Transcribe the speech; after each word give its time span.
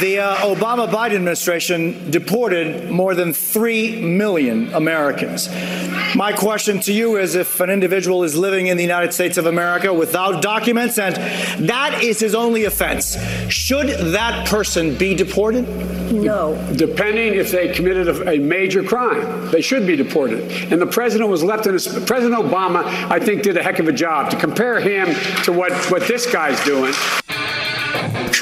The 0.00 0.20
uh, 0.20 0.36
Obama 0.54 0.88
Biden 0.88 1.16
administration 1.16 2.08
deported 2.12 2.88
more 2.88 3.16
than 3.16 3.32
3 3.32 4.00
million 4.00 4.72
Americans. 4.72 5.48
My 6.14 6.32
question 6.32 6.78
to 6.82 6.92
you 6.92 7.16
is 7.16 7.34
if 7.34 7.58
an 7.58 7.68
individual 7.68 8.22
is 8.22 8.36
living 8.36 8.68
in 8.68 8.76
the 8.76 8.84
United 8.84 9.12
States 9.12 9.36
of 9.38 9.46
America 9.46 9.92
without 9.92 10.40
documents 10.40 10.98
and 10.98 11.16
that 11.68 12.00
is 12.04 12.20
his 12.20 12.36
only 12.36 12.64
offense, 12.64 13.16
should 13.52 13.88
that 14.12 14.46
person 14.46 14.94
be 14.96 15.14
deported? 15.16 15.68
No. 16.12 16.54
Depending 16.76 17.34
if 17.34 17.50
they 17.50 17.72
committed 17.72 18.08
a, 18.08 18.30
a 18.34 18.38
major 18.38 18.84
crime, 18.84 19.50
they 19.50 19.60
should 19.60 19.84
be 19.84 19.96
deported. 19.96 20.40
And 20.72 20.80
the 20.80 20.86
president 20.86 21.28
was 21.28 21.42
left 21.42 21.66
in 21.66 21.74
a, 21.74 22.06
President 22.06 22.40
Obama, 22.40 22.84
I 23.10 23.18
think, 23.18 23.42
did 23.42 23.56
a 23.56 23.62
heck 23.64 23.80
of 23.80 23.88
a 23.88 23.92
job. 23.92 24.30
To 24.30 24.36
compare 24.36 24.78
him 24.78 25.08
to 25.42 25.52
what, 25.52 25.72
what 25.90 26.06
this 26.06 26.30
guy's 26.30 26.62
doing. 26.64 26.94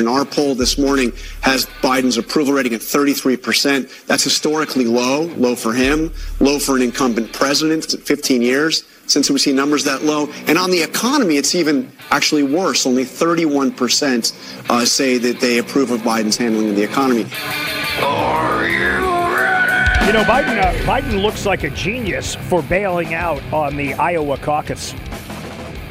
Our 0.04 0.26
poll 0.26 0.54
this 0.54 0.76
morning 0.76 1.12
has 1.40 1.64
Biden's 1.80 2.18
approval 2.18 2.52
rating 2.52 2.74
at 2.74 2.82
33%. 2.82 4.06
That's 4.06 4.22
historically 4.22 4.84
low, 4.84 5.22
low 5.36 5.56
for 5.56 5.72
him, 5.72 6.12
low 6.38 6.58
for 6.58 6.76
an 6.76 6.82
incumbent 6.82 7.32
president, 7.32 7.84
It's 7.84 7.94
15 7.94 8.42
years 8.42 8.84
since 9.06 9.30
we 9.30 9.38
see 9.38 9.52
numbers 9.52 9.84
that 9.84 10.02
low. 10.02 10.28
And 10.46 10.58
on 10.58 10.70
the 10.70 10.82
economy, 10.82 11.36
it's 11.38 11.54
even 11.54 11.90
actually 12.10 12.42
worse. 12.42 12.86
Only 12.86 13.04
31% 13.04 14.70
uh, 14.70 14.84
say 14.84 15.16
that 15.18 15.40
they 15.40 15.58
approve 15.58 15.90
of 15.90 16.00
Biden's 16.00 16.36
handling 16.36 16.70
of 16.70 16.76
the 16.76 16.82
economy. 16.82 17.26
Are 18.02 18.68
you? 18.68 19.16
You 20.06 20.12
know, 20.12 20.22
Biden, 20.22 20.62
uh, 20.62 20.72
Biden 20.84 21.20
looks 21.20 21.46
like 21.46 21.64
a 21.64 21.70
genius 21.70 22.36
for 22.36 22.62
bailing 22.62 23.14
out 23.14 23.42
on 23.52 23.76
the 23.76 23.94
Iowa 23.94 24.38
caucus. 24.38 24.94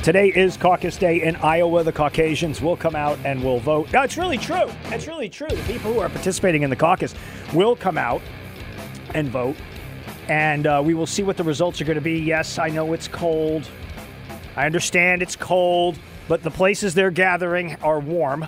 Today 0.05 0.27
is 0.27 0.55
caucus 0.55 0.97
day 0.97 1.23
in 1.23 1.35
Iowa. 1.37 1.83
The 1.83 1.91
Caucasians 1.91 2.61
will 2.61 2.77
come 2.77 2.95
out 2.95 3.17
and 3.25 3.43
will 3.43 3.59
vote. 3.59 3.89
It's 3.91 4.17
really 4.17 4.37
true. 4.37 4.69
It's 4.91 5.07
really 5.07 5.29
true. 5.29 5.47
The 5.47 5.63
people 5.63 5.91
who 5.91 5.99
are 5.99 6.09
participating 6.09 6.61
in 6.61 6.69
the 6.69 6.75
caucus 6.75 7.15
will 7.55 7.75
come 7.75 7.97
out 7.97 8.21
and 9.15 9.29
vote. 9.29 9.55
And 10.27 10.67
uh, 10.67 10.83
we 10.85 10.93
will 10.93 11.07
see 11.07 11.23
what 11.23 11.37
the 11.37 11.43
results 11.43 11.81
are 11.81 11.85
going 11.85 11.95
to 11.95 12.01
be. 12.01 12.19
Yes, 12.19 12.59
I 12.59 12.69
know 12.69 12.93
it's 12.93 13.07
cold. 13.07 13.67
I 14.55 14.67
understand 14.67 15.23
it's 15.23 15.35
cold, 15.35 15.97
but 16.27 16.43
the 16.43 16.51
places 16.51 16.93
they're 16.93 17.09
gathering 17.09 17.75
are 17.77 17.99
warm. 17.99 18.45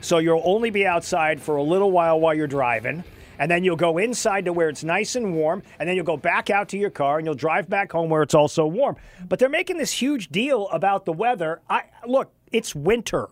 So 0.00 0.16
you'll 0.16 0.40
only 0.42 0.70
be 0.70 0.86
outside 0.86 1.38
for 1.38 1.56
a 1.56 1.62
little 1.62 1.90
while 1.90 2.18
while 2.18 2.32
you're 2.32 2.46
driving 2.46 3.04
and 3.38 3.50
then 3.50 3.64
you'll 3.64 3.76
go 3.76 3.98
inside 3.98 4.44
to 4.44 4.52
where 4.52 4.68
it's 4.68 4.84
nice 4.84 5.16
and 5.16 5.34
warm, 5.34 5.62
and 5.78 5.88
then 5.88 5.96
you'll 5.96 6.04
go 6.04 6.16
back 6.16 6.50
out 6.50 6.68
to 6.70 6.78
your 6.78 6.90
car 6.90 7.18
and 7.18 7.26
you'll 7.26 7.34
drive 7.34 7.68
back 7.68 7.92
home 7.92 8.10
where 8.10 8.22
it's 8.22 8.34
also 8.34 8.66
warm. 8.66 8.96
But 9.28 9.38
they're 9.38 9.48
making 9.48 9.78
this 9.78 9.92
huge 9.92 10.28
deal 10.28 10.68
about 10.68 11.04
the 11.04 11.12
weather. 11.12 11.60
I 11.68 11.84
look, 12.06 12.32
it's 12.52 12.74
winter. 12.74 13.28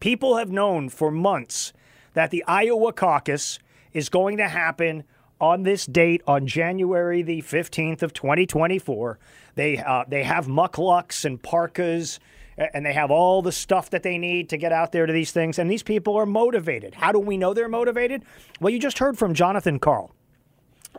People 0.00 0.36
have 0.36 0.50
known 0.50 0.88
for 0.88 1.10
months 1.10 1.72
that 2.14 2.30
the 2.30 2.44
Iowa 2.46 2.92
caucus 2.92 3.58
is 3.92 4.08
going 4.08 4.36
to 4.38 4.48
happen 4.48 5.04
on 5.40 5.62
this 5.62 5.86
date 5.86 6.22
on 6.26 6.46
January 6.46 7.22
the 7.22 7.42
15th 7.42 8.02
of 8.02 8.12
2024. 8.12 9.18
They 9.54 9.78
uh, 9.78 10.04
they 10.08 10.24
have 10.24 10.46
mucklucks 10.46 11.24
and 11.24 11.42
parkas 11.42 12.18
and 12.58 12.84
they 12.84 12.92
have 12.92 13.10
all 13.10 13.40
the 13.40 13.52
stuff 13.52 13.90
that 13.90 14.02
they 14.02 14.18
need 14.18 14.48
to 14.50 14.56
get 14.56 14.72
out 14.72 14.92
there 14.92 15.06
to 15.06 15.12
these 15.12 15.30
things. 15.30 15.58
And 15.58 15.70
these 15.70 15.82
people 15.82 16.16
are 16.16 16.26
motivated. 16.26 16.94
How 16.94 17.12
do 17.12 17.18
we 17.18 17.36
know 17.36 17.54
they're 17.54 17.68
motivated? 17.68 18.24
Well, 18.60 18.72
you 18.72 18.78
just 18.78 18.98
heard 18.98 19.16
from 19.16 19.34
Jonathan 19.34 19.78
Karl. 19.78 20.10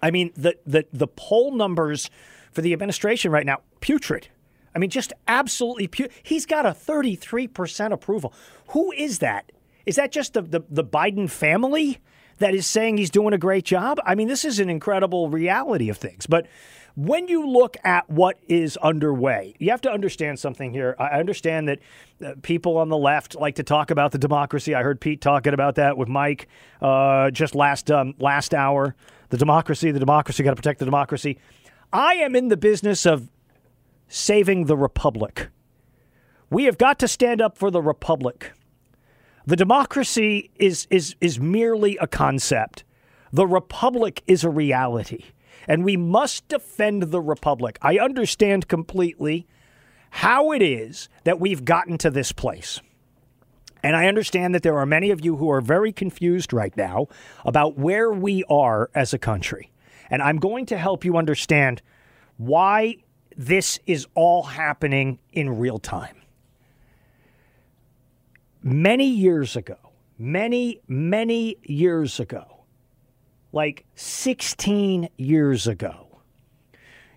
I 0.01 0.11
mean, 0.11 0.31
the 0.35 0.55
the 0.65 0.85
the 0.93 1.07
poll 1.07 1.51
numbers 1.51 2.09
for 2.51 2.61
the 2.61 2.73
administration 2.73 3.31
right 3.31 3.45
now 3.45 3.61
putrid. 3.81 4.29
I 4.73 4.79
mean, 4.79 4.89
just 4.89 5.13
absolutely 5.27 5.87
putrid. 5.87 6.13
He's 6.23 6.45
got 6.45 6.65
a 6.65 6.69
33% 6.69 7.91
approval. 7.91 8.33
Who 8.67 8.91
is 8.91 9.19
that? 9.19 9.51
Is 9.85 9.95
that 9.95 10.11
just 10.11 10.33
the, 10.33 10.41
the, 10.41 10.61
the 10.69 10.83
Biden 10.83 11.29
family 11.29 11.99
that 12.37 12.53
is 12.53 12.67
saying 12.67 12.97
he's 12.97 13.09
doing 13.09 13.33
a 13.33 13.37
great 13.37 13.65
job? 13.65 13.99
I 14.05 14.13
mean, 14.15 14.27
this 14.27 14.45
is 14.45 14.59
an 14.59 14.69
incredible 14.69 15.29
reality 15.29 15.89
of 15.89 15.97
things. 15.97 16.27
But 16.27 16.45
when 16.95 17.27
you 17.27 17.47
look 17.47 17.77
at 17.83 18.09
what 18.09 18.37
is 18.47 18.77
underway, 18.77 19.55
you 19.59 19.71
have 19.71 19.81
to 19.81 19.91
understand 19.91 20.39
something 20.39 20.73
here. 20.73 20.95
I 20.99 21.19
understand 21.19 21.67
that 21.67 21.79
uh, 22.23 22.33
people 22.41 22.77
on 22.77 22.89
the 22.89 22.97
left 22.97 23.35
like 23.35 23.55
to 23.55 23.63
talk 23.63 23.91
about 23.91 24.11
the 24.11 24.17
democracy. 24.17 24.75
I 24.75 24.83
heard 24.83 24.99
Pete 24.99 25.21
talking 25.21 25.53
about 25.53 25.75
that 25.75 25.97
with 25.97 26.09
Mike 26.09 26.47
uh, 26.81 27.31
just 27.31 27.55
last 27.55 27.89
um, 27.91 28.15
last 28.19 28.53
hour. 28.53 28.95
The 29.29 29.37
democracy, 29.37 29.91
the 29.91 29.99
democracy, 29.99 30.43
got 30.43 30.51
to 30.51 30.55
protect 30.55 30.79
the 30.79 30.85
democracy. 30.85 31.37
I 31.93 32.15
am 32.15 32.35
in 32.35 32.47
the 32.47 32.57
business 32.57 33.05
of 33.05 33.29
saving 34.07 34.65
the 34.65 34.77
republic. 34.77 35.49
We 36.49 36.63
have 36.65 36.77
got 36.77 36.99
to 36.99 37.07
stand 37.07 37.41
up 37.41 37.57
for 37.57 37.69
the 37.69 37.81
republic. 37.81 38.51
The 39.45 39.55
democracy 39.55 40.51
is 40.55 40.87
is 40.89 41.15
is 41.21 41.39
merely 41.39 41.97
a 41.97 42.07
concept. 42.07 42.83
The 43.31 43.45
republic 43.45 44.23
is 44.25 44.43
a 44.43 44.49
reality 44.49 45.25
and 45.69 45.85
we 45.85 45.95
must 45.95 46.47
defend 46.47 47.03
the 47.03 47.21
Republic. 47.21 47.77
I 47.79 47.99
understand 47.99 48.67
completely 48.67 49.47
how 50.09 50.51
it 50.51 50.63
is 50.63 51.07
that 51.25 51.39
we've 51.39 51.63
gotten 51.63 51.99
to 51.99 52.09
this 52.09 52.31
place. 52.31 52.81
And 53.83 53.95
I 53.95 54.07
understand 54.07 54.55
that 54.55 54.63
there 54.63 54.77
are 54.79 54.87
many 54.87 55.11
of 55.11 55.23
you 55.23 55.37
who 55.37 55.49
are 55.51 55.61
very 55.61 55.93
confused 55.93 56.51
right 56.51 56.75
now 56.75 57.07
about 57.45 57.77
where 57.77 58.11
we 58.11 58.43
are 58.49 58.89
as 58.95 59.13
a 59.13 59.19
country. 59.19 59.71
And 60.09 60.23
I'm 60.23 60.37
going 60.37 60.65
to 60.65 60.77
help 60.77 61.05
you 61.05 61.15
understand 61.15 61.83
why 62.37 62.97
this 63.37 63.79
is 63.85 64.07
all 64.15 64.43
happening 64.43 65.19
in 65.31 65.59
real 65.59 65.77
time. 65.77 66.15
Many 68.63 69.07
years 69.07 69.55
ago, 69.55 69.77
many, 70.17 70.81
many 70.87 71.57
years 71.63 72.19
ago, 72.19 72.58
like 73.51 73.85
16 73.95 75.09
years 75.17 75.67
ago, 75.67 76.21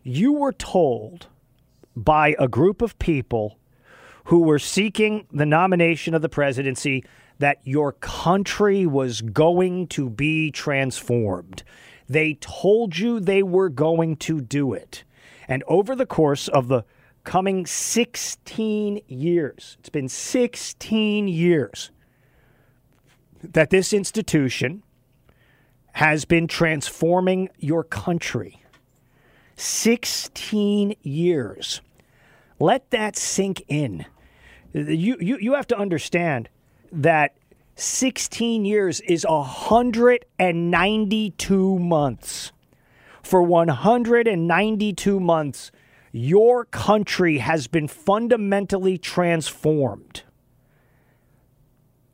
you 0.02 0.32
were 0.32 0.52
told 0.52 1.26
by 1.94 2.34
a 2.38 2.48
group 2.48 2.82
of 2.82 2.98
people 2.98 3.58
who 4.24 4.40
were 4.40 4.58
seeking 4.58 5.26
the 5.32 5.46
nomination 5.46 6.14
of 6.14 6.22
the 6.22 6.28
presidency 6.28 7.04
that 7.38 7.58
your 7.64 7.92
country 7.92 8.86
was 8.86 9.20
going 9.20 9.86
to 9.88 10.08
be 10.08 10.50
transformed. 10.50 11.62
They 12.08 12.34
told 12.34 12.98
you 12.98 13.20
they 13.20 13.42
were 13.42 13.68
going 13.68 14.16
to 14.16 14.40
do 14.40 14.72
it. 14.72 15.04
And 15.48 15.64
over 15.66 15.96
the 15.96 16.06
course 16.06 16.48
of 16.48 16.68
the 16.68 16.84
coming 17.24 17.66
16 17.66 19.00
years, 19.06 19.76
it's 19.80 19.88
been 19.88 20.08
16 20.08 21.28
years 21.28 21.90
that 23.42 23.70
this 23.70 23.92
institution 23.92 24.82
has 25.92 26.24
been 26.24 26.46
transforming 26.46 27.50
your 27.58 27.84
country. 27.84 28.62
16 29.56 30.94
years. 31.02 31.82
Let 32.58 32.90
that 32.90 33.16
sink 33.16 33.62
in. 33.68 34.06
You, 34.72 35.16
you, 35.20 35.36
you 35.38 35.52
have 35.54 35.66
to 35.68 35.76
understand 35.76 36.48
that 36.90 37.36
16 37.76 38.64
years 38.64 38.98
is 39.00 39.26
192 39.28 41.78
months. 41.78 42.52
For 43.22 43.42
192 43.42 45.20
months, 45.20 45.70
your 46.10 46.64
country 46.66 47.38
has 47.38 47.66
been 47.66 47.88
fundamentally 47.88 48.98
transformed. 48.98 50.24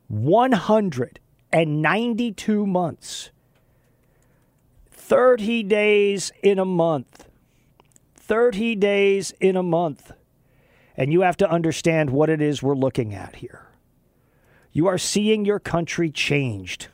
192 0.07 2.65
months. 2.65 3.31
30 5.09 5.63
days 5.63 6.31
in 6.43 6.59
a 6.59 6.65
month. 6.65 7.27
30 8.13 8.75
days 8.75 9.33
in 9.39 9.55
a 9.55 9.63
month. 9.63 10.11
And 10.95 11.11
you 11.11 11.21
have 11.21 11.37
to 11.37 11.49
understand 11.49 12.11
what 12.11 12.29
it 12.29 12.43
is 12.43 12.61
we're 12.61 12.75
looking 12.75 13.15
at 13.15 13.37
here. 13.37 13.65
You 14.71 14.85
are 14.85 14.99
seeing 14.99 15.45
your 15.45 15.59
country 15.59 16.11
changed, 16.11 16.89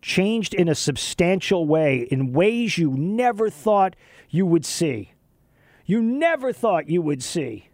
changed 0.00 0.54
in 0.54 0.66
a 0.66 0.74
substantial 0.74 1.66
way, 1.66 2.08
in 2.10 2.32
ways 2.32 2.78
you 2.78 2.90
never 2.92 3.50
thought 3.50 3.96
you 4.30 4.46
would 4.46 4.64
see. 4.64 5.12
You 5.84 6.00
never 6.00 6.54
thought 6.54 6.88
you 6.88 7.02
would 7.02 7.22
see 7.22 7.68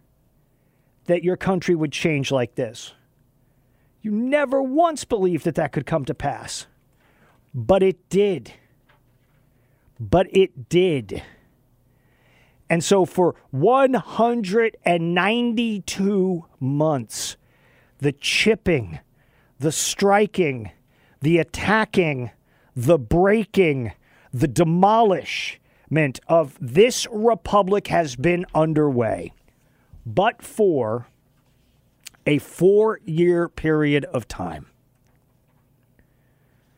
that 1.05 1.23
your 1.23 1.37
country 1.37 1.73
would 1.73 1.93
change 1.93 2.33
like 2.33 2.55
this. 2.55 2.93
You 4.01 4.11
never 4.11 4.61
once 4.61 5.05
believed 5.05 5.45
that 5.45 5.55
that 5.55 5.71
could 5.71 5.85
come 5.85 6.03
to 6.03 6.13
pass. 6.13 6.67
But 7.53 7.81
it 7.81 8.09
did 8.09 8.51
but 9.99 10.27
it 10.35 10.69
did. 10.69 11.21
And 12.69 12.83
so 12.83 13.05
for 13.05 13.35
192 13.51 16.45
months, 16.59 17.37
the 17.97 18.11
chipping, 18.11 18.99
the 19.59 19.71
striking, 19.71 20.71
the 21.21 21.37
attacking, 21.39 22.29
the 22.75 22.99
breaking, 22.99 23.93
the 24.33 24.47
demolishment 24.47 26.19
of 26.27 26.57
this 26.61 27.07
republic 27.11 27.87
has 27.87 28.15
been 28.15 28.45
underway, 28.53 29.33
but 30.05 30.41
for 30.41 31.07
a 32.25 32.37
four 32.37 32.99
year 33.05 33.49
period 33.49 34.05
of 34.05 34.27
time. 34.27 34.67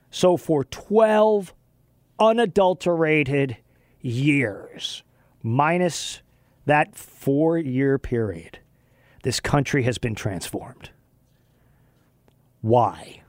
So 0.10 0.38
for 0.38 0.64
12 0.64 1.54
unadulterated 2.22 3.58
years, 4.00 5.04
minus 5.42 6.22
that 6.66 6.96
four 6.96 7.58
year 7.58 7.98
period, 7.98 8.60
this 9.24 9.40
country 9.40 9.84
has 9.84 9.98
been 9.98 10.16
transformed. 10.16 10.92
Why? 12.62 13.24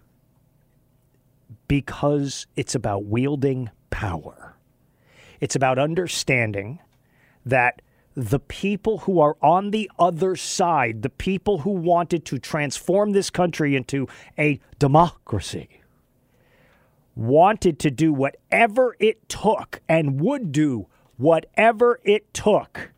Because 1.66 2.46
it's 2.54 2.74
about 2.74 3.04
wielding 3.04 3.70
power. 3.88 4.56
It's 5.40 5.56
about 5.56 5.78
understanding 5.78 6.78
that 7.46 7.80
the 8.14 8.38
people 8.38 8.98
who 8.98 9.20
are 9.20 9.36
on 9.40 9.70
the 9.70 9.90
other 9.98 10.36
side, 10.36 11.00
the 11.00 11.08
people 11.08 11.58
who 11.58 11.70
wanted 11.70 12.26
to 12.26 12.38
transform 12.38 13.12
this 13.12 13.30
country 13.30 13.74
into 13.74 14.06
a 14.38 14.60
democracy, 14.78 15.81
wanted 17.14 17.78
to 17.80 17.90
do 17.90 18.12
whatever 18.12 18.96
it 18.98 19.28
took 19.28 19.80
and 19.88 20.20
would 20.20 20.52
do 20.52 20.86
whatever 21.16 22.00
it 22.04 22.32
took 22.32 22.92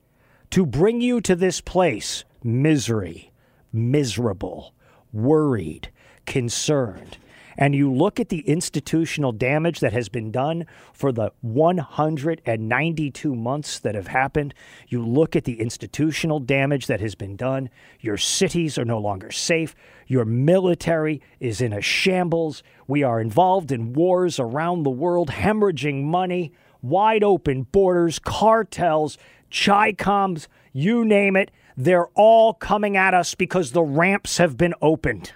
to 0.51 0.65
bring 0.65 1.01
you 1.01 1.21
to 1.21 1.35
this 1.35 1.61
place 1.61 2.25
misery, 2.43 3.33
miserable, 3.73 4.75
worried, 5.13 5.91
concerned, 6.27 7.19
and 7.57 7.75
you 7.75 7.93
look 7.93 8.19
at 8.19 8.29
the 8.29 8.41
institutional 8.41 9.33
damage 9.33 9.81
that 9.81 9.93
has 9.93 10.09
been 10.09 10.31
done 10.31 10.67
for 10.93 11.13
the 11.13 11.33
192 11.41 13.35
months 13.35 13.79
that 13.81 13.95
have 13.95 14.09
happened, 14.09 14.55
you 14.89 15.05
look 15.05 15.37
at 15.37 15.45
the 15.45 15.61
institutional 15.61 16.41
damage 16.41 16.87
that 16.87 17.01
has 17.01 17.15
been 17.15 17.37
done. 17.37 17.71
Your 18.01 18.17
cities 18.17 18.79
are 18.79 18.85
no 18.85 18.99
longer 18.99 19.31
safe. 19.31 19.75
Your 20.07 20.25
military 20.25 21.21
is 21.41 21.61
in 21.61 21.73
a 21.73 21.81
shambles. 21.81 22.63
We 22.87 23.03
are 23.03 23.21
involved 23.21 23.73
in 23.73 23.93
wars 23.93 24.39
around 24.39 24.83
the 24.83 24.91
world, 24.91 25.31
hemorrhaging 25.31 26.05
money, 26.05 26.53
wide 26.83 27.25
open 27.25 27.63
borders, 27.63 28.19
cartels, 28.19 29.17
Chicoms, 29.51 30.49
you 30.73 31.05
name 31.05 31.37
it. 31.37 31.53
They're 31.77 32.09
all 32.15 32.55
coming 32.55 32.97
at 32.97 33.15
us 33.15 33.37
because 33.37 33.71
the 33.71 33.83
ramps 33.83 34.39
have 34.39 34.57
been 34.57 34.75
opened. 34.83 35.33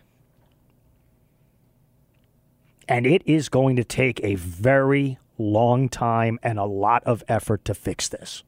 And 2.88 3.06
it 3.06 3.23
is 3.26 3.49
going 3.49 3.76
to 3.76 3.85
take 3.85 4.20
a 4.25 4.35
very 4.35 5.19
long 5.37 5.88
time 5.88 6.38
and 6.43 6.58
a 6.58 6.64
lot 6.64 7.05
of 7.05 7.23
effort 7.29 7.64
to 7.67 7.75
fix 7.75 8.08
this. 8.08 8.43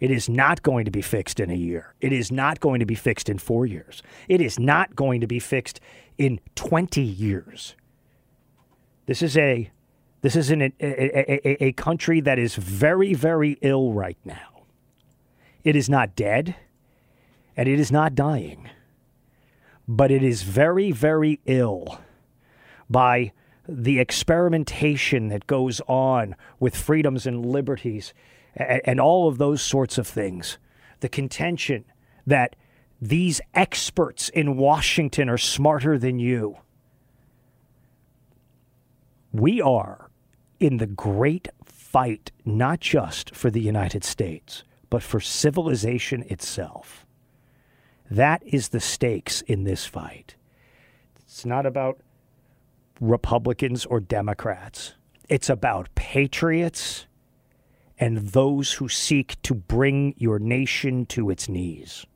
It 0.00 0.10
is 0.10 0.28
not 0.28 0.64
going 0.64 0.84
to 0.84 0.90
be 0.90 1.00
fixed 1.00 1.38
in 1.38 1.48
a 1.48 1.54
year. 1.54 1.94
It 2.00 2.12
is 2.12 2.32
not 2.32 2.58
going 2.58 2.80
to 2.80 2.86
be 2.86 2.96
fixed 2.96 3.28
in 3.28 3.38
four 3.38 3.66
years. 3.66 4.02
It 4.28 4.40
is 4.40 4.58
not 4.58 4.96
going 4.96 5.20
to 5.20 5.28
be 5.28 5.38
fixed 5.38 5.80
in 6.18 6.40
20 6.56 7.00
years. 7.00 7.76
This 9.06 9.22
is 9.22 9.36
a 9.36 9.70
this 10.22 10.36
is 10.36 10.50
an, 10.50 10.62
a, 10.62 10.72
a, 10.80 11.64
a 11.64 11.72
country 11.72 12.20
that 12.20 12.38
is 12.38 12.54
very, 12.54 13.12
very 13.12 13.58
ill 13.60 13.92
right 13.92 14.18
now. 14.24 14.62
It 15.64 15.74
is 15.74 15.88
not 15.88 16.14
dead 16.14 16.54
and 17.56 17.68
it 17.68 17.78
is 17.78 17.90
not 17.92 18.14
dying, 18.14 18.70
but 19.86 20.10
it 20.10 20.22
is 20.22 20.42
very, 20.42 20.92
very 20.92 21.40
ill 21.44 22.00
by 22.88 23.32
the 23.68 23.98
experimentation 24.00 25.28
that 25.28 25.46
goes 25.46 25.80
on 25.86 26.34
with 26.58 26.76
freedoms 26.76 27.26
and 27.26 27.46
liberties 27.46 28.12
and, 28.56 28.80
and 28.84 29.00
all 29.00 29.28
of 29.28 29.38
those 29.38 29.62
sorts 29.62 29.98
of 29.98 30.06
things. 30.06 30.58
The 31.00 31.08
contention 31.08 31.84
that 32.26 32.56
these 33.00 33.40
experts 33.54 34.28
in 34.28 34.56
Washington 34.56 35.28
are 35.28 35.38
smarter 35.38 35.98
than 35.98 36.18
you. 36.18 36.58
We 39.32 39.60
are 39.60 40.10
in 40.60 40.76
the 40.76 40.86
great 40.86 41.48
fight, 41.64 42.30
not 42.44 42.80
just 42.80 43.34
for 43.34 43.50
the 43.50 43.60
United 43.60 44.04
States, 44.04 44.62
but 44.88 45.02
for 45.02 45.18
civilization 45.18 46.22
itself. 46.28 47.04
That 48.10 48.42
is 48.44 48.68
the 48.68 48.80
stakes 48.80 49.40
in 49.42 49.64
this 49.64 49.86
fight. 49.86 50.36
It's 51.16 51.46
not 51.46 51.66
about 51.66 51.98
Republicans 53.02 53.84
or 53.84 53.98
Democrats. 53.98 54.94
It's 55.28 55.50
about 55.50 55.92
patriots 55.96 57.06
and 57.98 58.18
those 58.28 58.74
who 58.74 58.88
seek 58.88 59.42
to 59.42 59.54
bring 59.54 60.14
your 60.16 60.38
nation 60.38 61.04
to 61.06 61.28
its 61.28 61.48
knees. 61.48 62.06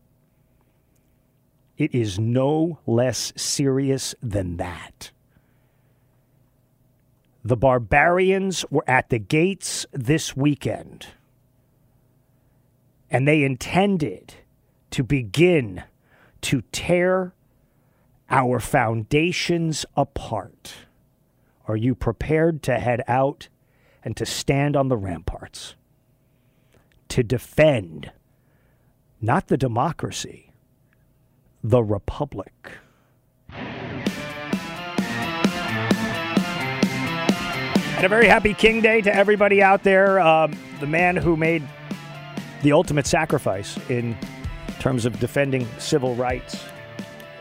It 1.76 1.92
is 1.92 2.20
no 2.20 2.78
less 2.86 3.32
serious 3.36 4.14
than 4.22 4.58
that. 4.58 5.10
The 7.44 7.56
barbarians 7.56 8.64
were 8.70 8.84
at 8.86 9.08
the 9.08 9.18
gates 9.18 9.86
this 9.92 10.36
weekend, 10.36 11.08
and 13.10 13.26
they 13.26 13.42
intended 13.42 14.34
to 14.90 15.02
begin 15.02 15.82
to 16.42 16.62
tear 16.70 17.34
our 18.30 18.60
foundations 18.60 19.86
apart. 19.96 20.74
Are 21.68 21.76
you 21.76 21.94
prepared 21.94 22.62
to 22.64 22.78
head 22.78 23.02
out 23.08 23.48
and 24.04 24.16
to 24.16 24.26
stand 24.26 24.76
on 24.76 24.88
the 24.88 24.96
ramparts? 24.96 25.74
To 27.08 27.22
defend 27.22 28.12
not 29.20 29.48
the 29.48 29.56
democracy, 29.56 30.52
the 31.62 31.82
republic. 31.82 32.72
And 37.96 38.04
a 38.04 38.08
very 38.08 38.26
happy 38.26 38.52
King 38.52 38.82
Day 38.82 39.00
to 39.00 39.14
everybody 39.14 39.62
out 39.62 39.82
there. 39.82 40.20
Um, 40.20 40.54
the 40.80 40.86
man 40.86 41.16
who 41.16 41.34
made 41.36 41.66
the 42.62 42.72
ultimate 42.72 43.06
sacrifice 43.06 43.78
in 43.88 44.16
terms 44.80 45.06
of 45.06 45.18
defending 45.18 45.66
civil 45.78 46.14
rights 46.14 46.66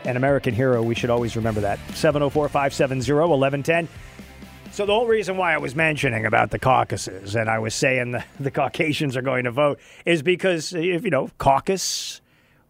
an 0.06 0.16
American 0.16 0.54
hero. 0.54 0.82
We 0.82 0.94
should 0.94 1.10
always 1.10 1.36
remember 1.36 1.60
that. 1.62 1.78
704 1.94 2.48
570 2.48 3.12
1110. 3.12 3.88
So, 4.72 4.84
the 4.84 4.92
whole 4.92 5.06
reason 5.06 5.36
why 5.36 5.54
I 5.54 5.58
was 5.58 5.74
mentioning 5.74 6.26
about 6.26 6.50
the 6.50 6.58
caucuses 6.58 7.34
and 7.34 7.48
I 7.48 7.58
was 7.58 7.74
saying 7.74 8.12
the, 8.12 8.24
the 8.40 8.50
Caucasians 8.50 9.16
are 9.16 9.22
going 9.22 9.44
to 9.44 9.50
vote 9.50 9.80
is 10.04 10.22
because, 10.22 10.72
if 10.74 11.04
you 11.04 11.10
know, 11.10 11.30
caucus 11.38 12.20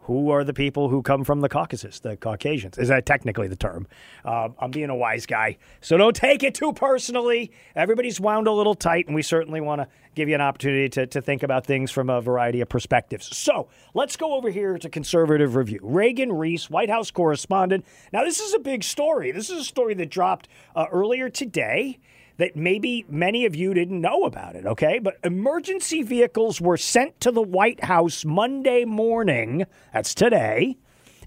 who 0.06 0.31
are 0.31 0.44
the 0.44 0.55
people 0.55 0.88
who 0.88 1.03
come 1.03 1.25
from 1.25 1.41
the 1.41 1.49
Caucasus, 1.49 1.99
the 1.99 2.17
Caucasians? 2.17 2.79
Is 2.79 2.88
that 2.88 3.06
technically 3.06 3.49
the 3.49 3.56
term? 3.56 3.88
Uh, 4.25 4.50
I'm 4.61 4.70
being 4.70 4.88
a 4.88 4.94
wise 4.94 5.26
guy, 5.26 5.58
so 5.81 5.97
don't 5.97 6.14
take 6.14 6.44
it 6.44 6.55
too 6.55 6.73
personally. 6.73 7.50
Everybody's 7.75 8.20
wound 8.20 8.47
a 8.47 8.52
little 8.52 8.76
tight, 8.76 9.07
and 9.07 9.16
we 9.16 9.23
certainly 9.23 9.61
want 9.61 9.81
to 9.81 9.88
give 10.14 10.28
you 10.28 10.37
an 10.37 10.40
opportunity 10.40 10.88
to, 10.90 11.09
to 11.09 11.21
think 11.21 11.42
about 11.42 11.66
things 11.66 11.90
from 11.90 12.09
a 12.09 12.21
variety 12.21 12.61
of 12.61 12.69
perspectives. 12.69 13.37
So 13.37 13.69
let's 13.95 14.16
go 14.16 14.35
over 14.35 14.49
here 14.49 14.78
to 14.78 14.88
Conservative 14.88 15.57
Review. 15.57 15.81
Reagan 15.83 16.33
Reese, 16.33 16.71
White 16.71 16.88
House 16.88 17.11
correspondent. 17.11 17.85
Now, 18.12 18.23
this 18.23 18.38
is 18.38 18.54
a 18.54 18.61
big 18.61 18.85
story. 18.85 19.33
This 19.33 19.50
is 19.50 19.59
a 19.59 19.64
story 19.64 19.95
that 19.95 20.09
dropped 20.09 20.49
uh, 20.76 20.87
earlier 20.92 21.28
today 21.28 21.99
that 22.38 22.57
maybe 22.57 23.05
many 23.09 23.47
of 23.47 23.57
you 23.57 23.73
didn't 23.73 24.00
know 24.00 24.25
about 24.25 24.57
it, 24.57 24.66
okay? 24.66 24.99
But 24.99 25.19
emergency 25.25 26.02
vehicles 26.02 26.61
were 26.61 26.76
sent 26.76 27.21
to 27.21 27.31
the 27.31 27.43
White 27.43 27.85
House 27.85 28.25
Monday 28.25 28.85
morning, 28.85 29.66
that's 29.93 30.14
today, 30.14 30.76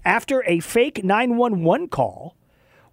after 0.04 0.42
a 0.46 0.60
fake 0.60 1.04
911 1.04 1.88
call 1.88 2.36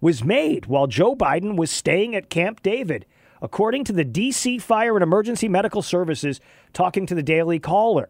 was 0.00 0.22
made 0.24 0.66
while 0.66 0.86
Joe 0.86 1.14
Biden 1.14 1.56
was 1.56 1.70
staying 1.70 2.14
at 2.14 2.30
Camp 2.30 2.62
David, 2.62 3.06
according 3.40 3.84
to 3.84 3.92
the 3.92 4.04
DC 4.04 4.60
Fire 4.60 4.94
and 4.94 5.02
Emergency 5.02 5.48
Medical 5.48 5.82
Services 5.82 6.40
talking 6.72 7.06
to 7.06 7.14
the 7.14 7.22
Daily 7.22 7.58
Caller. 7.58 8.08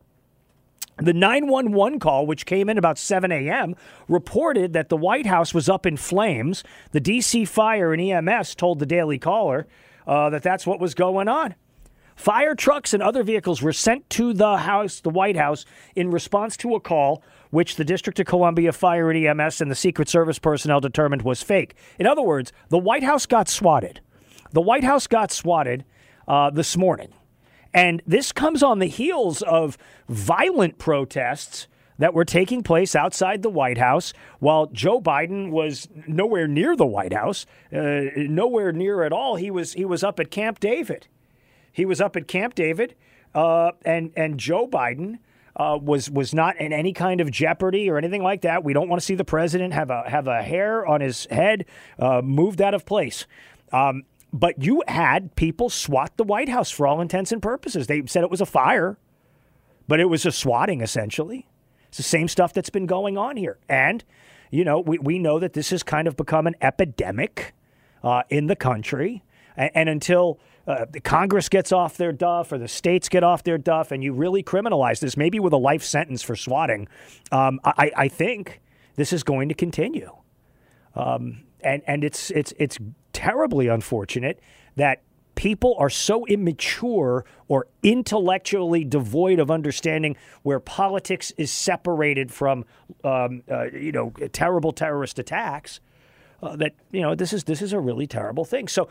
The 0.96 1.12
911 1.12 2.00
call, 2.00 2.26
which 2.26 2.44
came 2.44 2.68
in 2.68 2.76
about 2.76 2.98
7 2.98 3.30
a.m., 3.30 3.76
reported 4.08 4.72
that 4.72 4.88
the 4.88 4.96
White 4.96 5.26
House 5.26 5.54
was 5.54 5.68
up 5.68 5.86
in 5.86 5.96
flames. 5.96 6.64
The 6.90 7.00
DC 7.00 7.46
Fire 7.46 7.92
and 7.92 8.02
EMS 8.02 8.56
told 8.56 8.80
the 8.80 8.86
Daily 8.86 9.18
Caller 9.18 9.68
uh, 10.08 10.30
that 10.30 10.42
that's 10.42 10.66
what 10.66 10.80
was 10.80 10.94
going 10.94 11.28
on. 11.28 11.54
Fire 12.16 12.56
trucks 12.56 12.92
and 12.92 13.00
other 13.00 13.22
vehicles 13.22 13.62
were 13.62 13.72
sent 13.72 14.10
to 14.10 14.32
the 14.32 14.56
house, 14.56 14.98
the 14.98 15.10
White 15.10 15.36
House, 15.36 15.64
in 15.94 16.10
response 16.10 16.56
to 16.56 16.74
a 16.74 16.80
call 16.80 17.22
which 17.50 17.76
the 17.76 17.84
District 17.84 18.18
of 18.18 18.26
Columbia 18.26 18.72
Fire 18.72 19.08
and 19.10 19.24
EMS 19.24 19.60
and 19.60 19.70
the 19.70 19.76
Secret 19.76 20.08
Service 20.08 20.38
personnel 20.38 20.80
determined 20.80 21.22
was 21.22 21.42
fake. 21.42 21.76
In 21.98 22.06
other 22.06 22.22
words, 22.22 22.52
the 22.70 22.78
White 22.78 23.04
House 23.04 23.24
got 23.24 23.48
swatted. 23.48 24.00
The 24.50 24.60
White 24.60 24.82
House 24.82 25.06
got 25.06 25.30
swatted 25.30 25.84
uh, 26.26 26.50
this 26.50 26.76
morning. 26.76 27.12
And 27.72 28.02
this 28.06 28.32
comes 28.32 28.62
on 28.62 28.80
the 28.80 28.86
heels 28.86 29.42
of 29.42 29.78
violent 30.08 30.78
protests 30.78 31.68
that 31.98 32.14
were 32.14 32.24
taking 32.24 32.62
place 32.62 32.94
outside 32.94 33.42
the 33.42 33.50
White 33.50 33.78
House 33.78 34.12
while 34.38 34.66
Joe 34.66 35.00
Biden 35.00 35.50
was 35.50 35.88
nowhere 36.06 36.46
near 36.46 36.76
the 36.76 36.86
White 36.86 37.12
House, 37.12 37.44
uh, 37.72 38.02
nowhere 38.16 38.72
near 38.72 39.02
at 39.02 39.12
all. 39.12 39.36
He 39.36 39.50
was 39.50 39.72
he 39.74 39.84
was 39.84 40.02
up 40.02 40.18
at 40.20 40.30
Camp 40.30 40.60
David. 40.60 41.08
He 41.72 41.84
was 41.84 42.00
up 42.00 42.16
at 42.16 42.26
Camp 42.28 42.54
David, 42.54 42.94
uh, 43.34 43.72
and 43.84 44.12
and 44.16 44.38
Joe 44.38 44.66
Biden. 44.66 45.18
Uh, 45.56 45.76
was 45.76 46.08
was 46.08 46.32
not 46.32 46.56
in 46.60 46.72
any 46.72 46.92
kind 46.92 47.20
of 47.20 47.32
jeopardy 47.32 47.90
or 47.90 47.98
anything 47.98 48.22
like 48.22 48.42
that. 48.42 48.62
We 48.62 48.72
don't 48.72 48.88
want 48.88 49.00
to 49.02 49.04
see 49.04 49.16
the 49.16 49.24
president 49.24 49.74
have 49.74 49.90
a 49.90 50.08
have 50.08 50.28
a 50.28 50.40
hair 50.40 50.86
on 50.86 51.00
his 51.00 51.26
head 51.32 51.64
uh, 51.98 52.22
moved 52.22 52.62
out 52.62 52.74
of 52.74 52.86
place. 52.86 53.26
Um, 53.72 54.04
but 54.32 54.62
you 54.62 54.84
had 54.86 55.34
people 55.34 55.68
swat 55.68 56.16
the 56.16 56.22
White 56.22 56.48
House 56.48 56.70
for 56.70 56.86
all 56.86 57.00
intents 57.00 57.32
and 57.32 57.42
purposes. 57.42 57.88
They 57.88 58.04
said 58.06 58.22
it 58.22 58.30
was 58.30 58.40
a 58.40 58.46
fire, 58.46 58.98
but 59.88 59.98
it 59.98 60.04
was 60.04 60.24
a 60.24 60.30
swatting 60.30 60.80
essentially. 60.80 61.48
It's 61.88 61.96
the 61.96 62.02
same 62.02 62.28
stuff 62.28 62.52
that's 62.52 62.70
been 62.70 62.86
going 62.86 63.16
on 63.16 63.36
here. 63.36 63.58
And, 63.68 64.04
you 64.50 64.64
know, 64.64 64.80
we, 64.80 64.98
we 64.98 65.18
know 65.18 65.38
that 65.38 65.52
this 65.52 65.70
has 65.70 65.82
kind 65.82 66.08
of 66.08 66.16
become 66.16 66.46
an 66.46 66.54
epidemic 66.60 67.54
uh, 68.02 68.22
in 68.28 68.46
the 68.46 68.56
country. 68.56 69.22
And, 69.56 69.70
and 69.74 69.88
until 69.88 70.38
uh, 70.66 70.84
the 70.90 71.00
Congress 71.00 71.48
gets 71.48 71.72
off 71.72 71.96
their 71.96 72.12
duff 72.12 72.52
or 72.52 72.58
the 72.58 72.68
states 72.68 73.08
get 73.08 73.24
off 73.24 73.42
their 73.42 73.58
duff 73.58 73.90
and 73.90 74.04
you 74.04 74.12
really 74.12 74.42
criminalize 74.42 75.00
this, 75.00 75.16
maybe 75.16 75.40
with 75.40 75.52
a 75.52 75.58
life 75.58 75.82
sentence 75.82 76.22
for 76.22 76.36
swatting, 76.36 76.88
um, 77.32 77.58
I, 77.64 77.90
I 77.96 78.08
think 78.08 78.60
this 78.96 79.12
is 79.12 79.22
going 79.22 79.48
to 79.48 79.54
continue. 79.54 80.12
Um, 80.94 81.44
and 81.60 81.82
and 81.86 82.04
it's 82.04 82.30
it's 82.30 82.52
it's 82.58 82.78
terribly 83.12 83.68
unfortunate 83.68 84.40
that 84.76 85.02
people 85.38 85.76
are 85.78 85.88
so 85.88 86.26
immature 86.26 87.24
or 87.46 87.68
intellectually 87.84 88.84
devoid 88.84 89.38
of 89.38 89.52
understanding 89.52 90.16
where 90.42 90.58
politics 90.58 91.32
is 91.36 91.52
separated 91.52 92.32
from 92.32 92.64
um, 93.04 93.44
uh, 93.48 93.66
you 93.66 93.92
know 93.92 94.10
terrible 94.32 94.72
terrorist 94.72 95.16
attacks. 95.20 95.78
Uh, 96.42 96.56
that 96.56 96.74
you 96.90 97.00
know 97.00 97.14
this 97.14 97.32
is 97.32 97.44
this 97.44 97.62
is 97.62 97.72
a 97.72 97.78
really 97.78 98.08
terrible 98.08 98.44
thing. 98.44 98.66
So 98.66 98.88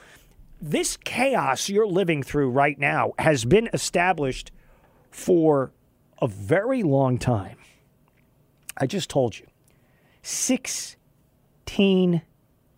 this 0.62 0.96
chaos 0.96 1.68
you're 1.68 1.86
living 1.86 2.24
through 2.24 2.50
right 2.50 2.80
now 2.80 3.12
has 3.20 3.44
been 3.44 3.70
established 3.74 4.54
for 5.12 5.74
a 6.22 6.28
very 6.28 6.82
long 6.82 7.18
time. 7.18 7.58
I 8.78 8.86
just 8.86 9.10
told 9.10 9.38
you, 9.38 9.48
sixteen 10.22 11.02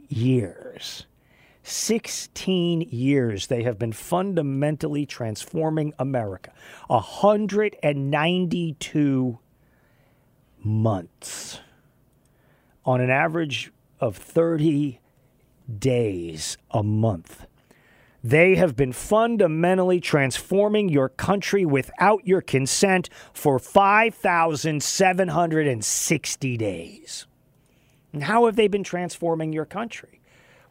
years. 0.07 1.05
16 1.69 2.81
years 2.81 3.47
they 3.47 3.63
have 3.63 3.79
been 3.79 3.93
fundamentally 3.93 5.05
transforming 5.05 5.93
America. 5.99 6.51
192 6.87 9.39
months 10.63 11.59
on 12.85 13.01
an 13.01 13.09
average 13.09 13.71
of 13.99 14.15
30 14.17 14.99
days 15.77 16.57
a 16.71 16.81
month. 16.83 17.45
They 18.23 18.55
have 18.55 18.75
been 18.75 18.91
fundamentally 18.91 19.99
transforming 20.01 20.89
your 20.89 21.09
country 21.09 21.65
without 21.65 22.27
your 22.27 22.41
consent 22.41 23.09
for 23.33 23.59
5,760 23.59 26.57
days. 26.57 27.27
And 28.11 28.23
how 28.23 28.45
have 28.45 28.55
they 28.55 28.67
been 28.67 28.83
transforming 28.83 29.53
your 29.53 29.65
country? 29.65 30.18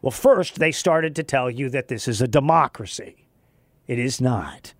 Well, 0.01 0.11
first, 0.11 0.59
they 0.59 0.71
started 0.71 1.15
to 1.15 1.23
tell 1.23 1.49
you 1.49 1.69
that 1.69 1.87
this 1.87 2.07
is 2.07 2.21
a 2.21 2.27
democracy. 2.27 3.27
It 3.87 3.99
is 3.99 4.21
not. 4.21 4.73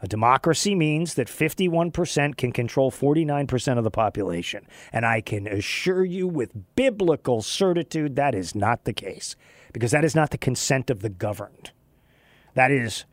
A 0.00 0.08
democracy 0.08 0.74
means 0.74 1.14
that 1.14 1.28
51% 1.28 2.36
can 2.36 2.52
control 2.52 2.90
49% 2.90 3.78
of 3.78 3.84
the 3.84 3.90
population. 3.90 4.66
And 4.92 5.06
I 5.06 5.20
can 5.20 5.46
assure 5.46 6.04
you 6.04 6.26
with 6.26 6.74
biblical 6.74 7.40
certitude 7.42 8.16
that 8.16 8.34
is 8.34 8.54
not 8.54 8.84
the 8.84 8.92
case, 8.92 9.36
because 9.72 9.92
that 9.92 10.04
is 10.04 10.14
not 10.14 10.30
the 10.30 10.38
consent 10.38 10.90
of 10.90 11.02
the 11.02 11.08
governed. 11.08 11.70
That 12.54 12.72
is, 12.72 13.04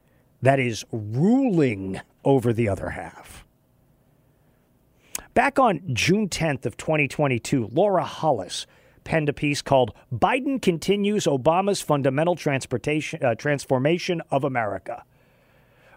that 0.41 0.59
is 0.59 0.83
ruling 0.91 2.01
over 2.23 2.53
the 2.53 2.67
other 2.67 2.89
half. 2.91 3.45
Back 5.35 5.59
on 5.59 5.81
June 5.93 6.27
10th 6.27 6.65
of 6.65 6.75
2022, 6.75 7.69
Laura 7.71 8.03
Hollis 8.03 8.65
penned 9.03 9.29
a 9.29 9.33
piece 9.33 9.61
called 9.61 9.93
Biden 10.13 10.61
Continues 10.61 11.25
Obama's 11.25 11.81
Fundamental 11.81 12.35
Transportation, 12.35 13.23
uh, 13.23 13.35
Transformation 13.35 14.21
of 14.31 14.43
America. 14.43 15.03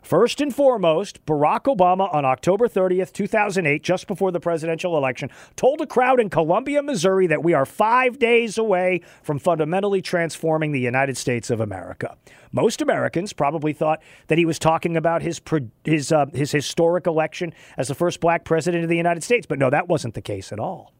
First 0.03 0.41
and 0.41 0.53
foremost, 0.53 1.25
Barack 1.27 1.63
Obama 1.75 2.13
on 2.13 2.25
October 2.25 2.67
30th, 2.67 3.13
2008, 3.13 3.85
just 3.85 4.09
before 4.09 4.33
the 4.33 4.41
presidential 4.41 4.97
election, 4.97 5.31
told 5.55 5.81
a 5.81 5.87
crowd 5.87 6.19
in 6.19 6.29
Columbia, 6.29 6.83
Missouri 6.83 7.29
that 7.29 7.45
we 7.45 7.55
are 7.55 7.65
five 7.65 8.19
days 8.19 8.59
away 8.59 9.01
from 9.23 9.39
fundamentally 9.39 10.03
transforming 10.03 10.73
the 10.73 10.81
United 10.81 11.17
States 11.17 11.51
of 11.51 11.61
America. 11.61 12.17
Most 12.51 12.83
Americans 12.83 13.33
probably 13.33 13.73
thought 13.73 14.03
that 14.27 14.39
he 14.39 14.45
was 14.45 14.59
talking 14.59 14.97
about 14.97 15.23
his, 15.23 15.41
his, 15.85 16.11
uh, 16.11 16.27
his 16.35 16.51
historic 16.51 17.07
election 17.07 17.55
as 17.79 17.87
the 17.87 17.95
first 17.95 18.21
black 18.21 18.45
president 18.45 18.83
of 18.83 18.91
the 18.91 18.97
United 18.97 19.23
States, 19.23 19.47
but 19.47 19.59
no, 19.59 19.71
that 19.71 19.87
wasn't 19.87 20.15
the 20.15 20.21
case 20.21 20.53
at 20.53 20.59
all. 20.59 20.93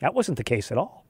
That 0.00 0.14
wasn't 0.14 0.36
the 0.36 0.44
case 0.44 0.72
at 0.72 0.78
all. 0.78 1.01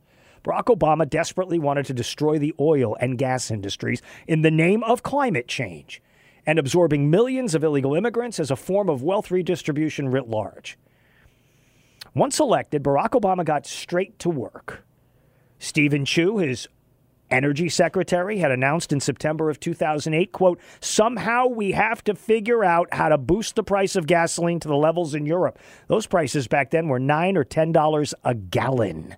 Barack 0.44 0.64
Obama 0.64 1.08
desperately 1.08 1.58
wanted 1.58 1.86
to 1.86 1.94
destroy 1.94 2.38
the 2.38 2.54
oil 2.58 2.96
and 3.00 3.18
gas 3.18 3.50
industries 3.50 4.02
in 4.26 4.42
the 4.42 4.50
name 4.50 4.82
of 4.84 5.02
climate 5.02 5.46
change 5.46 6.02
and 6.44 6.58
absorbing 6.58 7.10
millions 7.10 7.54
of 7.54 7.62
illegal 7.62 7.94
immigrants 7.94 8.40
as 8.40 8.50
a 8.50 8.56
form 8.56 8.88
of 8.88 9.02
wealth 9.02 9.30
redistribution 9.30 10.08
writ 10.08 10.28
large. 10.28 10.76
Once 12.14 12.40
elected, 12.40 12.82
Barack 12.82 13.10
Obama 13.10 13.44
got 13.44 13.66
straight 13.66 14.18
to 14.18 14.28
work. 14.28 14.84
Steven 15.58 16.04
Chu, 16.04 16.38
his 16.38 16.68
energy 17.30 17.68
secretary, 17.68 18.38
had 18.38 18.50
announced 18.50 18.92
in 18.92 19.00
September 19.00 19.48
of 19.48 19.60
2008, 19.60 20.32
quote, 20.32 20.60
somehow 20.80 21.46
we 21.46 21.72
have 21.72 22.02
to 22.04 22.14
figure 22.14 22.64
out 22.64 22.92
how 22.92 23.08
to 23.08 23.16
boost 23.16 23.54
the 23.54 23.62
price 23.62 23.96
of 23.96 24.06
gasoline 24.06 24.60
to 24.60 24.68
the 24.68 24.76
levels 24.76 25.14
in 25.14 25.24
Europe. 25.24 25.58
Those 25.86 26.06
prices 26.06 26.48
back 26.48 26.70
then 26.70 26.88
were 26.88 26.98
9 26.98 27.36
or 27.36 27.44
$10 27.44 28.14
a 28.24 28.34
gallon. 28.34 29.16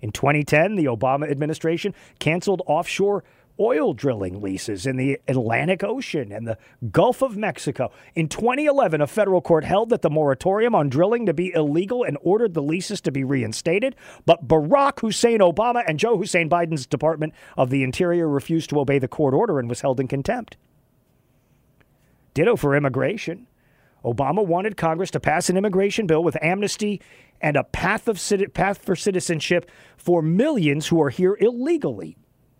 In 0.00 0.12
2010, 0.12 0.76
the 0.76 0.84
Obama 0.84 1.30
administration 1.30 1.94
canceled 2.18 2.62
offshore 2.66 3.24
oil 3.60 3.92
drilling 3.92 4.40
leases 4.40 4.86
in 4.86 4.96
the 4.96 5.18
Atlantic 5.26 5.82
Ocean 5.82 6.30
and 6.30 6.46
the 6.46 6.56
Gulf 6.92 7.22
of 7.22 7.36
Mexico. 7.36 7.90
In 8.14 8.28
2011, 8.28 9.00
a 9.00 9.06
federal 9.06 9.40
court 9.40 9.64
held 9.64 9.90
that 9.90 10.02
the 10.02 10.10
moratorium 10.10 10.74
on 10.74 10.88
drilling 10.88 11.26
to 11.26 11.34
be 11.34 11.52
illegal 11.52 12.04
and 12.04 12.16
ordered 12.22 12.54
the 12.54 12.62
leases 12.62 13.00
to 13.02 13.10
be 13.10 13.24
reinstated. 13.24 13.96
But 14.26 14.46
Barack 14.46 15.00
Hussein 15.00 15.40
Obama 15.40 15.82
and 15.86 15.98
Joe 15.98 16.16
Hussein 16.16 16.48
Biden's 16.48 16.86
Department 16.86 17.34
of 17.56 17.70
the 17.70 17.82
Interior 17.82 18.28
refused 18.28 18.70
to 18.70 18.80
obey 18.80 18.98
the 18.98 19.08
court 19.08 19.34
order 19.34 19.58
and 19.58 19.68
was 19.68 19.80
held 19.80 19.98
in 19.98 20.06
contempt. 20.06 20.56
Ditto 22.34 22.54
for 22.54 22.76
immigration. 22.76 23.47
Obama 24.04 24.46
wanted 24.46 24.76
Congress 24.76 25.10
to 25.10 25.20
pass 25.20 25.50
an 25.50 25.56
immigration 25.56 26.06
bill 26.06 26.22
with 26.22 26.36
amnesty 26.42 27.00
and 27.40 27.56
a 27.56 27.64
path 27.64 28.08
of 28.08 28.20
path 28.54 28.78
for 28.78 28.96
citizenship 28.96 29.70
for 29.96 30.22
millions 30.22 30.88
who 30.88 31.00
are 31.02 31.10
here 31.10 31.36
illegally. 31.40 32.16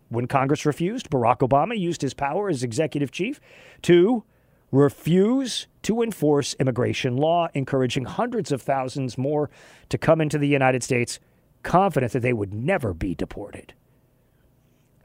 When 0.09 0.27
Congress 0.27 0.65
refused, 0.65 1.09
Barack 1.09 1.39
Obama 1.39 1.77
used 1.77 2.01
his 2.01 2.13
power 2.13 2.49
as 2.49 2.63
executive 2.63 3.11
chief 3.11 3.39
to 3.83 4.23
refuse 4.71 5.67
to 5.83 6.01
enforce 6.01 6.55
immigration 6.59 7.17
law, 7.17 7.47
encouraging 7.53 8.05
hundreds 8.05 8.51
of 8.51 8.61
thousands 8.61 9.17
more 9.17 9.49
to 9.89 9.97
come 9.97 10.21
into 10.21 10.37
the 10.37 10.47
United 10.47 10.83
States, 10.83 11.19
confident 11.63 12.11
that 12.13 12.21
they 12.21 12.33
would 12.33 12.53
never 12.53 12.93
be 12.93 13.15
deported. 13.15 13.73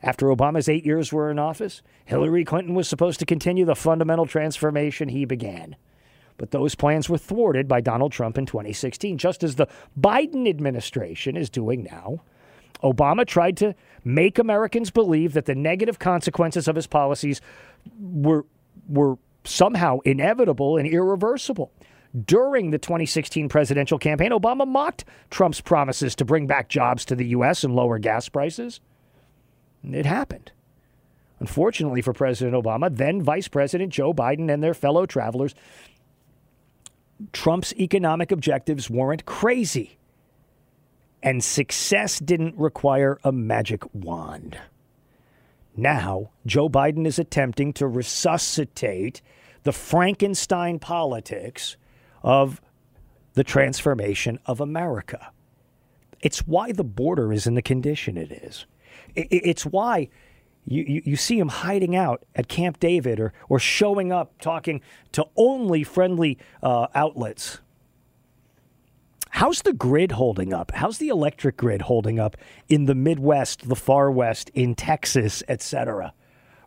After 0.02 0.26
Obama's 0.26 0.68
eight 0.68 0.84
years 0.84 1.12
were 1.12 1.30
in 1.30 1.38
office, 1.38 1.82
Hillary 2.04 2.44
Clinton 2.44 2.74
was 2.74 2.88
supposed 2.88 3.20
to 3.20 3.26
continue 3.26 3.64
the 3.64 3.74
fundamental 3.74 4.26
transformation 4.26 5.08
he 5.08 5.24
began. 5.24 5.76
But 6.36 6.50
those 6.50 6.74
plans 6.74 7.08
were 7.08 7.18
thwarted 7.18 7.68
by 7.68 7.80
Donald 7.80 8.12
Trump 8.12 8.36
in 8.36 8.46
2016, 8.46 9.18
just 9.18 9.44
as 9.44 9.54
the 9.54 9.68
Biden 9.98 10.48
administration 10.48 11.36
is 11.36 11.48
doing 11.48 11.84
now. 11.84 12.20
Obama 12.82 13.26
tried 13.26 13.56
to 13.58 13.74
make 14.04 14.38
Americans 14.38 14.90
believe 14.90 15.32
that 15.32 15.46
the 15.46 15.54
negative 15.54 15.98
consequences 15.98 16.68
of 16.68 16.76
his 16.76 16.86
policies 16.86 17.40
were, 17.98 18.44
were 18.88 19.16
somehow 19.44 20.00
inevitable 20.00 20.76
and 20.76 20.88
irreversible. 20.88 21.72
During 22.26 22.70
the 22.70 22.78
2016 22.78 23.48
presidential 23.48 23.98
campaign, 23.98 24.30
Obama 24.30 24.66
mocked 24.66 25.04
Trump's 25.30 25.60
promises 25.60 26.14
to 26.16 26.24
bring 26.24 26.46
back 26.46 26.68
jobs 26.68 27.04
to 27.06 27.16
the 27.16 27.26
U.S. 27.28 27.64
and 27.64 27.74
lower 27.74 27.98
gas 27.98 28.28
prices. 28.28 28.80
It 29.82 30.06
happened. 30.06 30.52
Unfortunately 31.40 32.00
for 32.00 32.12
President 32.12 32.54
Obama, 32.54 32.94
then 32.94 33.20
Vice 33.20 33.48
President 33.48 33.92
Joe 33.92 34.14
Biden 34.14 34.52
and 34.52 34.62
their 34.62 34.74
fellow 34.74 35.04
travelers 35.04 35.54
Trump's 37.32 37.72
economic 37.74 38.32
objectives 38.32 38.90
weren't 38.90 39.24
crazy. 39.24 39.98
And 41.22 41.42
success 41.42 42.18
didn't 42.18 42.56
require 42.58 43.18
a 43.24 43.32
magic 43.32 43.82
wand. 43.94 44.58
Now, 45.76 46.30
Joe 46.46 46.68
Biden 46.68 47.06
is 47.06 47.18
attempting 47.18 47.72
to 47.74 47.86
resuscitate 47.86 49.22
the 49.62 49.72
Frankenstein 49.72 50.78
politics 50.78 51.76
of 52.22 52.60
the 53.32 53.44
transformation 53.44 54.38
of 54.46 54.60
America. 54.60 55.30
It's 56.20 56.46
why 56.46 56.72
the 56.72 56.84
border 56.84 57.32
is 57.32 57.46
in 57.46 57.54
the 57.54 57.62
condition 57.62 58.16
it 58.16 58.30
is. 58.30 58.66
It's 59.16 59.66
why 59.66 60.08
you, 60.66 60.82
you, 60.82 61.02
you, 61.04 61.16
see 61.16 61.38
him 61.38 61.48
hiding 61.48 61.94
out 61.94 62.24
at 62.34 62.48
Camp 62.48 62.80
David 62.80 63.20
or, 63.20 63.32
or 63.48 63.58
showing 63.58 64.12
up 64.12 64.38
talking 64.40 64.80
to 65.12 65.26
only 65.36 65.84
friendly 65.84 66.38
uh, 66.62 66.86
outlets. 66.94 67.60
How's 69.30 69.62
the 69.62 69.72
grid 69.72 70.12
holding 70.12 70.54
up? 70.54 70.70
How's 70.74 70.98
the 70.98 71.08
electric 71.08 71.56
grid 71.56 71.82
holding 71.82 72.20
up 72.20 72.36
in 72.68 72.84
the 72.84 72.94
Midwest, 72.94 73.68
the 73.68 73.76
far 73.76 74.10
West, 74.10 74.50
in 74.54 74.74
Texas, 74.74 75.42
etc.? 75.48 76.14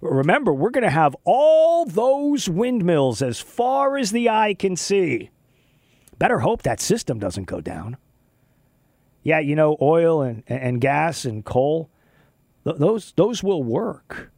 Remember, 0.01 0.54
we're 0.54 0.70
going 0.70 0.84
to 0.84 0.89
have 0.89 1.16
all 1.24 1.86
those 1.86 2.50
windmills 2.50 3.22
as 3.22 3.39
far 3.39 3.98
as 3.98 4.12
the 4.12 4.30
eye 4.30 4.54
can 4.54 4.75
see. 4.75 5.32
Better 6.20 6.39
hope 6.39 6.63
that 6.63 6.80
system 6.80 7.20
doesn't 7.20 7.46
go 7.46 7.62
down. 7.62 7.98
Yeah, 9.24 9.39
you 9.39 9.56
know, 9.56 9.77
oil 9.82 10.22
and, 10.22 10.44
and 10.48 10.82
gas 10.82 11.25
and 11.25 11.44
coal, 11.44 11.89
th- 12.67 12.79
those, 12.79 13.13
those 13.15 13.41
will 13.43 13.63
work 13.63 14.31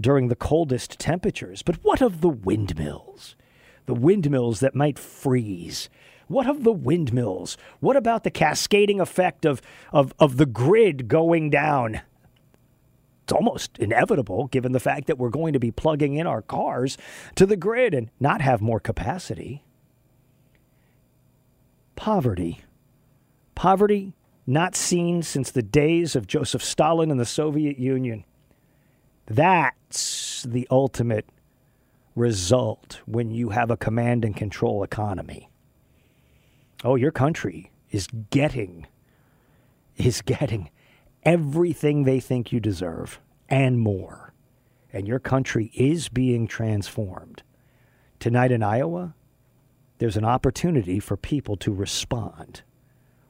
during 0.00 0.28
the 0.28 0.36
coldest 0.36 0.98
temperatures. 0.98 1.62
But 1.62 1.76
what 1.82 2.00
of 2.00 2.20
the 2.20 2.28
windmills? 2.28 3.34
The 3.86 3.94
windmills 3.94 4.60
that 4.60 4.74
might 4.74 4.98
freeze. 4.98 5.88
What 6.28 6.46
of 6.46 6.62
the 6.62 6.72
windmills? 6.72 7.56
What 7.80 7.96
about 7.96 8.22
the 8.22 8.30
cascading 8.30 9.00
effect 9.00 9.44
of, 9.44 9.60
of, 9.92 10.12
of 10.18 10.36
the 10.36 10.46
grid 10.46 11.08
going 11.08 11.50
down? 11.50 12.02
It's 13.24 13.32
almost 13.32 13.78
inevitable 13.78 14.46
given 14.46 14.72
the 14.72 14.80
fact 14.80 15.06
that 15.06 15.18
we're 15.18 15.30
going 15.30 15.52
to 15.52 15.58
be 15.58 15.70
plugging 15.70 16.14
in 16.14 16.26
our 16.26 16.42
cars 16.42 16.96
to 17.34 17.44
the 17.44 17.56
grid 17.56 17.92
and 17.92 18.10
not 18.20 18.40
have 18.40 18.60
more 18.60 18.80
capacity. 18.80 19.64
Poverty. 21.96 22.60
Poverty 23.54 24.14
not 24.48 24.74
seen 24.74 25.22
since 25.22 25.50
the 25.50 25.62
days 25.62 26.16
of 26.16 26.26
Joseph 26.26 26.64
Stalin 26.64 27.10
and 27.10 27.20
the 27.20 27.26
Soviet 27.26 27.78
Union. 27.78 28.24
That's 29.26 30.42
the 30.42 30.66
ultimate 30.70 31.28
result 32.16 33.02
when 33.04 33.30
you 33.30 33.50
have 33.50 33.70
a 33.70 33.76
command 33.76 34.24
and 34.24 34.34
control 34.34 34.82
economy. 34.82 35.50
Oh, 36.82 36.94
your 36.94 37.10
country 37.10 37.70
is 37.90 38.08
getting 38.30 38.86
is 39.96 40.22
getting 40.22 40.70
everything 41.24 42.04
they 42.04 42.20
think 42.20 42.50
you 42.50 42.58
deserve 42.58 43.20
and 43.50 43.78
more. 43.78 44.32
And 44.92 45.06
your 45.06 45.18
country 45.18 45.70
is 45.74 46.08
being 46.08 46.46
transformed. 46.46 47.42
Tonight 48.18 48.52
in 48.52 48.62
Iowa, 48.62 49.14
there's 49.98 50.16
an 50.16 50.24
opportunity 50.24 51.00
for 51.00 51.18
people 51.18 51.56
to 51.56 51.72
respond. 51.74 52.62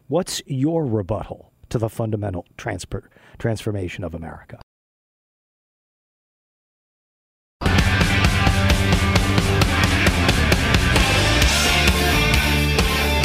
What's 0.08 0.40
your 0.46 0.86
rebuttal 0.86 1.52
to 1.68 1.76
the 1.76 1.90
fundamental 1.90 2.46
transfer, 2.56 3.10
transformation 3.36 4.04
of 4.04 4.14
America? 4.14 4.58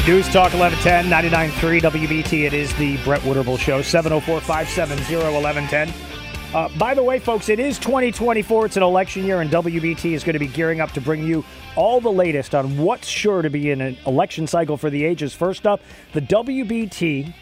News 0.05 0.27
Talk 0.27 0.53
1110, 0.53 1.05
99.3 1.05 1.79
WBT. 1.79 2.43
It 2.47 2.53
is 2.53 2.75
the 2.75 2.97
Brett 3.05 3.21
Winterble 3.21 3.57
Show, 3.57 3.81
704 3.81 4.41
570 4.41 5.15
1110. 5.15 6.12
Uh, 6.53 6.69
by 6.77 6.93
the 6.93 7.03
way, 7.03 7.17
folks, 7.17 7.49
it 7.49 7.59
is 7.59 7.79
2024. 7.79 8.67
It's 8.67 8.77
an 8.77 8.83
election 8.83 9.25
year, 9.25 9.41
and 9.41 9.49
WBT 9.49 10.11
is 10.11 10.23
going 10.23 10.33
to 10.33 10.39
be 10.39 10.45
gearing 10.45 10.81
up 10.81 10.91
to 10.91 11.01
bring 11.01 11.25
you 11.25 11.43
all 11.75 11.99
the 11.99 12.11
latest 12.11 12.53
on 12.53 12.77
what's 12.77 13.07
sure 13.07 13.41
to 13.41 13.49
be 13.49 13.71
in 13.71 13.81
an 13.81 13.97
election 14.05 14.45
cycle 14.45 14.77
for 14.77 14.91
the 14.91 15.03
ages. 15.03 15.33
First 15.33 15.65
up, 15.65 15.81
the 16.13 16.21
WBT 16.21 17.33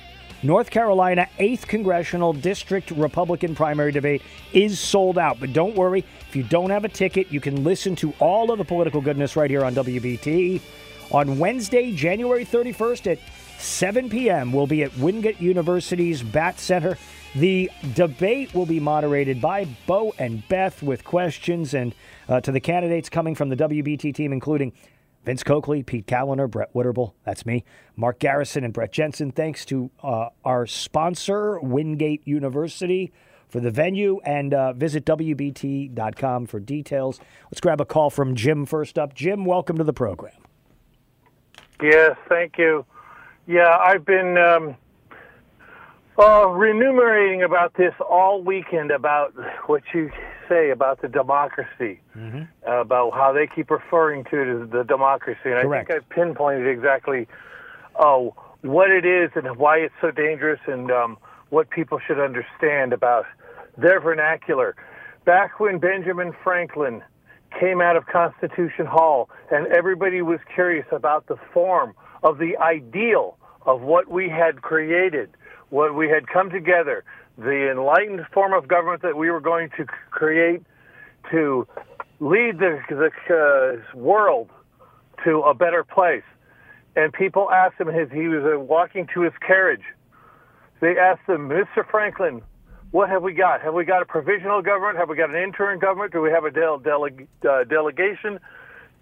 North 0.43 0.69
Carolina 0.69 1.27
8th 1.39 1.67
Congressional 1.67 2.31
District 2.31 2.89
Republican 2.91 3.53
primary 3.53 3.91
debate 3.91 4.21
is 4.53 4.79
sold 4.79 5.17
out. 5.17 5.41
But 5.41 5.51
don't 5.51 5.75
worry, 5.75 6.05
if 6.29 6.33
you 6.33 6.43
don't 6.43 6.69
have 6.69 6.85
a 6.85 6.89
ticket, 6.89 7.33
you 7.33 7.41
can 7.41 7.65
listen 7.65 7.97
to 7.97 8.13
all 8.19 8.49
of 8.49 8.59
the 8.59 8.65
political 8.65 9.01
goodness 9.01 9.35
right 9.35 9.49
here 9.49 9.65
on 9.65 9.75
WBT. 9.75 10.61
On 11.11 11.37
Wednesday, 11.37 11.91
January 11.91 12.45
31st 12.45 13.11
at 13.11 13.19
7 13.59 14.09
p.m., 14.09 14.53
we'll 14.53 14.67
be 14.67 14.83
at 14.83 14.97
Wingate 14.97 15.41
University's 15.41 16.23
Batte 16.23 16.59
Center. 16.59 16.97
The 17.35 17.71
debate 17.93 18.53
will 18.53 18.65
be 18.65 18.81
moderated 18.81 19.39
by 19.39 19.65
Bo 19.87 20.13
and 20.19 20.45
Beth 20.49 20.83
with 20.83 21.05
questions 21.05 21.73
and 21.73 21.95
uh, 22.27 22.41
to 22.41 22.51
the 22.51 22.59
candidates 22.59 23.07
coming 23.07 23.35
from 23.35 23.47
the 23.47 23.55
WBT 23.55 24.13
team, 24.13 24.33
including 24.33 24.73
Vince 25.23 25.41
Coakley, 25.41 25.81
Pete 25.81 26.07
Kaliner, 26.07 26.49
Brett 26.49 26.73
Winterble, 26.73 27.13
that's 27.23 27.45
me, 27.45 27.63
Mark 27.95 28.19
Garrison, 28.19 28.65
and 28.65 28.73
Brett 28.73 28.91
Jensen. 28.91 29.31
Thanks 29.31 29.63
to 29.65 29.91
uh, 30.03 30.29
our 30.43 30.65
sponsor, 30.65 31.59
Wingate 31.61 32.27
University, 32.27 33.13
for 33.47 33.61
the 33.61 33.71
venue. 33.71 34.19
And 34.25 34.53
uh, 34.53 34.73
visit 34.73 35.05
WBT.com 35.05 36.47
for 36.47 36.59
details. 36.59 37.21
Let's 37.45 37.61
grab 37.61 37.79
a 37.79 37.85
call 37.85 38.09
from 38.09 38.35
Jim 38.35 38.65
first 38.65 38.99
up. 38.99 39.13
Jim, 39.13 39.45
welcome 39.45 39.77
to 39.77 39.85
the 39.85 39.93
program. 39.93 40.33
Yes, 41.81 42.17
thank 42.27 42.57
you. 42.57 42.85
Yeah, 43.47 43.77
I've 43.77 44.05
been 44.05 44.37
um, 44.37 44.75
uh, 46.17 46.45
renumerating 46.47 47.43
about 47.43 47.73
this 47.75 47.93
all 48.09 48.41
weekend 48.43 48.91
about 48.91 49.33
what 49.67 49.83
you 49.93 50.11
say 50.49 50.69
about 50.69 51.01
the 51.01 51.07
democracy, 51.07 51.99
Mm-hmm. 52.17 52.43
uh, 52.67 52.81
about 52.81 53.13
how 53.13 53.31
they 53.31 53.47
keep 53.47 53.71
referring 53.71 54.25
to 54.25 54.41
it 54.41 54.63
as 54.63 54.69
the 54.69 54.83
democracy. 54.83 55.39
And 55.45 55.61
Correct. 55.61 55.89
I 55.89 55.93
think 55.93 56.05
I 56.11 56.13
pinpointed 56.13 56.67
exactly 56.67 57.27
oh, 57.95 58.35
what 58.61 58.91
it 58.91 59.05
is 59.05 59.31
and 59.35 59.55
why 59.57 59.77
it's 59.77 59.93
so 60.01 60.11
dangerous 60.11 60.59
and 60.67 60.91
um, 60.91 61.17
what 61.49 61.69
people 61.69 61.99
should 62.05 62.19
understand 62.19 62.93
about 62.93 63.25
their 63.77 63.99
vernacular. 64.01 64.75
Back 65.25 65.59
when 65.59 65.79
Benjamin 65.79 66.33
Franklin 66.43 67.01
came 67.59 67.81
out 67.81 67.95
of 67.95 68.05
Constitution 68.07 68.85
Hall, 68.85 69.29
and 69.51 69.67
everybody 69.67 70.21
was 70.21 70.39
curious 70.53 70.85
about 70.91 71.27
the 71.27 71.37
form 71.53 71.93
of 72.23 72.37
the 72.37 72.57
ideal 72.57 73.37
of 73.65 73.81
what 73.81 74.09
we 74.09 74.29
had 74.29 74.61
created, 74.61 75.29
what 75.71 75.95
we 75.95 76.09
had 76.09 76.27
come 76.27 76.49
together, 76.49 77.03
the 77.37 77.71
enlightened 77.71 78.25
form 78.33 78.53
of 78.53 78.67
government 78.67 79.01
that 79.01 79.17
we 79.17 79.31
were 79.31 79.39
going 79.39 79.69
to 79.77 79.85
create 80.11 80.61
to 81.31 81.67
lead 82.19 82.59
the, 82.59 82.79
the 82.89 83.09
uh, 83.33 83.97
world 83.97 84.49
to 85.23 85.39
a 85.39 85.53
better 85.53 85.83
place. 85.83 86.23
And 86.95 87.11
people 87.13 87.49
asked 87.49 87.79
him 87.79 87.89
as 87.89 88.09
he 88.11 88.27
was 88.27 88.43
uh, 88.43 88.59
walking 88.59 89.07
to 89.13 89.21
his 89.21 89.33
carriage, 89.45 89.83
they 90.81 90.97
asked 90.97 91.27
him, 91.27 91.47
Mr. 91.47 91.89
Franklin, 91.89 92.41
what 92.91 93.09
have 93.09 93.23
we 93.23 93.33
got? 93.33 93.61
Have 93.61 93.73
we 93.73 93.85
got 93.85 94.01
a 94.01 94.05
provisional 94.05 94.61
government? 94.61 94.97
Have 94.97 95.07
we 95.07 95.15
got 95.15 95.29
an 95.29 95.41
interim 95.41 95.79
government? 95.79 96.11
Do 96.11 96.21
we 96.21 96.31
have 96.31 96.43
a 96.43 96.51
del- 96.51 96.79
dele- 96.79 97.27
uh, 97.49 97.63
delegation? 97.63 98.39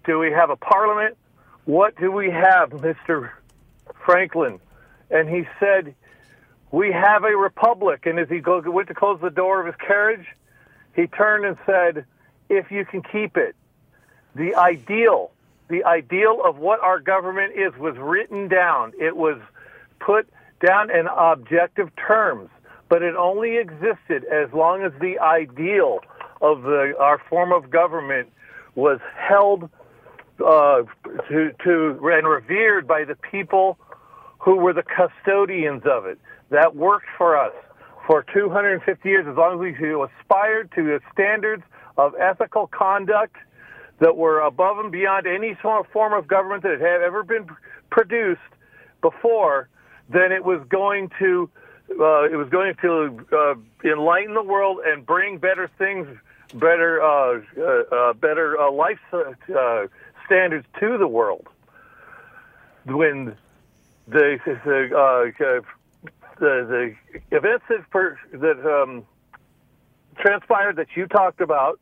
Do 0.04 0.18
we 0.18 0.30
have 0.30 0.50
a 0.50 0.56
parliament? 0.56 1.16
What 1.64 1.96
do 1.98 2.12
we 2.12 2.30
have, 2.30 2.70
Mr. 2.70 3.30
Franklin? 4.04 4.60
And 5.10 5.28
he 5.28 5.48
said, 5.58 5.96
We 6.72 6.92
have 6.92 7.24
a 7.24 7.36
republic. 7.36 8.06
And 8.06 8.18
as 8.18 8.28
he 8.28 8.38
go- 8.38 8.60
went 8.60 8.88
to 8.88 8.94
close 8.94 9.20
the 9.20 9.30
door 9.30 9.60
of 9.60 9.66
his 9.66 9.76
carriage, 9.76 10.26
he 10.94 11.06
turned 11.06 11.44
and 11.44 11.56
said, 11.66 12.04
If 12.48 12.70
you 12.70 12.84
can 12.84 13.02
keep 13.02 13.36
it. 13.36 13.54
The 14.34 14.54
ideal, 14.54 15.32
the 15.68 15.84
ideal 15.84 16.40
of 16.44 16.58
what 16.58 16.80
our 16.80 17.00
government 17.00 17.54
is, 17.56 17.76
was 17.78 17.96
written 17.98 18.48
down. 18.48 18.92
It 18.98 19.16
was 19.16 19.40
put 19.98 20.28
down 20.64 20.90
in 20.90 21.06
objective 21.08 21.90
terms, 21.96 22.48
but 22.88 23.02
it 23.02 23.16
only 23.16 23.56
existed 23.56 24.24
as 24.24 24.52
long 24.52 24.82
as 24.82 24.92
the 25.00 25.18
ideal 25.18 26.00
of 26.40 26.62
the, 26.62 26.94
our 26.98 27.18
form 27.28 27.52
of 27.52 27.70
government 27.70 28.30
was 28.74 29.00
held 29.16 29.68
uh, 30.44 30.82
to, 31.28 31.52
to 31.64 31.98
and 32.02 32.26
revered 32.26 32.86
by 32.86 33.04
the 33.04 33.16
people 33.16 33.78
who 34.38 34.56
were 34.56 34.72
the 34.72 34.82
custodians 34.82 35.82
of 35.84 36.06
it. 36.06 36.18
That 36.50 36.74
worked 36.74 37.06
for 37.16 37.38
us 37.38 37.54
for 38.06 38.24
250 38.32 39.08
years, 39.08 39.26
as 39.28 39.36
long 39.36 39.54
as 39.54 39.60
we 39.60 39.70
aspired 39.72 40.72
to 40.74 40.82
the 40.82 41.00
standards 41.12 41.62
of 41.96 42.14
ethical 42.18 42.66
conduct 42.66 43.36
that 44.00 44.16
were 44.16 44.40
above 44.40 44.78
and 44.78 44.90
beyond 44.90 45.26
any 45.26 45.56
form 45.62 46.12
of 46.12 46.26
government 46.26 46.62
that 46.62 46.80
had 46.80 47.02
ever 47.02 47.22
been 47.22 47.48
produced 47.90 48.40
before, 49.00 49.68
then 50.08 50.32
it 50.32 50.44
was 50.44 50.60
going 50.68 51.10
to 51.18 51.48
uh, 51.90 52.24
it 52.24 52.36
was 52.36 52.48
going 52.50 52.74
to 52.80 53.26
uh, 53.32 53.54
enlighten 53.88 54.34
the 54.34 54.42
world 54.42 54.78
and 54.84 55.04
bring 55.04 55.38
better 55.38 55.68
things, 55.76 56.06
better 56.54 57.02
uh, 57.02 57.40
uh, 57.58 57.62
uh, 57.62 58.12
better 58.14 58.58
uh, 58.58 58.70
life 58.70 58.98
standards 60.24 60.66
to 60.78 60.98
the 60.98 61.08
world. 61.08 61.48
When 62.86 63.36
the 64.06 64.38
the 64.64 65.64
the, 66.40 66.94
the 67.30 67.36
events 67.36 67.64
that 67.68 67.88
per, 67.90 68.18
that 68.32 68.82
um, 68.82 69.06
transpired 70.18 70.76
that 70.76 70.88
you 70.96 71.06
talked 71.06 71.40
about 71.40 71.78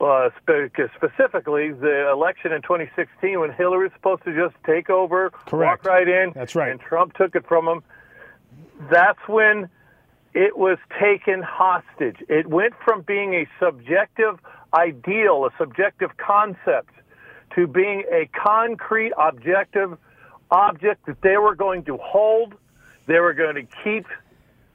uh, 0.00 0.30
spe- 0.40 0.80
specifically 0.96 1.72
the 1.72 2.10
election 2.10 2.52
in 2.52 2.62
2016 2.62 3.40
when 3.40 3.52
Hillary 3.52 3.84
was 3.84 3.92
supposed 3.94 4.24
to 4.24 4.34
just 4.34 4.54
take 4.64 4.90
over, 4.90 5.30
Correct. 5.30 5.84
walk 5.84 5.86
right 5.86 6.08
in. 6.08 6.32
That's 6.34 6.54
right. 6.54 6.70
And 6.70 6.80
Trump 6.80 7.14
took 7.14 7.34
it 7.34 7.46
from 7.46 7.66
him. 7.66 7.82
That's 8.90 9.18
when 9.26 9.68
it 10.34 10.56
was 10.56 10.78
taken 11.00 11.42
hostage. 11.42 12.16
It 12.28 12.46
went 12.46 12.74
from 12.84 13.02
being 13.02 13.34
a 13.34 13.46
subjective 13.60 14.38
ideal, 14.74 15.46
a 15.46 15.50
subjective 15.58 16.16
concept, 16.16 16.90
to 17.54 17.66
being 17.66 18.04
a 18.10 18.28
concrete, 18.34 19.12
objective 19.18 19.98
object 20.50 21.06
that 21.06 21.20
they 21.22 21.36
were 21.36 21.54
going 21.54 21.84
to 21.84 21.98
hold, 21.98 22.54
they 23.06 23.20
were 23.20 23.34
going 23.34 23.54
to 23.56 23.66
keep 23.84 24.06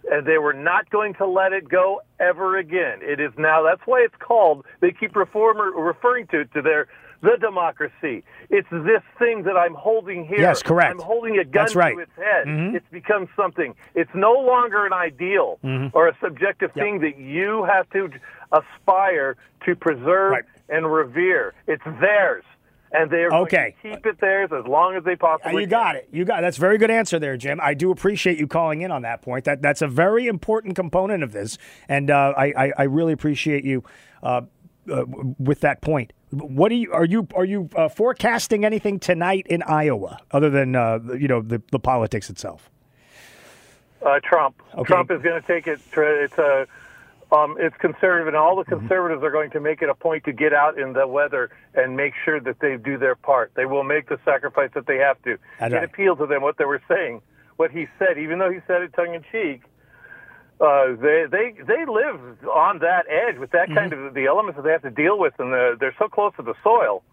and 0.09 0.25
they 0.25 0.37
were 0.37 0.53
not 0.53 0.89
going 0.89 1.13
to 1.15 1.25
let 1.27 1.51
it 1.51 1.67
go 1.67 2.01
ever 2.19 2.57
again. 2.57 2.99
It 3.01 3.19
is 3.19 3.31
now. 3.37 3.61
That's 3.63 3.81
why 3.85 3.99
it's 4.05 4.15
called. 4.19 4.65
They 4.79 4.91
keep 4.91 5.15
reformer, 5.17 5.69
referring 5.71 6.27
to 6.27 6.41
it 6.41 6.53
to 6.53 6.61
their 6.61 6.87
the 7.21 7.35
democracy. 7.41 8.23
It's 8.51 8.67
this 8.69 9.01
thing 9.17 9.41
that 9.43 9.57
I'm 9.57 9.73
holding 9.73 10.23
here. 10.25 10.39
Yes, 10.39 10.61
correct. 10.61 10.91
I'm 10.91 10.99
holding 10.99 11.39
a 11.39 11.43
gun 11.43 11.63
That's 11.63 11.75
right. 11.75 11.95
to 11.95 11.99
its 12.01 12.15
head. 12.15 12.45
Mhm. 12.45 12.75
It's 12.75 12.87
become 12.91 13.27
something. 13.35 13.73
It's 13.95 14.11
no 14.13 14.33
longer 14.33 14.85
an 14.85 14.93
ideal 14.93 15.57
Mhm. 15.63 15.89
or 15.95 16.07
a 16.07 16.15
subjective 16.21 16.71
Yep. 16.75 16.85
thing 16.85 16.99
that 16.99 17.17
you 17.17 17.63
have 17.63 17.89
to 17.89 18.11
aspire 18.51 19.35
to 19.65 19.75
preserve 19.75 20.31
Right. 20.31 20.43
and 20.69 20.91
revere. 20.93 21.53
It's 21.65 21.83
theirs. 21.99 22.43
And 22.91 23.11
they're 23.11 23.29
Okay. 23.31 23.75
going 23.83 23.95
to 23.95 24.01
keep 24.01 24.05
it 24.05 24.19
theirs 24.21 24.49
as 24.57 24.65
long 24.65 24.95
as 24.95 25.03
they 25.03 25.15
possibly 25.15 25.63
You 25.63 25.67
got 25.67 25.95
it. 25.97 26.07
You 26.11 26.23
got 26.23 26.41
that's 26.41 26.57
a 26.57 26.61
very 26.61 26.77
good 26.77 26.89
answer 26.91 27.19
there, 27.19 27.35
Jim. 27.35 27.59
I 27.61 27.73
do 27.73 27.91
appreciate 27.91 28.37
you 28.37 28.47
calling 28.47 28.81
in 28.81 28.91
on 28.91 29.01
that 29.01 29.21
point. 29.21 29.43
That 29.45 29.61
that's 29.61 29.81
a 29.81 29.87
very 29.87 30.27
important 30.27 30.75
component 30.75 31.21
of 31.21 31.33
this, 31.33 31.57
and 31.89 32.09
uh, 32.09 32.33
I, 32.37 32.53
I 32.57 32.73
I 32.77 32.83
really 32.83 33.11
appreciate 33.13 33.65
you 33.65 33.83
uh, 34.23 34.41
uh, 34.89 35.03
with 35.37 35.59
that 35.61 35.81
point. 35.81 36.13
What 36.31 36.71
are 36.71 36.75
you 36.75 36.93
are 36.93 37.05
you 37.05 37.27
are 37.35 37.45
you 37.45 37.69
uh, 37.75 37.89
forecasting 37.89 38.63
anything 38.63 38.99
tonight 38.99 39.47
in 39.49 39.63
Iowa 39.63 40.19
other 40.31 40.49
than 40.49 40.75
uh, 40.75 40.99
you 41.17 41.27
know 41.27 41.41
the 41.41 41.61
the 41.71 41.79
politics 41.79 42.29
itself? 42.29 42.69
Uh, 44.05 44.19
Trump. 44.23 44.61
Okay. 44.75 44.83
Trump 44.85 45.11
is 45.11 45.21
going 45.21 45.41
to 45.41 45.45
take 45.47 45.67
it. 45.67 45.79
It's 45.93 46.37
a. 46.37 46.67
Um, 47.31 47.57
it's 47.59 47.75
conservative, 47.77 48.27
and 48.27 48.37
all 48.37 48.55
the 48.55 48.63
Mm-hmm. 48.63 48.79
conservatives 48.87 49.21
are 49.23 49.31
going 49.31 49.51
to 49.51 49.59
make 49.59 49.81
it 49.81 49.89
a 49.89 49.95
point 49.95 50.23
to 50.25 50.31
get 50.31 50.53
out 50.53 50.79
in 50.79 50.93
the 50.93 51.05
weather 51.07 51.49
and 51.75 51.95
make 51.97 52.13
sure 52.23 52.39
that 52.39 52.59
they 52.61 52.77
do 52.77 52.97
their 52.97 53.15
part. 53.15 53.51
They 53.55 53.65
will 53.65 53.83
make 53.83 54.07
the 54.07 54.17
sacrifice 54.23 54.69
that 54.75 54.87
they 54.87 54.97
have 54.97 55.21
to. 55.23 55.37
That's 55.59 55.73
it 55.73 55.75
right. 55.75 55.83
appealed 55.83 56.19
to 56.19 56.25
them 56.25 56.41
what 56.41 56.57
they 56.57 56.63
were 56.65 56.81
saying, 56.87 57.21
what 57.57 57.71
he 57.71 57.87
said, 57.99 58.17
even 58.17 58.39
though 58.39 58.49
he 58.51 58.59
said 58.65 58.81
it 58.81 58.93
tongue 58.95 59.13
in 59.13 59.23
cheek. 59.31 59.63
Uh, 60.59 60.95
they 60.99 61.25
they 61.29 61.51
they 61.67 61.85
live 61.85 62.19
on 62.49 62.79
that 62.79 63.05
edge 63.09 63.37
with 63.37 63.51
that 63.51 63.67
kind 63.75 63.91
Mm-hmm. 63.93 64.07
of 64.07 64.13
the 64.15 64.25
elements 64.25 64.55
that 64.57 64.63
they 64.63 64.71
have 64.71 64.81
to 64.83 64.89
deal 64.89 65.19
with, 65.19 65.33
and 65.37 65.51
the, 65.53 65.75
they're 65.79 65.93
so 65.99 66.07
close 66.07 66.33
to 66.37 66.41
the 66.43 66.55
soil. 66.63 67.03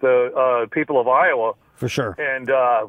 The 0.00 0.32
uh, 0.34 0.66
people 0.70 1.00
of 1.00 1.08
Iowa, 1.08 1.54
For 1.76 1.88
sure. 1.88 2.14
and 2.18 2.50
uh, 2.50 2.86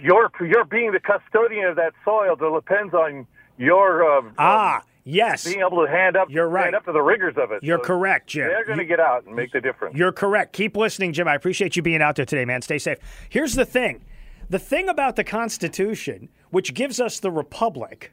your 0.00 0.30
your 0.40 0.64
being 0.64 0.92
the 0.92 1.00
custodian 1.00 1.66
of 1.66 1.76
that 1.76 1.92
soil 2.04 2.34
depends 2.36 2.94
on 2.94 3.26
your 3.58 4.18
uh, 4.18 4.22
Ah, 4.38 4.82
yes, 5.04 5.44
being 5.44 5.60
able 5.60 5.84
to 5.84 5.90
hand 5.90 6.16
up 6.16 6.28
You're 6.30 6.48
right. 6.48 6.64
hand 6.64 6.76
up 6.76 6.84
to 6.86 6.92
the 6.92 7.02
rigors 7.02 7.34
of 7.36 7.52
it. 7.52 7.62
you're 7.62 7.78
So 7.78 7.84
correct, 7.84 8.28
Jim. 8.28 8.48
They're 8.48 8.64
going 8.64 8.78
to 8.78 8.84
get 8.84 9.00
out 9.00 9.24
and 9.24 9.34
make 9.36 9.52
the 9.52 9.60
difference. 9.60 9.96
You're 9.96 10.12
correct. 10.12 10.52
Keep 10.52 10.76
listening, 10.76 11.12
Jim. 11.12 11.28
I 11.28 11.34
appreciate 11.34 11.76
you 11.76 11.82
being 11.82 12.02
out 12.02 12.16
there 12.16 12.26
today, 12.26 12.44
man. 12.44 12.62
Stay 12.62 12.78
safe. 12.78 12.98
Here's 13.28 13.54
the 13.54 13.64
thing 13.64 14.04
the 14.50 14.58
thing 14.58 14.88
about 14.88 15.16
the 15.16 15.24
Constitution, 15.24 16.28
which 16.50 16.74
gives 16.74 17.00
us 17.00 17.20
the 17.20 17.30
Republic, 17.30 18.12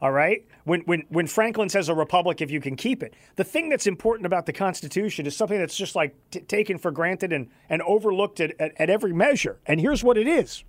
all 0.00 0.12
right? 0.12 0.46
When, 0.64 0.80
when, 0.80 1.04
when 1.08 1.26
Franklin 1.26 1.68
says 1.68 1.88
a 1.88 1.94
republic, 1.94 2.40
if 2.40 2.50
you 2.50 2.60
can 2.60 2.76
keep 2.76 3.02
it, 3.02 3.14
the 3.36 3.44
thing 3.44 3.68
that's 3.68 3.86
important 3.86 4.26
about 4.26 4.46
the 4.46 4.52
Constitution 4.52 5.26
is 5.26 5.36
something 5.36 5.58
that's 5.58 5.76
just 5.76 5.94
like 5.94 6.14
t- 6.30 6.40
taken 6.40 6.76
for 6.78 6.90
granted 6.90 7.32
and, 7.32 7.48
and 7.68 7.82
overlooked 7.82 8.40
at, 8.40 8.54
at, 8.60 8.72
at 8.80 8.90
every 8.90 9.12
measure. 9.12 9.58
And 9.66 9.80
here's 9.80 10.02
what 10.02 10.18
it 10.18 10.26
is 10.26 10.64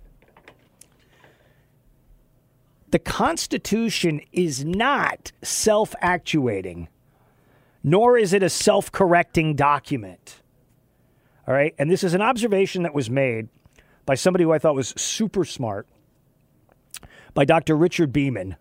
the 2.90 2.98
Constitution 2.98 4.20
is 4.32 4.64
not 4.64 5.32
self 5.42 5.94
actuating, 6.00 6.88
nor 7.82 8.16
is 8.16 8.32
it 8.32 8.42
a 8.42 8.50
self 8.50 8.90
correcting 8.90 9.54
document. 9.54 10.42
All 11.46 11.54
right. 11.54 11.74
And 11.78 11.90
this 11.90 12.04
is 12.04 12.14
an 12.14 12.20
observation 12.20 12.82
that 12.82 12.94
was 12.94 13.08
made 13.08 13.48
by 14.04 14.14
somebody 14.14 14.44
who 14.44 14.52
I 14.52 14.58
thought 14.58 14.74
was 14.74 14.88
super 14.96 15.44
smart, 15.44 15.86
by 17.34 17.44
Dr. 17.44 17.76
Richard 17.76 18.12
Beeman, 18.12 18.56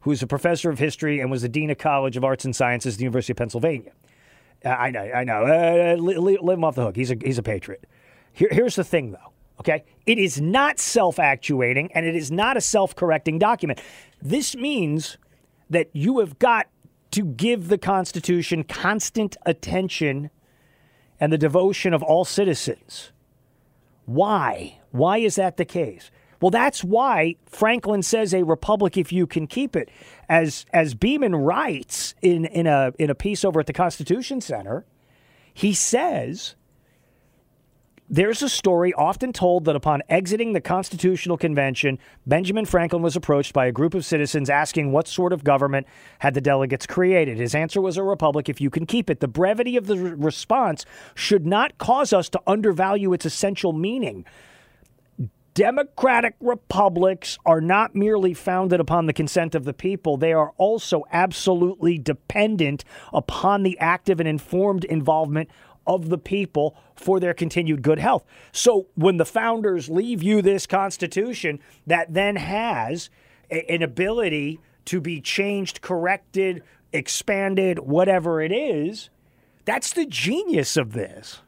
who 0.00 0.10
is 0.10 0.22
a 0.22 0.26
professor 0.26 0.70
of 0.70 0.78
history 0.78 1.20
and 1.20 1.30
was 1.30 1.42
the 1.42 1.48
dean 1.48 1.70
of 1.70 1.78
College 1.78 2.16
of 2.16 2.24
Arts 2.24 2.44
and 2.44 2.54
Sciences 2.54 2.94
at 2.94 2.98
the 2.98 3.04
University 3.04 3.32
of 3.32 3.36
Pennsylvania. 3.36 3.92
Uh, 4.64 4.70
I 4.70 4.90
know, 4.90 5.02
I 5.02 5.24
know. 5.24 5.44
Uh, 5.44 5.96
le- 5.98 6.20
le- 6.20 6.42
let 6.42 6.54
him 6.54 6.64
off 6.64 6.74
the 6.74 6.84
hook. 6.84 6.96
He's 6.96 7.10
a, 7.10 7.16
he's 7.22 7.38
a 7.38 7.42
patriot. 7.42 7.84
Here, 8.32 8.48
here's 8.50 8.76
the 8.76 8.84
thing, 8.84 9.12
though. 9.12 9.32
Okay, 9.60 9.84
it 10.06 10.18
is 10.18 10.40
not 10.40 10.78
self-actuating, 10.78 11.90
and 11.92 12.06
it 12.06 12.14
is 12.14 12.30
not 12.30 12.56
a 12.56 12.60
self-correcting 12.60 13.38
document. 13.38 13.80
This 14.22 14.54
means 14.54 15.18
that 15.68 15.90
you 15.92 16.20
have 16.20 16.38
got 16.38 16.68
to 17.10 17.24
give 17.24 17.68
the 17.68 17.78
Constitution 17.78 18.62
constant 18.64 19.36
attention 19.44 20.30
and 21.18 21.32
the 21.32 21.38
devotion 21.38 21.92
of 21.92 22.02
all 22.02 22.24
citizens. 22.24 23.12
Why? 24.06 24.78
Why 24.90 25.18
is 25.18 25.34
that 25.34 25.56
the 25.56 25.64
case? 25.64 26.10
Well, 26.40 26.50
that's 26.50 26.84
why 26.84 27.36
Franklin 27.46 28.02
says 28.02 28.32
a 28.32 28.44
republic 28.44 28.96
if 28.96 29.12
you 29.12 29.26
can 29.26 29.46
keep 29.46 29.74
it. 29.74 29.90
As 30.28 30.64
as 30.72 30.94
Beeman 30.94 31.34
writes 31.34 32.14
in, 32.22 32.44
in 32.44 32.66
a 32.66 32.92
in 32.98 33.10
a 33.10 33.14
piece 33.14 33.44
over 33.44 33.60
at 33.60 33.66
the 33.66 33.72
Constitution 33.72 34.40
Center, 34.40 34.86
he 35.52 35.74
says 35.74 36.54
there's 38.10 38.42
a 38.42 38.48
story 38.48 38.92
often 38.94 39.32
told 39.32 39.66
that 39.66 39.76
upon 39.76 40.02
exiting 40.08 40.52
the 40.52 40.60
Constitutional 40.60 41.36
Convention, 41.36 41.98
Benjamin 42.26 42.64
Franklin 42.64 43.02
was 43.02 43.16
approached 43.16 43.52
by 43.52 43.66
a 43.66 43.72
group 43.72 43.94
of 43.94 44.04
citizens 44.04 44.48
asking 44.48 44.92
what 44.92 45.06
sort 45.06 45.32
of 45.32 45.44
government 45.44 45.86
had 46.20 46.34
the 46.34 46.40
delegates 46.40 46.86
created. 46.86 47.38
His 47.38 47.54
answer 47.54 47.80
was 47.80 47.96
a 47.96 48.02
republic 48.02 48.48
if 48.48 48.60
you 48.60 48.70
can 48.70 48.86
keep 48.86 49.10
it. 49.10 49.20
The 49.20 49.28
brevity 49.28 49.76
of 49.76 49.86
the 49.86 49.98
response 49.98 50.86
should 51.14 51.46
not 51.46 51.76
cause 51.78 52.12
us 52.12 52.28
to 52.30 52.40
undervalue 52.46 53.12
its 53.12 53.26
essential 53.26 53.72
meaning. 53.72 54.24
Democratic 55.58 56.36
republics 56.38 57.36
are 57.44 57.60
not 57.60 57.92
merely 57.92 58.32
founded 58.32 58.78
upon 58.78 59.06
the 59.06 59.12
consent 59.12 59.56
of 59.56 59.64
the 59.64 59.74
people, 59.74 60.16
they 60.16 60.32
are 60.32 60.52
also 60.56 61.02
absolutely 61.10 61.98
dependent 61.98 62.84
upon 63.12 63.64
the 63.64 63.76
active 63.80 64.20
and 64.20 64.28
informed 64.28 64.84
involvement 64.84 65.50
of 65.88 66.10
the 66.10 66.18
people 66.18 66.76
for 66.94 67.18
their 67.18 67.34
continued 67.34 67.82
good 67.82 67.98
health. 67.98 68.24
So 68.52 68.86
when 68.94 69.16
the 69.16 69.24
founders 69.24 69.88
leave 69.88 70.22
you 70.22 70.42
this 70.42 70.66
constitution 70.66 71.58
that 71.86 72.12
then 72.12 72.36
has 72.36 73.08
a- 73.50 73.68
an 73.72 73.82
ability 73.82 74.60
to 74.84 75.00
be 75.00 75.20
changed, 75.20 75.80
corrected, 75.80 76.62
expanded, 76.92 77.78
whatever 77.80 78.40
it 78.42 78.52
is, 78.52 79.10
that's 79.64 79.92
the 79.92 80.06
genius 80.06 80.76
of 80.76 80.92
this. 80.92 81.40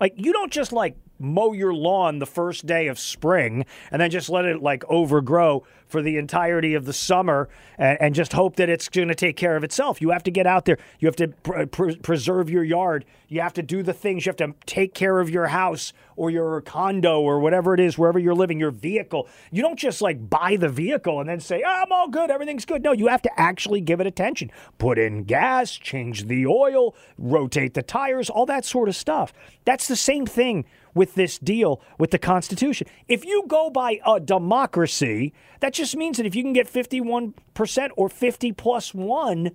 Like 0.00 0.14
you 0.16 0.32
don't 0.32 0.52
just 0.52 0.72
like 0.72 0.96
mow 1.18 1.52
your 1.52 1.74
lawn 1.74 2.18
the 2.18 2.26
first 2.26 2.66
day 2.66 2.86
of 2.86 2.98
spring 2.98 3.64
and 3.90 4.00
then 4.00 4.10
just 4.10 4.28
let 4.28 4.44
it 4.44 4.62
like 4.62 4.84
overgrow 4.88 5.64
for 5.88 6.02
the 6.02 6.16
entirety 6.18 6.74
of 6.74 6.84
the 6.84 6.92
summer 6.92 7.48
and, 7.78 7.98
and 8.00 8.14
just 8.14 8.32
hope 8.32 8.56
that 8.56 8.68
it's 8.68 8.88
going 8.88 9.08
to 9.08 9.14
take 9.14 9.36
care 9.36 9.56
of 9.56 9.64
itself. 9.64 10.00
You 10.00 10.10
have 10.10 10.22
to 10.24 10.30
get 10.30 10.46
out 10.46 10.64
there. 10.64 10.78
You 11.00 11.06
have 11.06 11.16
to 11.16 11.28
pr- 11.28 11.64
pr- 11.64 11.96
preserve 12.02 12.50
your 12.50 12.62
yard. 12.62 13.04
You 13.28 13.40
have 13.40 13.54
to 13.54 13.62
do 13.62 13.82
the 13.82 13.92
things. 13.92 14.26
You 14.26 14.30
have 14.30 14.36
to 14.36 14.54
take 14.66 14.94
care 14.94 15.18
of 15.20 15.30
your 15.30 15.46
house 15.46 15.92
or 16.16 16.30
your 16.30 16.60
condo 16.62 17.20
or 17.20 17.40
whatever 17.40 17.74
it 17.74 17.80
is, 17.80 17.96
wherever 17.96 18.18
you're 18.18 18.34
living, 18.34 18.58
your 18.58 18.70
vehicle. 18.70 19.28
You 19.50 19.62
don't 19.62 19.78
just 19.78 20.02
like 20.02 20.28
buy 20.28 20.56
the 20.56 20.68
vehicle 20.68 21.20
and 21.20 21.28
then 21.28 21.40
say, 21.40 21.62
oh, 21.64 21.70
I'm 21.70 21.92
all 21.92 22.08
good, 22.08 22.30
everything's 22.30 22.64
good. 22.64 22.82
No, 22.82 22.92
you 22.92 23.06
have 23.08 23.22
to 23.22 23.40
actually 23.40 23.80
give 23.80 24.00
it 24.00 24.06
attention. 24.06 24.50
Put 24.78 24.98
in 24.98 25.24
gas, 25.24 25.72
change 25.72 26.24
the 26.24 26.46
oil, 26.46 26.94
rotate 27.16 27.74
the 27.74 27.82
tires, 27.82 28.28
all 28.28 28.46
that 28.46 28.64
sort 28.64 28.88
of 28.88 28.96
stuff. 28.96 29.32
That's 29.64 29.88
the 29.88 29.96
same 29.96 30.26
thing 30.26 30.64
with 30.94 31.14
this 31.14 31.38
deal 31.38 31.80
with 31.98 32.10
the 32.10 32.18
Constitution. 32.18 32.86
If 33.06 33.24
you 33.24 33.44
go 33.46 33.70
by 33.70 34.00
a 34.06 34.20
democracy, 34.20 35.32
that 35.60 35.72
just 35.72 35.96
means 35.96 36.16
that 36.16 36.26
if 36.26 36.34
you 36.34 36.42
can 36.42 36.52
get 36.52 36.72
51% 36.72 37.90
or 37.96 38.08
50 38.08 38.52
plus 38.52 38.94
one 38.94 39.50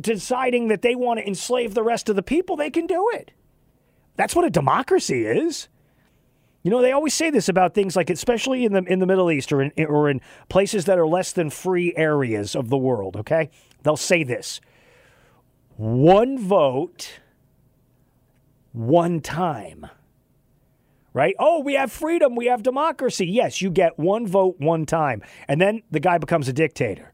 deciding 0.00 0.68
that 0.68 0.82
they 0.82 0.94
want 0.94 1.20
to 1.20 1.26
enslave 1.26 1.74
the 1.74 1.82
rest 1.82 2.08
of 2.08 2.16
the 2.16 2.22
people, 2.22 2.56
they 2.56 2.70
can 2.70 2.86
do 2.86 3.08
it. 3.14 3.32
That's 4.16 4.34
what 4.34 4.44
a 4.44 4.50
democracy 4.50 5.24
is. 5.24 5.68
You 6.62 6.70
know, 6.70 6.82
they 6.82 6.92
always 6.92 7.14
say 7.14 7.30
this 7.30 7.48
about 7.48 7.72
things 7.72 7.94
like, 7.94 8.10
especially 8.10 8.64
in 8.64 8.72
the 8.72 8.82
in 8.82 8.98
the 8.98 9.06
Middle 9.06 9.30
East 9.30 9.52
or 9.52 9.62
in 9.62 9.72
or 9.86 10.10
in 10.10 10.20
places 10.48 10.84
that 10.86 10.98
are 10.98 11.06
less 11.06 11.32
than 11.32 11.50
free 11.50 11.94
areas 11.96 12.56
of 12.56 12.68
the 12.68 12.76
world. 12.76 13.16
Okay, 13.16 13.48
they'll 13.84 13.96
say 13.96 14.24
this: 14.24 14.60
one 15.76 16.36
vote, 16.36 17.20
one 18.72 19.20
time. 19.20 19.86
Right? 21.18 21.34
Oh, 21.40 21.58
we 21.58 21.74
have 21.74 21.90
freedom, 21.90 22.36
we 22.36 22.46
have 22.46 22.62
democracy. 22.62 23.26
Yes, 23.26 23.60
you 23.60 23.70
get 23.70 23.98
one 23.98 24.24
vote, 24.24 24.54
one 24.58 24.86
time, 24.86 25.20
and 25.48 25.60
then 25.60 25.82
the 25.90 25.98
guy 25.98 26.16
becomes 26.16 26.46
a 26.46 26.52
dictator. 26.52 27.12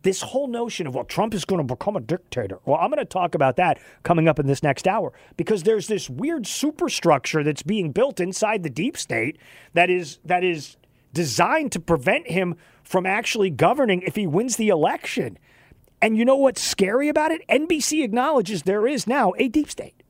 This 0.00 0.22
whole 0.22 0.48
notion 0.48 0.86
of 0.86 0.94
well 0.94 1.04
trump 1.04 1.34
is 1.34 1.44
going 1.44 1.58
to 1.58 1.74
become 1.74 1.96
a 1.96 2.00
dictator. 2.00 2.60
Well 2.64 2.78
i'm 2.80 2.88
going 2.88 2.96
to 2.96 3.04
talk 3.04 3.34
about 3.34 3.56
that 3.56 3.78
coming 4.04 4.26
up 4.26 4.38
in 4.38 4.46
this 4.46 4.62
next 4.62 4.88
hour 4.88 5.12
because 5.36 5.64
there's 5.64 5.86
this 5.86 6.08
weird 6.08 6.46
superstructure 6.46 7.44
that's 7.44 7.62
being 7.62 7.92
built 7.92 8.20
inside 8.20 8.62
the 8.62 8.70
deep 8.70 8.96
state 8.96 9.36
that 9.74 9.90
is 9.90 10.18
that 10.24 10.42
is 10.42 10.78
designed 11.12 11.72
to 11.72 11.80
prevent 11.80 12.30
him 12.30 12.54
from 12.84 13.04
actually 13.04 13.50
governing 13.50 14.00
if 14.00 14.16
he 14.16 14.26
wins 14.26 14.56
the 14.56 14.68
election. 14.68 15.38
And 16.00 16.16
you 16.16 16.24
know 16.24 16.36
what's 16.36 16.62
scary 16.62 17.10
about 17.10 17.32
it? 17.32 17.46
Nbc 17.50 18.02
acknowledges 18.02 18.62
there 18.62 18.86
is 18.86 19.06
now 19.06 19.34
a 19.36 19.48
deep 19.48 19.70
state 19.70 20.02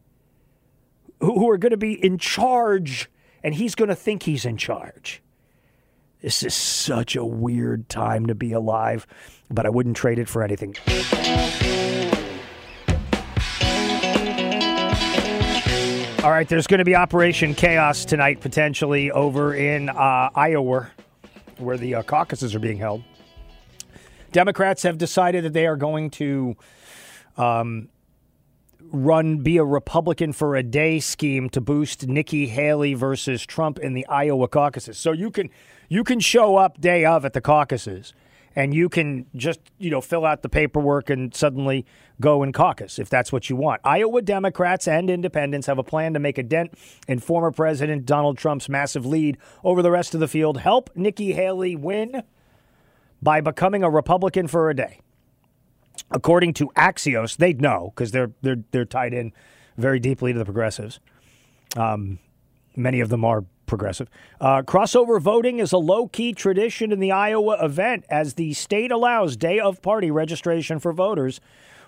who 1.18 1.40
who 1.40 1.50
are 1.50 1.58
going 1.58 1.70
to 1.70 1.76
be 1.76 1.94
in 1.94 2.18
charge 2.18 3.10
and 3.46 3.54
he's 3.54 3.76
going 3.76 3.88
to 3.88 3.94
think 3.94 4.24
he's 4.24 4.44
in 4.44 4.56
charge 4.56 5.22
This 6.20 6.42
is 6.42 6.52
such 6.52 7.14
a 7.14 7.24
weird 7.24 7.88
time 7.88 8.26
to 8.26 8.34
be 8.34 8.50
alive, 8.50 9.06
but 9.48 9.64
I 9.64 9.68
wouldn't 9.68 9.96
trade 9.96 10.18
it 10.18 10.28
for 10.28 10.42
anything. 10.42 10.74
All 16.24 16.32
right, 16.32 16.48
there's 16.48 16.66
going 16.66 16.78
to 16.78 16.84
be 16.84 16.96
Operation 16.96 17.54
Chaos 17.54 18.04
tonight, 18.04 18.40
potentially 18.40 19.12
over 19.12 19.54
in 19.54 19.90
uh, 19.90 20.30
Iowa, 20.34 20.90
where 21.58 21.76
the 21.76 21.94
uh, 21.94 22.02
caucuses 22.02 22.52
are 22.52 22.58
being 22.58 22.78
held. 22.78 23.04
Democrats 24.32 24.82
have 24.82 24.98
decided 24.98 25.44
that 25.44 25.52
they 25.52 25.68
are 25.68 25.76
going 25.76 26.10
to 26.10 26.56
um, 27.36 27.90
run 28.92 29.38
be 29.38 29.56
a 29.56 29.64
Republican 29.64 30.32
for 30.32 30.56
a 30.56 30.62
day 30.62 31.00
scheme 31.00 31.48
to 31.50 31.60
boost 31.60 32.06
Nikki 32.06 32.46
Haley 32.46 32.94
versus 32.94 33.44
Trump 33.44 33.78
in 33.78 33.94
the 33.94 34.06
Iowa 34.06 34.48
caucuses. 34.48 34.98
So 34.98 35.12
you 35.12 35.30
can 35.30 35.50
you 35.88 36.04
can 36.04 36.20
show 36.20 36.56
up 36.56 36.80
day 36.80 37.04
of 37.04 37.24
at 37.24 37.32
the 37.32 37.40
caucuses 37.40 38.12
and 38.56 38.72
you 38.72 38.88
can 38.88 39.26
just, 39.36 39.60
you 39.78 39.90
know, 39.90 40.00
fill 40.00 40.24
out 40.24 40.42
the 40.42 40.48
paperwork 40.48 41.10
and 41.10 41.34
suddenly 41.34 41.84
go 42.20 42.42
and 42.42 42.54
caucus 42.54 42.98
if 42.98 43.10
that's 43.10 43.30
what 43.30 43.50
you 43.50 43.54
want. 43.54 43.82
Iowa 43.84 44.22
Democrats 44.22 44.88
and 44.88 45.10
independents 45.10 45.66
have 45.66 45.78
a 45.78 45.84
plan 45.84 46.14
to 46.14 46.18
make 46.18 46.38
a 46.38 46.42
dent 46.42 46.72
in 47.06 47.18
former 47.18 47.52
President 47.52 48.06
Donald 48.06 48.38
Trump's 48.38 48.68
massive 48.68 49.04
lead 49.04 49.36
over 49.62 49.82
the 49.82 49.90
rest 49.90 50.14
of 50.14 50.20
the 50.20 50.28
field, 50.28 50.58
help 50.58 50.90
Nikki 50.96 51.32
Haley 51.32 51.76
win 51.76 52.22
by 53.22 53.42
becoming 53.42 53.82
a 53.82 53.90
Republican 53.90 54.48
for 54.48 54.70
a 54.70 54.74
day. 54.74 55.00
According 56.10 56.54
to 56.54 56.68
Axios, 56.76 57.36
they'd 57.36 57.60
know 57.60 57.92
because 57.94 58.12
they're 58.12 58.32
they're 58.42 58.62
they're 58.70 58.84
tied 58.84 59.12
in 59.12 59.32
very 59.76 59.98
deeply 59.98 60.32
to 60.32 60.38
the 60.38 60.44
progressives. 60.44 61.00
Um, 61.76 62.18
many 62.76 63.00
of 63.00 63.08
them 63.08 63.24
are 63.24 63.44
progressive. 63.66 64.08
Uh, 64.40 64.62
crossover 64.62 65.20
voting 65.20 65.58
is 65.58 65.72
a 65.72 65.78
low 65.78 66.08
key 66.08 66.32
tradition 66.32 66.92
in 66.92 67.00
the 67.00 67.12
Iowa 67.12 67.62
event 67.64 68.04
as 68.08 68.34
the 68.34 68.52
state 68.54 68.92
allows 68.92 69.36
day 69.36 69.58
of 69.58 69.82
party 69.82 70.10
registration 70.10 70.78
for 70.78 70.92
voters. 70.92 71.40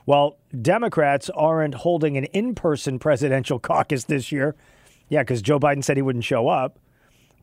While 0.05 0.39
Democrats 0.61 1.31
aren't 1.31 1.75
holding 1.75 2.17
an 2.17 2.25
in 2.25 2.55
person 2.55 2.99
presidential 2.99 3.59
caucus 3.61 4.05
this 4.05 4.33
year, 4.33 4.57
yeah, 5.09 5.23
because 5.23 5.43
Joe 5.43 5.59
Biden 5.59 5.85
said 5.85 5.97
he 5.97 6.03
wouldn't 6.03 6.25
show 6.25 6.49
up, 6.49 6.79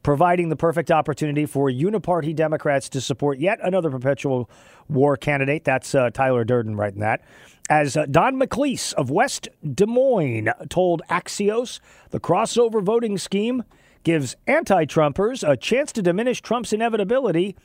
providing 0.05 0.49
the 0.49 0.55
perfect 0.55 0.91
opportunity 0.91 1.47
for 1.47 1.67
uniparty 1.67 2.35
Democrats 2.35 2.89
to 2.89 3.01
support 3.01 3.39
yet 3.39 3.57
another 3.63 3.89
perpetual 3.89 4.47
war 4.87 5.17
candidate. 5.17 5.63
That's 5.63 5.95
uh, 5.95 6.11
Tyler 6.11 6.43
Durden 6.43 6.75
writing 6.75 6.99
that. 6.99 7.23
As 7.71 7.97
uh, 7.97 8.05
Don 8.05 8.39
McLeese 8.39 8.93
of 8.93 9.09
West 9.09 9.47
Des 9.67 9.87
Moines 9.87 10.51
told 10.69 11.01
Axios, 11.09 11.79
the 12.11 12.19
crossover 12.19 12.83
voting 12.83 13.17
scheme 13.17 13.63
gives 14.03 14.35
anti 14.45 14.85
Trumpers 14.85 15.41
a 15.41 15.57
chance 15.57 15.91
to 15.93 16.03
diminish 16.03 16.39
Trump's 16.39 16.71
inevitability, 16.71 17.55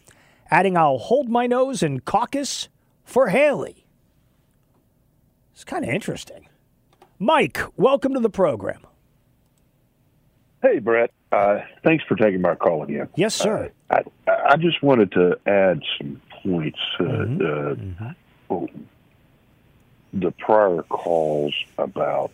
adding, 0.51 0.79
I'll 0.79 0.97
hold 0.97 1.29
my 1.29 1.47
nose 1.47 1.83
and 1.83 2.03
caucus 2.07 2.71
for 3.05 3.29
Haley. 3.29 3.85
It's 5.53 5.65
kind 5.65 5.85
of 5.85 5.91
interesting. 5.91 6.49
Mike, 7.19 7.61
welcome 7.77 8.15
to 8.15 8.21
the 8.21 8.31
program. 8.31 8.87
Hey, 10.63 10.79
Brett. 10.79 11.11
Uh, 11.33 11.61
thanks 11.85 12.03
for 12.05 12.17
taking 12.17 12.41
my 12.41 12.55
call 12.55 12.83
again. 12.83 13.09
Yes, 13.15 13.35
sir. 13.35 13.71
Uh, 13.89 14.01
I, 14.27 14.33
I 14.53 14.57
just 14.57 14.83
wanted 14.83 15.13
to 15.13 15.39
add 15.47 15.83
some 15.99 16.21
points. 16.43 16.79
Uh, 16.99 17.05
Mm-hmm. 17.05 18.05
uh, 18.05 18.13
oh, 18.51 18.69
the 20.13 20.33
prior 20.33 20.83
calls 20.83 21.55
about 21.79 22.33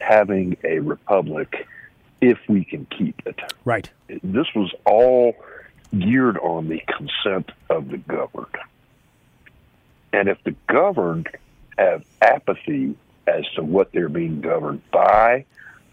having 0.00 0.56
a 0.62 0.80
republic 0.80 1.66
if 2.20 2.38
we 2.48 2.64
can 2.64 2.84
keep 2.86 3.22
it. 3.26 3.40
Right. 3.64 3.88
This 4.22 4.46
was 4.54 4.72
all 4.84 5.34
geared 5.98 6.36
on 6.38 6.68
the 6.68 6.82
consent 6.86 7.50
of 7.70 7.88
the 7.88 7.96
governed. 7.98 8.56
And 10.12 10.28
if 10.28 10.42
the 10.44 10.54
governed 10.68 11.28
have 11.78 12.04
apathy 12.20 12.94
as 13.26 13.44
to 13.56 13.62
what 13.62 13.92
they're 13.92 14.08
being 14.10 14.40
governed 14.42 14.82
by, 14.90 15.46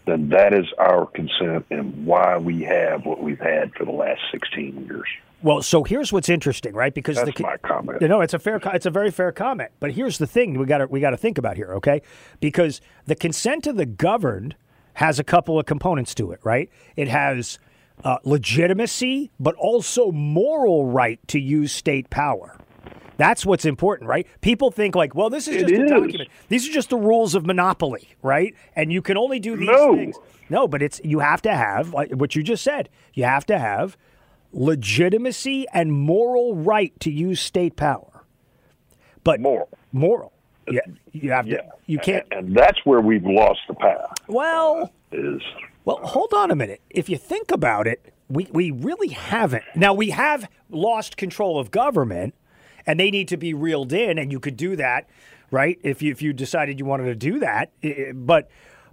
then 0.06 0.28
that 0.30 0.52
is 0.52 0.66
our 0.78 1.06
consent 1.06 1.66
and 1.70 2.06
why 2.06 2.36
we 2.36 2.62
have 2.62 3.04
what 3.04 3.22
we've 3.22 3.40
had 3.40 3.72
for 3.74 3.84
the 3.84 3.92
last 3.92 4.20
16 4.32 4.86
years. 4.86 5.06
Well, 5.42 5.62
so 5.62 5.82
here's 5.82 6.12
what's 6.12 6.28
interesting, 6.28 6.72
right? 6.72 6.94
Because 6.94 7.16
That's 7.16 7.36
the 7.36 7.42
my 7.42 7.56
comment. 7.56 8.00
No, 8.00 8.20
it's 8.20 8.34
a 8.34 8.38
fair. 8.38 8.60
It's 8.72 8.86
a 8.86 8.90
very 8.90 9.10
fair 9.10 9.32
comment. 9.32 9.72
But 9.80 9.92
here's 9.92 10.18
the 10.18 10.26
thing: 10.26 10.56
we 10.56 10.66
got 10.66 10.78
to 10.78 10.86
we 10.86 11.00
got 11.00 11.10
to 11.10 11.16
think 11.16 11.36
about 11.36 11.56
here, 11.56 11.74
okay? 11.74 12.00
Because 12.38 12.80
the 13.06 13.16
consent 13.16 13.66
of 13.66 13.76
the 13.76 13.86
governed 13.86 14.54
has 14.94 15.18
a 15.18 15.24
couple 15.24 15.58
of 15.58 15.66
components 15.66 16.14
to 16.14 16.30
it, 16.30 16.38
right? 16.44 16.70
It 16.94 17.08
has 17.08 17.58
uh, 18.04 18.18
legitimacy, 18.24 19.30
but 19.40 19.54
also 19.56 20.12
moral 20.12 20.86
right 20.86 21.18
to 21.28 21.40
use 21.40 21.72
state 21.72 22.08
power. 22.08 22.56
That's 23.22 23.46
what's 23.46 23.64
important, 23.64 24.08
right? 24.10 24.26
People 24.40 24.72
think 24.72 24.96
like, 24.96 25.14
well, 25.14 25.30
this 25.30 25.46
is 25.46 25.56
It 25.62 25.68
just 25.68 25.80
a 25.80 25.84
is. 25.84 25.90
document. 25.92 26.28
These 26.48 26.68
are 26.68 26.72
just 26.72 26.90
the 26.90 26.96
rules 26.96 27.36
of 27.36 27.46
monopoly, 27.46 28.08
right? 28.20 28.52
And 28.74 28.92
you 28.92 29.00
can 29.00 29.16
only 29.16 29.38
do 29.38 29.56
these 29.56 29.68
No. 29.68 29.94
things. 29.94 30.16
No, 30.50 30.66
but 30.66 30.82
it's 30.82 31.00
you 31.04 31.20
have 31.20 31.40
to 31.42 31.54
have 31.54 31.92
like 31.94 32.10
what 32.10 32.34
you 32.34 32.42
just 32.42 32.64
said. 32.64 32.88
You 33.14 33.22
have 33.22 33.46
to 33.46 33.60
have 33.60 33.96
legitimacy 34.52 35.66
and 35.72 35.92
moral 35.92 36.56
right 36.56 36.98
to 36.98 37.12
use 37.12 37.40
state 37.40 37.76
power. 37.76 38.24
But 39.22 39.40
Moral. 39.40 39.68
moral. 39.92 40.32
Yeah, 40.68 40.80
you 41.12 41.30
have 41.30 41.46
to. 41.46 41.62
You 41.86 41.98
can't. 42.00 42.26
And 42.32 42.56
that's 42.56 42.78
where 42.84 43.00
we've 43.00 43.24
lost 43.24 43.60
the 43.68 43.74
path. 43.74 44.14
Well, 44.26 44.90
Is 45.12 45.40
well, 45.84 45.98
hold 46.02 46.34
on 46.34 46.50
a 46.50 46.56
minute. 46.56 46.80
If 46.90 47.08
you 47.08 47.16
think 47.18 47.52
about 47.52 47.86
it, 47.86 48.12
we, 48.28 48.48
we 48.52 48.72
really 48.72 49.08
haven't. 49.08 49.64
Now, 49.76 49.92
we 49.94 50.10
have 50.10 50.48
lost 50.70 51.16
control 51.16 51.58
of 51.60 51.70
government, 51.70 52.34
and 52.86 52.98
they 52.98 53.10
need 53.10 53.28
to 53.28 53.36
be 53.36 53.54
reeled 53.54 53.92
in, 53.92 54.18
and 54.18 54.32
you 54.32 54.40
could 54.40 54.56
do 54.56 54.76
that, 54.76 55.08
right? 55.50 55.78
If 55.82 56.02
you, 56.02 56.12
if 56.12 56.22
you 56.22 56.32
decided 56.32 56.78
you 56.78 56.84
wanted 56.84 57.04
to 57.04 57.14
do 57.14 57.38
that. 57.40 57.70
But, 58.14 58.48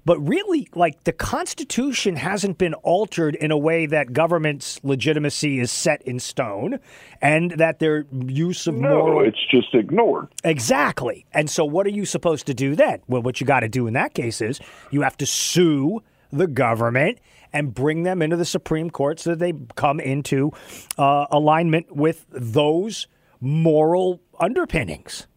but 0.05 0.19
really, 0.19 0.67
like 0.73 1.03
the 1.03 1.11
Constitution 1.11 2.15
hasn't 2.15 2.57
been 2.57 2.73
altered 2.75 3.35
in 3.35 3.51
a 3.51 3.57
way 3.57 3.85
that 3.85 4.13
government's 4.13 4.79
legitimacy 4.83 5.59
is 5.59 5.71
set 5.71 6.01
in 6.03 6.19
stone 6.19 6.79
and 7.21 7.51
that 7.51 7.79
their 7.79 8.05
use 8.11 8.65
of 8.67 8.75
no, 8.75 8.89
moral. 8.89 9.27
it's 9.27 9.45
just 9.51 9.75
ignored. 9.75 10.27
Exactly. 10.43 11.25
And 11.33 11.49
so, 11.49 11.65
what 11.65 11.85
are 11.85 11.91
you 11.91 12.05
supposed 12.05 12.47
to 12.47 12.53
do 12.53 12.75
then? 12.75 13.01
Well, 13.07 13.21
what 13.21 13.41
you 13.41 13.47
got 13.47 13.59
to 13.61 13.69
do 13.69 13.87
in 13.87 13.93
that 13.93 14.13
case 14.13 14.41
is 14.41 14.59
you 14.89 15.01
have 15.01 15.17
to 15.17 15.25
sue 15.25 16.01
the 16.31 16.47
government 16.47 17.19
and 17.51 17.73
bring 17.73 18.03
them 18.03 18.21
into 18.21 18.37
the 18.37 18.45
Supreme 18.45 18.89
Court 18.89 19.19
so 19.19 19.31
that 19.31 19.39
they 19.39 19.53
come 19.75 19.99
into 19.99 20.51
uh, 20.97 21.25
alignment 21.31 21.95
with 21.95 22.25
those 22.29 23.07
moral 23.39 24.21
underpinnings. 24.39 25.27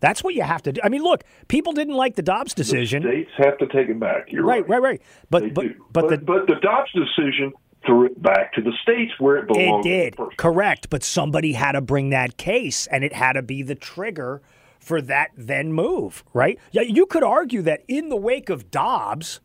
That's 0.00 0.24
what 0.24 0.34
you 0.34 0.42
have 0.42 0.62
to 0.62 0.72
do. 0.72 0.80
I 0.82 0.88
mean, 0.88 1.02
look, 1.02 1.22
people 1.46 1.72
didn't 1.72 1.94
like 1.94 2.16
the 2.16 2.22
Dobbs 2.22 2.54
decision. 2.54 3.02
States 3.04 3.30
have 3.36 3.56
to 3.58 3.66
take 3.68 3.88
it 3.88 4.00
back. 4.00 4.32
You're 4.32 4.44
right, 4.44 4.68
right, 4.68 4.82
right. 4.82 5.02
But 5.30 5.42
They 5.42 5.48
but 5.50 5.66
but, 5.92 6.08
the, 6.10 6.18
but 6.18 6.46
the 6.48 6.56
Dobbs 6.56 6.90
decision 6.92 7.52
threw 7.86 8.06
it 8.06 8.20
back 8.20 8.52
to 8.54 8.60
the 8.62 8.72
states 8.82 9.12
where 9.18 9.36
it 9.36 9.42
It 9.42 9.48
belonged. 9.54 9.84
the 9.84 9.88
did. 9.88 10.16
Correct. 10.36 10.90
But 10.90 11.04
somebody 11.04 11.52
had 11.52 11.72
to 11.72 11.80
bring 11.80 12.10
that 12.10 12.36
case, 12.36 12.88
and 12.88 13.04
it 13.04 13.12
had 13.12 13.34
to 13.34 13.42
be 13.42 13.62
the 13.62 13.74
trigger 13.76 14.42
for 14.80 15.00
that 15.02 15.30
then 15.36 15.72
move, 15.72 16.24
right? 16.32 16.58
Yeah, 16.72 16.82
you 16.82 17.06
could 17.06 17.22
argue 17.22 17.62
that 17.62 17.84
in 17.86 18.08
the 18.08 18.16
wake 18.16 18.50
of 18.50 18.72
Dobbs, 18.72 19.40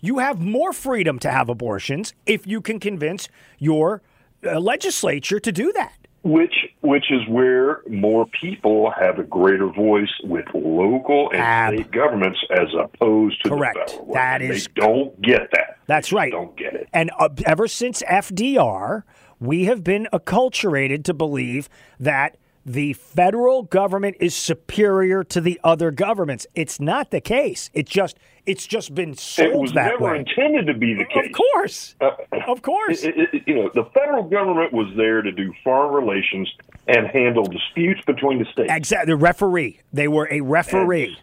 you 0.00 0.18
have 0.18 0.40
more 0.40 0.72
freedom 0.72 1.18
to 1.18 1.30
have 1.30 1.48
abortions 1.48 2.14
if 2.26 2.46
you 2.46 2.60
can 2.60 2.78
convince 2.78 3.28
your 3.58 4.02
uh, 4.44 4.60
legislature 4.60 5.40
to 5.40 5.50
do 5.50 5.72
that. 5.72 6.05
Which 6.26 6.54
which 6.80 7.04
is 7.12 7.20
where 7.28 7.82
more 7.88 8.26
people 8.40 8.92
have 9.00 9.20
a 9.20 9.22
greater 9.22 9.68
voice 9.68 10.10
with 10.24 10.44
local 10.54 11.30
and 11.30 11.40
Ab- 11.40 11.74
state 11.74 11.90
governments 11.92 12.40
as 12.50 12.66
opposed 12.76 13.40
to 13.44 13.50
Correct. 13.50 13.76
the 13.86 13.92
federal. 13.92 14.14
That 14.14 14.42
And 14.42 14.50
is- 14.52 14.64
they 14.66 14.80
don't 14.80 15.22
get 15.22 15.52
that. 15.52 15.76
That's 15.86 16.10
They 16.10 16.16
right. 16.16 16.32
Don't 16.32 16.56
get 16.56 16.74
it. 16.74 16.88
And 16.92 17.12
uh, 17.20 17.28
ever 17.46 17.68
since 17.68 18.02
FDR, 18.02 19.04
we 19.38 19.66
have 19.66 19.84
been 19.84 20.08
acculturated 20.12 21.04
to 21.04 21.14
believe 21.14 21.68
that 22.00 22.36
the 22.66 22.92
federal 22.94 23.62
government 23.62 24.16
is 24.18 24.34
superior 24.34 25.22
to 25.22 25.40
the 25.40 25.58
other 25.62 25.92
governments. 25.92 26.48
It's 26.56 26.80
not 26.80 27.12
the 27.12 27.20
case. 27.20 27.70
It's 27.72 27.90
just 27.90 28.18
it's 28.44 28.66
just 28.66 28.94
been 28.94 29.14
sold 29.14 29.48
It 29.50 29.58
was 29.58 29.72
that 29.72 29.92
never 29.92 30.12
way. 30.12 30.18
intended 30.18 30.66
to 30.68 30.74
be 30.74 30.94
the 30.94 31.04
case. 31.04 31.26
Of 31.26 31.32
course. 31.32 31.96
Uh, 32.00 32.10
Of 32.46 32.62
course. 32.62 33.02
It- 33.04 33.16
it- 33.18 33.28
it- 33.34 33.42
you 33.46 33.54
know, 33.56 33.70
the 33.74 33.84
federal 33.86 34.22
government 34.24 34.72
was 34.72 34.86
there 34.96 35.20
to 35.22 35.32
do 35.32 35.52
foreign 35.64 35.92
relations 35.92 36.52
and 36.86 37.08
handle 37.08 37.42
disputes 37.44 38.00
between 38.06 38.38
the 38.38 38.44
states. 38.52 38.70
Exactly. 38.72 39.12
The 39.12 39.16
referee. 39.16 39.80
They 39.92 40.06
were 40.06 40.28
a 40.30 40.42
referee. 40.42 41.16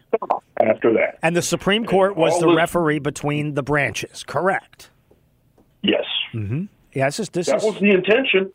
After 0.60 0.92
that, 0.94 1.18
And 1.22 1.34
the 1.34 1.40
Supreme 1.42 1.84
Court 1.86 2.14
was 2.16 2.34
all 2.34 2.40
the 2.40 2.46
this- 2.48 2.56
referee 2.56 2.98
between 3.00 3.54
the 3.54 3.62
branches. 3.62 4.22
Correct. 4.22 4.90
yes, 5.82 6.04
Yeah, 6.34 7.06
this 7.06 7.20
is 7.20 7.28
this 7.30 7.46
that 7.46 7.56
is 7.56 7.64
was 7.64 7.78
the 7.80 7.90
intention. 7.90 8.52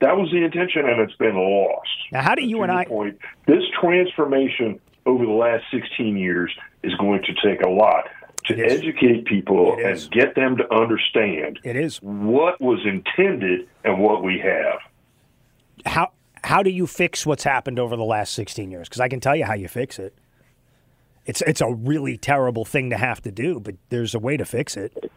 That 0.00 0.16
was 0.16 0.30
the 0.30 0.44
intention, 0.44 0.88
and 0.88 1.00
it's 1.00 1.14
been 1.14 1.34
lost. 1.34 1.88
now 2.12 2.22
how 2.22 2.34
do 2.34 2.42
you 2.42 2.62
and 2.62 2.70
I 2.70 2.84
point, 2.84 3.18
this 3.46 3.64
transformation 3.80 4.80
over 5.06 5.24
the 5.24 5.32
last 5.32 5.64
16 5.72 6.16
years 6.16 6.52
is 6.82 6.94
going 6.96 7.22
to 7.24 7.34
take 7.42 7.62
a 7.62 7.68
lot 7.68 8.04
to 8.44 8.54
educate 8.64 9.24
people 9.24 9.76
and 9.78 10.10
get 10.10 10.34
them 10.34 10.56
to 10.56 10.74
understand 10.74 11.58
it 11.64 11.76
is 11.76 11.98
what 11.98 12.60
was 12.60 12.80
intended 12.86 13.68
and 13.84 13.98
what 13.98 14.22
we 14.22 14.38
have. 14.38 14.78
how 15.84 16.10
how 16.44 16.62
do 16.62 16.70
you 16.70 16.86
fix 16.86 17.26
what's 17.26 17.44
happened 17.44 17.78
over 17.78 17.96
the 17.96 18.04
last 18.04 18.32
16 18.34 18.70
years? 18.70 18.88
Because 18.88 19.00
I 19.00 19.08
can 19.08 19.20
tell 19.20 19.34
you 19.34 19.44
how 19.44 19.54
you 19.54 19.68
fix 19.68 19.98
it. 19.98 20.14
It's 21.26 21.42
it's 21.42 21.60
a 21.60 21.72
really 21.72 22.16
terrible 22.16 22.64
thing 22.64 22.90
to 22.90 22.96
have 22.96 23.20
to 23.22 23.30
do, 23.30 23.60
but 23.60 23.74
there's 23.90 24.14
a 24.14 24.18
way 24.18 24.36
to 24.36 24.44
fix 24.44 24.76
it. 24.76 25.10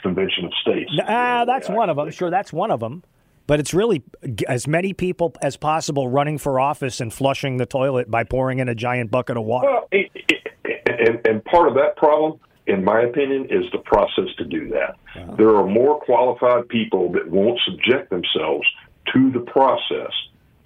Convention 0.00 0.44
of 0.44 0.52
States. 0.60 0.92
Ah, 1.08 1.44
that's 1.44 1.68
one 1.68 1.90
of 1.90 1.96
them. 1.96 2.10
Sure, 2.10 2.30
that's 2.30 2.52
one 2.52 2.70
of 2.70 2.80
them. 2.80 3.02
But 3.46 3.60
it's 3.60 3.74
really 3.74 4.02
as 4.48 4.66
many 4.66 4.92
people 4.92 5.34
as 5.42 5.56
possible 5.56 6.08
running 6.08 6.38
for 6.38 6.58
office 6.58 7.00
and 7.00 7.12
flushing 7.12 7.58
the 7.58 7.66
toilet 7.66 8.10
by 8.10 8.24
pouring 8.24 8.58
in 8.58 8.68
a 8.68 8.74
giant 8.74 9.10
bucket 9.10 9.36
of 9.36 9.44
water. 9.44 9.68
Well, 9.68 9.88
it, 9.92 10.10
it, 10.14 10.48
and, 10.86 11.26
and 11.26 11.44
part 11.44 11.68
of 11.68 11.74
that 11.74 11.96
problem, 11.96 12.40
in 12.66 12.82
my 12.82 13.02
opinion, 13.02 13.46
is 13.50 13.70
the 13.72 13.78
process 13.78 14.34
to 14.38 14.44
do 14.44 14.70
that. 14.70 14.96
There 15.36 15.54
are 15.56 15.66
more 15.66 16.00
qualified 16.00 16.68
people 16.68 17.12
that 17.12 17.30
won't 17.30 17.60
subject 17.66 18.10
themselves 18.10 18.66
to 19.12 19.30
the 19.30 19.40
process 19.40 20.12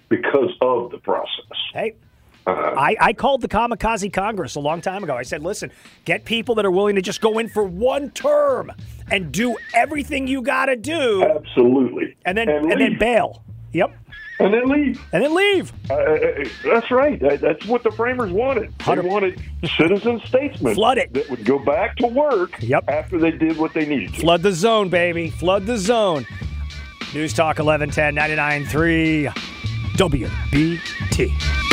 because 0.08 0.50
of 0.60 0.90
the 0.90 0.98
process. 0.98 1.58
Hey, 1.72 1.96
I, 2.46 2.96
I 3.00 3.12
called 3.12 3.42
the 3.42 3.48
Kamikaze 3.48 4.10
Congress 4.12 4.54
a 4.54 4.60
long 4.60 4.80
time 4.80 5.04
ago. 5.04 5.14
I 5.16 5.22
said, 5.22 5.42
listen, 5.42 5.70
get 6.06 6.24
people 6.24 6.54
that 6.54 6.64
are 6.64 6.70
willing 6.70 6.94
to 6.96 7.02
just 7.02 7.20
go 7.20 7.38
in 7.38 7.48
for 7.48 7.62
one 7.64 8.10
term 8.12 8.72
and 9.10 9.30
do 9.32 9.56
everything 9.74 10.26
you 10.26 10.40
got 10.42 10.66
to 10.66 10.76
do, 10.76 11.22
Absolutely. 11.24 12.16
and 12.24 12.38
then 12.38 12.48
and, 12.48 12.72
and, 12.72 12.80
then 12.80 12.98
bail. 12.98 13.42
Yep, 13.72 13.94
and 14.40 14.54
then 14.54 14.66
leave. 14.68 14.98
and 15.12 15.22
then 15.24 15.34
leave. 15.34 15.72
Uh, 15.90 15.94
uh, 15.94 16.44
that's 16.64 16.90
right. 16.90 17.20
That's 17.20 17.66
what 17.66 17.82
the 17.82 17.90
framers 17.90 18.32
wanted. 18.32 18.72
They 18.78 19.00
wanted 19.00 19.42
citizen 19.76 20.20
statesmen 20.24 20.74
Flood 20.74 20.96
it. 20.98 21.12
that 21.12 21.28
would 21.28 21.44
go 21.44 21.58
back 21.58 21.96
to 21.96 22.06
work 22.06 22.62
Yep. 22.62 22.88
after 22.88 23.18
they 23.18 23.30
did 23.32 23.58
what 23.58 23.74
they 23.74 23.84
needed 23.84 24.14
to. 24.14 24.20
Flood 24.20 24.42
the 24.42 24.52
zone, 24.52 24.88
baby. 24.88 25.28
Flood 25.30 25.66
the 25.66 25.76
zone. 25.76 26.26
News 27.14 27.32
Talk 27.34 27.58
1110 27.58 28.14
99.3 28.14 29.28
WBT. 29.96 31.67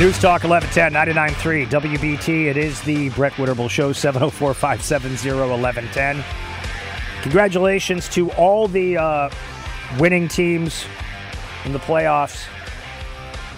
News 0.00 0.16
Talk 0.20 0.44
1110 0.44 0.92
99.3 0.92 1.66
WBT. 1.66 2.44
It 2.44 2.56
is 2.56 2.80
the 2.82 3.08
Brett 3.10 3.32
Winterble 3.32 3.68
Show, 3.68 3.92
704 3.92 4.54
570 4.54 5.28
1110. 5.28 6.24
Congratulations 7.22 8.08
to 8.10 8.30
all 8.34 8.68
the 8.68 8.96
uh, 8.96 9.28
winning 9.98 10.28
teams 10.28 10.84
in 11.64 11.72
the 11.72 11.80
playoffs. 11.80 12.46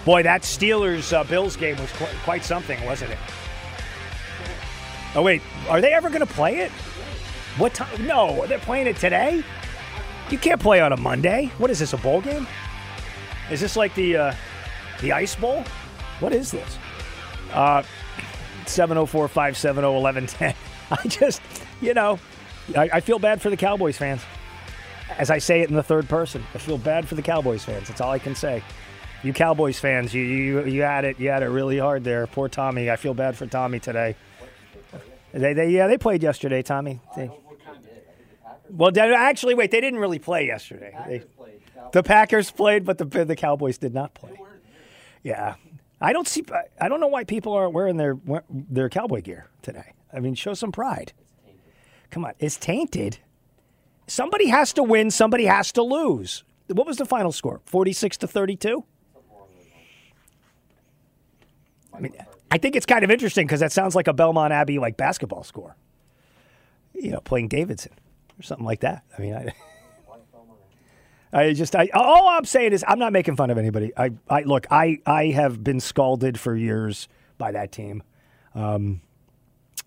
Boy, 0.03 0.23
that 0.23 0.41
Steelers 0.41 1.13
uh, 1.13 1.23
Bills 1.25 1.55
game 1.55 1.77
was 1.77 1.91
qu- 1.91 2.07
quite 2.23 2.43
something, 2.43 2.83
wasn't 2.85 3.11
it? 3.11 3.19
Oh, 5.13 5.21
wait. 5.21 5.43
Are 5.69 5.79
they 5.79 5.93
ever 5.93 6.09
going 6.09 6.25
to 6.25 6.33
play 6.33 6.61
it? 6.61 6.71
What 7.59 7.75
time? 7.75 8.07
No, 8.07 8.47
they're 8.47 8.57
playing 8.57 8.87
it 8.87 8.95
today? 8.95 9.43
You 10.31 10.39
can't 10.39 10.59
play 10.59 10.81
on 10.81 10.91
a 10.91 10.97
Monday. 10.97 11.51
What 11.59 11.69
is 11.69 11.77
this, 11.77 11.93
a 11.93 11.97
bowl 11.97 12.19
game? 12.19 12.47
Is 13.51 13.61
this 13.61 13.75
like 13.75 13.93
the, 13.93 14.17
uh, 14.17 14.35
the 15.01 15.11
Ice 15.11 15.35
Bowl? 15.35 15.63
What 16.21 16.33
is 16.33 16.51
this? 16.51 16.77
Uh, 17.51 17.83
704 18.65 19.27
570 19.27 19.87
1110. 19.87 20.55
I 20.91 21.07
just, 21.07 21.41
you 21.81 21.93
know, 21.93 22.19
I, 22.77 22.89
I 22.93 22.99
feel 23.01 23.19
bad 23.19 23.41
for 23.41 23.49
the 23.49 23.57
Cowboys 23.57 23.97
fans. 23.97 24.21
As 25.17 25.29
I 25.29 25.39
say 25.39 25.61
it 25.61 25.69
in 25.69 25.75
the 25.75 25.83
third 25.83 26.07
person, 26.07 26.43
I 26.53 26.57
feel 26.57 26.77
bad 26.77 27.07
for 27.07 27.15
the 27.15 27.21
Cowboys 27.21 27.63
fans. 27.65 27.87
That's 27.89 27.99
all 27.99 28.11
I 28.11 28.19
can 28.19 28.35
say. 28.35 28.63
You 29.23 29.33
Cowboys 29.33 29.79
fans, 29.79 30.13
you, 30.13 30.21
you, 30.23 30.65
you 30.65 30.81
had 30.83 31.05
it, 31.05 31.19
you 31.19 31.29
had 31.29 31.43
it 31.43 31.47
really 31.47 31.77
hard 31.77 32.03
there. 32.03 32.25
Poor 32.27 32.47
Tommy. 32.47 32.89
I 32.89 32.95
feel 32.95 33.13
bad 33.13 33.35
for 33.35 33.45
Tommy 33.45 33.79
today. 33.79 34.15
They, 35.33 35.53
they, 35.53 35.69
yeah, 35.69 35.87
they 35.87 35.97
played 35.97 36.23
yesterday, 36.23 36.61
Tommy. 36.61 36.99
They, 37.15 37.29
well, 38.69 38.91
actually, 38.97 39.53
wait, 39.55 39.71
they 39.71 39.81
didn't 39.81 39.99
really 39.99 40.19
play 40.19 40.45
yesterday. 40.47 40.95
They- 41.07 41.23
the 41.91 42.03
Packers 42.03 42.49
played, 42.51 42.85
but 42.85 42.97
the 42.97 43.25
the 43.25 43.35
Cowboys 43.35 43.77
did 43.77 43.93
not 43.93 44.13
play. 44.13 44.31
Yeah, 45.23 45.55
I 46.01 46.13
don't 46.13 46.27
see. 46.27 46.43
I 46.79 46.89
don't 46.89 46.99
know 46.99 47.07
why 47.07 47.23
people 47.23 47.53
aren't 47.53 47.73
wearing 47.73 47.97
their 47.97 48.17
their 48.49 48.89
cowboy 48.89 49.21
gear 49.21 49.47
today. 49.61 49.93
I 50.11 50.19
mean, 50.19 50.33
show 50.33 50.53
some 50.53 50.71
pride. 50.71 51.13
Come 52.09 52.25
on, 52.25 52.33
it's 52.39 52.57
tainted. 52.57 53.19
Somebody 54.07 54.47
has 54.47 54.73
to 54.73 54.83
win. 54.83 55.11
Somebody 55.11 55.45
has 55.45 55.71
to 55.73 55.83
lose. 55.83 56.43
What 56.67 56.87
was 56.87 56.97
the 56.97 57.05
final 57.05 57.31
score? 57.31 57.61
Forty-six 57.65 58.17
to 58.17 58.27
thirty-two. 58.27 58.83
I 61.93 61.99
mean, 61.99 62.13
I 62.49 62.57
think 62.57 62.75
it's 62.75 62.85
kind 62.85 63.03
of 63.03 63.11
interesting 63.11 63.45
because 63.45 63.59
that 63.59 63.71
sounds 63.71 63.95
like 63.95 64.07
a 64.07 64.13
Belmont 64.13 64.51
Abbey 64.51 64.79
like 64.79 64.97
basketball 64.97 65.43
score. 65.43 65.75
You 66.93 67.11
know, 67.11 67.21
playing 67.21 67.47
Davidson 67.47 67.93
or 68.39 68.43
something 68.43 68.65
like 68.65 68.81
that. 68.81 69.03
I 69.17 69.21
mean, 69.21 69.35
I. 69.35 69.53
I 71.33 71.53
just, 71.53 71.75
I, 71.75 71.89
all 71.93 72.27
I'm 72.27 72.45
saying 72.45 72.73
is, 72.73 72.83
I'm 72.87 72.99
not 72.99 73.13
making 73.13 73.35
fun 73.37 73.49
of 73.49 73.57
anybody. 73.57 73.91
I, 73.95 74.11
I 74.29 74.41
look, 74.41 74.67
I, 74.69 74.99
I 75.05 75.27
have 75.27 75.63
been 75.63 75.79
scalded 75.79 76.39
for 76.39 76.55
years 76.55 77.07
by 77.37 77.51
that 77.53 77.71
team. 77.71 78.03
Um, 78.53 79.01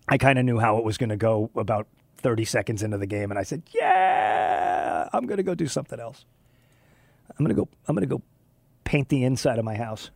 I 0.07 0.17
kind 0.17 0.39
of 0.39 0.45
knew 0.45 0.59
how 0.59 0.77
it 0.77 0.83
was 0.83 0.97
going 0.97 1.09
to 1.09 1.17
go 1.17 1.49
about 1.55 1.87
30 2.17 2.45
seconds 2.45 2.81
into 2.83 2.97
the 2.97 3.05
game, 3.05 3.31
and 3.31 3.39
I 3.39 3.43
said, 3.43 3.63
"Yeah, 3.71 5.07
I'm 5.13 5.25
going 5.25 5.37
to 5.37 5.43
go 5.43 5.53
do 5.55 5.67
something 5.67 5.99
else. 5.99 6.25
I'm 7.29 7.45
going 7.45 7.55
to 7.55 7.61
go, 7.61 7.69
I'm 7.87 7.95
going 7.95 8.07
to 8.07 8.15
go 8.15 8.21
paint 8.83 9.09
the 9.09 9.23
inside 9.23 9.59
of 9.59 9.65
my 9.65 9.75
house 9.75 10.09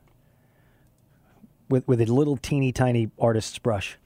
with 1.69 1.87
with 1.87 2.01
a 2.01 2.05
little 2.05 2.37
teeny 2.37 2.71
tiny 2.71 3.11
artist's 3.19 3.59
brush, 3.59 3.97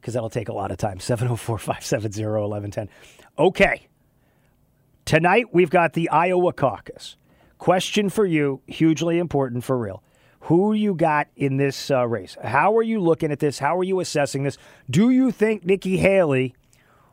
because 0.00 0.14
that'll 0.14 0.30
take 0.30 0.48
a 0.48 0.52
lot 0.52 0.70
of 0.70 0.76
time." 0.78 0.98
704-570-1110. 0.98 2.88
Okay. 3.38 3.86
Tonight, 5.04 5.46
we've 5.52 5.70
got 5.70 5.94
the 5.94 6.08
Iowa 6.10 6.52
caucus. 6.52 7.16
Question 7.58 8.08
for 8.08 8.24
you, 8.24 8.62
hugely 8.66 9.18
important 9.18 9.64
for 9.64 9.76
real. 9.76 10.02
Who 10.44 10.72
you 10.72 10.94
got 10.94 11.28
in 11.36 11.58
this 11.58 11.90
uh, 11.90 12.06
race? 12.06 12.36
How 12.42 12.76
are 12.76 12.82
you 12.82 13.00
looking 13.00 13.30
at 13.30 13.40
this? 13.40 13.58
How 13.58 13.76
are 13.76 13.84
you 13.84 14.00
assessing 14.00 14.42
this? 14.44 14.56
Do 14.88 15.10
you 15.10 15.30
think 15.30 15.64
Nikki 15.64 15.98
Haley 15.98 16.54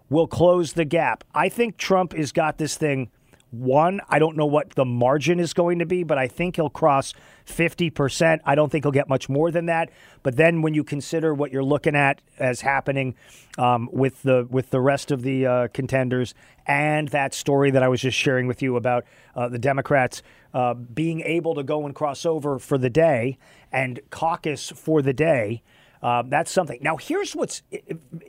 will 0.09 0.27
close 0.27 0.73
the 0.73 0.85
gap? 0.85 1.23
I 1.33 1.49
think 1.49 1.77
Trump 1.77 2.13
has 2.13 2.31
got 2.31 2.57
this 2.57 2.77
thing 2.77 3.09
one. 3.51 4.01
I 4.09 4.19
don't 4.19 4.35
know 4.35 4.45
what 4.45 4.71
the 4.71 4.85
margin 4.85 5.39
is 5.39 5.53
going 5.53 5.79
to 5.79 5.85
be, 5.85 6.03
but 6.03 6.17
I 6.17 6.27
think 6.27 6.57
he'll 6.57 6.69
cross 6.69 7.13
50%. 7.45 8.39
I 8.45 8.55
don't 8.55 8.71
think 8.71 8.83
he'll 8.83 8.91
get 8.91 9.07
much 9.07 9.29
more 9.29 9.51
than 9.51 9.67
that. 9.67 9.89
But 10.23 10.35
then 10.35 10.61
when 10.61 10.73
you 10.73 10.83
consider 10.83 11.33
what 11.33 11.51
you're 11.51 11.63
looking 11.63 11.95
at 11.95 12.21
as 12.37 12.61
happening 12.61 13.15
um, 13.57 13.89
with 13.91 14.21
the 14.23 14.47
with 14.49 14.69
the 14.69 14.81
rest 14.81 15.11
of 15.11 15.21
the 15.21 15.45
uh, 15.45 15.67
contenders 15.73 16.33
and 16.65 17.07
that 17.09 17.33
story 17.33 17.71
that 17.71 17.83
I 17.83 17.87
was 17.87 18.01
just 18.01 18.17
sharing 18.17 18.47
with 18.47 18.61
you 18.61 18.75
about 18.75 19.05
uh, 19.35 19.47
the 19.47 19.59
Democrats 19.59 20.21
uh, 20.53 20.73
being 20.73 21.21
able 21.21 21.55
to 21.55 21.63
go 21.63 21.85
and 21.85 21.95
cross 21.95 22.25
over 22.25 22.59
for 22.59 22.77
the 22.77 22.89
day 22.89 23.37
and 23.71 23.99
caucus 24.09 24.69
for 24.71 25.01
the 25.01 25.13
day. 25.13 25.63
Um, 26.01 26.29
that's 26.29 26.51
something. 26.51 26.79
Now, 26.81 26.97
here's 26.97 27.35
what's 27.35 27.63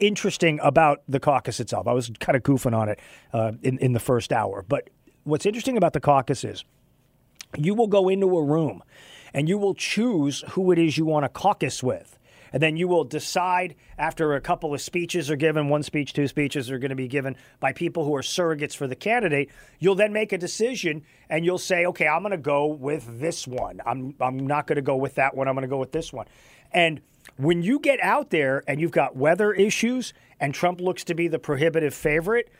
interesting 0.01 0.59
about 0.63 1.03
the 1.07 1.21
caucus 1.21 1.61
itself. 1.61 1.87
I 1.87 1.93
was 1.93 2.11
kind 2.19 2.35
of 2.35 2.43
goofing 2.43 2.75
on 2.75 2.89
it 2.89 2.99
uh, 3.33 3.53
in, 3.63 3.79
in 3.79 3.93
the 3.93 4.01
first 4.01 4.33
hour, 4.33 4.65
but 4.67 4.89
what's 5.29 5.47
interesting 5.47 5.77
about 5.77 5.93
the 5.93 6.01
caucus 6.01 6.43
is 6.43 6.65
you 7.57 7.75
will 7.75 7.87
go 7.87 8.09
into 8.09 8.37
a 8.37 8.43
room 8.43 8.83
and 9.35 9.49
you 9.49 9.59
will 9.59 9.75
choose 9.75 10.43
who 10.51 10.73
it 10.73 10.79
is 10.79 10.97
you 10.97 11.05
want 11.05 11.25
to 11.25 11.29
caucus 11.29 11.83
with. 11.83 12.19
And 12.51 12.63
then 12.63 12.79
you 12.79 12.89
will 12.89 13.05
decide 13.05 13.75
after 13.99 14.35
a 14.35 14.41
couple 14.41 14.73
of 14.73 14.81
speeches 14.81 15.31
are 15.31 15.37
given, 15.37 15.69
one 15.69 15.83
speech, 15.83 16.15
two 16.15 16.27
speeches 16.29 16.71
are 16.71 16.79
going 16.79 16.89
to 16.89 16.97
be 16.97 17.07
given 17.07 17.37
by 17.61 17.75
people 17.75 18.07
who 18.07 18.15
are 18.17 18.23
surrogates 18.23 18.75
for 18.75 18.87
the 18.87 18.97
candidate. 18.97 19.51
You'll 19.81 19.97
then 19.97 20.15
make 20.15 20.33
a 20.33 20.39
decision 20.39 21.03
and 21.29 21.45
you'll 21.45 21.59
say, 21.59 21.85
okay, 21.85 22.09
I'm 22.09 22.23
going 22.23 22.31
to 22.31 22.39
go 22.39 22.67
with 22.67 23.21
this 23.21 23.47
one. 23.47 23.83
I'm, 23.85 24.15
I'm 24.19 24.47
not 24.47 24.67
going 24.67 24.77
to 24.77 24.83
go 24.83 24.97
with 24.97 25.17
that 25.17 25.37
one. 25.37 25.47
I'm 25.47 25.55
going 25.55 25.63
to 25.63 25.69
go 25.69 25.77
with 25.77 25.93
this 25.93 26.11
one. 26.11 26.27
And 26.73 27.03
when 27.37 27.63
you 27.63 27.81
get 27.81 28.01
out 28.01 28.31
there 28.31 28.65
and 28.67 28.81
you've 28.81 28.93
got 28.93 29.15
weather 29.15 29.53
issues 29.53 30.15
and 30.41 30.55
Trump 30.55 30.81
looks 30.81 31.05
to 31.05 31.15
be 31.15 31.29
the 31.29 31.39
prohibitive 31.39 31.93
favorite, 31.93 32.51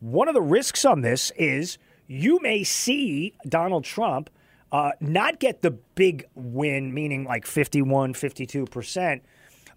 one 0.00 0.26
of 0.26 0.34
the 0.34 0.42
risks 0.42 0.84
on 0.84 1.02
this 1.02 1.30
is 1.36 1.78
you 2.08 2.40
may 2.42 2.64
see 2.64 3.34
Donald 3.48 3.84
Trump 3.84 4.30
uh, 4.72 4.92
not 5.00 5.38
get 5.38 5.62
the 5.62 5.70
big 5.70 6.26
win, 6.34 6.92
meaning 6.92 7.24
like 7.24 7.46
51, 7.46 8.14
52%, 8.14 9.20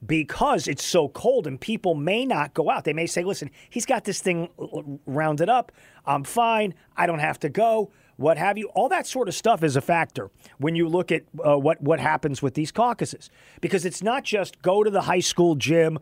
because 0.05 0.67
it's 0.67 0.83
so 0.83 1.09
cold 1.09 1.45
and 1.45 1.61
people 1.61 1.93
may 1.93 2.25
not 2.25 2.53
go 2.53 2.69
out. 2.69 2.85
They 2.85 2.93
may 2.93 3.05
say, 3.05 3.23
listen, 3.23 3.51
he's 3.69 3.85
got 3.85 4.05
this 4.05 4.21
thing 4.21 4.49
rounded 5.05 5.49
up. 5.49 5.71
I'm 6.05 6.23
fine. 6.23 6.73
I 6.97 7.05
don't 7.05 7.19
have 7.19 7.39
to 7.41 7.49
go. 7.49 7.91
What 8.15 8.37
have 8.37 8.57
you? 8.57 8.69
All 8.69 8.89
that 8.89 9.07
sort 9.07 9.27
of 9.27 9.35
stuff 9.35 9.63
is 9.63 9.75
a 9.75 9.81
factor 9.81 10.29
when 10.57 10.75
you 10.75 10.87
look 10.87 11.11
at 11.11 11.23
uh, 11.45 11.57
what, 11.57 11.81
what 11.81 11.99
happens 11.99 12.41
with 12.41 12.53
these 12.53 12.71
caucuses. 12.71 13.29
Because 13.61 13.85
it's 13.85 14.03
not 14.03 14.23
just 14.23 14.61
go 14.61 14.83
to 14.83 14.89
the 14.89 15.01
high 15.01 15.19
school 15.19 15.55
gym, 15.55 15.99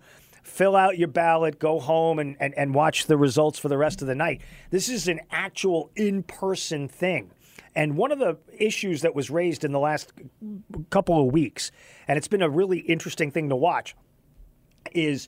fill 0.49 0.75
out 0.75 0.97
your 0.97 1.07
ballot, 1.07 1.59
go 1.59 1.79
home, 1.79 2.19
and, 2.19 2.35
and, 2.39 2.53
and 2.57 2.73
watch 2.73 3.05
the 3.05 3.17
results 3.17 3.59
for 3.59 3.69
the 3.69 3.77
rest 3.77 4.01
of 4.01 4.07
the 4.07 4.15
night. 4.15 4.41
This 4.71 4.89
is 4.89 5.07
an 5.07 5.21
actual 5.31 5.91
in 5.95 6.23
person 6.23 6.87
thing. 6.87 7.31
And 7.75 7.95
one 7.95 8.11
of 8.11 8.19
the 8.19 8.37
issues 8.57 9.01
that 9.03 9.13
was 9.13 9.29
raised 9.29 9.63
in 9.63 9.71
the 9.71 9.79
last 9.79 10.11
couple 10.89 11.21
of 11.21 11.31
weeks, 11.31 11.71
and 12.07 12.17
it's 12.17 12.27
been 12.27 12.41
a 12.41 12.49
really 12.49 12.79
interesting 12.79 13.31
thing 13.31 13.49
to 13.49 13.55
watch, 13.55 13.95
is 14.91 15.27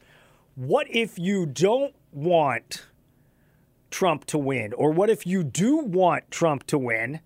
what 0.56 0.88
if 0.90 1.20
you 1.20 1.46
don't 1.46 1.94
want 2.12 2.86
Trump 3.92 4.26
to 4.26 4.38
win? 4.38 4.74
Or 4.74 4.92
what 4.92 5.10
if 5.10 5.28
you 5.28 5.44
do 5.44 5.78
want 5.78 6.30
Trump 6.32 6.66
to 6.68 6.78
win 6.78 7.20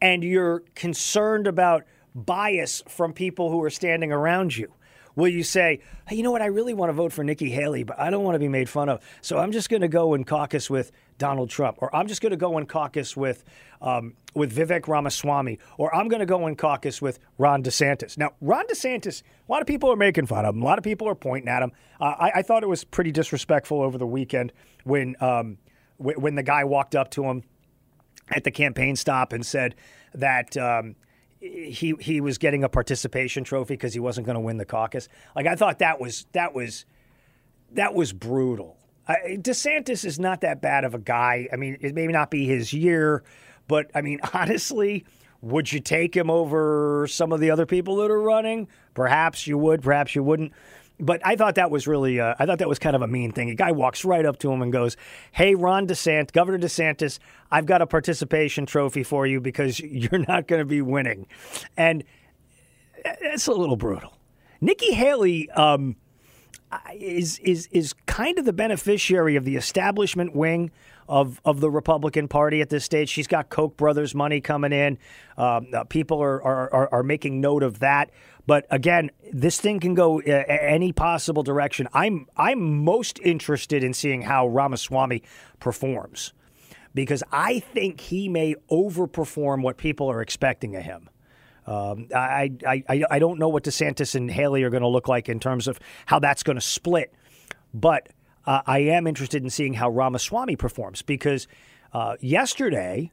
and 0.00 0.22
you're 0.22 0.60
concerned 0.74 1.46
about 1.46 1.84
bias 2.14 2.82
from 2.86 3.12
people 3.12 3.50
who 3.50 3.62
are 3.64 3.70
standing 3.70 4.12
around 4.12 4.56
you? 4.56 4.72
Will 5.18 5.26
you 5.26 5.42
say, 5.42 5.80
hey, 6.06 6.14
you 6.14 6.22
know 6.22 6.30
what? 6.30 6.42
I 6.42 6.46
really 6.46 6.74
want 6.74 6.90
to 6.90 6.92
vote 6.92 7.12
for 7.12 7.24
Nikki 7.24 7.50
Haley, 7.50 7.82
but 7.82 7.98
I 7.98 8.08
don't 8.08 8.22
want 8.22 8.36
to 8.36 8.38
be 8.38 8.46
made 8.46 8.68
fun 8.68 8.88
of. 8.88 9.02
So 9.20 9.36
I'm 9.36 9.50
just 9.50 9.68
going 9.68 9.82
to 9.82 9.88
go 9.88 10.14
and 10.14 10.24
caucus 10.24 10.70
with 10.70 10.92
Donald 11.18 11.50
Trump, 11.50 11.78
or 11.80 11.94
I'm 11.94 12.06
just 12.06 12.22
going 12.22 12.30
to 12.30 12.36
go 12.36 12.56
and 12.56 12.68
caucus 12.68 13.16
with 13.16 13.42
um, 13.82 14.14
with 14.34 14.56
Vivek 14.56 14.86
Ramaswamy, 14.86 15.58
or 15.76 15.92
I'm 15.92 16.06
going 16.06 16.20
to 16.20 16.26
go 16.26 16.46
and 16.46 16.56
caucus 16.56 17.02
with 17.02 17.18
Ron 17.36 17.64
DeSantis. 17.64 18.16
Now, 18.16 18.30
Ron 18.40 18.64
DeSantis, 18.68 19.22
a 19.48 19.50
lot 19.50 19.60
of 19.60 19.66
people 19.66 19.90
are 19.90 19.96
making 19.96 20.26
fun 20.26 20.44
of 20.44 20.54
him. 20.54 20.62
A 20.62 20.64
lot 20.64 20.78
of 20.78 20.84
people 20.84 21.08
are 21.08 21.16
pointing 21.16 21.48
at 21.48 21.64
him. 21.64 21.72
Uh, 22.00 22.14
I, 22.16 22.30
I, 22.36 22.42
thought 22.42 22.62
it 22.62 22.68
was 22.68 22.84
pretty 22.84 23.10
disrespectful 23.10 23.82
over 23.82 23.98
the 23.98 24.06
weekend 24.06 24.52
when 24.84 25.16
um, 25.20 25.58
w- 25.98 26.20
when 26.20 26.36
the 26.36 26.44
guy 26.44 26.62
walked 26.62 26.94
up 26.94 27.10
to 27.12 27.24
him 27.24 27.42
at 28.30 28.44
the 28.44 28.52
campaign 28.52 28.94
stop 28.94 29.32
and 29.32 29.44
said 29.44 29.74
that. 30.14 30.56
Um, 30.56 30.94
he 31.40 31.94
he 32.00 32.20
was 32.20 32.38
getting 32.38 32.64
a 32.64 32.68
participation 32.68 33.44
trophy 33.44 33.74
because 33.74 33.94
he 33.94 34.00
wasn't 34.00 34.26
going 34.26 34.34
to 34.34 34.40
win 34.40 34.56
the 34.56 34.64
caucus. 34.64 35.08
Like 35.36 35.46
I 35.46 35.54
thought 35.54 35.78
that 35.78 36.00
was 36.00 36.26
that 36.32 36.54
was 36.54 36.84
that 37.72 37.94
was 37.94 38.12
brutal. 38.12 38.76
I, 39.06 39.38
DeSantis 39.40 40.04
is 40.04 40.18
not 40.18 40.42
that 40.42 40.60
bad 40.60 40.84
of 40.84 40.94
a 40.94 40.98
guy. 40.98 41.48
I 41.52 41.56
mean, 41.56 41.78
it 41.80 41.94
may 41.94 42.06
not 42.06 42.30
be 42.30 42.46
his 42.46 42.72
year, 42.72 43.22
but 43.66 43.90
I 43.94 44.02
mean, 44.02 44.20
honestly, 44.34 45.04
would 45.40 45.72
you 45.72 45.80
take 45.80 46.16
him 46.16 46.30
over 46.30 47.06
some 47.08 47.32
of 47.32 47.40
the 47.40 47.50
other 47.50 47.66
people 47.66 47.96
that 47.96 48.10
are 48.10 48.20
running? 48.20 48.68
Perhaps 48.94 49.46
you 49.46 49.56
would, 49.56 49.82
perhaps 49.82 50.14
you 50.14 50.22
wouldn't. 50.22 50.52
But 51.00 51.20
I 51.24 51.36
thought 51.36 51.54
that 51.54 51.70
was 51.70 51.86
really, 51.86 52.18
uh, 52.18 52.34
I 52.38 52.46
thought 52.46 52.58
that 52.58 52.68
was 52.68 52.78
kind 52.78 52.96
of 52.96 53.02
a 53.02 53.06
mean 53.06 53.30
thing. 53.32 53.50
A 53.50 53.54
guy 53.54 53.70
walks 53.70 54.04
right 54.04 54.26
up 54.26 54.38
to 54.40 54.50
him 54.50 54.62
and 54.62 54.72
goes, 54.72 54.96
"Hey, 55.30 55.54
Ron 55.54 55.86
DeSantis, 55.86 56.32
Governor 56.32 56.58
DeSantis, 56.58 57.18
I've 57.50 57.66
got 57.66 57.82
a 57.82 57.86
participation 57.86 58.66
trophy 58.66 59.04
for 59.04 59.26
you 59.26 59.40
because 59.40 59.78
you're 59.80 60.24
not 60.26 60.48
going 60.48 60.60
to 60.60 60.66
be 60.66 60.82
winning," 60.82 61.26
and 61.76 62.02
it's 63.04 63.46
a 63.46 63.52
little 63.52 63.76
brutal. 63.76 64.18
Nikki 64.60 64.92
Haley. 64.92 65.50
Um, 65.50 65.96
is 66.94 67.38
is 67.38 67.66
is 67.72 67.94
kind 68.06 68.38
of 68.38 68.44
the 68.44 68.52
beneficiary 68.52 69.36
of 69.36 69.44
the 69.44 69.56
establishment 69.56 70.34
wing 70.34 70.70
of 71.08 71.40
of 71.44 71.60
the 71.60 71.70
Republican 71.70 72.28
Party 72.28 72.60
at 72.60 72.68
this 72.68 72.84
stage. 72.84 73.08
She's 73.08 73.26
got 73.26 73.48
Koch 73.48 73.76
brothers 73.76 74.14
money 74.14 74.40
coming 74.40 74.72
in. 74.72 74.98
Um, 75.36 75.68
uh, 75.72 75.84
people 75.84 76.22
are, 76.22 76.42
are 76.42 76.88
are 76.92 77.02
making 77.02 77.40
note 77.40 77.62
of 77.62 77.78
that. 77.78 78.10
But 78.48 78.64
again, 78.70 79.10
this 79.30 79.60
thing 79.60 79.78
can 79.78 79.92
go 79.92 80.22
uh, 80.22 80.42
any 80.48 80.90
possible 80.90 81.42
direction. 81.42 81.86
I'm 81.92 82.26
I'm 82.34 82.82
most 82.82 83.18
interested 83.18 83.84
in 83.84 83.92
seeing 83.92 84.22
how 84.22 84.48
Ramaswamy 84.48 85.22
performs 85.60 86.32
because 86.94 87.22
I 87.30 87.60
think 87.60 88.00
he 88.00 88.26
may 88.26 88.54
overperform 88.70 89.60
what 89.60 89.76
people 89.76 90.10
are 90.10 90.22
expecting 90.22 90.74
of 90.76 90.82
him. 90.82 91.10
Um, 91.66 92.08
I, 92.16 92.50
I, 92.66 93.04
I 93.10 93.18
don't 93.18 93.38
know 93.38 93.50
what 93.50 93.64
DeSantis 93.64 94.14
and 94.14 94.30
Haley 94.30 94.62
are 94.62 94.70
going 94.70 94.82
to 94.82 94.88
look 94.88 95.08
like 95.08 95.28
in 95.28 95.40
terms 95.40 95.68
of 95.68 95.78
how 96.06 96.18
that's 96.18 96.42
going 96.42 96.56
to 96.56 96.62
split, 96.62 97.12
but 97.74 98.08
uh, 98.46 98.62
I 98.66 98.78
am 98.78 99.06
interested 99.06 99.42
in 99.42 99.50
seeing 99.50 99.74
how 99.74 99.90
Ramaswamy 99.90 100.56
performs 100.56 101.02
because 101.02 101.48
uh, 101.92 102.16
yesterday, 102.20 103.12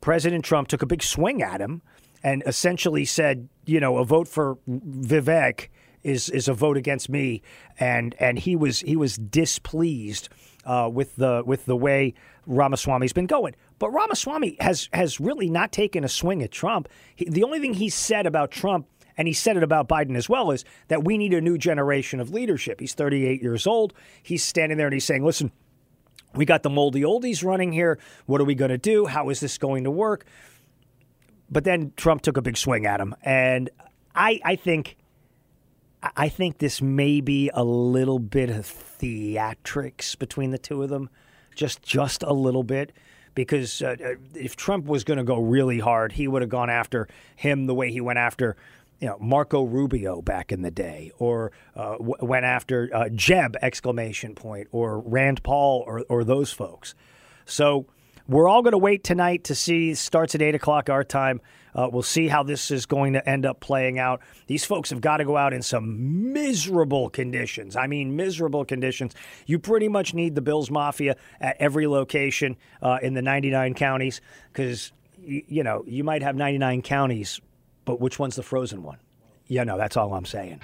President 0.00 0.44
Trump 0.44 0.68
took 0.68 0.82
a 0.82 0.86
big 0.86 1.02
swing 1.02 1.42
at 1.42 1.60
him 1.60 1.82
and 2.22 2.42
essentially 2.46 3.04
said, 3.04 3.48
you 3.66 3.80
know, 3.80 3.98
a 3.98 4.04
vote 4.04 4.28
for 4.28 4.58
Vivek 4.68 5.68
is 6.02 6.28
is 6.30 6.48
a 6.48 6.54
vote 6.54 6.76
against 6.76 7.08
me, 7.08 7.42
and 7.78 8.14
and 8.18 8.38
he 8.38 8.56
was 8.56 8.80
he 8.80 8.96
was 8.96 9.16
displeased 9.16 10.28
uh, 10.64 10.88
with 10.92 11.16
the 11.16 11.42
with 11.44 11.66
the 11.66 11.76
way 11.76 12.14
Ramaswamy's 12.46 13.12
been 13.12 13.26
going. 13.26 13.54
But 13.78 13.90
Ramaswamy 13.90 14.56
has 14.60 14.88
has 14.92 15.20
really 15.20 15.50
not 15.50 15.72
taken 15.72 16.04
a 16.04 16.08
swing 16.08 16.42
at 16.42 16.50
Trump. 16.50 16.88
He, 17.14 17.24
the 17.24 17.44
only 17.44 17.60
thing 17.60 17.74
he 17.74 17.88
said 17.88 18.26
about 18.26 18.50
Trump, 18.50 18.86
and 19.16 19.28
he 19.28 19.34
said 19.34 19.56
it 19.56 19.62
about 19.62 19.88
Biden 19.88 20.16
as 20.16 20.28
well, 20.28 20.50
is 20.50 20.64
that 20.88 21.04
we 21.04 21.18
need 21.18 21.34
a 21.34 21.40
new 21.40 21.58
generation 21.58 22.20
of 22.20 22.30
leadership. 22.30 22.80
He's 22.80 22.94
38 22.94 23.42
years 23.42 23.66
old. 23.66 23.92
He's 24.22 24.44
standing 24.44 24.78
there 24.78 24.86
and 24.86 24.94
he's 24.94 25.04
saying, 25.04 25.24
"Listen, 25.24 25.52
we 26.34 26.44
got 26.44 26.62
the 26.62 26.70
moldy 26.70 27.02
oldies 27.02 27.44
running 27.44 27.72
here. 27.72 27.98
What 28.26 28.40
are 28.40 28.44
we 28.44 28.54
going 28.54 28.70
to 28.70 28.78
do? 28.78 29.06
How 29.06 29.28
is 29.30 29.40
this 29.40 29.58
going 29.58 29.84
to 29.84 29.90
work?" 29.90 30.24
But 31.50 31.64
then 31.64 31.92
Trump 31.96 32.22
took 32.22 32.36
a 32.36 32.42
big 32.42 32.56
swing 32.56 32.86
at 32.86 33.00
him, 33.00 33.14
and 33.22 33.70
I 34.14 34.40
I 34.44 34.56
think 34.56 34.96
I 36.02 36.28
think 36.28 36.58
this 36.58 36.80
may 36.80 37.20
be 37.20 37.50
a 37.52 37.64
little 37.64 38.18
bit 38.18 38.50
of 38.50 38.66
theatrics 38.66 40.18
between 40.18 40.50
the 40.50 40.58
two 40.58 40.82
of 40.82 40.90
them, 40.90 41.10
just 41.54 41.82
just 41.82 42.22
a 42.22 42.32
little 42.32 42.62
bit. 42.62 42.92
Because 43.34 43.82
uh, 43.82 43.96
uh 44.04 44.14
if 44.34 44.56
Trump 44.56 44.86
was 44.86 45.04
going 45.04 45.18
to 45.18 45.24
go 45.24 45.38
really 45.38 45.78
hard, 45.78 46.12
he 46.12 46.28
would 46.28 46.42
have 46.42 46.48
gone 46.48 46.70
after 46.70 47.08
him 47.36 47.66
the 47.66 47.74
way 47.74 47.90
he 47.92 48.00
went 48.00 48.18
after, 48.18 48.56
you 49.00 49.08
know, 49.08 49.16
Marco 49.20 49.62
Rubio 49.62 50.20
back 50.22 50.50
in 50.50 50.62
the 50.62 50.70
day, 50.70 51.12
or 51.18 51.52
uh, 51.76 51.92
w- 51.92 52.16
went 52.20 52.44
after 52.44 52.90
uh, 52.92 53.08
Jeb 53.10 53.56
exclamation 53.62 54.34
point, 54.34 54.68
or 54.72 55.00
Rand 55.00 55.42
Paul, 55.42 55.84
or 55.86 56.04
or 56.08 56.24
those 56.24 56.52
folks. 56.52 56.94
So 57.44 57.86
we're 58.28 58.46
all 58.46 58.62
going 58.62 58.72
to 58.72 58.78
wait 58.78 59.02
tonight 59.02 59.44
to 59.44 59.54
see. 59.54 59.94
Starts 59.94 60.34
at 60.34 60.42
eight 60.42 60.54
o'clock 60.54 60.90
our 60.90 61.02
time. 61.02 61.40
Uh, 61.74 61.88
we'll 61.90 62.02
see 62.02 62.28
how 62.28 62.42
this 62.42 62.70
is 62.70 62.86
going 62.86 63.14
to 63.14 63.28
end 63.28 63.46
up 63.46 63.60
playing 63.60 63.98
out. 63.98 64.20
These 64.46 64.64
folks 64.64 64.90
have 64.90 65.00
got 65.00 65.18
to 65.18 65.24
go 65.24 65.36
out 65.36 65.54
in 65.54 65.62
some 65.62 66.32
miserable 66.32 67.08
conditions. 67.08 67.74
I 67.74 67.86
mean, 67.86 68.16
miserable 68.16 68.64
conditions. 68.64 69.14
You 69.46 69.58
pretty 69.58 69.88
much 69.88 70.12
need 70.12 70.34
the 70.34 70.42
Bills 70.42 70.70
Mafia 70.70 71.16
at 71.40 71.56
every 71.58 71.86
location 71.86 72.56
uh, 72.82 72.98
in 73.02 73.14
the 73.14 73.22
99 73.22 73.74
counties 73.74 74.20
because, 74.52 74.92
you 75.24 75.62
know, 75.62 75.84
you 75.86 76.04
might 76.04 76.22
have 76.22 76.36
99 76.36 76.82
counties, 76.82 77.40
but 77.84 78.00
which 78.00 78.18
one's 78.18 78.36
the 78.36 78.42
frozen 78.42 78.82
one? 78.82 78.98
Yeah, 79.46 79.64
no, 79.64 79.78
that's 79.78 79.96
all 79.96 80.12
I'm 80.12 80.26
saying. 80.26 80.60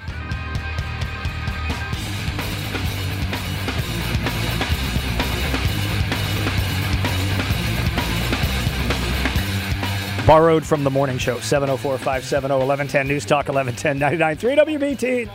Borrowed 10.27 10.65
from 10.65 10.85
the 10.85 10.91
morning 10.91 11.19
show, 11.19 11.39
704 11.39 11.99
570 11.99 12.55
1110 12.55 13.07
News 13.07 13.27
Talk 13.27 13.49
1110 13.49 14.39
3 14.39 14.57
WBT. 14.57 15.31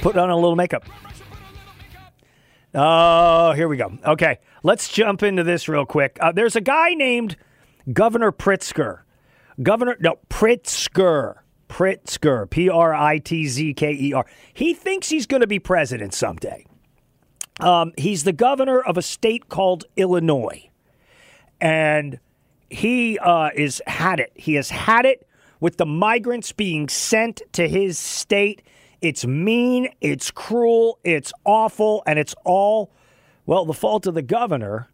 Put 0.00 0.16
on 0.16 0.30
a 0.30 0.34
little 0.34 0.56
makeup. 0.56 0.86
Oh, 2.74 3.52
here 3.52 3.68
we 3.68 3.76
go. 3.76 3.98
Okay, 4.02 4.38
let's 4.62 4.88
jump 4.88 5.22
into 5.22 5.42
this 5.42 5.68
real 5.68 5.84
quick. 5.84 6.16
Uh, 6.22 6.32
there's 6.32 6.56
a 6.56 6.62
guy 6.62 6.94
named 6.94 7.36
Governor 7.92 8.32
Pritzker. 8.32 9.00
Governor, 9.62 9.98
no, 10.00 10.18
Pritzker. 10.30 11.36
Pritzker. 11.68 12.48
P 12.48 12.70
R 12.70 12.94
I 12.94 13.18
T 13.18 13.46
Z 13.46 13.74
K 13.74 13.92
E 13.92 14.14
R. 14.14 14.24
He 14.54 14.72
thinks 14.72 15.10
he's 15.10 15.26
going 15.26 15.42
to 15.42 15.46
be 15.46 15.58
president 15.58 16.14
someday. 16.14 16.64
Um, 17.60 17.92
he's 17.98 18.24
the 18.24 18.32
governor 18.32 18.80
of 18.80 18.96
a 18.96 19.02
state 19.02 19.50
called 19.50 19.84
Illinois. 19.96 20.70
And 21.60 22.18
he 22.70 23.18
uh, 23.18 23.50
is 23.54 23.82
had 23.86 24.20
it. 24.20 24.32
He 24.34 24.54
has 24.54 24.70
had 24.70 25.04
it 25.04 25.26
with 25.60 25.76
the 25.76 25.86
migrants 25.86 26.52
being 26.52 26.88
sent 26.88 27.42
to 27.52 27.68
his 27.68 27.98
state. 27.98 28.62
It's 29.00 29.26
mean, 29.26 29.88
it's 30.00 30.30
cruel, 30.30 30.98
it's 31.04 31.32
awful, 31.44 32.02
and 32.06 32.18
it's 32.18 32.34
all, 32.44 32.90
well, 33.46 33.64
the 33.64 33.74
fault 33.74 34.06
of 34.06 34.14
the 34.14 34.22
governor 34.22 34.88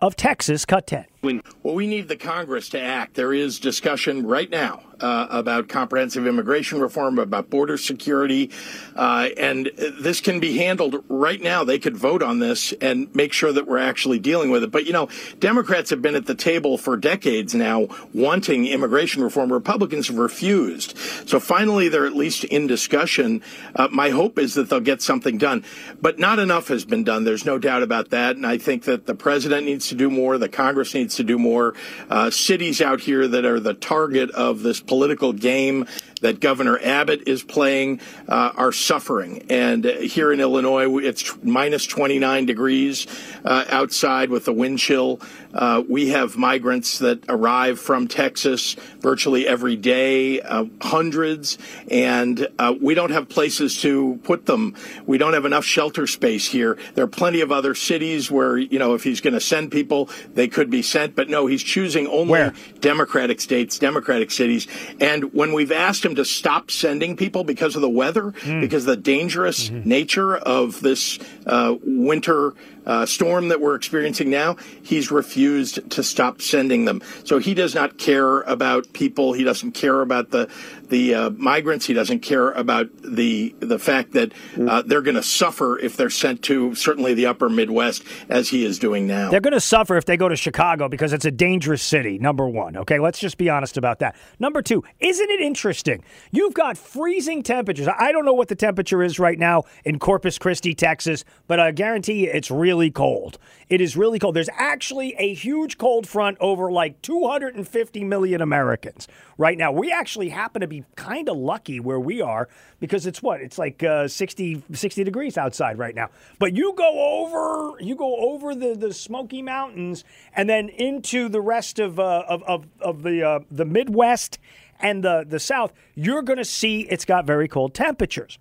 of 0.00 0.16
Texas, 0.16 0.64
cut 0.64 0.86
10. 0.86 1.06
Well, 1.20 1.74
we 1.74 1.88
need 1.88 2.06
the 2.06 2.16
Congress 2.16 2.68
to 2.70 2.80
act. 2.80 3.14
There 3.14 3.32
is 3.32 3.58
discussion 3.58 4.24
right 4.24 4.48
now 4.48 4.82
uh, 5.00 5.26
about 5.30 5.68
comprehensive 5.68 6.26
immigration 6.26 6.80
reform, 6.80 7.18
about 7.18 7.50
border 7.50 7.76
security, 7.76 8.50
uh, 8.94 9.28
and 9.36 9.70
this 9.76 10.20
can 10.20 10.38
be 10.38 10.56
handled 10.56 11.04
right 11.08 11.40
now. 11.40 11.64
They 11.64 11.78
could 11.80 11.96
vote 11.96 12.22
on 12.22 12.38
this 12.38 12.72
and 12.80 13.12
make 13.14 13.32
sure 13.32 13.52
that 13.52 13.66
we're 13.66 13.78
actually 13.78 14.20
dealing 14.20 14.50
with 14.50 14.62
it. 14.62 14.70
But, 14.70 14.86
you 14.86 14.92
know, 14.92 15.08
Democrats 15.40 15.90
have 15.90 16.02
been 16.02 16.14
at 16.14 16.26
the 16.26 16.34
table 16.36 16.78
for 16.78 16.96
decades 16.96 17.54
now 17.54 17.88
wanting 18.14 18.66
immigration 18.66 19.22
reform. 19.22 19.52
Republicans 19.52 20.08
have 20.08 20.18
refused. 20.18 20.96
So 21.28 21.40
finally, 21.40 21.88
they're 21.88 22.06
at 22.06 22.16
least 22.16 22.44
in 22.44 22.66
discussion. 22.68 23.42
Uh, 23.74 23.88
my 23.90 24.10
hope 24.10 24.38
is 24.38 24.54
that 24.54 24.70
they'll 24.70 24.80
get 24.80 25.02
something 25.02 25.36
done. 25.36 25.64
But 26.00 26.18
not 26.18 26.38
enough 26.38 26.68
has 26.68 26.84
been 26.84 27.02
done. 27.02 27.24
There's 27.24 27.44
no 27.44 27.58
doubt 27.58 27.82
about 27.82 28.10
that. 28.10 28.36
And 28.36 28.46
I 28.46 28.58
think 28.58 28.84
that 28.84 29.06
the 29.06 29.14
president 29.14 29.66
needs 29.66 29.88
to 29.88 29.94
do 29.94 30.10
more. 30.10 30.38
The 30.38 30.48
Congress 30.48 30.94
needs 30.94 31.07
needs 31.08 31.16
to 31.16 31.24
do 31.24 31.38
more. 31.38 31.72
Uh, 32.10 32.28
cities 32.30 32.82
out 32.82 33.00
here 33.00 33.26
that 33.26 33.46
are 33.46 33.58
the 33.58 33.72
target 33.72 34.30
of 34.32 34.62
this 34.62 34.78
political 34.78 35.32
game 35.32 35.86
that 36.20 36.40
Governor 36.40 36.78
Abbott 36.82 37.26
is 37.26 37.42
playing 37.42 38.00
uh, 38.28 38.52
are 38.56 38.72
suffering. 38.72 39.46
And 39.50 39.84
here 39.84 40.32
in 40.32 40.40
Illinois, 40.40 40.98
it's 40.98 41.36
minus 41.42 41.86
29 41.86 42.46
degrees 42.46 43.06
uh, 43.44 43.64
outside 43.68 44.30
with 44.30 44.44
the 44.44 44.52
wind 44.52 44.78
chill. 44.78 45.20
Uh, 45.54 45.82
we 45.88 46.10
have 46.10 46.36
migrants 46.36 46.98
that 46.98 47.24
arrive 47.28 47.80
from 47.80 48.06
Texas 48.06 48.74
virtually 49.00 49.46
every 49.46 49.76
day, 49.76 50.40
uh, 50.40 50.64
hundreds, 50.80 51.56
and 51.90 52.48
uh, 52.58 52.74
we 52.80 52.94
don't 52.94 53.10
have 53.10 53.28
places 53.28 53.80
to 53.80 54.20
put 54.24 54.44
them. 54.44 54.74
We 55.06 55.16
don't 55.16 55.32
have 55.32 55.46
enough 55.46 55.64
shelter 55.64 56.06
space 56.06 56.46
here. 56.46 56.78
There 56.94 57.04
are 57.04 57.08
plenty 57.08 57.40
of 57.40 57.50
other 57.50 57.74
cities 57.74 58.30
where, 58.30 58.58
you 58.58 58.78
know, 58.78 58.94
if 58.94 59.04
he's 59.04 59.20
going 59.20 59.34
to 59.34 59.40
send 59.40 59.72
people, 59.72 60.10
they 60.34 60.48
could 60.48 60.68
be 60.68 60.82
sent, 60.82 60.97
but 61.06 61.28
no, 61.28 61.46
he's 61.46 61.62
choosing 61.62 62.06
only 62.06 62.30
Where? 62.30 62.54
Democratic 62.80 63.40
states, 63.40 63.78
Democratic 63.78 64.30
cities. 64.30 64.66
And 65.00 65.32
when 65.32 65.52
we've 65.52 65.72
asked 65.72 66.04
him 66.04 66.14
to 66.16 66.24
stop 66.24 66.70
sending 66.70 67.16
people 67.16 67.44
because 67.44 67.76
of 67.76 67.82
the 67.82 67.88
weather, 67.88 68.32
because 68.60 68.86
of 68.86 68.96
the 68.96 68.96
dangerous 68.96 69.70
nature 69.70 70.36
of 70.36 70.80
this 70.80 71.18
uh, 71.46 71.76
winter 71.82 72.54
uh, 72.86 73.06
storm 73.06 73.48
that 73.48 73.60
we're 73.60 73.74
experiencing 73.74 74.30
now, 74.30 74.56
he's 74.82 75.10
refused 75.10 75.90
to 75.90 76.02
stop 76.02 76.40
sending 76.40 76.84
them. 76.84 77.02
So 77.24 77.38
he 77.38 77.54
does 77.54 77.74
not 77.74 77.98
care 77.98 78.40
about 78.42 78.92
people. 78.92 79.32
He 79.32 79.44
doesn't 79.44 79.72
care 79.72 80.00
about 80.00 80.30
the 80.30 80.50
the 80.88 81.14
uh, 81.14 81.30
migrants. 81.30 81.86
He 81.86 81.94
doesn't 81.94 82.20
care 82.20 82.50
about 82.52 82.88
the 83.02 83.54
the 83.60 83.78
fact 83.78 84.12
that 84.12 84.32
uh, 84.58 84.82
they're 84.82 85.02
going 85.02 85.16
to 85.16 85.22
suffer 85.22 85.78
if 85.78 85.96
they're 85.96 86.10
sent 86.10 86.42
to 86.44 86.74
certainly 86.74 87.14
the 87.14 87.26
upper 87.26 87.48
Midwest, 87.48 88.04
as 88.28 88.48
he 88.48 88.64
is 88.64 88.78
doing 88.78 89.06
now. 89.06 89.30
They're 89.30 89.40
going 89.40 89.52
to 89.52 89.60
suffer 89.60 89.96
if 89.96 90.06
they 90.06 90.16
go 90.16 90.28
to 90.28 90.36
Chicago 90.36 90.88
because 90.88 91.12
it's 91.12 91.24
a 91.24 91.30
dangerous 91.30 91.82
city, 91.82 92.18
number 92.18 92.48
one. 92.48 92.76
Okay, 92.76 92.98
let's 92.98 93.18
just 93.18 93.38
be 93.38 93.50
honest 93.50 93.76
about 93.76 93.98
that. 93.98 94.16
Number 94.38 94.62
two, 94.62 94.82
isn't 95.00 95.30
it 95.30 95.40
interesting? 95.40 96.02
You've 96.30 96.54
got 96.54 96.78
freezing 96.78 97.42
temperatures. 97.42 97.88
I 97.98 98.12
don't 98.12 98.24
know 98.24 98.32
what 98.32 98.48
the 98.48 98.56
temperature 98.56 99.02
is 99.02 99.18
right 99.18 99.38
now 99.38 99.64
in 99.84 99.98
Corpus 99.98 100.38
Christi, 100.38 100.74
Texas, 100.74 101.24
but 101.46 101.60
I 101.60 101.70
guarantee 101.72 102.24
you 102.24 102.30
it's 102.32 102.50
really 102.68 102.90
cold. 102.90 103.38
It 103.70 103.80
is 103.80 103.96
really 103.96 104.18
cold. 104.18 104.36
There's 104.36 104.50
actually 104.52 105.14
a 105.18 105.32
huge 105.32 105.78
cold 105.78 106.06
front 106.06 106.36
over 106.38 106.70
like 106.70 107.00
250 107.00 108.04
million 108.04 108.42
Americans 108.42 109.08
right 109.38 109.56
now. 109.56 109.72
We 109.72 109.90
actually 109.90 110.28
happen 110.28 110.60
to 110.60 110.66
be 110.66 110.84
kind 110.94 111.30
of 111.30 111.38
lucky 111.38 111.80
where 111.80 111.98
we 111.98 112.20
are 112.20 112.46
because 112.78 113.06
it's 113.06 113.22
what? 113.22 113.40
It's 113.40 113.56
like 113.56 113.82
uh, 113.82 114.06
60, 114.06 114.64
60 114.70 115.02
degrees 115.02 115.38
outside 115.38 115.78
right 115.78 115.94
now. 115.94 116.10
But 116.38 116.54
you 116.54 116.74
go 116.76 117.22
over 117.22 117.80
you 117.80 117.96
go 117.96 118.16
over 118.16 118.54
the, 118.54 118.74
the 118.74 118.92
Smoky 118.92 119.40
Mountains 119.40 120.04
and 120.34 120.46
then 120.46 120.68
into 120.68 121.30
the 121.30 121.40
rest 121.40 121.78
of 121.78 121.98
uh, 121.98 122.24
of, 122.28 122.42
of, 122.42 122.66
of 122.80 123.02
the 123.02 123.22
uh, 123.22 123.40
the 123.50 123.64
Midwest 123.64 124.38
and 124.78 125.02
the, 125.02 125.24
the 125.26 125.40
South, 125.40 125.72
you're 125.94 126.22
going 126.22 126.36
to 126.36 126.44
see 126.44 126.82
it's 126.82 127.06
got 127.06 127.24
very 127.24 127.48
cold 127.48 127.72
temperatures. 127.72 128.38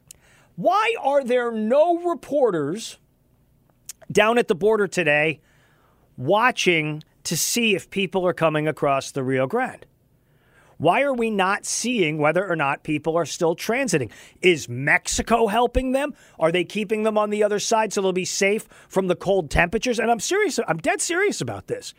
Why 0.57 0.95
are 0.99 1.23
there 1.23 1.49
no 1.49 1.99
reporters 2.09 2.97
down 4.11 4.37
at 4.37 4.47
the 4.47 4.55
border 4.55 4.87
today 4.87 5.39
watching 6.17 7.03
to 7.23 7.37
see 7.37 7.75
if 7.75 7.89
people 7.89 8.25
are 8.25 8.33
coming 8.33 8.67
across 8.67 9.11
the 9.11 9.23
Rio 9.23 9.47
Grande? 9.47 9.85
Why 10.77 11.01
are 11.01 11.13
we 11.13 11.31
not 11.31 11.65
seeing 11.65 12.19
whether 12.19 12.47
or 12.47 12.55
not 12.55 12.83
people 12.83 13.17
are 13.17 13.25
still 13.25 13.55
transiting? 13.55 14.11
Is 14.41 14.69
Mexico 14.69 15.47
helping 15.47 15.91
them? 15.91 16.13
Are 16.39 16.51
they 16.51 16.63
keeping 16.63 17.03
them 17.03 17.17
on 17.17 17.31
the 17.31 17.43
other 17.43 17.59
side 17.59 17.91
so 17.91 18.01
they'll 18.01 18.13
be 18.13 18.25
safe 18.25 18.67
from 18.87 19.07
the 19.07 19.15
cold 19.15 19.49
temperatures? 19.49 19.99
And 19.99 20.11
I'm 20.11 20.19
serious, 20.19 20.59
I'm 20.67 20.77
dead 20.77 21.01
serious 21.01 21.41
about 21.41 21.67
this. 21.67 21.93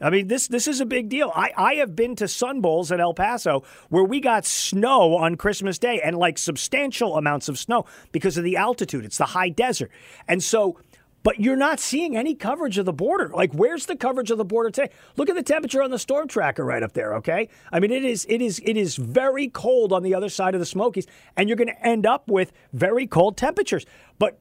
I 0.00 0.10
mean, 0.10 0.26
this 0.26 0.48
this 0.48 0.66
is 0.66 0.80
a 0.80 0.86
big 0.86 1.08
deal. 1.08 1.30
I, 1.34 1.52
I 1.56 1.74
have 1.74 1.94
been 1.94 2.16
to 2.16 2.26
Sun 2.26 2.60
Bowls 2.60 2.90
in 2.90 2.98
El 2.98 3.14
Paso 3.14 3.62
where 3.90 4.02
we 4.02 4.20
got 4.20 4.44
snow 4.44 5.16
on 5.16 5.36
Christmas 5.36 5.78
Day 5.78 6.00
and 6.02 6.16
like 6.16 6.36
substantial 6.36 7.16
amounts 7.16 7.48
of 7.48 7.58
snow 7.58 7.86
because 8.10 8.36
of 8.36 8.42
the 8.42 8.56
altitude. 8.56 9.04
It's 9.04 9.18
the 9.18 9.26
high 9.26 9.50
desert. 9.50 9.90
And 10.26 10.42
so 10.42 10.78
but 11.24 11.40
you're 11.40 11.56
not 11.56 11.80
seeing 11.80 12.16
any 12.16 12.34
coverage 12.34 12.78
of 12.78 12.84
the 12.84 12.92
border. 12.92 13.30
Like, 13.30 13.52
where's 13.54 13.86
the 13.86 13.96
coverage 13.96 14.30
of 14.30 14.38
the 14.38 14.44
border 14.44 14.70
today? 14.70 14.92
Look 15.16 15.28
at 15.28 15.34
the 15.34 15.42
temperature 15.42 15.82
on 15.82 15.90
the 15.90 15.98
storm 15.98 16.28
tracker 16.28 16.64
right 16.64 16.82
up 16.82 16.92
there. 16.92 17.14
Okay, 17.16 17.48
I 17.72 17.80
mean, 17.80 17.90
it 17.90 18.04
is 18.04 18.24
it 18.28 18.40
is 18.40 18.60
it 18.64 18.76
is 18.76 18.94
very 18.96 19.48
cold 19.48 19.92
on 19.92 20.04
the 20.04 20.14
other 20.14 20.28
side 20.28 20.54
of 20.54 20.60
the 20.60 20.66
Smokies, 20.66 21.06
and 21.36 21.48
you're 21.48 21.56
going 21.56 21.68
to 21.68 21.86
end 21.86 22.06
up 22.06 22.28
with 22.28 22.52
very 22.72 23.06
cold 23.08 23.36
temperatures. 23.36 23.86
But 24.18 24.38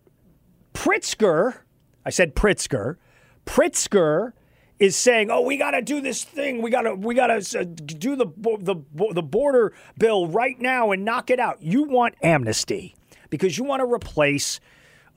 Pritzker, 0.73 1.59
I 2.05 2.09
said 2.09 2.35
Pritzker, 2.35 2.97
Pritzker 3.45 4.33
is 4.77 4.97
saying, 4.97 5.31
"Oh, 5.31 5.41
we 5.41 5.55
got 5.55 5.71
to 5.71 5.81
do 5.81 6.01
this 6.01 6.25
thing. 6.25 6.61
We 6.61 6.69
got 6.69 6.81
to 6.81 6.95
we 6.95 7.15
got 7.15 7.27
to 7.27 7.59
uh, 7.59 7.63
do 7.63 8.17
the 8.17 8.27
the 8.59 8.75
the 9.13 9.23
border 9.23 9.71
bill 9.97 10.27
right 10.27 10.59
now 10.59 10.91
and 10.91 11.05
knock 11.05 11.29
it 11.29 11.39
out." 11.39 11.61
You 11.61 11.83
want 11.83 12.15
amnesty 12.21 12.95
because 13.29 13.57
you 13.57 13.63
want 13.63 13.79
to 13.79 13.85
replace 13.85 14.59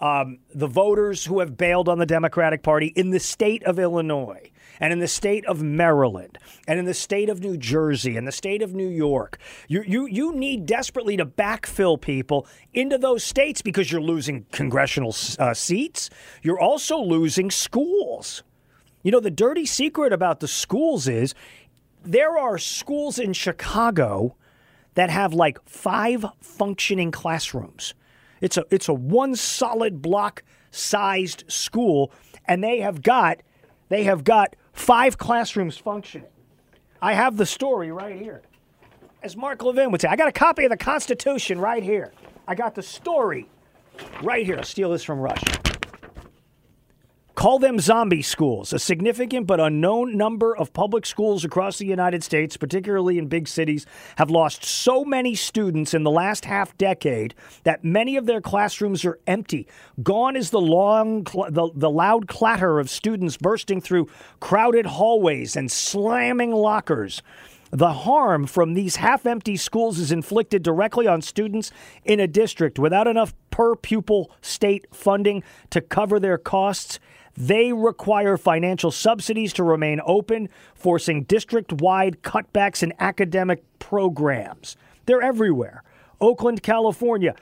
um, 0.01 0.39
the 0.55 0.67
voters 0.67 1.25
who 1.25 1.41
have 1.41 1.57
bailed 1.57 1.89
on 1.89 1.99
the 1.99 2.07
Democratic 2.07 2.63
Party 2.63 2.89
in 2.89 3.11
the 3.11 3.21
state 3.21 3.63
of 3.65 3.79
Illinois 3.79 4.51
and 4.79 4.93
in 4.93 4.99
the 4.99 5.09
state 5.09 5.45
of 5.47 5.63
Maryland 5.63 6.39
and 6.69 6.79
in 6.79 6.85
the 6.85 6.95
state 6.95 7.29
of 7.29 7.41
New 7.41 7.57
Jersey 7.57 8.17
and 8.17 8.27
the 8.27 8.33
state 8.33 8.61
of 8.61 8.75
New 8.75 8.89
York. 8.89 9.39
You, 9.69 9.83
you, 9.87 10.07
you 10.07 10.35
need 10.35 10.67
desperately 10.67 11.17
to 11.17 11.25
backfill 11.25 12.01
people 12.01 12.47
into 12.75 12.99
those 12.99 13.25
states 13.25 13.63
because 13.63 13.91
you're 13.91 14.03
losing 14.03 14.45
congressional 14.53 15.15
uh, 15.39 15.55
seats. 15.55 16.11
You're 16.43 16.61
also 16.61 16.99
losing 16.99 17.51
schools. 17.51 18.43
You 19.03 19.13
know, 19.13 19.21
the 19.21 19.31
dirty 19.31 19.67
secret 19.67 20.13
about 20.13 20.41
the 20.41 20.49
schools 20.49 21.09
is 21.09 21.35
there 22.05 22.37
are 22.37 22.59
schools 22.59 23.19
in 23.19 23.33
Chicago 23.33 24.37
that 24.95 25.11
have 25.11 25.33
like 25.33 25.59
five 25.67 26.25
functioning 26.41 27.11
classrooms. 27.11 27.95
It's 28.41 28.57
a 28.57 28.65
it's 28.71 28.89
a 28.89 28.95
one 28.95 29.35
solid 29.37 30.03
block 30.03 30.43
sized 30.71 31.45
school, 31.49 32.13
and 32.45 32.63
they 32.63 32.81
have 32.81 33.03
got 33.03 33.41
they 33.89 34.05
have 34.05 34.25
got 34.25 34.57
five 34.73 35.19
classrooms 35.19 35.77
functioning. 35.77 36.29
I 37.01 37.15
have 37.15 37.37
the 37.37 37.47
story 37.47 37.93
right 37.93 38.17
here. 38.17 38.43
As 39.23 39.37
Mark 39.37 39.63
Levin 39.63 39.91
would 39.91 40.01
say, 40.01 40.09
I 40.09 40.17
got 40.17 40.29
a 40.29 40.33
copy 40.33 40.65
of 40.65 40.71
the 40.71 40.77
Constitution 40.77 41.59
right 41.59 41.83
here. 41.83 42.13
I 42.47 42.55
got 42.55 42.75
the 42.75 42.83
story 42.83 43.49
right 44.23 44.47
here. 44.47 44.57
I'll 44.57 44.63
steal 44.63 44.91
this 44.91 45.03
from 45.03 45.19
Rush. 45.19 45.43
Call 47.37 47.59
them 47.59 47.79
zombie 47.79 48.23
schools. 48.23 48.73
A 48.73 48.79
significant 48.79 49.47
but 49.47 49.61
unknown 49.61 50.17
number 50.17 50.57
of 50.57 50.73
public 50.73 51.05
schools 51.05 51.45
across 51.45 51.77
the 51.77 51.85
United 51.85 52.25
States, 52.25 52.57
particularly 52.57 53.19
in 53.19 53.29
big 53.29 53.47
cities, 53.47 53.85
have 54.17 54.31
lost 54.31 54.65
so 54.65 55.05
many 55.05 55.35
students 55.35 55.93
in 55.93 56.03
the 56.03 56.11
last 56.11 56.47
half 56.47 56.77
decade 56.79 57.35
that 57.65 57.85
many 57.85 58.17
of 58.17 58.25
their 58.25 58.41
classrooms 58.41 59.05
are 59.05 59.19
empty. 59.27 59.69
Gone 60.03 60.35
is 60.35 60.49
the 60.49 60.63
long, 60.63 61.25
the, 61.25 61.71
the 61.75 61.91
loud 61.91 62.27
clatter 62.27 62.81
of 62.81 62.89
students 62.89 63.37
bursting 63.37 63.83
through 63.83 64.09
crowded 64.41 64.87
hallways 64.87 65.57
and 65.57 65.71
slamming 65.71 66.53
lockers. 66.53 67.23
The 67.71 67.93
harm 67.93 68.47
from 68.47 68.73
these 68.73 68.97
half 68.97 69.27
empty 69.27 69.59
schools 69.59 69.99
is 69.99 70.11
inflicted 70.11 70.63
directly 70.63 71.07
on 71.07 71.21
students 71.21 71.71
in 72.03 72.19
a 72.19 72.27
district 72.27 72.79
without 72.79 73.07
enough 73.07 73.35
per 73.51 73.77
pupil 73.77 74.31
state 74.41 74.87
funding 74.91 75.43
to 75.69 75.83
cover 75.83 76.19
their 76.19 76.39
costs. 76.39 76.99
They 77.37 77.73
require 77.73 78.37
financial 78.37 78.91
subsidies 78.91 79.53
to 79.55 79.63
remain 79.63 80.01
open, 80.05 80.49
forcing 80.75 81.25
district 81.25 81.73
wide 81.73 82.23
cutbacks 82.23 82.83
in 82.83 82.95
academic 82.99 83.63
programs. 83.79 84.77
They're 85.05 85.23
everywhere 85.23 85.83
Oakland, 86.21 86.63
California, 86.63 87.35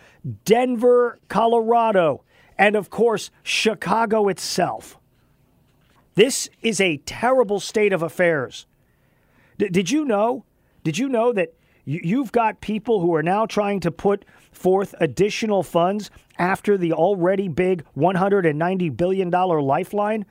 Denver, 0.44 1.18
Colorado, 1.28 2.24
and 2.58 2.74
of 2.74 2.90
course, 2.90 3.30
Chicago 3.42 4.28
itself. 4.28 4.98
This 6.16 6.48
is 6.62 6.80
a 6.80 6.98
terrible 6.98 7.60
state 7.60 7.92
of 7.92 8.02
affairs. 8.02 8.66
D- 9.58 9.68
did 9.68 9.90
you 9.90 10.04
know? 10.04 10.44
Did 10.82 10.98
you 10.98 11.08
know 11.08 11.32
that 11.32 11.54
you've 11.84 12.32
got 12.32 12.60
people 12.60 13.00
who 13.00 13.14
are 13.14 13.22
now 13.22 13.46
trying 13.46 13.80
to 13.80 13.90
put 13.90 14.24
forth 14.52 14.94
additional 15.00 15.62
funds 15.62 16.10
after 16.38 16.76
the 16.76 16.92
already 16.92 17.48
big 17.48 17.84
$190 17.96 18.96
billion 18.96 19.30
lifeline 19.30 20.24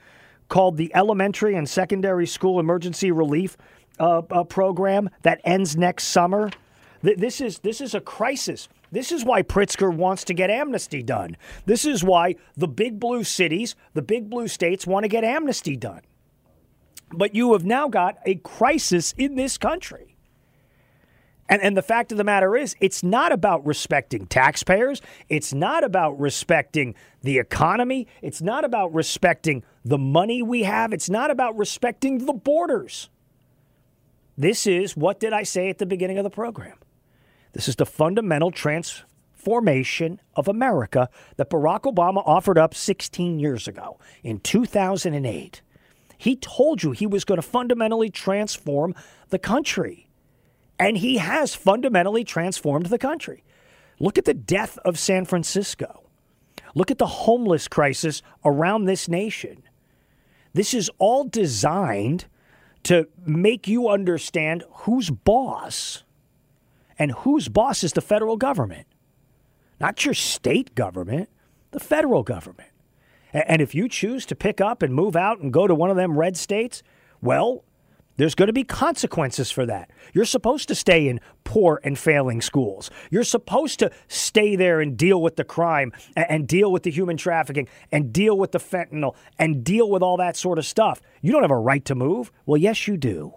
called 0.49 0.77
the 0.77 0.93
Elementary 0.95 1.55
and 1.55 1.67
Secondary 1.67 2.27
School 2.27 2.59
Emergency 2.59 3.11
Relief 3.11 3.57
uh, 3.99 4.21
uh, 4.29 4.43
Program 4.43 5.09
that 5.21 5.41
ends 5.43 5.75
next 5.75 6.05
summer? 6.05 6.49
Th- 7.03 7.17
this 7.17 7.41
is 7.41 7.59
this 7.59 7.81
is 7.81 7.93
a 7.93 8.01
crisis. 8.01 8.67
This 8.91 9.11
is 9.11 9.25
why 9.25 9.41
Pritzker 9.41 9.93
wants 9.93 10.23
to 10.25 10.33
get 10.33 10.51
amnesty 10.51 11.01
done. 11.01 11.35
This 11.65 11.85
is 11.85 12.03
why 12.03 12.35
the 12.55 12.67
big 12.67 12.99
blue 12.99 13.23
cities, 13.23 13.75
the 13.93 14.03
big 14.03 14.29
blue 14.29 14.47
states 14.47 14.85
want 14.85 15.03
to 15.03 15.07
get 15.07 15.23
amnesty 15.23 15.75
done. 15.75 16.01
But 17.11 17.33
you 17.33 17.53
have 17.53 17.65
now 17.65 17.87
got 17.87 18.17
a 18.25 18.35
crisis 18.35 19.13
in 19.17 19.35
this 19.35 19.57
country. 19.57 20.12
And, 21.53 21.61
and 21.61 21.77
the 21.77 21.83
fact 21.83 22.11
of 22.11 22.17
the 22.17 22.23
matter 22.23 22.57
is, 22.57 22.75
it's 22.79 23.03
not 23.03 23.31
about 23.31 23.63
respecting 23.63 24.25
taxpayers. 24.25 25.03
It's 25.29 25.53
not 25.53 25.83
about 25.83 26.19
respecting 26.19 26.95
the 27.21 27.37
economy. 27.37 28.07
It's 28.23 28.41
not 28.41 28.65
about 28.65 28.91
respecting 28.91 29.63
the 29.85 29.99
money 29.99 30.41
we 30.41 30.63
have. 30.63 30.93
It's 30.93 31.11
not 31.11 31.29
about 31.29 31.55
respecting 31.55 32.25
the 32.25 32.33
borders. 32.33 33.11
This 34.35 34.65
is 34.65 34.97
what 34.97 35.19
did 35.19 35.31
I 35.31 35.43
say 35.43 35.69
at 35.69 35.77
the 35.77 35.85
beginning 35.85 36.17
of 36.17 36.23
the 36.23 36.31
program? 36.31 36.79
This 37.51 37.67
is 37.67 37.75
the 37.75 37.85
fundamental 37.85 38.49
transformation 38.49 40.19
of 40.35 40.47
America 40.47 41.07
that 41.37 41.51
Barack 41.51 41.81
Obama 41.81 42.23
offered 42.25 42.57
up 42.57 42.73
16 42.73 43.37
years 43.37 43.67
ago 43.67 43.99
in 44.23 44.39
2008. 44.39 45.61
He 46.17 46.35
told 46.35 46.81
you 46.81 46.93
he 46.93 47.05
was 47.05 47.23
going 47.23 47.39
to 47.39 47.47
fundamentally 47.47 48.09
transform 48.09 48.95
the 49.29 49.37
country. 49.37 50.07
And 50.79 50.97
he 50.97 51.17
has 51.17 51.55
fundamentally 51.55 52.23
transformed 52.23 52.87
the 52.87 52.97
country. 52.97 53.43
Look 53.99 54.17
at 54.17 54.25
the 54.25 54.33
death 54.33 54.77
of 54.79 54.97
San 54.99 55.25
Francisco. 55.25 56.03
Look 56.75 56.89
at 56.89 56.97
the 56.97 57.07
homeless 57.07 57.67
crisis 57.67 58.21
around 58.43 58.85
this 58.85 59.07
nation. 59.07 59.63
This 60.53 60.73
is 60.73 60.89
all 60.97 61.23
designed 61.23 62.25
to 62.83 63.07
make 63.25 63.67
you 63.67 63.87
understand 63.89 64.63
who's 64.71 65.09
boss. 65.09 66.03
And 66.99 67.11
whose 67.11 67.49
boss 67.49 67.83
is 67.83 67.93
the 67.93 68.01
federal 68.01 68.37
government. 68.37 68.87
Not 69.79 70.05
your 70.05 70.13
state 70.13 70.75
government, 70.75 71.29
the 71.71 71.79
federal 71.79 72.23
government. 72.23 72.69
And 73.33 73.61
if 73.61 73.73
you 73.73 73.89
choose 73.89 74.25
to 74.27 74.35
pick 74.35 74.61
up 74.61 74.83
and 74.83 74.93
move 74.93 75.15
out 75.15 75.39
and 75.39 75.51
go 75.51 75.65
to 75.65 75.73
one 75.73 75.89
of 75.89 75.95
them 75.95 76.17
red 76.17 76.37
states, 76.37 76.83
well, 77.19 77.63
there's 78.17 78.35
going 78.35 78.47
to 78.47 78.53
be 78.53 78.63
consequences 78.63 79.49
for 79.49 79.65
that. 79.65 79.89
You're 80.13 80.25
supposed 80.25 80.67
to 80.67 80.75
stay 80.75 81.07
in 81.07 81.19
poor 81.43 81.79
and 81.83 81.97
failing 81.97 82.41
schools. 82.41 82.91
You're 83.09 83.23
supposed 83.23 83.79
to 83.79 83.91
stay 84.07 84.55
there 84.55 84.81
and 84.81 84.95
deal 84.95 85.21
with 85.21 85.35
the 85.35 85.43
crime 85.43 85.91
and, 86.15 86.47
deal 86.47 86.71
with 86.71 86.83
the 86.83 86.91
human 86.91 87.17
trafficking 87.17 87.67
and 87.91 88.13
deal 88.13 88.37
with 88.37 88.51
the 88.51 88.59
fentanyl 88.59 89.15
and 89.39 89.63
deal 89.63 89.89
with 89.89 90.03
all 90.03 90.17
that 90.17 90.35
sort 90.35 90.59
of 90.59 90.65
stuff. 90.65 91.01
You 91.21 91.31
don't 91.31 91.41
have 91.41 91.51
a 91.51 91.57
right 91.57 91.83
to 91.85 91.95
move. 91.95 92.31
Well, 92.45 92.57
yes, 92.57 92.87
you 92.87 92.97
do. 92.97 93.33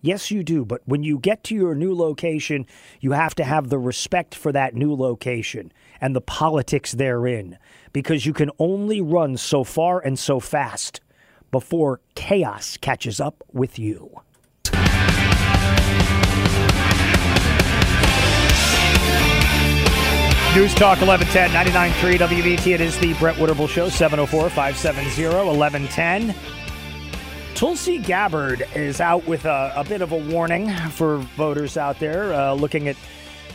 Yes, 0.00 0.30
you 0.30 0.42
do. 0.42 0.64
But 0.64 0.80
when 0.86 1.02
you 1.02 1.18
get 1.18 1.44
to 1.44 1.54
your 1.54 1.74
new 1.74 1.94
location, 1.94 2.66
you 3.00 3.12
have 3.12 3.34
to 3.34 3.44
have 3.44 3.68
the 3.68 3.78
respect 3.78 4.34
for 4.34 4.52
that 4.52 4.74
new 4.74 4.94
location 4.94 5.72
and 6.00 6.16
the 6.16 6.22
politics 6.22 6.92
therein 6.92 7.58
because 7.92 8.24
you 8.24 8.32
can 8.32 8.50
only 8.58 9.00
run 9.02 9.36
so 9.36 9.64
far 9.64 10.00
and 10.00 10.18
so 10.18 10.40
fast 10.40 11.00
before 11.50 12.00
chaos 12.14 12.76
catches 12.76 13.20
up 13.20 13.44
with 13.52 13.78
you. 13.78 14.20
News 20.52 20.74
Talk 20.74 21.00
1110 21.00 21.50
99.3 21.50 22.18
WBT. 22.18 22.74
It 22.74 22.80
is 22.80 22.98
the 22.98 23.14
Brett 23.14 23.36
Winterble 23.36 23.68
Show, 23.68 23.88
704 23.88 24.50
570 24.50 25.24
1110. 25.46 26.34
Tulsi 27.54 27.98
Gabbard 27.98 28.66
is 28.74 29.00
out 29.00 29.24
with 29.28 29.44
a, 29.44 29.72
a, 29.76 29.84
bit 29.84 30.02
of 30.02 30.10
a 30.10 30.16
warning 30.16 30.74
for 30.90 31.18
voters 31.36 31.76
out 31.76 32.00
there 32.00 32.32
uh, 32.32 32.54
looking 32.54 32.88
at 32.88 32.96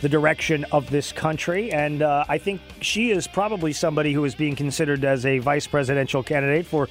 the 0.00 0.08
direction 0.08 0.64
of 0.72 0.88
this 0.88 1.12
country. 1.12 1.70
And 1.70 2.00
uh, 2.00 2.24
I 2.28 2.38
think 2.38 2.62
she 2.80 3.10
is 3.10 3.26
probably 3.26 3.74
somebody 3.74 4.12
who 4.12 4.24
is 4.24 4.34
being 4.34 4.56
considered 4.56 5.04
as 5.04 5.26
a 5.26 5.38
vice 5.38 5.66
presidential 5.66 6.22
candidate 6.22 6.64
for 6.64 6.88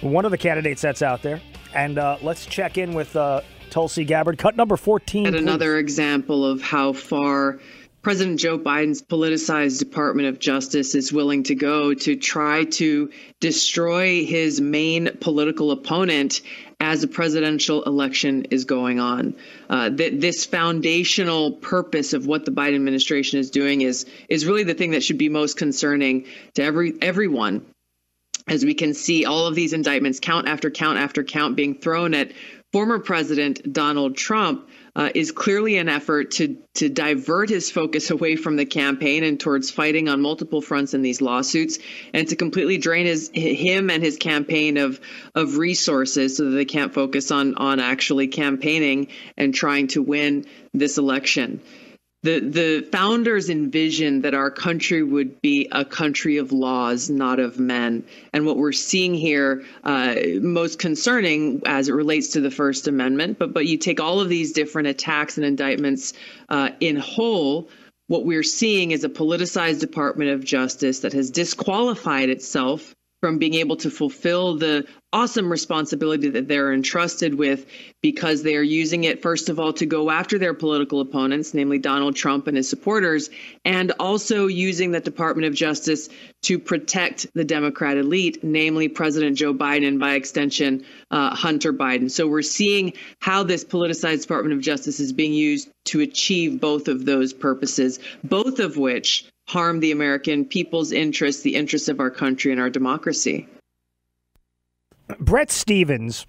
one 0.00 0.24
of 0.24 0.30
the 0.30 0.38
candidates 0.38 0.82
that's 0.82 1.02
out 1.02 1.22
there. 1.22 1.40
And 1.74 1.98
uh, 1.98 2.18
let's 2.22 2.46
check 2.46 2.78
in 2.78 2.94
with 2.94 3.14
uh, 3.16 3.42
Tulsi 3.70 4.04
Gabbard. 4.04 4.38
Cut 4.38 4.56
number 4.56 4.76
14. 4.76 5.26
And 5.26 5.36
another 5.36 5.78
example 5.78 6.44
of 6.44 6.62
how 6.62 6.92
far 6.92 7.58
President 8.06 8.38
Joe 8.38 8.56
Biden's 8.56 9.02
politicized 9.02 9.80
Department 9.80 10.28
of 10.28 10.38
Justice 10.38 10.94
is 10.94 11.12
willing 11.12 11.42
to 11.42 11.56
go 11.56 11.92
to 11.92 12.14
try 12.14 12.62
to 12.64 13.10
destroy 13.40 14.24
his 14.24 14.60
main 14.60 15.10
political 15.20 15.72
opponent 15.72 16.40
as 16.78 17.02
a 17.02 17.08
presidential 17.08 17.82
election 17.82 18.44
is 18.52 18.64
going 18.64 19.00
on. 19.00 19.34
Uh, 19.68 19.90
th- 19.90 20.20
this 20.20 20.44
foundational 20.44 21.50
purpose 21.50 22.12
of 22.12 22.26
what 22.26 22.44
the 22.44 22.52
Biden 22.52 22.76
administration 22.76 23.40
is 23.40 23.50
doing 23.50 23.80
is 23.80 24.06
is 24.28 24.46
really 24.46 24.62
the 24.62 24.74
thing 24.74 24.92
that 24.92 25.02
should 25.02 25.18
be 25.18 25.28
most 25.28 25.56
concerning 25.56 26.26
to 26.54 26.62
every 26.62 26.94
everyone 27.02 27.66
as 28.48 28.64
we 28.64 28.74
can 28.74 28.94
see 28.94 29.24
all 29.24 29.46
of 29.46 29.54
these 29.54 29.72
indictments, 29.72 30.20
count 30.20 30.48
after 30.48 30.70
count 30.70 30.98
after 30.98 31.24
count, 31.24 31.56
being 31.56 31.74
thrown 31.74 32.14
at 32.14 32.32
former 32.72 32.98
President 32.98 33.72
Donald 33.72 34.16
Trump, 34.16 34.68
uh, 34.94 35.10
is 35.14 35.32
clearly 35.32 35.76
an 35.76 35.88
effort 35.88 36.30
to 36.32 36.56
to 36.74 36.88
divert 36.88 37.50
his 37.50 37.70
focus 37.70 38.10
away 38.12 38.36
from 38.36 38.56
the 38.56 38.64
campaign 38.64 39.24
and 39.24 39.40
towards 39.40 39.70
fighting 39.70 40.08
on 40.08 40.20
multiple 40.20 40.62
fronts 40.62 40.94
in 40.94 41.02
these 41.02 41.20
lawsuits, 41.20 41.78
and 42.14 42.28
to 42.28 42.36
completely 42.36 42.78
drain 42.78 43.06
his 43.06 43.30
him 43.34 43.90
and 43.90 44.02
his 44.02 44.16
campaign 44.16 44.76
of 44.76 45.00
of 45.34 45.58
resources 45.58 46.36
so 46.36 46.44
that 46.44 46.56
they 46.56 46.64
can't 46.64 46.94
focus 46.94 47.30
on 47.30 47.56
on 47.56 47.80
actually 47.80 48.28
campaigning 48.28 49.08
and 49.36 49.54
trying 49.54 49.88
to 49.88 50.02
win 50.02 50.46
this 50.72 50.98
election 50.98 51.60
the 52.22 52.40
the 52.40 52.88
founders 52.90 53.50
envisioned 53.50 54.24
that 54.24 54.34
our 54.34 54.50
country 54.50 55.02
would 55.02 55.40
be 55.42 55.68
a 55.70 55.84
country 55.84 56.38
of 56.38 56.50
laws, 56.50 57.08
not 57.08 57.38
of 57.38 57.60
men. 57.60 58.04
And 58.32 58.44
what 58.46 58.56
we're 58.56 58.72
seeing 58.72 59.14
here, 59.14 59.64
uh, 59.84 60.16
most 60.40 60.78
concerning 60.78 61.62
as 61.66 61.88
it 61.88 61.92
relates 61.92 62.28
to 62.28 62.40
the 62.40 62.50
First 62.50 62.88
Amendment, 62.88 63.38
but 63.38 63.54
but 63.54 63.66
you 63.66 63.78
take 63.78 64.00
all 64.00 64.20
of 64.20 64.28
these 64.28 64.52
different 64.52 64.88
attacks 64.88 65.36
and 65.36 65.46
indictments 65.46 66.14
uh, 66.48 66.70
in 66.80 66.96
whole. 66.96 67.68
What 68.08 68.24
we're 68.24 68.44
seeing 68.44 68.92
is 68.92 69.02
a 69.02 69.08
politicized 69.08 69.80
Department 69.80 70.30
of 70.30 70.44
Justice 70.44 71.00
that 71.00 71.12
has 71.12 71.30
disqualified 71.30 72.28
itself 72.28 72.95
from 73.20 73.38
being 73.38 73.54
able 73.54 73.76
to 73.76 73.90
fulfill 73.90 74.56
the 74.56 74.86
awesome 75.12 75.50
responsibility 75.50 76.28
that 76.28 76.46
they're 76.46 76.72
entrusted 76.72 77.34
with 77.34 77.64
because 78.02 78.42
they 78.42 78.54
are 78.56 78.62
using 78.62 79.04
it, 79.04 79.22
first 79.22 79.48
of 79.48 79.58
all, 79.58 79.72
to 79.72 79.86
go 79.86 80.10
after 80.10 80.38
their 80.38 80.52
political 80.52 81.00
opponents, 81.00 81.54
namely 81.54 81.78
Donald 81.78 82.14
Trump 82.14 82.46
and 82.46 82.56
his 82.56 82.68
supporters, 82.68 83.30
and 83.64 83.92
also 83.98 84.46
using 84.46 84.90
the 84.90 85.00
Department 85.00 85.46
of 85.46 85.54
Justice 85.54 86.10
to 86.42 86.58
protect 86.58 87.26
the 87.34 87.44
Democrat 87.44 87.96
elite, 87.96 88.44
namely 88.44 88.88
President 88.88 89.38
Joe 89.38 89.54
Biden 89.54 89.88
and 89.88 89.98
by 89.98 90.14
extension, 90.14 90.84
uh, 91.10 91.34
Hunter 91.34 91.72
Biden. 91.72 92.10
So 92.10 92.26
we're 92.26 92.42
seeing 92.42 92.92
how 93.20 93.42
this 93.42 93.64
politicized 93.64 94.22
Department 94.22 94.54
of 94.54 94.60
Justice 94.60 95.00
is 95.00 95.14
being 95.14 95.32
used 95.32 95.70
to 95.86 96.00
achieve 96.00 96.60
both 96.60 96.88
of 96.88 97.06
those 97.06 97.32
purposes, 97.32 97.98
both 98.22 98.58
of 98.58 98.76
which 98.76 99.24
harm 99.46 99.80
the 99.80 99.92
American 99.92 100.44
people's 100.44 100.92
interests, 100.92 101.42
the 101.42 101.54
interests 101.54 101.88
of 101.88 102.00
our 102.00 102.10
country 102.10 102.52
and 102.52 102.60
our 102.60 102.70
democracy. 102.70 103.48
Bret 105.20 105.50
Stephens 105.50 106.26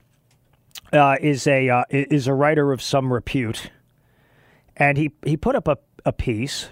uh, 0.93 1.18
is 1.20 1.47
a 1.47 1.70
uh, 1.70 1.84
is 1.89 2.28
a 2.28 2.34
writer 2.34 2.72
of 2.72 2.82
some 2.82 3.11
repute, 3.11 3.72
and 4.76 4.97
he 4.97 5.11
he 5.26 5.36
put 5.36 5.55
up 5.55 5.68
a, 5.68 5.78
a 6.05 6.13
piece 6.13 6.70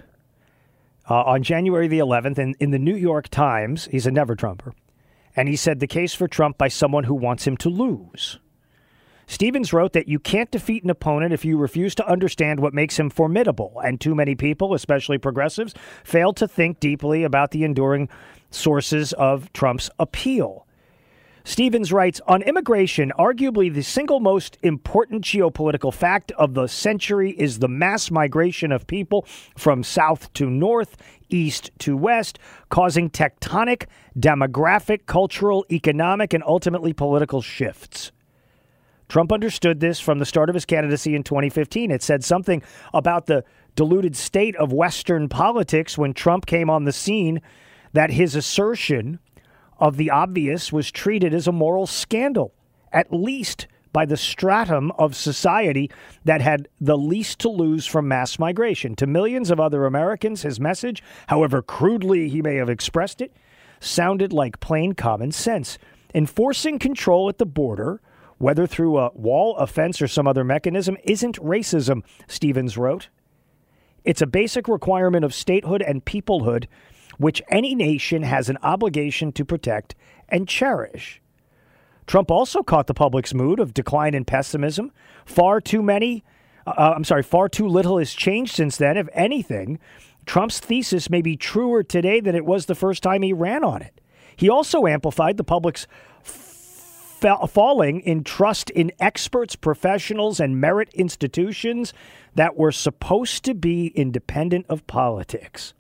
uh, 1.10 1.24
on 1.24 1.44
January 1.44 1.88
the 1.88 2.00
11th 2.00 2.38
in, 2.38 2.56
in 2.60 2.72
the 2.72 2.80
New 2.80 2.96
York 2.96 3.30
Times. 3.30 3.88
He's 3.92 4.06
a 4.06 4.12
never 4.12 4.36
Trumper, 4.36 4.74
and 5.36 5.50
he 5.50 5.56
said 5.56 5.80
the 5.80 5.88
case 5.88 6.14
for 6.14 6.28
Trump 6.28 6.58
by 6.58 6.68
someone 6.68 7.06
who 7.06 7.16
wants 7.16 7.46
him 7.46 7.58
to 7.58 7.70
lose. 7.70 8.40
Stephens 9.28 9.74
wrote 9.74 9.94
that 9.94 10.08
you 10.08 10.20
can't 10.20 10.52
defeat 10.52 10.84
an 10.84 10.90
opponent 10.90 11.34
if 11.34 11.44
you 11.44 11.58
refuse 11.58 11.96
to 11.96 12.08
understand 12.08 12.60
what 12.60 12.74
makes 12.74 13.00
him 13.00 13.10
formidable, 13.10 13.82
and 13.84 14.00
too 14.00 14.14
many 14.14 14.36
people, 14.36 14.74
especially 14.74 15.18
progressives, 15.18 15.74
fail 16.04 16.34
to 16.34 16.48
think 16.48 16.80
deeply 16.80 17.24
about 17.24 17.52
the 17.52 17.64
enduring 17.64 18.08
sources 18.52 19.14
of 19.14 19.52
Trump's 19.54 19.90
appeal. 20.00 20.66
Stephens 21.44 21.94
writes 21.94 22.20
On 22.28 22.42
immigration, 22.42 23.14
arguably 23.20 23.72
the 23.72 23.84
single 23.84 24.20
most 24.20 24.58
important 24.64 25.24
geopolitical 25.24 25.94
fact 25.94 26.32
of 26.34 26.56
the 26.56 26.66
century 26.66 27.32
is 27.32 27.60
the 27.60 27.68
mass 27.68 28.10
migration 28.10 28.72
of 28.72 28.88
people 28.88 29.28
from 29.56 29.84
south 29.84 30.34
to 30.34 30.50
north, 30.50 30.98
east 31.30 31.70
to 31.80 31.96
west, 31.96 32.40
causing 32.70 33.12
tectonic, 33.12 33.86
demographic, 34.18 35.06
cultural, 35.06 35.66
economic, 35.72 36.34
and 36.34 36.44
ultimately 36.44 36.94
political 36.94 37.44
shifts. 37.44 38.12
Trump 39.16 39.32
understood 39.32 39.80
this 39.80 40.02
from 40.02 40.20
the 40.20 40.26
start 40.26 40.50
of 40.50 40.56
his 40.56 40.66
candidacy 40.66 41.16
in 41.16 41.24
2015. 41.24 41.90
It 41.90 42.04
said 42.04 42.22
something 42.22 42.62
about 42.94 43.28
the 43.28 43.46
diluted 43.78 44.14
state 44.14 44.58
of 44.58 44.74
Western 44.74 45.30
politics 45.30 45.98
when 45.98 46.14
Trump 46.14 46.46
came 46.46 46.70
on 46.70 46.84
the 46.84 46.92
scene 46.92 47.42
that 47.94 48.10
his 48.10 48.36
assertion 48.36 49.20
of 49.80 49.96
the 49.96 50.10
obvious 50.10 50.74
was 50.74 50.92
treated 50.92 51.34
as 51.34 51.48
a 51.48 51.54
moral 51.54 51.88
scandal, 51.88 52.54
at 52.92 53.14
least 53.14 53.68
by 53.94 54.06
the 54.06 54.18
stratum 54.18 54.92
of 54.98 55.16
society 55.16 55.90
that 56.26 56.42
had 56.42 56.68
the 56.82 56.98
least 56.98 57.40
to 57.40 57.48
lose 57.48 57.86
from 57.86 58.10
mass 58.10 58.38
migration. 58.38 58.98
To 58.98 59.08
millions 59.08 59.50
of 59.50 59.62
other 59.62 59.86
Americans, 59.86 60.42
his 60.42 60.60
message, 60.60 61.02
however 61.28 61.62
crudely 61.62 62.28
he 62.28 62.42
may 62.42 62.56
have 62.56 62.70
expressed 62.70 63.22
it, 63.22 63.34
sounded 63.80 64.34
like 64.34 64.60
plain 64.60 64.92
common 64.92 65.32
sense. 65.32 65.78
Enforcing 66.14 66.80
control 66.80 67.30
at 67.30 67.38
the 67.38 67.46
border 67.46 68.02
whether 68.38 68.68
through 68.68 68.98
a 68.98 69.12
wall, 69.14 69.56
a 69.58 69.68
fence, 69.68 70.02
or 70.02 70.08
some 70.08 70.28
other 70.28 70.44
mechanism, 70.44 70.98
isn't 71.04 71.38
racism, 71.40 72.04
Stephens 72.28 72.78
wrote. 72.78 73.10
It's 74.04 74.22
a 74.22 74.28
basic 74.28 74.68
requirement 74.68 75.26
of 75.26 75.34
statehood 75.34 75.82
and 75.82 76.06
peoplehood, 76.06 76.68
which 77.18 77.42
any 77.50 77.76
nation 77.76 78.24
has 78.24 78.50
an 78.50 78.58
obligation 78.62 79.32
to 79.34 79.46
protect 79.46 79.96
and 80.30 80.48
cherish. 80.48 81.22
Trump 82.08 82.30
also 82.30 82.62
caught 82.62 82.88
the 82.88 82.94
public's 82.94 83.34
mood 83.34 83.60
of 83.60 83.74
decline 83.74 84.14
and 84.14 84.28
pessimism. 84.28 84.92
Far 85.26 85.60
too 85.60 85.82
many, 85.82 86.24
uh, 86.68 86.94
I'm 86.96 87.04
sorry, 87.04 87.24
far 87.24 87.50
too 87.50 87.68
little 87.68 87.98
has 87.98 88.14
changed 88.14 88.54
since 88.54 88.78
then. 88.78 88.98
If 88.98 89.10
anything, 89.14 89.80
Trump's 90.26 90.60
thesis 90.60 91.10
may 91.10 91.22
be 91.22 91.36
truer 91.36 91.84
today 91.84 92.20
than 92.20 92.36
it 92.36 92.46
was 92.46 92.66
the 92.66 92.76
first 92.76 93.02
time 93.02 93.22
he 93.22 93.34
ran 93.34 93.64
on 93.64 93.82
it. 93.82 94.02
He 94.36 94.50
also 94.50 94.86
amplified 94.86 95.38
the 95.38 95.44
public's 95.44 95.88
fa- 97.26 97.48
falling 97.48 98.02
in 98.02 98.24
trust 98.24 98.70
in 98.70 98.92
experts, 99.00 99.56
professionals, 99.56 100.40
and 100.40 100.62
merit 100.62 100.94
institutions 100.94 101.92
that 102.36 102.56
were 102.56 102.72
supposed 102.72 103.44
to 103.44 103.56
be 103.56 103.88
independent 103.96 104.64
of 104.70 104.86
politics. 104.86 105.74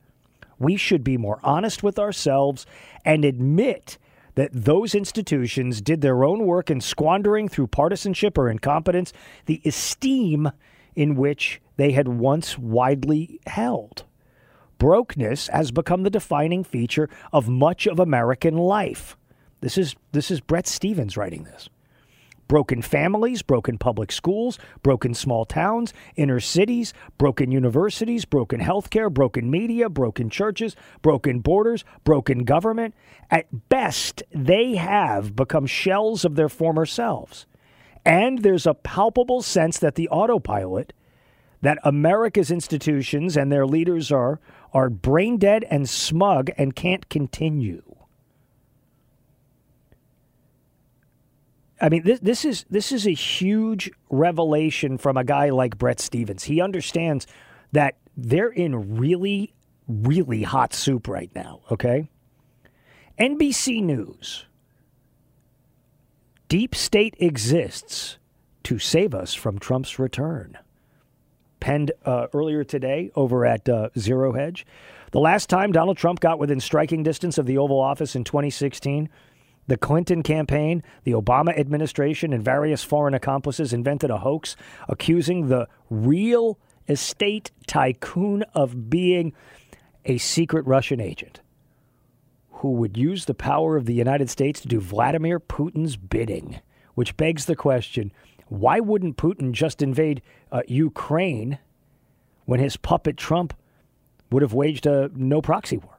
We 0.57 0.75
should 0.75 1.03
be 1.03 1.17
more 1.17 1.39
honest 1.43 1.83
with 1.83 1.99
ourselves 1.99 2.65
and 3.03 3.23
admit 3.23 3.99
that 4.33 4.49
those 4.53 4.95
institutions 4.95 5.81
did 5.81 6.01
their 6.01 6.23
own 6.23 6.45
work 6.45 6.71
in 6.71 6.81
squandering 6.81 7.47
through 7.47 7.67
partisanship 7.67 8.39
or 8.39 8.49
incompetence 8.49 9.13
the 9.45 9.61
esteem 9.65 10.49
in 10.95 11.15
which 11.15 11.61
they 11.77 11.91
had 11.91 12.07
once 12.07 12.57
widely 12.57 13.39
held. 13.45 14.03
Brokenness 14.79 15.49
has 15.49 15.71
become 15.71 16.01
the 16.01 16.09
defining 16.09 16.63
feature 16.63 17.07
of 17.31 17.47
much 17.47 17.85
of 17.85 17.99
American 17.99 18.57
life. 18.57 19.15
This 19.65 19.79
is 19.79 19.95
this 20.11 20.29
is 20.29 20.41
Bret 20.41 20.67
Stephens 20.67 21.17
writing 21.17 21.43
this. 21.45 21.69
Broken 22.47 22.83
families, 22.83 23.41
broken 23.41 23.79
public 23.79 24.11
schools, 24.11 24.59
broken 24.83 25.15
small 25.15 25.43
towns, 25.43 25.91
inner 26.15 26.39
cities, 26.39 26.93
broken 27.17 27.51
universities, 27.51 28.25
broken 28.25 28.59
healthcare, 28.59 29.11
broken 29.11 29.49
media, 29.49 29.89
broken 29.89 30.29
churches, 30.29 30.75
broken 31.01 31.39
borders, 31.39 31.83
broken 32.03 32.43
government. 32.43 32.93
At 33.31 33.67
best, 33.67 34.21
they 34.31 34.75
have 34.75 35.35
become 35.35 35.65
shells 35.65 36.25
of 36.25 36.35
their 36.35 36.47
former 36.47 36.85
selves. 36.85 37.47
And 38.05 38.43
there's 38.43 38.67
a 38.67 38.75
palpable 38.75 39.41
sense 39.41 39.79
that 39.79 39.95
the 39.95 40.09
autopilot, 40.09 40.93
that 41.63 41.79
America's 41.83 42.51
institutions 42.51 43.35
and 43.35 43.51
their 43.51 43.65
leaders 43.65 44.11
are, 44.11 44.39
are 44.75 44.91
brain 44.91 45.37
dead 45.39 45.65
and 45.71 45.89
smug 45.89 46.51
and 46.55 46.75
can't 46.75 47.09
continue. 47.09 47.94
I 51.81 51.89
mean, 51.89 52.03
this, 52.03 52.19
this 52.21 52.45
is 52.45 52.65
this 52.69 52.91
is 52.91 53.05
a 53.05 53.13
huge 53.13 53.91
revelation 54.09 54.97
from 54.97 55.17
a 55.17 55.23
guy 55.23 55.49
like 55.49 55.77
Bret 55.77 55.99
Stephens. 55.99 56.43
He 56.43 56.61
understands 56.61 57.27
that 57.73 57.97
they're 58.15 58.49
in 58.49 58.97
really, 58.97 59.53
really 59.87 60.43
hot 60.43 60.73
soup 60.73 61.07
right 61.07 61.29
now. 61.35 61.61
Okay, 61.71 62.09
NBC 63.19 63.83
News. 63.83 64.45
Deep 66.47 66.75
state 66.75 67.15
exists 67.19 68.17
to 68.63 68.79
save 68.79 69.13
us 69.13 69.33
from 69.33 69.59
Trump's 69.59 69.99
return. 69.99 70.57
Penned 71.59 71.91
uh, 72.05 72.27
earlier 72.33 72.63
today 72.63 73.11
over 73.15 73.45
at 73.45 73.67
uh, 73.67 73.89
Zero 73.97 74.33
Hedge. 74.33 74.65
The 75.11 75.19
last 75.19 75.49
time 75.49 75.71
Donald 75.71 75.97
Trump 75.97 76.19
got 76.19 76.39
within 76.39 76.59
striking 76.59 77.03
distance 77.03 77.37
of 77.37 77.45
the 77.45 77.57
Oval 77.57 77.79
Office 77.79 78.15
in 78.15 78.23
2016 78.23 79.09
the 79.67 79.77
Clinton 79.77 80.21
campaign, 80.23 80.83
the 81.03 81.13
Obama 81.13 81.57
administration, 81.57 82.33
and 82.33 82.43
various 82.43 82.83
foreign 82.83 83.13
accomplices 83.13 83.73
invented 83.73 84.11
a 84.11 84.19
hoax 84.19 84.55
accusing 84.87 85.47
the 85.47 85.67
real 85.89 86.59
estate 86.87 87.51
tycoon 87.67 88.43
of 88.53 88.89
being 88.89 89.33
a 90.05 90.17
secret 90.17 90.65
Russian 90.67 91.01
agent 91.01 91.41
who 92.59 92.71
would 92.71 92.97
use 92.97 93.25
the 93.25 93.33
power 93.33 93.75
of 93.75 93.85
the 93.85 93.93
United 93.93 94.29
States 94.29 94.61
to 94.61 94.67
do 94.67 94.79
Vladimir 94.79 95.39
Putin's 95.39 95.97
bidding. 95.97 96.59
Which 96.93 97.17
begs 97.17 97.45
the 97.45 97.55
question 97.55 98.11
why 98.47 98.79
wouldn't 98.79 99.17
Putin 99.17 99.51
just 99.51 99.81
invade 99.81 100.21
uh, 100.51 100.61
Ukraine 100.67 101.57
when 102.45 102.59
his 102.59 102.77
puppet 102.77 103.17
Trump 103.17 103.53
would 104.31 104.41
have 104.43 104.53
waged 104.53 104.85
a 104.85 105.09
no 105.13 105.41
proxy 105.41 105.77
war? 105.77 105.94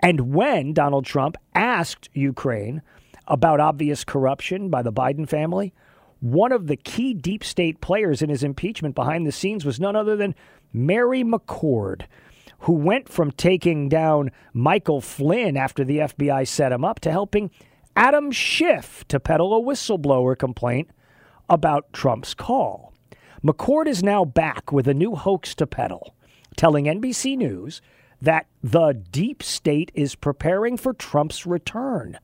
And 0.00 0.32
when 0.32 0.72
Donald 0.72 1.04
Trump 1.04 1.36
asked 1.54 2.08
Ukraine 2.12 2.82
about 3.26 3.60
obvious 3.60 4.04
corruption 4.04 4.70
by 4.70 4.82
the 4.82 4.92
Biden 4.92 5.28
family, 5.28 5.72
one 6.20 6.52
of 6.52 6.66
the 6.66 6.76
key 6.76 7.14
deep 7.14 7.44
state 7.44 7.80
players 7.80 8.22
in 8.22 8.30
his 8.30 8.42
impeachment 8.42 8.94
behind 8.94 9.26
the 9.26 9.32
scenes 9.32 9.64
was 9.64 9.78
none 9.78 9.96
other 9.96 10.16
than 10.16 10.34
Mary 10.72 11.22
McCord, 11.22 12.02
who 12.60 12.72
went 12.72 13.08
from 13.08 13.30
taking 13.32 13.88
down 13.88 14.30
Michael 14.52 15.00
Flynn 15.00 15.56
after 15.56 15.84
the 15.84 15.98
FBI 15.98 16.46
set 16.46 16.72
him 16.72 16.84
up 16.84 17.00
to 17.00 17.10
helping 17.10 17.50
Adam 17.94 18.30
Schiff 18.30 19.04
to 19.08 19.20
peddle 19.20 19.56
a 19.56 19.62
whistleblower 19.62 20.36
complaint 20.36 20.90
about 21.48 21.92
Trump's 21.92 22.34
call. 22.34 22.92
McCord 23.44 23.86
is 23.86 24.02
now 24.02 24.24
back 24.24 24.72
with 24.72 24.88
a 24.88 24.94
new 24.94 25.14
hoax 25.14 25.54
to 25.56 25.66
peddle, 25.66 26.14
telling 26.56 26.86
NBC 26.86 27.36
News 27.36 27.80
that 28.20 28.46
the 28.62 28.92
deep 28.92 29.42
state 29.42 29.90
is 29.94 30.14
preparing 30.14 30.76
for 30.76 30.92
Trump's 30.92 31.46
return 31.46 32.18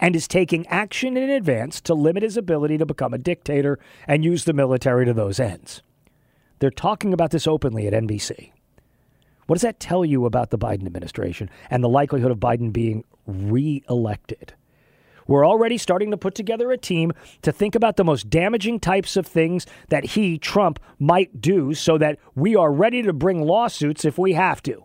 and 0.00 0.14
is 0.14 0.28
taking 0.28 0.66
action 0.68 1.16
in 1.16 1.28
advance 1.28 1.80
to 1.82 1.94
limit 1.94 2.22
his 2.22 2.36
ability 2.36 2.78
to 2.78 2.86
become 2.86 3.12
a 3.12 3.18
dictator 3.18 3.78
and 4.06 4.24
use 4.24 4.44
the 4.44 4.52
military 4.52 5.04
to 5.04 5.12
those 5.12 5.40
ends. 5.40 5.82
They're 6.60 6.70
talking 6.70 7.12
about 7.12 7.30
this 7.30 7.46
openly 7.46 7.86
at 7.86 7.92
NBC. 7.92 8.52
What 9.46 9.54
does 9.54 9.62
that 9.62 9.80
tell 9.80 10.04
you 10.04 10.26
about 10.26 10.50
the 10.50 10.58
Biden 10.58 10.86
administration 10.86 11.48
and 11.70 11.82
the 11.82 11.88
likelihood 11.88 12.30
of 12.30 12.38
Biden 12.38 12.72
being 12.72 13.04
reelected? 13.26 14.54
We're 15.26 15.46
already 15.46 15.76
starting 15.78 16.10
to 16.10 16.16
put 16.16 16.34
together 16.34 16.72
a 16.72 16.78
team 16.78 17.12
to 17.42 17.52
think 17.52 17.74
about 17.74 17.96
the 17.96 18.04
most 18.04 18.30
damaging 18.30 18.80
types 18.80 19.16
of 19.16 19.26
things 19.26 19.66
that 19.88 20.04
he, 20.04 20.38
Trump, 20.38 20.80
might 20.98 21.40
do 21.40 21.74
so 21.74 21.98
that 21.98 22.18
we 22.34 22.56
are 22.56 22.72
ready 22.72 23.02
to 23.02 23.12
bring 23.12 23.42
lawsuits 23.42 24.06
if 24.06 24.18
we 24.18 24.32
have 24.32 24.62
to. 24.62 24.84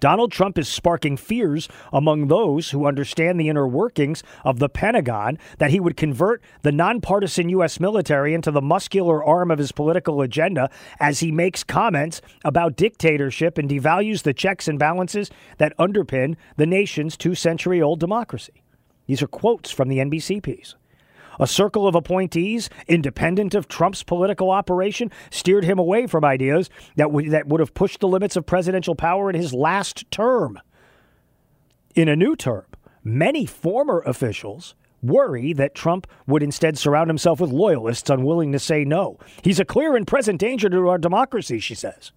Donald 0.00 0.32
Trump 0.32 0.58
is 0.58 0.68
sparking 0.68 1.16
fears 1.16 1.68
among 1.92 2.28
those 2.28 2.70
who 2.70 2.86
understand 2.86 3.40
the 3.40 3.48
inner 3.48 3.66
workings 3.66 4.22
of 4.44 4.58
the 4.58 4.68
Pentagon 4.68 5.38
that 5.58 5.70
he 5.70 5.80
would 5.80 5.96
convert 5.96 6.42
the 6.62 6.72
nonpartisan 6.72 7.48
U.S. 7.50 7.80
military 7.80 8.34
into 8.34 8.50
the 8.50 8.60
muscular 8.60 9.24
arm 9.24 9.50
of 9.50 9.58
his 9.58 9.72
political 9.72 10.20
agenda 10.20 10.70
as 11.00 11.20
he 11.20 11.32
makes 11.32 11.64
comments 11.64 12.20
about 12.44 12.76
dictatorship 12.76 13.58
and 13.58 13.68
devalues 13.70 14.22
the 14.22 14.34
checks 14.34 14.68
and 14.68 14.78
balances 14.78 15.30
that 15.58 15.76
underpin 15.78 16.36
the 16.56 16.66
nation's 16.66 17.16
two 17.16 17.34
century 17.34 17.80
old 17.80 18.00
democracy. 18.00 18.62
These 19.06 19.22
are 19.22 19.28
quotes 19.28 19.70
from 19.70 19.88
the 19.88 19.98
NBC 19.98 20.42
piece. 20.42 20.74
A 21.38 21.46
circle 21.46 21.86
of 21.86 21.94
appointees, 21.94 22.70
independent 22.86 23.54
of 23.54 23.68
Trump's 23.68 24.02
political 24.02 24.50
operation, 24.50 25.10
steered 25.30 25.64
him 25.64 25.78
away 25.78 26.06
from 26.06 26.24
ideas 26.24 26.70
that, 26.96 27.06
w- 27.06 27.30
that 27.30 27.46
would 27.46 27.60
have 27.60 27.74
pushed 27.74 28.00
the 28.00 28.08
limits 28.08 28.36
of 28.36 28.46
presidential 28.46 28.94
power 28.94 29.30
in 29.30 29.36
his 29.36 29.52
last 29.52 30.10
term. 30.10 30.58
In 31.94 32.08
a 32.08 32.16
new 32.16 32.36
term, 32.36 32.66
many 33.02 33.46
former 33.46 34.00
officials 34.00 34.74
worry 35.02 35.52
that 35.52 35.74
Trump 35.74 36.06
would 36.26 36.42
instead 36.42 36.78
surround 36.78 37.08
himself 37.08 37.40
with 37.40 37.50
loyalists 37.50 38.10
unwilling 38.10 38.52
to 38.52 38.58
say 38.58 38.84
no. 38.84 39.18
He's 39.42 39.60
a 39.60 39.64
clear 39.64 39.96
and 39.96 40.06
present 40.06 40.40
danger 40.40 40.68
to 40.68 40.88
our 40.88 40.98
democracy, 40.98 41.58
she 41.60 41.74
says. 41.74 42.12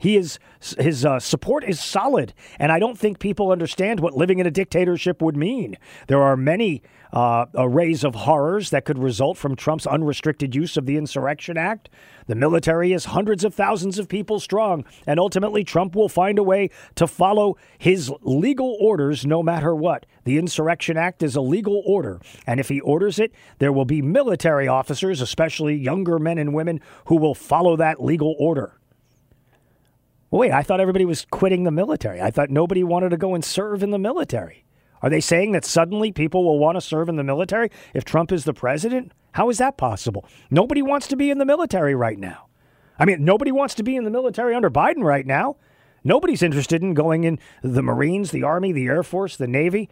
He 0.00 0.16
is 0.16 0.38
his 0.78 1.04
uh, 1.04 1.20
support 1.20 1.62
is 1.62 1.78
solid, 1.78 2.32
and 2.58 2.72
I 2.72 2.78
don't 2.78 2.98
think 2.98 3.18
people 3.18 3.52
understand 3.52 4.00
what 4.00 4.16
living 4.16 4.38
in 4.38 4.46
a 4.46 4.50
dictatorship 4.50 5.20
would 5.20 5.36
mean. 5.36 5.76
There 6.06 6.22
are 6.22 6.38
many 6.38 6.82
uh, 7.12 7.46
arrays 7.54 8.02
of 8.02 8.14
horrors 8.14 8.70
that 8.70 8.86
could 8.86 8.98
result 8.98 9.36
from 9.36 9.56
Trump's 9.56 9.86
unrestricted 9.86 10.54
use 10.54 10.78
of 10.78 10.86
the 10.86 10.96
Insurrection 10.96 11.58
Act. 11.58 11.90
The 12.28 12.34
military 12.34 12.94
is 12.94 13.06
hundreds 13.06 13.44
of 13.44 13.54
thousands 13.54 13.98
of 13.98 14.08
people 14.08 14.40
strong, 14.40 14.86
and 15.06 15.20
ultimately 15.20 15.64
Trump 15.64 15.94
will 15.94 16.08
find 16.08 16.38
a 16.38 16.42
way 16.42 16.70
to 16.94 17.06
follow 17.06 17.58
his 17.76 18.10
legal 18.22 18.78
orders 18.80 19.26
no 19.26 19.42
matter 19.42 19.74
what. 19.74 20.06
The 20.24 20.38
Insurrection 20.38 20.96
Act 20.96 21.22
is 21.22 21.36
a 21.36 21.42
legal 21.42 21.82
order, 21.84 22.20
and 22.46 22.58
if 22.58 22.70
he 22.70 22.80
orders 22.80 23.18
it, 23.18 23.34
there 23.58 23.72
will 23.72 23.84
be 23.84 24.00
military 24.00 24.66
officers, 24.66 25.20
especially 25.20 25.74
younger 25.74 26.18
men 26.18 26.38
and 26.38 26.54
women, 26.54 26.80
who 27.06 27.16
will 27.16 27.34
follow 27.34 27.76
that 27.76 28.02
legal 28.02 28.34
order. 28.38 28.79
Wait, 30.30 30.52
I 30.52 30.62
thought 30.62 30.80
everybody 30.80 31.04
was 31.04 31.26
quitting 31.30 31.64
the 31.64 31.70
military. 31.70 32.20
I 32.20 32.30
thought 32.30 32.50
nobody 32.50 32.84
wanted 32.84 33.08
to 33.10 33.16
go 33.16 33.34
and 33.34 33.44
serve 33.44 33.82
in 33.82 33.90
the 33.90 33.98
military. 33.98 34.64
Are 35.02 35.10
they 35.10 35.20
saying 35.20 35.52
that 35.52 35.64
suddenly 35.64 36.12
people 36.12 36.44
will 36.44 36.58
want 36.58 36.76
to 36.76 36.80
serve 36.80 37.08
in 37.08 37.16
the 37.16 37.24
military 37.24 37.70
if 37.94 38.04
Trump 38.04 38.30
is 38.30 38.44
the 38.44 38.54
president? 38.54 39.12
How 39.32 39.48
is 39.50 39.58
that 39.58 39.76
possible? 39.76 40.24
Nobody 40.50 40.82
wants 40.82 41.08
to 41.08 41.16
be 41.16 41.30
in 41.30 41.38
the 41.38 41.44
military 41.44 41.94
right 41.94 42.18
now. 42.18 42.46
I 42.98 43.06
mean, 43.06 43.24
nobody 43.24 43.50
wants 43.50 43.74
to 43.76 43.82
be 43.82 43.96
in 43.96 44.04
the 44.04 44.10
military 44.10 44.54
under 44.54 44.70
Biden 44.70 45.02
right 45.02 45.26
now. 45.26 45.56
Nobody's 46.04 46.42
interested 46.42 46.82
in 46.82 46.94
going 46.94 47.24
in 47.24 47.38
the 47.62 47.82
Marines, 47.82 48.30
the 48.30 48.42
Army, 48.42 48.72
the 48.72 48.86
Air 48.86 49.02
Force, 49.02 49.36
the 49.36 49.48
Navy. 49.48 49.88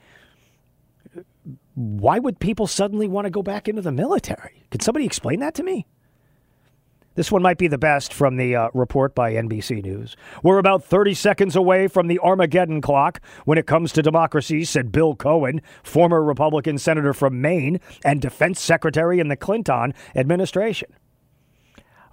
Why 1.74 2.18
would 2.18 2.38
people 2.38 2.66
suddenly 2.66 3.08
want 3.08 3.24
to 3.24 3.30
go 3.30 3.42
back 3.42 3.66
into 3.68 3.82
the 3.82 3.92
military? 3.92 4.66
Could 4.70 4.82
somebody 4.82 5.06
explain 5.06 5.40
that 5.40 5.54
to 5.54 5.62
me? 5.62 5.86
This 7.18 7.32
one 7.32 7.42
might 7.42 7.58
be 7.58 7.66
the 7.66 7.78
best 7.78 8.14
from 8.14 8.36
the 8.36 8.54
uh, 8.54 8.68
report 8.74 9.12
by 9.12 9.32
NBC 9.32 9.82
News. 9.82 10.14
We're 10.44 10.58
about 10.58 10.84
30 10.84 11.14
seconds 11.14 11.56
away 11.56 11.88
from 11.88 12.06
the 12.06 12.20
Armageddon 12.20 12.80
clock 12.80 13.20
when 13.44 13.58
it 13.58 13.66
comes 13.66 13.90
to 13.94 14.02
democracy, 14.02 14.64
said 14.64 14.92
Bill 14.92 15.16
Cohen, 15.16 15.60
former 15.82 16.22
Republican 16.22 16.78
senator 16.78 17.12
from 17.12 17.40
Maine 17.40 17.80
and 18.04 18.22
defense 18.22 18.60
secretary 18.60 19.18
in 19.18 19.26
the 19.26 19.34
Clinton 19.34 19.94
administration. 20.14 20.94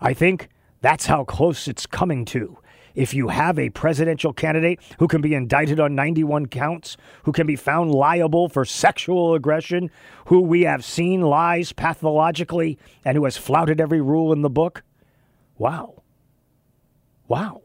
I 0.02 0.16
think 0.16 0.50
that's 0.82 1.06
how 1.06 1.24
close 1.24 1.68
it's 1.68 1.86
coming 1.86 2.26
to. 2.26 2.58
If 2.96 3.14
you 3.14 3.28
have 3.28 3.60
a 3.60 3.70
presidential 3.70 4.34
candidate 4.34 4.80
who 4.98 5.08
can 5.08 5.22
be 5.22 5.36
indicted 5.36 5.80
on 5.80 5.94
91 5.94 6.48
counts, 6.48 6.98
who 7.26 7.32
can 7.32 7.46
be 7.46 7.56
found 7.56 7.92
liable 7.92 8.50
for 8.50 8.66
sexual 8.66 9.36
aggression, 9.36 9.92
who 10.28 10.42
we 10.42 10.64
have 10.64 10.84
seen 10.84 11.22
lies 11.22 11.74
pathologically, 11.74 12.80
and 13.04 13.16
who 13.16 13.26
has 13.26 13.38
flouted 13.38 13.80
every 13.80 14.02
rule 14.02 14.34
in 14.34 14.42
the 14.42 14.50
book, 14.50 14.82
Wow. 15.58 16.04
Wow. 17.28 17.62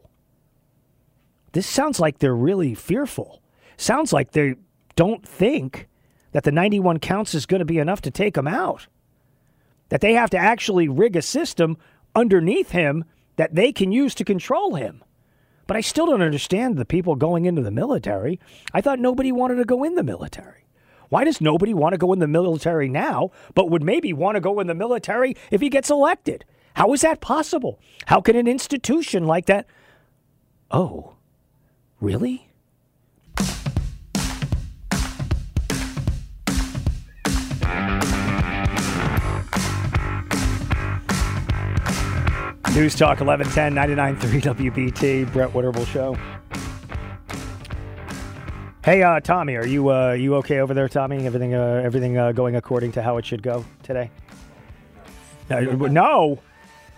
This 1.53 1.67
sounds 1.67 1.99
like 1.99 2.19
they're 2.19 2.35
really 2.35 2.73
fearful. 2.73 3.41
Sounds 3.77 4.13
like 4.13 4.31
they 4.31 4.55
don't 4.95 5.27
think 5.27 5.87
that 6.31 6.43
the 6.43 6.51
91 6.51 6.99
counts 6.99 7.33
is 7.33 7.45
going 7.45 7.59
to 7.59 7.65
be 7.65 7.79
enough 7.79 8.01
to 8.01 8.11
take 8.11 8.37
him 8.37 8.47
out. 8.47 8.87
That 9.89 10.01
they 10.01 10.13
have 10.13 10.29
to 10.29 10.37
actually 10.37 10.87
rig 10.87 11.15
a 11.15 11.21
system 11.21 11.77
underneath 12.15 12.71
him 12.71 13.03
that 13.35 13.55
they 13.55 13.71
can 13.71 13.91
use 13.91 14.15
to 14.15 14.23
control 14.23 14.75
him. 14.75 15.03
But 15.67 15.77
I 15.77 15.81
still 15.81 16.05
don't 16.05 16.21
understand 16.21 16.77
the 16.77 16.85
people 16.85 17.15
going 17.15 17.45
into 17.45 17.61
the 17.61 17.71
military. 17.71 18.39
I 18.73 18.81
thought 18.81 18.99
nobody 18.99 19.31
wanted 19.31 19.55
to 19.55 19.65
go 19.65 19.83
in 19.83 19.95
the 19.95 20.03
military. 20.03 20.65
Why 21.09 21.25
does 21.25 21.41
nobody 21.41 21.73
want 21.73 21.93
to 21.93 21.97
go 21.97 22.13
in 22.13 22.19
the 22.19 22.27
military 22.27 22.87
now, 22.87 23.31
but 23.53 23.69
would 23.69 23.83
maybe 23.83 24.13
want 24.13 24.35
to 24.35 24.41
go 24.41 24.61
in 24.61 24.67
the 24.67 24.73
military 24.73 25.35
if 25.49 25.59
he 25.59 25.69
gets 25.69 25.89
elected? 25.89 26.45
How 26.73 26.93
is 26.93 27.01
that 27.01 27.21
possible? 27.21 27.79
How 28.05 28.21
can 28.21 28.35
an 28.35 28.47
institution 28.47 29.25
like 29.25 29.45
that? 29.47 29.65
Oh, 30.69 31.15
really? 31.99 32.47
News 42.73 42.95
Talk 42.95 43.19
1110 43.19 43.75
99.3 43.75 44.71
WBT, 44.71 45.33
Brett 45.33 45.49
Winterble 45.51 45.85
Show. 45.87 46.17
Hey, 48.85 49.03
uh, 49.03 49.19
Tommy, 49.19 49.55
are 49.57 49.67
you 49.67 49.89
uh, 49.89 50.13
you 50.13 50.35
okay 50.35 50.59
over 50.59 50.73
there, 50.73 50.87
Tommy? 50.87 51.25
Everything 51.27 51.53
uh, 51.53 51.81
everything 51.83 52.17
uh, 52.17 52.31
going 52.31 52.55
according 52.55 52.93
to 52.93 53.01
how 53.01 53.17
it 53.17 53.25
should 53.25 53.43
go 53.43 53.65
today? 53.83 54.09
Uh, 55.49 55.59
no. 55.59 56.39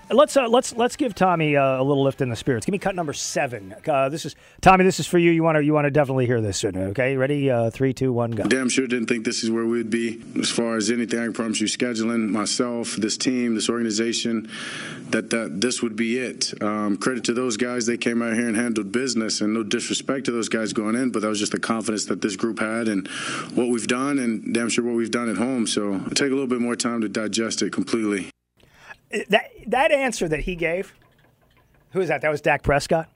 Let's 0.10 0.36
uh, 0.36 0.48
let's 0.48 0.76
let's 0.76 0.96
give 0.96 1.16
Tommy 1.16 1.56
uh, 1.56 1.82
a 1.82 1.84
little 1.84 2.04
lift 2.04 2.22
in 2.22 2.30
the 2.30 2.36
spirits. 2.36 2.66
Give 2.66 2.74
me 2.74 2.78
cut 2.78 2.94
number 2.94 3.14
seven. 3.14 3.74
Uh, 3.88 4.10
this 4.10 4.26
is 4.26 4.36
Tommy. 4.62 4.84
This 4.84 5.00
is 5.00 5.08
for 5.08 5.18
you. 5.18 5.32
You 5.32 5.44
want 5.44 5.56
to 5.58 5.64
you 5.64 5.74
want 5.74 5.86
to 5.86 5.92
definitely 5.92 6.26
hear 6.26 6.42
this. 6.42 6.64
Okay, 6.64 7.16
ready? 7.16 7.50
Uh, 7.50 7.70
three, 7.70 7.94
two, 7.94 8.12
one, 8.12 8.32
go. 8.32 8.44
Damn 8.44 8.70
sure 8.70 8.86
didn't 8.86 9.08
think 9.08 9.26
this 9.26 9.44
is 9.44 9.50
where 9.50 9.66
we'd 9.66 9.90
be 9.90 10.22
as 10.40 10.50
far 10.50 10.76
as 10.76 10.92
anything. 10.92 11.20
I 11.20 11.30
promise 11.32 11.62
you, 11.62 11.68
scheduling 11.68 12.30
myself, 12.30 12.96
this 12.96 13.18
team, 13.18 13.56
this 13.56 13.70
organization, 13.70 14.50
that 15.10 15.30
that 15.30 15.62
this 15.62 15.82
would 15.82 15.96
be 15.96 16.20
it. 16.20 16.54
Um, 16.62 16.98
credit 16.98 17.24
to 17.26 17.34
those 17.34 17.56
guys. 17.56 17.86
They 17.86 17.98
came 17.98 18.22
out 18.22 18.34
here 18.34 18.48
and 18.48 18.58
handled 18.58 18.92
business, 18.92 19.42
and 19.42 19.54
no 19.54 19.64
disrespect 19.64 20.26
to 20.26 20.32
those 20.32 20.50
guys 20.50 20.74
going 20.74 20.96
in, 20.96 21.12
but 21.12 21.22
that 21.22 21.30
was 21.30 21.40
just 21.40 21.54
the 21.54 21.60
confidence 21.60 22.06
that 22.06 22.22
this 22.22 22.36
group 22.36 22.60
had 22.60 22.88
and 22.88 23.08
what 23.56 23.70
we've 23.70 23.88
done, 23.88 24.20
and 24.20 24.54
damn 24.54 24.70
sure 24.70 24.84
what 24.84 24.96
we've 24.96 25.12
done 25.12 25.30
at 25.30 25.38
home. 25.38 25.66
So 25.66 26.00
take 26.10 26.28
a 26.28 26.36
little 26.36 26.48
bit 26.48 26.60
more 26.62 26.76
time 26.76 27.02
to 27.02 27.10
digest 27.10 27.62
it 27.62 27.72
completely 27.72 28.30
that 29.30 29.52
that 29.68 29.92
answer 29.92 30.28
that 30.28 30.42
he 30.42 30.56
gave, 30.56 30.94
who 31.92 32.02
is 32.02 32.10
that? 32.10 32.22
That 32.22 32.32
was 32.32 32.42
Dak 32.42 32.64
Prescott. 32.64 33.10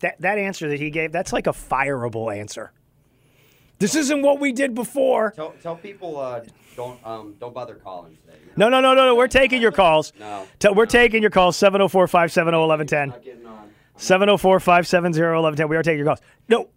That 0.00 0.20
that 0.20 0.38
answer 0.38 0.68
that 0.68 0.80
he 0.80 0.90
gave, 0.90 1.12
that's 1.12 1.32
like 1.32 1.46
a 1.46 1.52
fireable 1.52 2.34
answer. 2.34 2.72
This 3.78 3.94
isn't 3.94 4.22
what 4.22 4.40
we 4.40 4.52
did 4.52 4.74
before. 4.74 5.32
Tell, 5.32 5.54
tell 5.62 5.76
people 5.76 6.18
uh, 6.18 6.42
don't 6.76 7.04
um, 7.06 7.34
don't 7.40 7.54
bother 7.54 7.74
calling 7.74 8.16
today. 8.24 8.38
No, 8.56 8.68
no, 8.68 8.80
no, 8.80 8.94
no, 8.94 9.06
no. 9.06 9.14
We're 9.14 9.28
taking 9.28 9.60
your 9.60 9.72
calls. 9.72 10.12
No. 10.18 10.46
Tell, 10.58 10.74
we're 10.74 10.86
taking 10.86 11.22
your 11.22 11.30
calls 11.30 11.56
704 11.56 12.06
570 12.06 12.58
1110. 12.58 13.34
704 13.96 14.60
570 14.60 15.20
1110. 15.20 15.68
We 15.68 15.76
are 15.76 15.82
taking 15.82 15.98
your 15.98 16.06
calls. 16.06 16.20
No, 16.48 16.68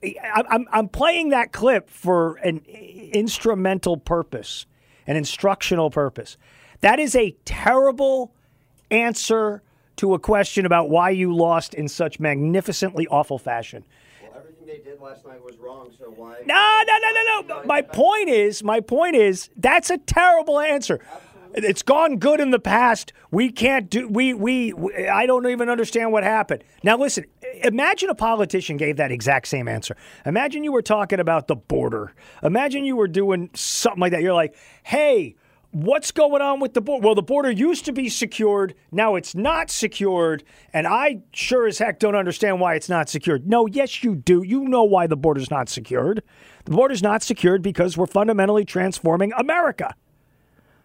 I'm, 0.50 0.68
I'm 0.72 0.88
playing 0.88 1.30
that 1.30 1.52
clip 1.52 1.90
for 1.90 2.36
an 2.38 2.60
instrumental 2.68 3.98
purpose, 3.98 4.66
an 5.08 5.16
instructional 5.16 5.90
purpose. 5.90 6.38
That 6.82 7.00
is 7.00 7.16
a 7.16 7.36
terrible 7.44 8.34
answer 8.92 9.62
to 9.98 10.14
a 10.14 10.20
question 10.20 10.66
about 10.66 10.90
why 10.90 11.10
you 11.10 11.36
lost 11.36 11.74
in 11.74 11.88
such 11.88 12.20
magnificently 12.20 13.08
awful 13.08 13.38
fashion. 13.38 13.84
Well, 14.22 14.34
everything 14.38 14.68
they 14.68 14.78
did 14.78 15.02
last 15.02 15.26
night 15.26 15.44
was 15.44 15.58
wrong, 15.58 15.92
so 15.98 16.06
why? 16.06 16.36
No, 16.46 16.84
no, 16.88 16.98
no, 17.00 17.12
no, 17.12 17.62
no. 17.62 17.64
My 17.66 17.82
point 17.82 18.30
is, 18.30 18.64
my 18.64 18.80
point 18.80 19.16
is, 19.16 19.50
that's 19.58 19.90
a 19.90 19.98
terrible 19.98 20.60
answer. 20.60 21.00
Absolutely. 21.02 21.70
It's 21.70 21.82
gone 21.82 22.18
good 22.18 22.40
in 22.40 22.52
the 22.52 22.60
past. 22.60 23.14
We 23.32 23.52
can't 23.52 23.90
do. 23.90 24.08
We, 24.08 24.34
we 24.34 24.74
we. 24.74 25.08
I 25.08 25.26
don't 25.26 25.48
even 25.48 25.70
understand 25.70 26.12
what 26.12 26.24
happened. 26.24 26.64
Now 26.84 26.98
listen. 26.98 27.26
Imagine 27.64 28.10
a 28.10 28.16
politician 28.16 28.78
gave 28.78 28.98
that 28.98 29.12
exact 29.12 29.48
same 29.48 29.68
answer. 29.68 29.96
Imagine 30.26 30.64
you 30.64 30.72
were 30.72 30.84
talking 30.84 31.20
about 31.20 31.48
the 31.48 31.56
border. 31.56 32.14
Imagine 32.44 32.84
you 32.84 32.96
were 32.96 33.08
doing 33.08 33.50
something 33.56 34.02
like 34.02 34.12
that. 34.12 34.22
You're 34.22 34.34
like, 34.34 34.56
hey 34.84 35.36
what's 35.72 36.12
going 36.12 36.42
on 36.42 36.60
with 36.60 36.74
the 36.74 36.82
border? 36.82 37.06
Well, 37.06 37.16
the 37.16 37.22
border 37.22 37.52
used 37.52 37.86
to 37.86 37.92
be 37.92 38.10
secured. 38.10 38.74
Now 38.92 39.16
it's 39.16 39.36
not 39.36 39.70
secured. 39.70 40.44
And 40.74 40.88
I 40.88 41.22
sure 41.34 41.68
as 41.68 41.78
heck 41.78 42.00
don't 42.00 42.16
understand 42.16 42.60
why 42.60 42.76
it's 42.76 42.90
not 42.90 43.10
secured. 43.10 43.48
No, 43.48 43.66
yes, 43.66 44.04
you 44.04 44.16
do. 44.16 44.44
You 44.44 44.62
know 44.66 44.84
why 44.84 45.08
the 45.08 45.18
border's 45.18 45.52
not 45.52 45.70
secured. 45.70 46.24
The 46.66 46.72
border's 46.72 47.04
not 47.04 47.24
secured 47.24 47.62
because 47.62 47.98
we're 47.98 48.08
fundamentally 48.08 48.66
transforming 48.66 49.34
America. 49.38 49.96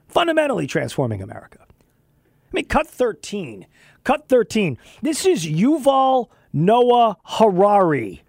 Fundamentally 0.09 0.67
transforming 0.67 1.23
America. 1.23 1.59
I 1.61 2.53
mean, 2.53 2.67
cut 2.67 2.87
13. 2.87 3.67
Cut 4.05 4.29
13. 4.29 4.79
This 5.01 5.25
is 5.25 5.47
Yuval 5.47 6.29
Noah 6.53 7.17
Harari, 7.25 8.23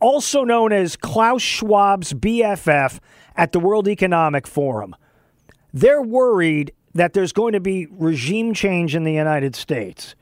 also 0.00 0.44
known 0.44 0.72
as 0.72 0.96
Klaus 0.96 1.40
Schwab's 1.40 2.12
BFF 2.12 2.98
at 3.36 3.52
the 3.52 3.60
World 3.60 3.88
Economic 3.88 4.46
Forum. 4.46 4.94
They're 5.76 6.00
worried 6.00 6.72
that 6.94 7.12
there's 7.12 7.34
going 7.34 7.52
to 7.52 7.60
be 7.60 7.86
regime 7.90 8.54
change 8.54 8.94
in 8.94 9.04
the 9.04 9.12
United 9.12 9.54
States. 9.54 10.14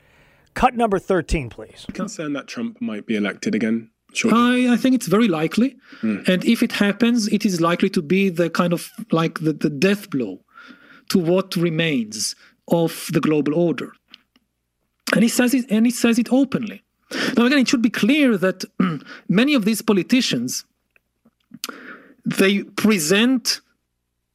Cut 0.53 0.75
number 0.75 0.99
13, 0.99 1.49
please. 1.49 1.85
Concerned 1.93 2.35
that 2.35 2.47
Trump 2.47 2.81
might 2.81 3.05
be 3.05 3.15
elected 3.15 3.55
again? 3.55 3.89
I, 4.25 4.67
I, 4.71 4.77
think 4.77 4.95
it's 4.95 5.07
very 5.07 5.29
likely. 5.29 5.77
Mm. 6.01 6.27
And 6.27 6.43
if 6.43 6.61
it 6.61 6.73
happens, 6.73 7.29
it 7.29 7.45
is 7.45 7.61
likely 7.61 7.89
to 7.91 8.01
be 8.01 8.27
the 8.27 8.49
kind 8.49 8.73
of 8.73 8.89
like 9.13 9.39
the, 9.39 9.53
the 9.53 9.69
death 9.69 10.09
blow 10.09 10.41
to 11.09 11.19
what 11.19 11.55
remains 11.55 12.35
of 12.67 13.09
the 13.13 13.21
global 13.21 13.55
order. 13.55 13.93
And 15.13 15.23
he 15.23 15.29
says 15.29 15.53
it 15.53 15.65
and 15.69 15.85
he 15.85 15.91
says 15.91 16.19
it 16.19 16.33
openly. 16.33 16.83
Now 17.37 17.45
again, 17.45 17.59
it 17.59 17.69
should 17.69 17.81
be 17.81 17.89
clear 17.89 18.37
that 18.37 18.65
many 19.29 19.53
of 19.53 19.63
these 19.63 19.81
politicians 19.81 20.65
they 22.25 22.63
present 22.63 23.61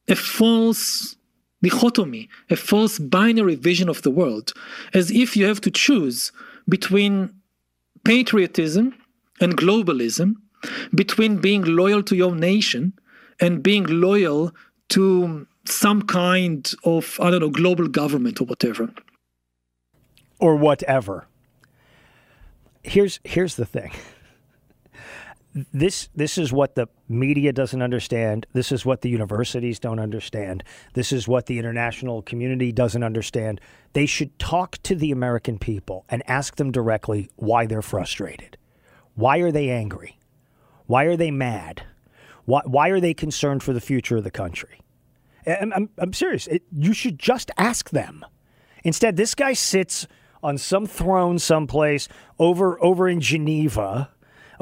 a 0.07 0.15
false 0.15 1.15
dichotomy, 1.61 2.29
a 2.49 2.55
false 2.55 2.99
binary 2.99 3.55
vision 3.55 3.89
of 3.89 4.01
the 4.01 4.11
world, 4.11 4.53
as 4.93 5.11
if 5.11 5.37
you 5.37 5.45
have 5.45 5.61
to 5.61 5.71
choose 5.71 6.31
between 6.67 7.33
patriotism 8.03 8.95
and 9.39 9.57
globalism, 9.57 10.35
between 10.93 11.37
being 11.37 11.63
loyal 11.63 12.03
to 12.03 12.15
your 12.15 12.35
nation 12.35 12.93
and 13.39 13.63
being 13.63 13.85
loyal 13.85 14.53
to 14.89 15.47
some 15.65 16.01
kind 16.01 16.73
of, 16.83 17.19
I 17.21 17.31
don't 17.31 17.41
know, 17.41 17.49
global 17.49 17.87
government 17.87 18.41
or 18.41 18.45
whatever. 18.45 18.89
Or 20.39 20.55
whatever. 20.55 21.27
Here's 22.83 23.19
here's 23.23 23.55
the 23.55 23.65
thing 23.65 23.91
this 25.53 26.09
this 26.15 26.37
is 26.37 26.53
what 26.53 26.75
the 26.75 26.87
media 27.09 27.51
doesn't 27.51 27.81
understand. 27.81 28.45
This 28.53 28.71
is 28.71 28.85
what 28.85 29.01
the 29.01 29.09
universities 29.09 29.79
don't 29.79 29.99
understand. 29.99 30.63
This 30.93 31.11
is 31.11 31.27
what 31.27 31.47
the 31.47 31.59
international 31.59 32.21
community 32.21 32.71
doesn't 32.71 33.03
understand. 33.03 33.59
They 33.93 34.05
should 34.05 34.37
talk 34.39 34.77
to 34.83 34.95
the 34.95 35.11
American 35.11 35.59
people 35.59 36.05
and 36.09 36.23
ask 36.27 36.55
them 36.55 36.71
directly 36.71 37.29
why 37.35 37.65
they're 37.65 37.81
frustrated. 37.81 38.57
Why 39.15 39.39
are 39.39 39.51
they 39.51 39.69
angry? 39.69 40.17
Why 40.85 41.03
are 41.03 41.17
they 41.17 41.31
mad? 41.31 41.83
Why, 42.45 42.61
why 42.65 42.89
are 42.89 42.99
they 42.99 43.13
concerned 43.13 43.63
for 43.63 43.73
the 43.73 43.81
future 43.81 44.17
of 44.17 44.23
the 44.23 44.31
country? 44.31 44.81
I'm, 45.45 45.73
I'm, 45.73 45.89
I'm 45.97 46.13
serious. 46.13 46.47
It, 46.47 46.63
you 46.71 46.93
should 46.93 47.19
just 47.19 47.51
ask 47.57 47.89
them. 47.89 48.25
Instead, 48.83 49.17
this 49.17 49.35
guy 49.35 49.53
sits 49.53 50.07
on 50.41 50.57
some 50.57 50.85
throne 50.85 51.37
someplace 51.37 52.07
over 52.39 52.81
over 52.83 53.07
in 53.07 53.21
Geneva 53.21 54.09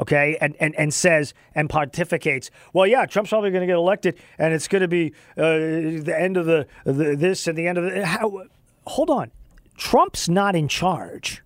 okay, 0.00 0.36
and, 0.40 0.56
and, 0.58 0.74
and 0.76 0.92
says 0.92 1.34
and 1.54 1.68
pontificates, 1.68 2.50
well, 2.72 2.86
yeah, 2.86 3.06
Trump's 3.06 3.30
probably 3.30 3.50
going 3.50 3.60
to 3.60 3.66
get 3.66 3.76
elected, 3.76 4.18
and 4.38 4.52
it's 4.52 4.66
going 4.66 4.82
to 4.82 4.88
be 4.88 5.12
uh, 5.36 5.42
the 5.42 6.16
end 6.18 6.36
of 6.36 6.46
the, 6.46 6.66
the, 6.84 7.14
this 7.14 7.46
and 7.46 7.56
the 7.56 7.66
end 7.66 7.78
of 7.78 7.84
the. 7.84 8.04
How, 8.04 8.44
hold 8.86 9.10
on. 9.10 9.30
Trump's 9.76 10.28
not 10.28 10.56
in 10.56 10.68
charge. 10.68 11.42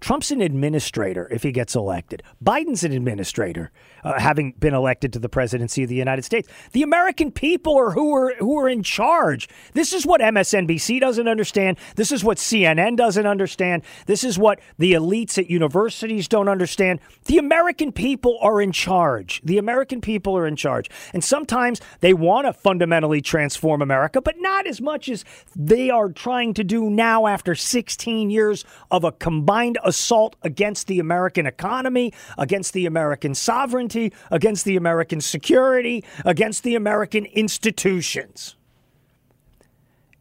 Trump's 0.00 0.30
an 0.30 0.40
administrator 0.40 1.28
if 1.30 1.42
he 1.42 1.50
gets 1.50 1.74
elected. 1.74 2.22
Biden's 2.42 2.84
an 2.84 2.92
administrator, 2.92 3.72
uh, 4.04 4.18
having 4.18 4.52
been 4.52 4.74
elected 4.74 5.12
to 5.12 5.18
the 5.18 5.28
presidency 5.28 5.82
of 5.82 5.88
the 5.88 5.94
United 5.94 6.24
States. 6.24 6.48
The 6.72 6.82
American 6.82 7.30
people 7.30 7.76
are 7.78 7.90
who 7.90 8.14
are 8.14 8.34
who 8.38 8.58
are 8.58 8.68
in 8.68 8.82
charge. 8.82 9.48
This 9.72 9.92
is 9.92 10.06
what 10.06 10.20
MSNBC 10.20 11.00
doesn't 11.00 11.28
understand. 11.28 11.78
This 11.96 12.12
is 12.12 12.24
what 12.24 12.38
CNN 12.38 12.96
doesn't 12.96 13.26
understand. 13.26 13.82
This 14.06 14.24
is 14.24 14.38
what 14.38 14.60
the 14.78 14.92
elites 14.92 15.38
at 15.38 15.50
universities 15.50 16.28
don't 16.28 16.48
understand. 16.48 17.00
The 17.24 17.38
American 17.38 17.92
people 17.92 18.38
are 18.40 18.60
in 18.60 18.72
charge. 18.72 19.40
The 19.44 19.58
American 19.58 20.00
people 20.00 20.36
are 20.36 20.46
in 20.46 20.56
charge. 20.56 20.90
And 21.12 21.22
sometimes 21.22 21.80
they 22.00 22.14
want 22.14 22.46
to 22.46 22.52
fundamentally 22.52 23.20
transform 23.20 23.82
America, 23.82 24.20
but 24.20 24.36
not 24.38 24.66
as 24.66 24.80
much 24.80 25.08
as 25.08 25.24
they 25.56 25.90
are 25.90 26.08
trying 26.08 26.54
to 26.54 26.64
do 26.64 26.90
now 26.90 27.26
after 27.26 27.54
16 27.54 28.30
years 28.30 28.64
of 28.90 29.04
a 29.04 29.12
combined 29.12 29.78
assault 29.84 30.36
against 30.42 30.86
the 30.86 30.98
American 30.98 31.46
economy, 31.46 32.12
against 32.36 32.72
the 32.72 32.86
American 32.86 33.34
sovereignty, 33.34 33.87
against 34.30 34.64
the 34.64 34.76
American 34.76 35.20
security, 35.20 36.04
against 36.24 36.62
the 36.62 36.74
American 36.74 37.24
institutions. 37.26 38.56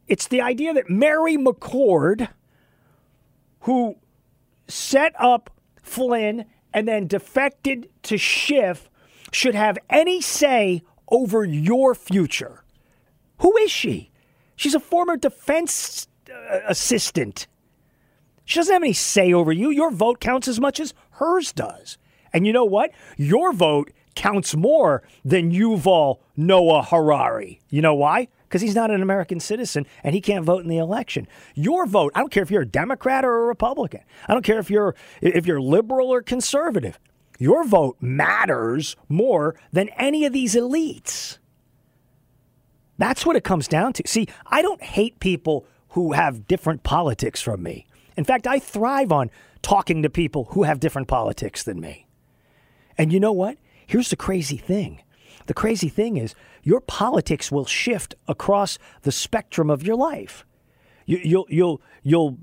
It's 0.07 0.28
the 0.28 0.41
idea 0.41 0.74
that 0.74 0.89
Mary 0.89 1.38
McCord, 1.38 2.30
who 3.61 3.95
set 4.68 5.13
up 5.20 5.49
Flynn 5.82 6.45
and 6.74 6.88
then 6.88 7.07
defected 7.07 7.89
to 8.03 8.18
Schiff, 8.18 8.89
should 9.32 9.55
have 9.55 9.78
any 9.89 10.22
say 10.22 10.82
over 11.09 11.43
your 11.43 11.93
future. 11.95 12.63
Who 13.39 13.55
is 13.57 13.72
she? 13.72 14.11
She's 14.55 14.76
a 14.76 14.80
former 14.80 15.18
defense 15.18 16.07
uh, 16.30 16.59
assistant. 16.68 17.47
She 18.45 18.59
doesn't 18.59 18.74
have 18.74 18.82
any 18.82 18.93
say 18.93 19.34
over 19.34 19.51
you. 19.51 19.70
Your 19.70 19.91
vote 19.91 20.20
counts 20.20 20.47
as 20.47 20.59
much 20.59 20.80
as 20.80 20.93
hers 21.11 21.51
does. 21.51 21.97
And 22.38 22.46
you 22.46 22.54
know 22.54 22.66
what? 22.66 22.92
Your 23.18 23.52
vote 23.52 23.92
counts 24.14 24.56
more 24.56 25.02
than 25.26 25.52
Yuval 25.52 26.20
Noah 26.36 26.84
Harari. 26.84 27.60
You 27.72 27.82
know 27.82 27.96
why? 27.96 28.28
Because 28.44 28.62
he's 28.62 28.76
not 28.76 28.92
an 28.92 29.02
American 29.02 29.40
citizen 29.40 29.88
and 30.04 30.14
he 30.14 30.22
can't 30.22 30.46
vote 30.46 30.62
in 30.62 30.70
the 30.70 30.78
election. 30.78 31.28
Your 31.56 31.88
vote, 31.88 32.12
I 32.14 32.20
don't 32.20 32.32
care 32.32 32.44
if 32.44 32.52
you're 32.52 32.62
a 32.62 32.68
Democrat 32.68 33.26
or 33.26 33.42
a 33.42 33.46
Republican. 33.48 34.02
I 34.28 34.34
don't 34.34 34.46
care 34.46 34.60
if 34.60 34.70
you're 34.70 34.94
if 35.20 35.48
you're 35.48 35.60
liberal 35.60 36.14
or 36.14 36.22
conservative. 36.22 37.00
Your 37.40 37.64
vote 37.66 37.98
matters 38.02 38.96
more 39.10 39.60
than 39.74 39.90
any 39.98 40.24
of 40.24 40.32
these 40.32 40.54
elites. 40.54 41.40
That's 43.00 43.26
what 43.26 43.36
it 43.36 43.44
comes 43.44 43.68
down 43.68 43.94
to. 43.94 44.04
See, 44.06 44.28
I 44.46 44.62
don't 44.62 44.84
hate 44.84 45.20
people 45.20 45.66
who 45.90 46.12
have 46.12 46.48
different 46.48 46.84
politics 46.84 47.42
from 47.42 47.64
me. 47.64 47.88
In 48.16 48.26
fact, 48.26 48.46
I 48.46 48.60
thrive 48.60 49.12
on 49.12 49.32
talking 49.64 50.04
to 50.04 50.10
people 50.12 50.50
who 50.52 50.64
have 50.64 50.80
different 50.80 51.08
politics 51.08 51.64
than 51.64 51.80
me. 51.80 52.07
And 52.98 53.14
you 53.14 53.20
know 53.20 53.32
what? 53.32 53.58
Here's 53.86 54.10
the 54.10 54.16
crazy 54.16 54.58
thing. 54.58 55.02
The 55.45 55.54
crazy 55.54 55.89
thing 55.89 56.18
is 56.18 56.36
your 56.64 56.82
politics 56.82 57.52
will 57.52 57.66
shift 57.66 58.16
across 58.28 58.78
the 59.04 59.12
spectrum 59.12 59.70
of 59.70 59.84
your 59.84 59.95
life. 59.95 60.45
You, 61.06 61.20
you'll 61.24 61.45
you'll 61.50 61.82
you'll 62.04 62.38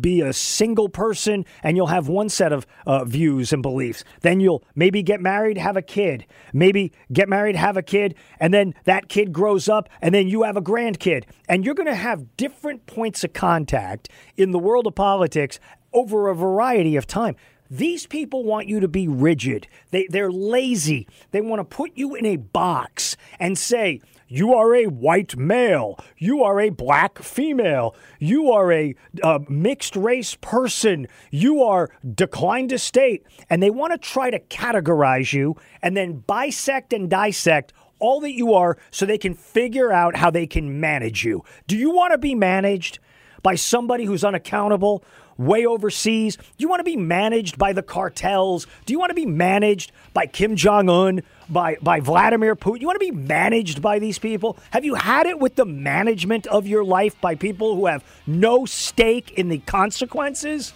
be 0.00 0.20
a 0.20 0.32
single 0.32 0.88
person 0.88 1.44
and 1.62 1.76
you'll 1.76 1.86
have 1.86 2.08
one 2.08 2.28
set 2.28 2.52
of 2.52 2.66
uh, 2.86 3.04
views 3.04 3.52
and 3.52 3.62
beliefs. 3.62 4.02
Then 4.22 4.40
you'll 4.40 4.64
maybe 4.74 5.02
get 5.02 5.20
married, 5.20 5.56
have 5.56 5.76
a 5.76 5.82
kid. 5.82 6.26
Maybe 6.52 6.92
get 7.12 7.28
married, 7.28 7.56
have 7.56 7.76
a 7.76 7.82
kid, 7.82 8.16
and 8.40 8.52
then 8.52 8.74
that 8.84 9.08
kid 9.08 9.32
grows 9.32 9.68
up 9.68 9.88
and 10.02 10.14
then 10.14 10.28
you 10.28 10.42
have 10.42 10.56
a 10.56 10.62
grandkid. 10.62 11.24
And 11.48 11.64
you're 11.64 11.74
going 11.74 11.86
to 11.86 11.94
have 11.94 12.36
different 12.36 12.86
points 12.86 13.24
of 13.24 13.32
contact 13.32 14.08
in 14.36 14.50
the 14.50 14.58
world 14.58 14.86
of 14.86 14.94
politics 14.94 15.60
over 15.92 16.28
a 16.28 16.34
variety 16.34 16.96
of 16.96 17.06
time. 17.06 17.36
These 17.70 18.06
people 18.06 18.44
want 18.44 18.68
you 18.68 18.80
to 18.80 18.88
be 18.88 19.08
rigid. 19.08 19.68
They, 19.90 20.06
they're 20.08 20.32
lazy. 20.32 21.06
They 21.30 21.40
want 21.40 21.60
to 21.60 21.64
put 21.64 21.92
you 21.94 22.14
in 22.14 22.24
a 22.26 22.36
box 22.36 23.16
and 23.38 23.58
say, 23.58 24.00
you 24.30 24.54
are 24.54 24.74
a 24.74 24.86
white 24.86 25.36
male. 25.38 25.98
You 26.18 26.44
are 26.44 26.60
a 26.60 26.68
black 26.68 27.18
female. 27.18 27.96
You 28.18 28.52
are 28.52 28.70
a 28.70 28.94
uh, 29.22 29.38
mixed 29.48 29.96
race 29.96 30.34
person. 30.34 31.08
You 31.30 31.62
are 31.62 31.90
declined 32.14 32.68
to 32.70 32.78
state. 32.78 33.24
And 33.48 33.62
they 33.62 33.70
want 33.70 33.92
to 33.92 33.98
try 33.98 34.30
to 34.30 34.38
categorize 34.38 35.32
you 35.32 35.56
and 35.82 35.96
then 35.96 36.18
bisect 36.26 36.92
and 36.92 37.08
dissect 37.08 37.72
all 37.98 38.20
that 38.20 38.34
you 38.34 38.52
are 38.52 38.76
so 38.90 39.06
they 39.06 39.18
can 39.18 39.34
figure 39.34 39.90
out 39.90 40.16
how 40.16 40.30
they 40.30 40.46
can 40.46 40.78
manage 40.78 41.24
you. 41.24 41.42
Do 41.66 41.76
you 41.76 41.90
want 41.90 42.12
to 42.12 42.18
be 42.18 42.34
managed 42.34 42.98
by 43.42 43.54
somebody 43.54 44.04
who's 44.04 44.24
unaccountable? 44.24 45.02
Way 45.38 45.64
overseas? 45.64 46.36
Do 46.36 46.42
you 46.58 46.68
want 46.68 46.80
to 46.80 46.84
be 46.84 46.96
managed 46.96 47.56
by 47.56 47.72
the 47.72 47.82
cartels? 47.82 48.66
Do 48.84 48.92
you 48.92 48.98
want 48.98 49.10
to 49.10 49.14
be 49.14 49.26
managed 49.26 49.92
by 50.12 50.26
Kim 50.26 50.56
Jong 50.56 50.90
un, 50.90 51.22
by, 51.48 51.76
by 51.80 52.00
Vladimir 52.00 52.56
Putin? 52.56 52.80
You 52.80 52.86
want 52.86 53.00
to 53.00 53.06
be 53.06 53.12
managed 53.12 53.80
by 53.80 53.98
these 53.98 54.18
people? 54.18 54.58
Have 54.72 54.84
you 54.84 54.96
had 54.96 55.26
it 55.26 55.38
with 55.38 55.54
the 55.54 55.64
management 55.64 56.46
of 56.48 56.66
your 56.66 56.84
life 56.84 57.18
by 57.20 57.34
people 57.34 57.76
who 57.76 57.86
have 57.86 58.04
no 58.26 58.66
stake 58.66 59.30
in 59.32 59.48
the 59.48 59.58
consequences? 59.58 60.74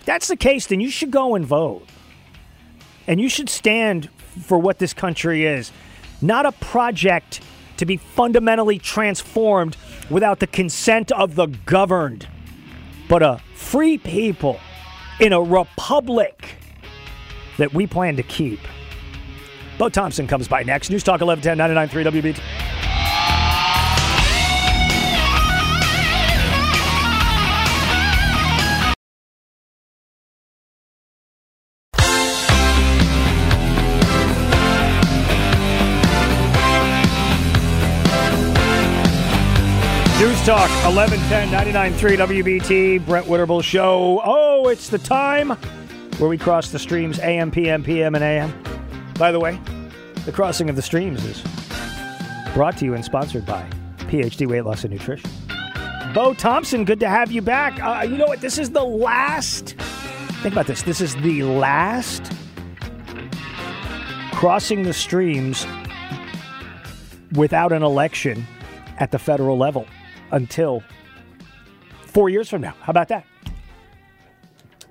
If 0.00 0.06
that's 0.06 0.28
the 0.28 0.36
case, 0.36 0.68
then 0.68 0.80
you 0.80 0.90
should 0.90 1.10
go 1.10 1.34
and 1.34 1.44
vote. 1.44 1.86
And 3.06 3.20
you 3.20 3.28
should 3.28 3.50
stand 3.50 4.08
for 4.46 4.58
what 4.58 4.78
this 4.78 4.94
country 4.94 5.44
is, 5.44 5.72
not 6.20 6.46
a 6.46 6.52
project 6.52 7.40
to 7.76 7.86
be 7.86 7.96
fundamentally 7.96 8.78
transformed 8.78 9.76
without 10.08 10.38
the 10.38 10.46
consent 10.46 11.10
of 11.12 11.34
the 11.34 11.46
governed, 11.46 12.28
but 13.12 13.22
a 13.22 13.38
free 13.54 13.98
people 13.98 14.58
in 15.20 15.34
a 15.34 15.42
republic 15.42 16.54
that 17.58 17.74
we 17.74 17.86
plan 17.86 18.16
to 18.16 18.22
keep. 18.22 18.58
Bo 19.76 19.90
Thompson 19.90 20.26
comes 20.26 20.48
by 20.48 20.62
next. 20.62 20.88
News 20.88 21.02
Talk 21.02 21.20
1110 21.20 21.90
99.3 21.90 22.22
WBT. 22.22 22.40
Talk 40.44 40.70
1110 40.84 41.50
99.3 42.00 42.42
WBT 42.42 43.06
Brett 43.06 43.26
Winterble 43.26 43.62
Show. 43.62 44.20
Oh, 44.24 44.66
it's 44.66 44.88
the 44.88 44.98
time 44.98 45.50
where 46.18 46.28
we 46.28 46.36
cross 46.36 46.70
the 46.70 46.80
streams 46.80 47.20
AM, 47.20 47.52
PM, 47.52 47.84
PM, 47.84 48.16
and 48.16 48.24
AM. 48.24 48.52
By 49.20 49.30
the 49.30 49.38
way, 49.38 49.60
the 50.24 50.32
crossing 50.32 50.68
of 50.68 50.74
the 50.74 50.82
streams 50.82 51.24
is 51.24 51.44
brought 52.54 52.76
to 52.78 52.84
you 52.84 52.92
and 52.92 53.04
sponsored 53.04 53.46
by 53.46 53.64
PhD 53.98 54.48
Weight 54.48 54.62
Loss 54.62 54.82
and 54.82 54.92
Nutrition. 54.92 55.30
Bo 56.12 56.34
Thompson, 56.34 56.84
good 56.84 56.98
to 56.98 57.08
have 57.08 57.30
you 57.30 57.40
back. 57.40 57.80
Uh, 57.80 58.02
you 58.02 58.16
know 58.16 58.26
what? 58.26 58.40
This 58.40 58.58
is 58.58 58.70
the 58.70 58.82
last. 58.82 59.76
Think 60.42 60.54
about 60.54 60.66
this. 60.66 60.82
This 60.82 61.00
is 61.00 61.14
the 61.22 61.44
last 61.44 62.32
crossing 64.32 64.82
the 64.82 64.92
streams 64.92 65.68
without 67.30 67.70
an 67.70 67.84
election 67.84 68.44
at 68.98 69.12
the 69.12 69.20
federal 69.20 69.56
level 69.56 69.86
until 70.32 70.82
four 72.06 72.28
years 72.28 72.48
from 72.48 72.62
now. 72.62 72.74
How 72.80 72.90
about 72.90 73.08
that? 73.08 73.24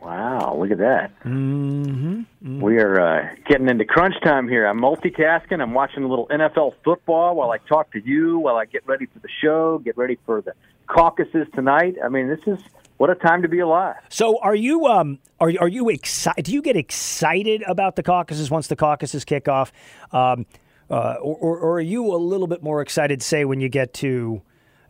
Wow, 0.01 0.57
look 0.59 0.71
at 0.71 0.79
that. 0.79 1.11
Mm-hmm. 1.23 2.21
mm-hmm. 2.21 2.59
We 2.59 2.79
are 2.79 2.99
uh, 2.99 3.35
getting 3.47 3.69
into 3.69 3.85
crunch 3.85 4.15
time 4.23 4.47
here. 4.47 4.65
I'm 4.65 4.79
multitasking. 4.79 5.61
I'm 5.61 5.75
watching 5.75 6.03
a 6.03 6.07
little 6.07 6.27
NFL 6.29 6.73
football 6.83 7.35
while 7.35 7.51
I 7.51 7.59
talk 7.59 7.91
to 7.91 8.03
you, 8.03 8.39
while 8.39 8.55
I 8.55 8.65
get 8.65 8.85
ready 8.87 9.05
for 9.05 9.19
the 9.19 9.29
show, 9.43 9.77
get 9.77 9.97
ready 9.97 10.17
for 10.25 10.41
the 10.41 10.53
caucuses 10.87 11.45
tonight. 11.53 11.97
I 12.03 12.09
mean, 12.09 12.29
this 12.29 12.39
is 12.47 12.59
what 12.97 13.11
a 13.11 13.15
time 13.15 13.43
to 13.43 13.47
be 13.47 13.59
alive. 13.59 13.97
So, 14.09 14.39
are 14.41 14.55
you 14.55 14.87
um 14.87 15.19
are 15.39 15.51
are 15.59 15.67
you 15.67 15.89
excited? 15.89 16.45
Do 16.45 16.51
you 16.51 16.63
get 16.63 16.75
excited 16.75 17.63
about 17.67 17.95
the 17.95 18.03
caucuses 18.03 18.49
once 18.49 18.67
the 18.67 18.75
caucuses 18.75 19.23
kick 19.23 19.47
off, 19.47 19.71
um, 20.11 20.47
uh, 20.89 21.17
or, 21.21 21.59
or 21.59 21.73
are 21.77 21.81
you 21.81 22.11
a 22.13 22.17
little 22.17 22.47
bit 22.47 22.63
more 22.63 22.81
excited, 22.81 23.21
say, 23.21 23.45
when 23.45 23.61
you 23.61 23.69
get 23.69 23.93
to 23.95 24.41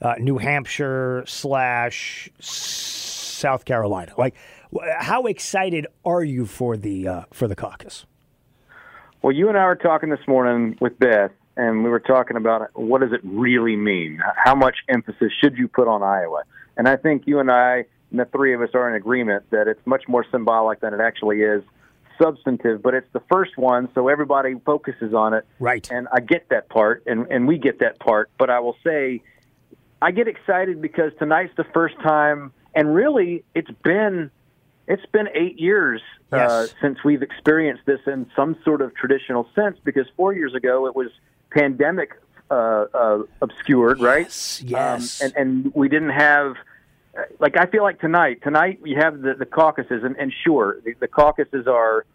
uh, 0.02 0.16
New 0.20 0.38
Hampshire 0.38 1.24
slash 1.28 2.30
South 2.40 3.66
Carolina. 3.66 4.14
Like, 4.18 4.36
how 5.00 5.26
excited 5.26 5.88
are 6.06 6.24
you 6.24 6.46
for 6.46 6.78
the 6.78 7.08
uh, 7.08 7.24
for 7.32 7.48
the 7.48 7.56
caucus? 7.56 8.06
Well, 9.22 9.34
you 9.34 9.50
and 9.50 9.58
I 9.58 9.66
were 9.66 9.76
talking 9.76 10.10
this 10.10 10.28
morning 10.28 10.78
with 10.82 10.98
Beth, 10.98 11.32
and 11.56 11.84
we 11.84 11.90
were 11.90 12.00
talking 12.00 12.38
about 12.38 12.70
what 12.74 13.02
does 13.02 13.12
it 13.12 13.22
really 13.24 13.76
mean? 13.76 14.20
How 14.36 14.56
much 14.56 14.78
emphasis 14.90 15.32
should 15.40 15.58
you 15.58 15.68
put 15.68 15.88
on 15.88 16.02
Iowa? 16.02 16.44
And 16.78 16.88
I 16.88 16.96
think 16.96 17.24
you 17.28 17.40
and 17.40 17.52
I, 17.52 17.86
and 18.10 18.20
the 18.20 18.26
three 18.26 18.54
of 18.54 18.62
us, 18.62 18.70
are 18.74 18.90
in 18.90 18.96
agreement 18.96 19.44
that 19.52 19.68
it's 19.68 19.86
much 19.86 20.08
more 20.08 20.26
symbolic 20.32 20.80
than 20.80 20.94
it 20.94 21.00
actually 21.02 21.42
is 21.42 21.64
substantive, 22.20 22.82
but 22.82 22.94
it's 22.94 23.08
the 23.14 23.22
first 23.32 23.58
one, 23.58 23.90
so 23.94 24.08
everybody 24.08 24.56
focuses 24.66 25.14
on 25.14 25.34
it. 25.34 25.46
Right. 25.60 25.90
And 25.92 26.08
I 26.12 26.20
get 26.20 26.50
that 26.50 26.70
part, 26.70 27.04
and, 27.06 27.28
and 27.32 27.48
we 27.48 27.58
get 27.58 27.80
that 27.80 28.00
part. 28.00 28.30
But 28.38 28.50
I 28.50 28.60
will 28.60 28.78
say 28.84 29.22
I 30.02 30.12
get 30.12 30.28
excited 30.28 30.82
because 30.82 31.12
tonight's 31.20 31.56
the 31.58 31.66
first 31.66 31.96
time 32.02 32.52
and 32.74 32.94
really, 32.94 33.44
it's 33.54 33.72
been 33.84 34.32
it's 34.88 35.06
been 35.08 35.28
eight 35.34 35.60
years 35.60 36.02
uh, 36.32 36.68
since 36.82 37.04
we've 37.04 37.22
experienced 37.22 37.86
this 37.86 38.00
in 38.08 38.30
some 38.36 38.58
sort 38.64 38.82
of 38.82 38.96
traditional 38.96 39.48
sense. 39.56 39.78
Because 39.84 40.08
four 40.16 40.34
years 40.34 40.54
ago, 40.54 40.88
it 40.88 40.96
was 40.96 41.10
pandemic 41.52 42.12
uh, 42.50 42.86
uh, 42.94 43.24
obscured, 43.42 44.00
right? 44.00 44.26
yes. 44.66 45.22
Um, 45.22 45.26
and 45.26 45.36
and 45.38 45.76
we 45.76 45.90
didn't 45.90 46.12
have. 46.12 46.56
uh, 47.18 47.24
Like 47.40 47.58
I 47.58 47.66
feel 47.66 47.84
like 47.84 48.00
tonight, 48.00 48.42
tonight 48.42 48.80
we 48.82 48.94
have 48.94 49.22
the, 49.22 49.34
the 49.34 49.46
caucuses, 49.46 50.04
and, 50.04 50.16
and 50.18 50.32
sure, 50.44 50.80
the, 50.86 50.94
the 51.00 51.08
caucuses 51.08 51.68
are 51.68 52.06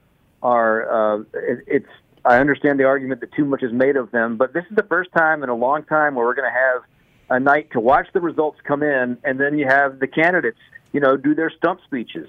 are 0.42 0.90
uh, 0.90 1.20
it, 1.34 1.64
it's. 1.66 1.88
I 2.24 2.38
understand 2.40 2.80
the 2.80 2.84
argument 2.84 3.20
that 3.20 3.32
too 3.34 3.44
much 3.44 3.62
is 3.62 3.72
made 3.72 3.96
of 3.96 4.10
them, 4.10 4.36
but 4.36 4.52
this 4.52 4.64
is 4.68 4.74
the 4.74 4.82
first 4.82 5.12
time 5.12 5.44
in 5.44 5.48
a 5.48 5.54
long 5.54 5.84
time 5.84 6.16
where 6.16 6.26
we're 6.26 6.34
going 6.34 6.50
to 6.50 6.58
have 6.58 6.82
a 7.30 7.40
night 7.40 7.70
to 7.72 7.80
watch 7.80 8.08
the 8.12 8.20
results 8.20 8.58
come 8.64 8.82
in, 8.82 9.18
and 9.24 9.40
then 9.40 9.58
you 9.58 9.66
have 9.66 9.98
the 9.98 10.06
candidates, 10.06 10.58
you 10.92 11.00
know, 11.00 11.16
do 11.16 11.34
their 11.34 11.50
stump 11.50 11.80
speeches, 11.84 12.28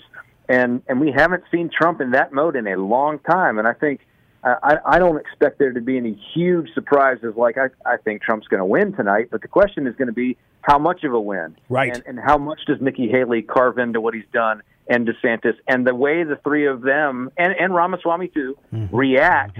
and 0.49 0.81
and 0.87 0.99
we 0.99 1.11
haven't 1.11 1.43
seen 1.51 1.69
Trump 1.69 2.01
in 2.01 2.11
that 2.11 2.33
mode 2.33 2.55
in 2.55 2.67
a 2.67 2.77
long 2.77 3.19
time, 3.19 3.59
and 3.59 3.67
I 3.67 3.73
think. 3.73 4.01
I, 4.43 4.77
I 4.85 4.99
don't 4.99 5.17
expect 5.17 5.59
there 5.59 5.73
to 5.73 5.81
be 5.81 5.97
any 5.97 6.13
huge 6.33 6.73
surprises. 6.73 7.33
Like 7.35 7.57
I, 7.57 7.67
I 7.85 7.97
think 7.97 8.21
Trump's 8.21 8.47
going 8.47 8.59
to 8.59 8.65
win 8.65 8.93
tonight, 8.93 9.27
but 9.29 9.41
the 9.41 9.47
question 9.49 9.87
is 9.87 9.95
going 9.95 10.07
to 10.07 10.13
be 10.13 10.37
how 10.61 10.77
much 10.77 11.03
of 11.03 11.11
a 11.11 11.19
win, 11.19 11.57
Right. 11.67 11.93
And, 11.93 12.03
and 12.05 12.19
how 12.19 12.37
much 12.37 12.61
does 12.65 12.79
Nikki 12.79 13.09
Haley 13.09 13.41
carve 13.41 13.77
into 13.77 13.99
what 13.99 14.13
he's 14.13 14.27
done, 14.31 14.61
and 14.87 15.05
DeSantis, 15.05 15.55
and 15.67 15.85
the 15.85 15.93
way 15.93 16.23
the 16.23 16.37
three 16.37 16.65
of 16.67 16.81
them, 16.81 17.29
and 17.35 17.53
and 17.59 17.75
Ramaswamy 17.75 18.29
too, 18.29 18.57
react 18.71 19.57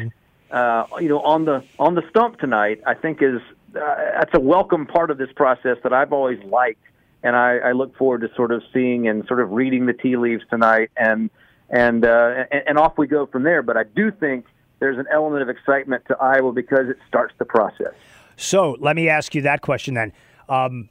uh, 0.52 0.86
you 1.00 1.10
know, 1.10 1.20
on 1.22 1.46
the 1.46 1.64
on 1.80 1.96
the 1.96 2.04
stump 2.10 2.40
tonight, 2.40 2.82
I 2.86 2.94
think 2.94 3.22
is 3.22 3.42
uh, 3.78 4.20
that's 4.20 4.34
a 4.34 4.40
welcome 4.40 4.86
part 4.86 5.12
of 5.12 5.18
this 5.18 5.30
process 5.36 5.78
that 5.84 5.94
I've 5.94 6.14
always 6.14 6.40
liked, 6.44 6.84
and 7.24 7.36
I, 7.36 7.58
I 7.58 7.72
look 7.72 7.96
forward 7.98 8.22
to 8.22 8.30
sort 8.36 8.52
of 8.52 8.62
seeing 8.74 9.08
and 9.08 9.26
sort 9.28 9.40
of 9.40 9.52
reading 9.52 9.86
the 9.86 9.94
tea 9.94 10.18
leaves 10.18 10.44
tonight, 10.50 10.90
and 10.98 11.30
and, 11.70 12.06
uh, 12.06 12.46
and 12.66 12.78
off 12.78 12.98
we 12.98 13.08
go 13.08 13.26
from 13.26 13.44
there. 13.44 13.62
But 13.62 13.76
I 13.76 13.84
do 13.84 14.10
think 14.12 14.46
there's 14.80 14.98
an 14.98 15.06
element 15.12 15.42
of 15.42 15.50
excitement 15.50 16.04
to 16.08 16.18
Iowa 16.18 16.54
because 16.54 16.88
it 16.90 16.98
starts 17.08 17.34
the 17.40 17.46
process. 17.46 17.94
So 18.38 18.78
let 18.80 18.96
me 18.96 19.10
ask 19.10 19.36
you 19.36 19.42
that 19.42 19.62
question 19.62 19.94
then. 19.96 20.14
Um, 20.48 20.90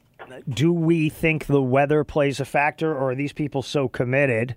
do 0.49 0.73
we 0.73 1.09
think 1.09 1.45
the 1.45 1.61
weather 1.61 2.03
plays 2.03 2.39
a 2.39 2.45
factor, 2.45 2.93
or 2.93 3.11
are 3.11 3.15
these 3.15 3.33
people 3.33 3.61
so 3.61 3.87
committed 3.87 4.55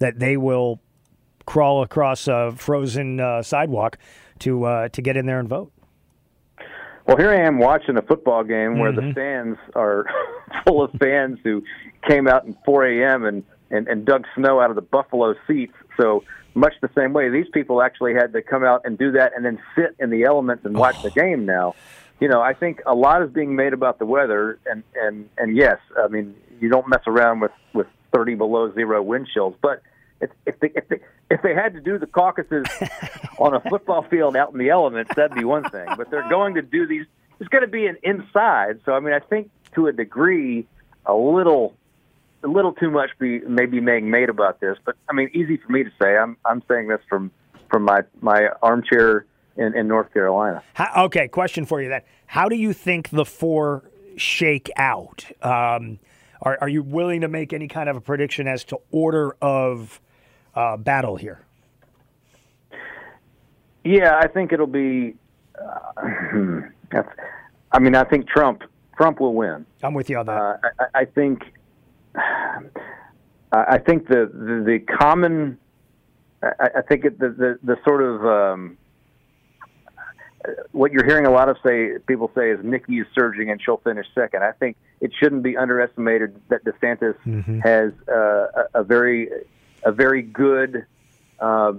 that 0.00 0.18
they 0.18 0.36
will 0.36 0.80
crawl 1.46 1.82
across 1.82 2.26
a 2.26 2.52
frozen 2.56 3.20
uh, 3.20 3.42
sidewalk 3.42 3.98
to 4.40 4.64
uh, 4.64 4.88
to 4.88 5.02
get 5.02 5.16
in 5.16 5.26
there 5.26 5.38
and 5.38 5.48
vote? 5.48 5.72
Well, 7.06 7.18
here 7.18 7.30
I 7.30 7.46
am 7.46 7.58
watching 7.58 7.98
a 7.98 8.02
football 8.02 8.44
game 8.44 8.78
where 8.78 8.90
the 8.92 9.02
Mhm. 9.02 9.12
stands 9.12 9.58
are 9.74 10.06
full 10.66 10.82
of 10.82 10.90
fans 10.92 11.38
who 11.44 11.62
came 12.08 12.26
out 12.26 12.48
at 12.48 12.54
4 12.64 12.84
a.m. 12.86 13.24
And, 13.24 13.44
and, 13.70 13.88
and 13.88 14.04
dug 14.06 14.24
snow 14.34 14.60
out 14.60 14.70
of 14.70 14.76
the 14.76 14.82
Buffalo 14.82 15.34
seats. 15.46 15.74
So 15.98 16.24
much 16.54 16.74
the 16.80 16.90
same 16.96 17.12
way, 17.12 17.28
these 17.28 17.48
people 17.52 17.82
actually 17.82 18.14
had 18.14 18.32
to 18.32 18.42
come 18.42 18.64
out 18.64 18.82
and 18.84 18.96
do 18.96 19.12
that 19.12 19.32
and 19.36 19.44
then 19.44 19.58
sit 19.74 19.96
in 19.98 20.10
the 20.10 20.24
elements 20.24 20.64
and 20.64 20.76
watch 20.76 20.96
the 21.02 21.10
game 21.10 21.44
now. 21.44 21.74
You 22.20 22.28
know, 22.28 22.40
I 22.40 22.54
think 22.54 22.80
a 22.86 22.94
lot 22.94 23.22
is 23.22 23.30
being 23.30 23.56
made 23.56 23.72
about 23.72 23.98
the 23.98 24.06
weather, 24.06 24.58
and, 24.66 24.84
and, 24.94 25.28
and 25.36 25.56
yes, 25.56 25.78
I 26.02 26.06
mean, 26.08 26.34
you 26.60 26.68
don't 26.70 26.88
mess 26.88 27.02
around 27.06 27.40
with, 27.40 27.50
with 27.74 27.88
30 28.14 28.36
below 28.36 28.72
zero 28.72 29.02
wind 29.02 29.26
chills, 29.34 29.54
but 29.60 29.82
if, 30.24 30.30
if, 30.46 30.60
they, 30.60 30.70
if, 30.74 30.88
they, 30.88 31.00
if 31.30 31.42
they 31.42 31.54
had 31.54 31.74
to 31.74 31.80
do 31.80 31.98
the 31.98 32.06
caucuses 32.06 32.66
on 33.38 33.54
a 33.54 33.60
football 33.60 34.02
field 34.02 34.36
out 34.36 34.52
in 34.52 34.58
the 34.58 34.70
elements, 34.70 35.12
that'd 35.14 35.36
be 35.36 35.44
one 35.44 35.68
thing. 35.70 35.86
But 35.96 36.10
they're 36.10 36.28
going 36.28 36.54
to 36.54 36.62
do 36.62 36.86
these. 36.86 37.06
It's 37.40 37.48
going 37.48 37.62
to 37.62 37.70
be 37.70 37.86
an 37.86 37.96
inside. 38.02 38.80
So 38.84 38.92
I 38.92 39.00
mean, 39.00 39.14
I 39.14 39.20
think 39.20 39.50
to 39.74 39.86
a 39.86 39.92
degree, 39.92 40.66
a 41.06 41.14
little, 41.14 41.74
a 42.42 42.48
little 42.48 42.72
too 42.72 42.90
much 42.90 43.10
be 43.18 43.40
maybe 43.40 43.80
being 43.80 44.10
made 44.10 44.28
about 44.28 44.60
this. 44.60 44.78
But 44.84 44.96
I 45.08 45.12
mean, 45.12 45.30
easy 45.34 45.56
for 45.58 45.72
me 45.72 45.84
to 45.84 45.90
say. 46.00 46.16
I'm 46.16 46.36
I'm 46.44 46.62
saying 46.68 46.88
this 46.88 47.00
from 47.08 47.30
from 47.70 47.82
my 47.82 48.02
my 48.20 48.48
armchair 48.62 49.26
in, 49.56 49.76
in 49.76 49.88
North 49.88 50.12
Carolina. 50.12 50.62
How, 50.74 51.04
okay, 51.04 51.28
question 51.28 51.66
for 51.66 51.80
you 51.82 51.88
then. 51.88 52.02
How 52.26 52.48
do 52.48 52.56
you 52.56 52.72
think 52.72 53.10
the 53.10 53.24
four 53.24 53.84
shake 54.16 54.70
out? 54.76 55.24
Um, 55.42 55.98
are, 56.42 56.58
are 56.60 56.68
you 56.68 56.82
willing 56.82 57.22
to 57.22 57.28
make 57.28 57.52
any 57.52 57.68
kind 57.68 57.88
of 57.88 57.96
a 57.96 58.00
prediction 58.00 58.46
as 58.46 58.64
to 58.64 58.78
order 58.90 59.36
of 59.40 60.00
uh, 60.54 60.76
battle 60.76 61.16
here? 61.16 61.40
Yeah, 63.84 64.18
I 64.18 64.28
think 64.28 64.52
it'll 64.52 64.66
be. 64.66 65.14
Uh, 65.60 66.60
I 67.72 67.78
mean, 67.80 67.94
I 67.94 68.04
think 68.04 68.28
Trump 68.28 68.62
Trump 68.96 69.20
will 69.20 69.34
win. 69.34 69.66
I'm 69.82 69.94
with 69.94 70.08
you 70.08 70.18
on 70.18 70.26
that. 70.26 70.32
Uh, 70.32 70.56
I, 70.78 71.00
I 71.00 71.04
think. 71.04 71.42
I 73.52 73.78
think 73.78 74.08
the 74.08 74.30
the, 74.32 74.64
the 74.64 74.78
common. 74.80 75.58
I, 76.42 76.70
I 76.78 76.82
think 76.82 77.04
it, 77.04 77.18
the, 77.18 77.28
the 77.28 77.58
the 77.62 77.76
sort 77.84 78.02
of 78.02 78.26
um, 78.26 78.76
what 80.72 80.92
you're 80.92 81.04
hearing 81.04 81.26
a 81.26 81.30
lot 81.30 81.48
of 81.48 81.56
say 81.64 81.90
people 82.06 82.30
say 82.34 82.50
is 82.50 82.58
Nikki 82.62 82.98
is 82.98 83.06
surging 83.14 83.50
and 83.50 83.60
she'll 83.62 83.78
finish 83.78 84.06
second. 84.14 84.42
I 84.42 84.52
think 84.52 84.76
it 85.00 85.12
shouldn't 85.18 85.42
be 85.42 85.56
underestimated 85.56 86.40
that 86.48 86.64
DeSantis 86.64 87.14
has 87.62 87.92
uh, 88.08 88.64
a, 88.74 88.80
a 88.80 88.84
very 88.84 89.28
a 89.84 89.92
very 89.92 90.22
good. 90.22 90.86
Uh, 91.38 91.74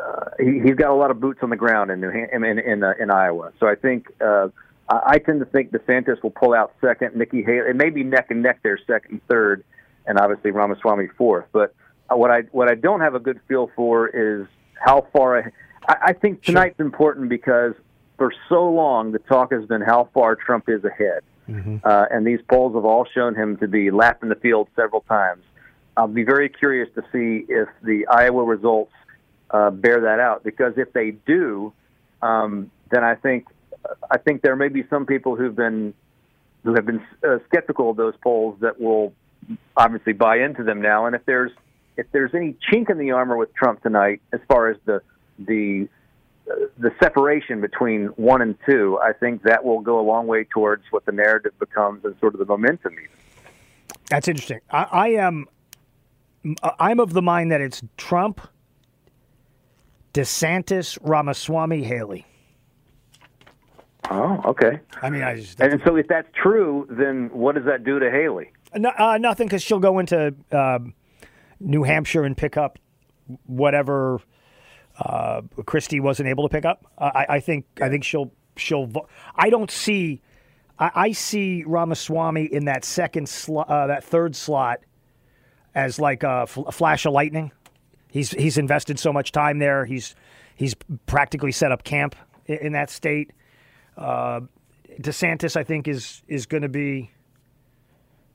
uh, 0.00 0.30
he, 0.38 0.60
he's 0.60 0.76
got 0.76 0.90
a 0.90 0.94
lot 0.94 1.10
of 1.10 1.20
boots 1.20 1.40
on 1.42 1.50
the 1.50 1.56
ground 1.56 1.90
in 1.90 2.00
New 2.00 2.10
Han- 2.10 2.28
in 2.32 2.44
in, 2.44 2.58
in, 2.58 2.84
uh, 2.84 2.92
in 3.00 3.10
Iowa. 3.10 3.52
So 3.58 3.66
I 3.66 3.74
think 3.74 4.06
uh, 4.20 4.48
I, 4.88 5.00
I 5.06 5.18
tend 5.18 5.40
to 5.40 5.46
think 5.46 5.72
DeSantis 5.72 6.22
will 6.22 6.30
pull 6.30 6.54
out 6.54 6.72
second. 6.80 7.16
Nikki 7.16 7.42
Haley, 7.42 7.70
it 7.70 7.76
may 7.76 7.90
be 7.90 8.04
neck 8.04 8.30
and 8.30 8.42
neck 8.42 8.60
there, 8.62 8.78
second 8.86 9.10
and 9.12 9.26
third, 9.26 9.64
and 10.06 10.18
obviously 10.18 10.50
Ramaswamy 10.52 11.08
fourth. 11.18 11.46
But 11.52 11.74
uh, 12.10 12.16
what 12.16 12.30
I 12.30 12.42
what 12.52 12.70
I 12.70 12.74
don't 12.74 13.00
have 13.00 13.14
a 13.14 13.20
good 13.20 13.40
feel 13.48 13.70
for 13.74 14.08
is 14.08 14.46
how 14.80 15.06
far. 15.12 15.38
I, 15.38 15.50
I, 15.88 15.96
I 16.06 16.12
think 16.12 16.42
tonight's 16.42 16.80
important 16.80 17.28
because 17.28 17.74
for 18.16 18.32
so 18.48 18.68
long 18.70 19.12
the 19.12 19.18
talk 19.20 19.52
has 19.52 19.64
been 19.66 19.80
how 19.82 20.08
far 20.14 20.36
Trump 20.36 20.68
is 20.68 20.84
ahead, 20.84 21.22
uh, 21.84 22.06
and 22.10 22.26
these 22.26 22.40
polls 22.48 22.74
have 22.74 22.84
all 22.84 23.04
shown 23.12 23.34
him 23.34 23.56
to 23.58 23.66
be 23.66 23.90
lapping 23.90 24.28
the 24.28 24.34
field 24.36 24.68
several 24.76 25.00
times. 25.02 25.42
I'll 25.98 26.06
be 26.06 26.22
very 26.22 26.48
curious 26.48 26.88
to 26.94 27.02
see 27.12 27.44
if 27.48 27.68
the 27.82 28.06
Iowa 28.06 28.44
results 28.44 28.92
uh, 29.50 29.70
bear 29.70 30.02
that 30.02 30.20
out 30.20 30.44
because 30.44 30.74
if 30.76 30.92
they 30.92 31.10
do, 31.10 31.72
um, 32.22 32.70
then 32.92 33.02
I 33.02 33.16
think 33.16 33.48
I 34.08 34.18
think 34.18 34.42
there 34.42 34.54
may 34.54 34.68
be 34.68 34.84
some 34.90 35.06
people 35.06 35.34
who've 35.34 35.56
been 35.56 35.92
who 36.62 36.74
have 36.74 36.86
been 36.86 37.04
uh, 37.28 37.38
skeptical 37.48 37.90
of 37.90 37.96
those 37.96 38.14
polls 38.22 38.58
that 38.60 38.80
will 38.80 39.12
obviously 39.76 40.12
buy 40.12 40.38
into 40.38 40.62
them 40.62 40.80
now. 40.80 41.06
And 41.06 41.16
if 41.16 41.26
there's 41.26 41.50
if 41.96 42.06
there's 42.12 42.32
any 42.32 42.54
chink 42.70 42.90
in 42.90 42.98
the 42.98 43.10
armor 43.10 43.36
with 43.36 43.52
Trump 43.54 43.82
tonight, 43.82 44.22
as 44.32 44.40
far 44.46 44.68
as 44.68 44.76
the 44.84 45.02
the 45.36 45.88
uh, 46.48 46.54
the 46.78 46.92
separation 47.02 47.60
between 47.60 48.06
one 48.14 48.40
and 48.40 48.56
two, 48.68 49.00
I 49.02 49.14
think 49.14 49.42
that 49.42 49.64
will 49.64 49.80
go 49.80 49.98
a 49.98 50.06
long 50.06 50.28
way 50.28 50.44
towards 50.44 50.84
what 50.90 51.06
the 51.06 51.12
narrative 51.12 51.58
becomes 51.58 52.04
and 52.04 52.14
sort 52.20 52.34
of 52.34 52.38
the 52.38 52.46
momentum. 52.46 52.92
Even. 52.92 53.08
That's 54.08 54.28
interesting. 54.28 54.60
I, 54.70 54.82
I 54.84 55.08
am. 55.08 55.48
I'm 56.78 57.00
of 57.00 57.12
the 57.12 57.22
mind 57.22 57.52
that 57.52 57.60
it's 57.60 57.82
Trump, 57.96 58.40
DeSantis, 60.14 60.98
Ramaswamy, 61.02 61.82
Haley. 61.82 62.26
Oh, 64.10 64.40
okay. 64.46 64.80
I 65.02 65.10
mean, 65.10 65.22
I 65.22 65.36
just 65.36 65.60
And 65.60 65.80
so 65.84 65.96
if 65.96 66.06
that's 66.08 66.28
true, 66.34 66.86
then 66.88 67.28
what 67.32 67.56
does 67.56 67.64
that 67.66 67.84
do 67.84 67.98
to 67.98 68.10
Haley? 68.10 68.52
no, 68.74 68.90
uh, 68.98 69.18
nothing 69.18 69.46
because 69.46 69.62
she'll 69.62 69.78
go 69.80 69.98
into 69.98 70.34
um 70.52 70.94
New 71.60 71.82
Hampshire 71.82 72.24
and 72.24 72.36
pick 72.36 72.56
up 72.56 72.78
whatever 73.46 74.20
uh, 74.98 75.42
Christie 75.66 76.00
wasn't 76.00 76.28
able 76.28 76.48
to 76.48 76.52
pick 76.52 76.64
up. 76.64 76.86
Uh, 76.96 77.10
I, 77.14 77.26
I 77.36 77.40
think 77.40 77.66
I 77.80 77.88
think 77.88 78.04
she'll 78.04 78.32
she'll. 78.56 78.86
Vo- 78.86 79.08
I 79.34 79.50
don't 79.50 79.70
see. 79.70 80.22
I, 80.78 80.90
I 80.94 81.12
see 81.12 81.64
Ramaswamy 81.66 82.44
in 82.44 82.64
that 82.66 82.84
second 82.84 83.28
slot, 83.28 83.68
uh, 83.68 83.88
that 83.88 84.04
third 84.04 84.34
slot, 84.36 84.80
as 85.78 86.00
like 86.00 86.24
a, 86.24 86.46
fl- 86.46 86.62
a 86.62 86.72
flash 86.72 87.06
of 87.06 87.12
lightning. 87.12 87.52
He's 88.10 88.32
he's 88.32 88.58
invested 88.58 88.98
so 88.98 89.12
much 89.12 89.32
time 89.32 89.58
there. 89.58 89.84
He's 89.84 90.16
he's 90.56 90.74
practically 91.06 91.52
set 91.52 91.70
up 91.70 91.84
camp 91.84 92.16
in, 92.46 92.58
in 92.58 92.72
that 92.72 92.90
state. 92.90 93.32
Uh, 93.96 94.40
DeSantis, 95.00 95.56
I 95.56 95.62
think, 95.62 95.86
is 95.86 96.22
is 96.26 96.46
going 96.46 96.62
to 96.62 96.68
be. 96.68 97.12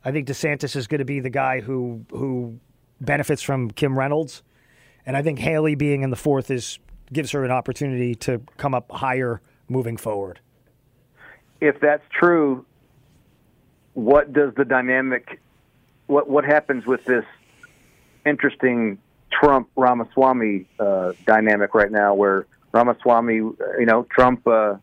I 0.05 0.11
think 0.11 0.27
DeSantis 0.27 0.75
is 0.75 0.87
going 0.87 0.99
to 0.99 1.05
be 1.05 1.19
the 1.19 1.29
guy 1.29 1.59
who 1.59 2.05
who 2.11 2.59
benefits 3.01 3.41
from 3.41 3.71
Kim 3.71 3.97
Reynolds, 3.97 4.41
and 5.05 5.17
I 5.17 5.21
think 5.21 5.39
Haley 5.39 5.75
being 5.75 6.03
in 6.03 6.11
the 6.11 6.15
fourth 6.15 6.49
is 6.49 6.79
gives 7.11 7.31
her 7.31 7.43
an 7.43 7.51
opportunity 7.51 8.15
to 8.15 8.41
come 8.57 8.73
up 8.73 8.89
higher 8.91 9.41
moving 9.67 9.97
forward. 9.97 10.39
If 11.59 11.79
that's 11.81 12.03
true, 12.17 12.65
what 13.93 14.31
does 14.31 14.53
the 14.55 14.65
dynamic? 14.65 15.39
What 16.13 16.29
what 16.29 16.45
happens 16.45 16.85
with 16.85 17.03
this 17.05 17.25
interesting 18.25 18.99
Trump 19.31 19.67
Ramaswamy 19.75 20.65
uh, 20.79 21.13
dynamic 21.25 21.73
right 21.73 21.91
now, 21.91 22.13
where 22.13 22.45
Ramaswamy, 22.71 23.39
uh, 23.39 23.77
you 23.79 23.85
know, 23.85 24.03
Trump. 24.11 24.47
Uh, 24.47 24.75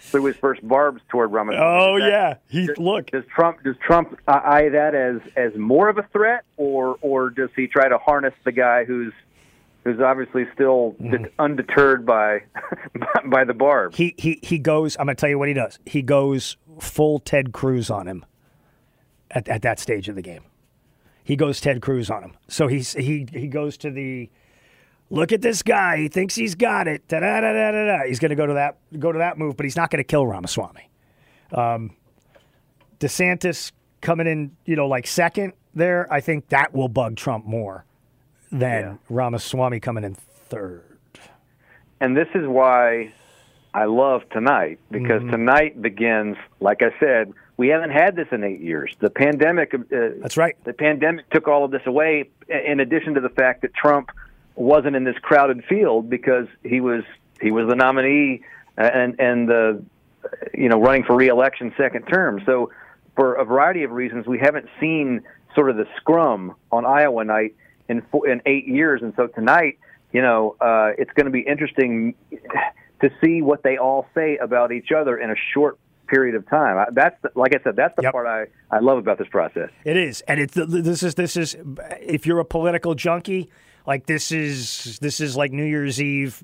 threw 0.00 0.26
his 0.26 0.36
first 0.36 0.60
barbs 0.66 1.02
toward 1.08 1.32
Ramaswamy. 1.32 1.60
Oh 1.60 1.98
that- 1.98 2.08
yeah, 2.08 2.34
he 2.48 2.68
does, 2.68 2.78
look. 2.78 3.10
Does 3.10 3.24
Trump 3.34 3.64
does 3.64 3.74
Trump 3.84 4.16
eye 4.28 4.68
that 4.68 4.94
as 4.94 5.20
as 5.36 5.52
more 5.56 5.88
of 5.88 5.98
a 5.98 6.04
threat, 6.12 6.44
or 6.56 6.96
or 7.00 7.30
does 7.30 7.50
he 7.56 7.66
try 7.66 7.88
to 7.88 7.98
harness 7.98 8.34
the 8.44 8.52
guy 8.52 8.84
who's 8.84 9.12
who's 9.82 10.00
obviously 10.00 10.46
still 10.54 10.94
Mm-hmm. 11.00 11.24
undeterred 11.40 12.06
by 12.06 12.42
by 13.26 13.42
the 13.42 13.54
barb? 13.54 13.92
He 13.96 14.14
he 14.16 14.38
he 14.44 14.60
goes. 14.60 14.96
I'm 15.00 15.06
going 15.06 15.16
to 15.16 15.20
tell 15.20 15.30
you 15.30 15.38
what 15.40 15.48
he 15.48 15.54
does. 15.54 15.80
He 15.84 16.02
goes 16.02 16.56
full 16.78 17.18
Ted 17.18 17.52
Cruz 17.52 17.90
on 17.90 18.06
him. 18.06 18.24
At 19.32 19.48
at 19.48 19.62
that 19.62 19.80
stage 19.80 20.08
of 20.08 20.14
the 20.14 20.22
game, 20.22 20.42
he 21.28 21.36
goes 21.36 21.60
Ted 21.60 21.82
Cruz 21.82 22.08
on 22.10 22.22
him. 22.22 22.32
So 22.48 22.66
he's 22.68 22.94
he 22.94 23.26
he 23.30 23.46
goes 23.48 23.76
to 23.78 23.90
the. 23.90 24.30
Look 25.10 25.32
at 25.32 25.40
this 25.42 25.62
guy. 25.62 25.96
He 25.98 26.08
thinks 26.08 26.34
he's 26.34 26.54
got 26.54 26.88
it. 26.88 27.06
Da 27.08 27.20
da 27.20 27.40
da 27.40 27.52
da 27.52 27.70
da. 27.72 27.98
He's 28.06 28.18
going 28.18 28.30
to 28.30 28.34
go 28.34 28.46
to 28.46 28.54
that 28.54 28.76
go 28.98 29.12
to 29.12 29.18
that 29.18 29.38
move, 29.38 29.56
but 29.56 29.64
he's 29.64 29.76
not 29.76 29.90
going 29.90 29.98
to 30.00 30.04
kill 30.04 30.26
Ramaswamy. 30.26 30.88
Um, 31.52 31.96
DeSantis 33.00 33.72
coming 34.00 34.26
in, 34.26 34.56
you 34.64 34.76
know, 34.76 34.86
like 34.86 35.06
second 35.06 35.52
there. 35.74 36.10
I 36.12 36.20
think 36.20 36.48
that 36.48 36.74
will 36.74 36.88
bug 36.88 37.16
Trump 37.16 37.44
more 37.46 37.84
than 38.50 38.98
Ramaswamy 39.08 39.80
coming 39.80 40.04
in 40.04 40.14
third. 40.14 40.98
and 42.00 42.16
this 42.16 42.28
is 42.34 42.46
why 42.46 43.12
I 43.74 43.84
love 43.84 44.22
tonight 44.30 44.78
because 44.90 45.20
Mm-hmm. 45.22 45.30
tonight 45.30 45.82
begins. 45.82 46.36
Like 46.60 46.82
I 46.82 46.90
said, 47.00 47.32
we 47.58 47.68
haven't 47.68 47.90
had 47.90 48.16
this 48.16 48.28
in 48.30 48.44
eight 48.44 48.60
years. 48.60 48.96
The 49.00 49.10
pandemic. 49.10 49.74
Uh, 49.74 49.78
That's 50.22 50.38
right. 50.38 50.56
The 50.64 50.72
pandemic 50.72 51.28
took 51.28 51.48
all 51.48 51.64
of 51.64 51.72
this 51.72 51.82
away. 51.84 52.30
In 52.48 52.80
addition 52.80 53.14
to 53.14 53.20
the 53.20 53.28
fact 53.28 53.62
that 53.62 53.74
Trump 53.74 54.10
wasn't 54.54 54.96
in 54.96 55.04
this 55.04 55.18
crowded 55.18 55.64
field 55.68 56.08
because 56.08 56.46
he 56.64 56.80
was 56.80 57.02
he 57.40 57.50
was 57.50 57.68
the 57.68 57.74
nominee 57.74 58.42
and 58.76 59.20
and 59.20 59.48
the 59.48 59.84
you 60.54 60.68
know 60.68 60.80
running 60.80 61.02
for 61.02 61.16
reelection 61.16 61.74
second 61.76 62.04
term. 62.06 62.40
So 62.46 62.70
for 63.16 63.34
a 63.34 63.44
variety 63.44 63.82
of 63.82 63.90
reasons, 63.90 64.26
we 64.26 64.38
haven't 64.38 64.68
seen 64.80 65.22
sort 65.56 65.68
of 65.68 65.76
the 65.76 65.86
scrum 65.96 66.54
on 66.70 66.86
Iowa 66.86 67.24
night 67.24 67.56
in 67.88 68.02
four, 68.02 68.28
in 68.28 68.40
eight 68.46 68.68
years. 68.68 69.02
And 69.02 69.12
so 69.16 69.26
tonight, 69.26 69.80
you 70.12 70.22
know, 70.22 70.54
uh, 70.60 70.92
it's 70.96 71.10
going 71.14 71.26
to 71.26 71.32
be 71.32 71.40
interesting 71.40 72.14
to 73.00 73.10
see 73.20 73.42
what 73.42 73.64
they 73.64 73.78
all 73.78 74.06
say 74.14 74.36
about 74.36 74.70
each 74.70 74.92
other 74.92 75.18
in 75.18 75.30
a 75.32 75.36
short 75.52 75.76
period 76.08 76.34
of 76.34 76.48
time. 76.48 76.84
That's 76.92 77.20
the, 77.22 77.30
like 77.34 77.54
I 77.54 77.62
said, 77.62 77.76
that's 77.76 77.94
the 77.96 78.10
part 78.10 78.26
I, 78.26 78.46
I 78.74 78.80
love 78.80 78.98
about 78.98 79.18
this 79.18 79.28
process. 79.28 79.70
It 79.84 79.96
is, 79.96 80.22
and 80.22 80.40
it's 80.40 80.54
this 80.54 81.02
is 81.02 81.14
this 81.14 81.36
is 81.36 81.56
if 82.00 82.26
you're 82.26 82.40
a 82.40 82.44
political 82.44 82.94
junkie, 82.94 83.50
like 83.86 84.06
this 84.06 84.32
is 84.32 84.98
this 85.00 85.20
is 85.20 85.36
like 85.36 85.52
New 85.52 85.64
Year's 85.64 86.00
Eve 86.00 86.42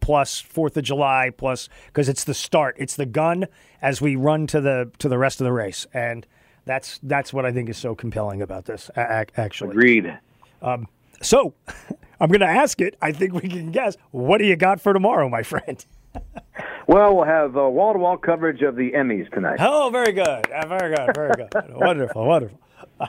plus 0.00 0.40
Fourth 0.40 0.76
of 0.76 0.84
July 0.84 1.30
plus 1.36 1.68
because 1.86 2.08
it's 2.08 2.24
the 2.24 2.34
start, 2.34 2.76
it's 2.78 2.96
the 2.96 3.06
gun 3.06 3.46
as 3.82 4.00
we 4.00 4.16
run 4.16 4.46
to 4.48 4.60
the 4.60 4.90
to 4.98 5.08
the 5.08 5.18
rest 5.18 5.40
of 5.40 5.44
the 5.44 5.52
race, 5.52 5.86
and 5.92 6.26
that's 6.64 6.98
that's 7.02 7.32
what 7.32 7.44
I 7.44 7.52
think 7.52 7.68
is 7.68 7.78
so 7.78 7.94
compelling 7.94 8.42
about 8.42 8.64
this. 8.64 8.90
Actually, 8.96 9.70
agreed. 9.70 10.18
Um, 10.62 10.88
so 11.22 11.54
I'm 12.20 12.28
going 12.28 12.40
to 12.40 12.46
ask 12.46 12.80
it. 12.80 12.96
I 13.00 13.12
think 13.12 13.34
we 13.34 13.48
can 13.48 13.70
guess. 13.70 13.96
What 14.10 14.38
do 14.38 14.44
you 14.44 14.56
got 14.56 14.80
for 14.80 14.92
tomorrow, 14.92 15.28
my 15.28 15.42
friend? 15.42 15.84
Well, 16.86 17.14
we'll 17.16 17.24
have 17.24 17.56
uh, 17.56 17.68
wall-to-wall 17.68 18.18
coverage 18.18 18.62
of 18.62 18.76
the 18.76 18.92
Emmys 18.92 19.30
tonight. 19.32 19.58
Oh, 19.60 19.90
very 19.90 20.12
good, 20.12 20.46
very 20.66 20.94
good, 20.96 21.14
very 21.14 21.32
good, 21.36 21.50
wonderful, 21.74 22.26
wonderful. 22.26 22.58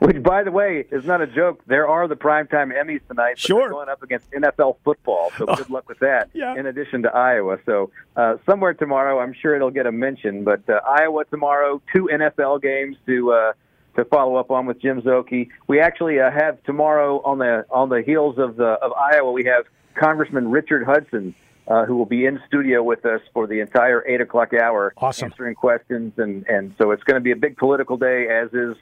Which, 0.00 0.22
by 0.22 0.42
the 0.44 0.50
way, 0.52 0.86
is 0.90 1.04
not 1.04 1.20
a 1.20 1.26
joke. 1.26 1.62
There 1.66 1.88
are 1.88 2.06
the 2.08 2.14
primetime 2.16 2.72
Emmys 2.72 3.00
tonight. 3.08 3.32
But 3.32 3.38
Sure. 3.38 3.70
Going 3.70 3.88
up 3.88 4.02
against 4.02 4.30
NFL 4.30 4.76
football, 4.84 5.32
so 5.36 5.46
good 5.46 5.70
luck 5.70 5.88
with 5.88 5.98
that. 6.00 6.30
Yeah. 6.34 6.54
In 6.56 6.66
addition 6.66 7.02
to 7.02 7.14
Iowa, 7.14 7.58
so 7.66 7.90
uh, 8.16 8.36
somewhere 8.46 8.74
tomorrow, 8.74 9.18
I'm 9.18 9.32
sure 9.34 9.56
it'll 9.56 9.70
get 9.70 9.86
a 9.86 9.92
mention. 9.92 10.44
But 10.44 10.68
uh, 10.68 10.80
Iowa 10.86 11.24
tomorrow, 11.24 11.80
two 11.94 12.08
NFL 12.12 12.62
games 12.62 12.96
to 13.06 13.32
uh, 13.32 13.52
to 13.96 14.04
follow 14.04 14.36
up 14.36 14.50
on 14.50 14.66
with 14.66 14.80
Jim 14.80 15.00
Szoke. 15.02 15.48
We 15.66 15.80
actually 15.80 16.20
uh, 16.20 16.30
have 16.30 16.62
tomorrow 16.64 17.20
on 17.24 17.38
the 17.38 17.64
on 17.70 17.88
the 17.88 18.02
heels 18.04 18.38
of 18.38 18.56
the 18.56 18.64
of 18.82 18.92
Iowa, 18.92 19.32
we 19.32 19.44
have 19.44 19.64
Congressman 19.94 20.50
Richard 20.50 20.84
Hudson. 20.84 21.34
Uh, 21.68 21.84
who 21.84 21.96
will 21.96 22.06
be 22.06 22.26
in 22.26 22.40
studio 22.46 22.80
with 22.80 23.04
us 23.04 23.20
for 23.34 23.48
the 23.48 23.58
entire 23.58 24.06
eight 24.06 24.20
o'clock 24.20 24.54
hour, 24.54 24.94
awesome. 24.98 25.32
answering 25.32 25.54
questions, 25.54 26.12
and 26.16 26.46
and 26.46 26.72
so 26.78 26.92
it's 26.92 27.02
going 27.02 27.16
to 27.16 27.20
be 27.20 27.32
a 27.32 27.36
big 27.36 27.56
political 27.56 27.96
day, 27.96 28.28
as 28.28 28.52
is 28.52 28.76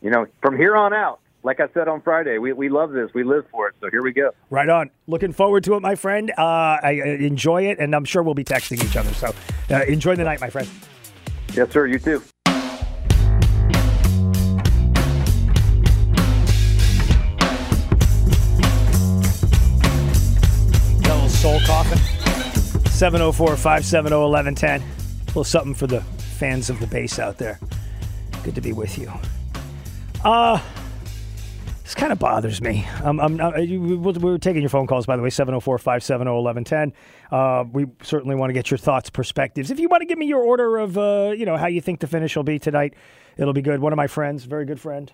you 0.00 0.10
know, 0.10 0.26
from 0.40 0.56
here 0.56 0.76
on 0.76 0.92
out, 0.92 1.20
like 1.42 1.60
I 1.60 1.68
said 1.74 1.88
on 1.88 2.00
Friday, 2.02 2.38
we, 2.38 2.52
we 2.52 2.68
love 2.68 2.92
this. 2.92 3.10
We 3.14 3.24
live 3.24 3.44
for 3.50 3.68
it. 3.68 3.74
So 3.80 3.90
here 3.90 4.02
we 4.02 4.12
go. 4.12 4.30
Right 4.50 4.68
on. 4.68 4.90
Looking 5.06 5.32
forward 5.32 5.64
to 5.64 5.74
it, 5.74 5.80
my 5.80 5.94
friend. 5.94 6.30
Uh, 6.36 6.42
I, 6.42 7.00
I 7.04 7.08
enjoy 7.20 7.64
it, 7.64 7.78
and 7.78 7.94
I'm 7.94 8.04
sure 8.04 8.22
we'll 8.22 8.34
be 8.34 8.44
texting 8.44 8.82
each 8.84 8.96
other. 8.96 9.12
So 9.14 9.34
uh, 9.70 9.84
enjoy 9.84 10.16
the 10.16 10.24
night, 10.24 10.40
my 10.40 10.50
friend. 10.50 10.68
Yes, 11.54 11.70
sir. 11.70 11.86
You 11.86 11.98
too. 11.98 12.22
704 23.00 23.56
570 23.56 24.14
1110. 24.14 24.82
A 24.82 25.26
little 25.28 25.42
something 25.42 25.72
for 25.72 25.86
the 25.86 26.02
fans 26.02 26.68
of 26.68 26.78
the 26.80 26.86
bass 26.86 27.18
out 27.18 27.38
there. 27.38 27.58
Good 28.42 28.54
to 28.56 28.60
be 28.60 28.74
with 28.74 28.98
you. 28.98 29.10
Uh, 30.22 30.60
this 31.82 31.94
kind 31.94 32.12
of 32.12 32.18
bothers 32.18 32.60
me. 32.60 32.86
Um, 33.02 33.18
I'm, 33.18 33.40
uh, 33.40 33.56
you, 33.56 33.80
we- 33.80 33.96
we're 33.96 34.36
taking 34.36 34.60
your 34.60 34.68
phone 34.68 34.86
calls, 34.86 35.06
by 35.06 35.16
the 35.16 35.22
way, 35.22 35.30
704 35.30 35.78
570 35.78 36.30
1110. 36.30 36.92
Uh, 37.32 37.64
We 37.72 37.86
certainly 38.02 38.36
want 38.36 38.50
to 38.50 38.52
get 38.52 38.70
your 38.70 38.76
thoughts, 38.76 39.08
perspectives. 39.08 39.70
If 39.70 39.80
you 39.80 39.88
want 39.88 40.02
to 40.02 40.06
give 40.06 40.18
me 40.18 40.26
your 40.26 40.42
order 40.42 40.76
of, 40.76 40.98
uh, 40.98 41.32
you 41.34 41.46
know, 41.46 41.56
how 41.56 41.68
you 41.68 41.80
think 41.80 42.00
the 42.00 42.06
finish 42.06 42.36
will 42.36 42.42
be 42.42 42.58
tonight, 42.58 42.92
it'll 43.38 43.54
be 43.54 43.62
good. 43.62 43.80
One 43.80 43.94
of 43.94 43.96
my 43.96 44.08
friends, 44.08 44.44
very 44.44 44.66
good 44.66 44.78
friend, 44.78 45.10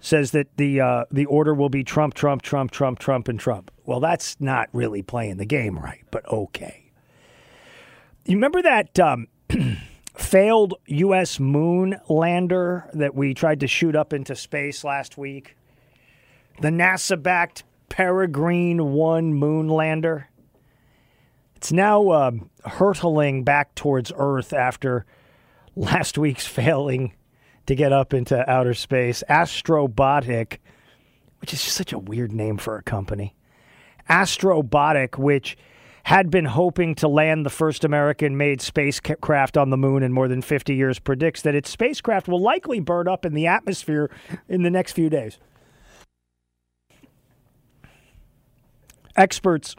says 0.00 0.30
that 0.30 0.56
the 0.56 0.80
uh, 0.80 1.04
the 1.10 1.26
order 1.26 1.52
will 1.52 1.68
be 1.68 1.84
Trump, 1.84 2.14
Trump, 2.14 2.40
Trump, 2.40 2.70
Trump, 2.70 2.98
Trump, 2.98 3.28
and 3.28 3.38
Trump. 3.38 3.70
Well, 3.84 4.00
that's 4.00 4.40
not 4.40 4.70
really 4.72 5.02
playing 5.02 5.36
the 5.36 5.44
game 5.44 5.78
right, 5.78 6.00
but 6.10 6.26
okay. 6.32 6.83
You 8.26 8.36
remember 8.36 8.62
that 8.62 8.98
um, 8.98 9.28
failed 10.16 10.74
U.S. 10.86 11.38
moon 11.38 12.00
lander 12.08 12.88
that 12.94 13.14
we 13.14 13.34
tried 13.34 13.60
to 13.60 13.66
shoot 13.66 13.94
up 13.94 14.14
into 14.14 14.34
space 14.34 14.82
last 14.82 15.18
week? 15.18 15.56
The 16.62 16.70
NASA 16.70 17.22
backed 17.22 17.64
Peregrine 17.90 18.92
1 18.92 19.34
moon 19.34 19.68
lander? 19.68 20.30
It's 21.56 21.70
now 21.70 22.12
um, 22.12 22.48
hurtling 22.64 23.44
back 23.44 23.74
towards 23.74 24.10
Earth 24.16 24.54
after 24.54 25.04
last 25.76 26.16
week's 26.16 26.46
failing 26.46 27.14
to 27.66 27.74
get 27.74 27.92
up 27.92 28.14
into 28.14 28.50
outer 28.50 28.74
space. 28.74 29.22
Astrobotic, 29.28 30.60
which 31.42 31.52
is 31.52 31.62
just 31.62 31.76
such 31.76 31.92
a 31.92 31.98
weird 31.98 32.32
name 32.32 32.56
for 32.56 32.78
a 32.78 32.82
company. 32.82 33.36
Astrobotic, 34.08 35.18
which 35.18 35.58
had 36.04 36.30
been 36.30 36.44
hoping 36.44 36.94
to 36.94 37.08
land 37.08 37.46
the 37.46 37.50
first 37.50 37.82
American 37.82 38.36
made 38.36 38.60
spacecraft 38.60 39.56
on 39.56 39.70
the 39.70 39.76
moon 39.76 40.02
in 40.02 40.12
more 40.12 40.28
than 40.28 40.42
50 40.42 40.74
years, 40.74 40.98
predicts 40.98 41.40
that 41.42 41.54
its 41.54 41.70
spacecraft 41.70 42.28
will 42.28 42.42
likely 42.42 42.78
burn 42.78 43.08
up 43.08 43.24
in 43.24 43.32
the 43.32 43.46
atmosphere 43.46 44.10
in 44.46 44.62
the 44.62 44.70
next 44.70 44.92
few 44.92 45.08
days. 45.08 45.38
Experts 49.16 49.74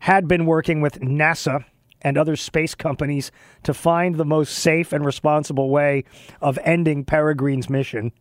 had 0.00 0.28
been 0.28 0.44
working 0.44 0.82
with 0.82 1.00
NASA 1.00 1.64
and 2.02 2.18
other 2.18 2.36
space 2.36 2.74
companies 2.74 3.30
to 3.62 3.72
find 3.72 4.16
the 4.16 4.24
most 4.24 4.54
safe 4.54 4.92
and 4.92 5.06
responsible 5.06 5.70
way 5.70 6.04
of 6.42 6.58
ending 6.64 7.04
Peregrine's 7.04 7.70
mission. 7.70 8.12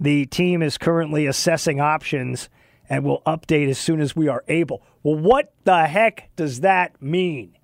The 0.00 0.24
team 0.26 0.62
is 0.62 0.78
currently 0.78 1.26
assessing 1.26 1.80
options 1.80 2.48
and 2.88 3.04
will 3.04 3.22
update 3.26 3.68
as 3.68 3.78
soon 3.78 4.00
as 4.00 4.16
we 4.16 4.28
are 4.28 4.44
able. 4.48 4.82
Well, 5.02 5.16
what 5.16 5.52
the 5.64 5.86
heck 5.86 6.30
does 6.36 6.60
that 6.60 7.00
mean? 7.02 7.56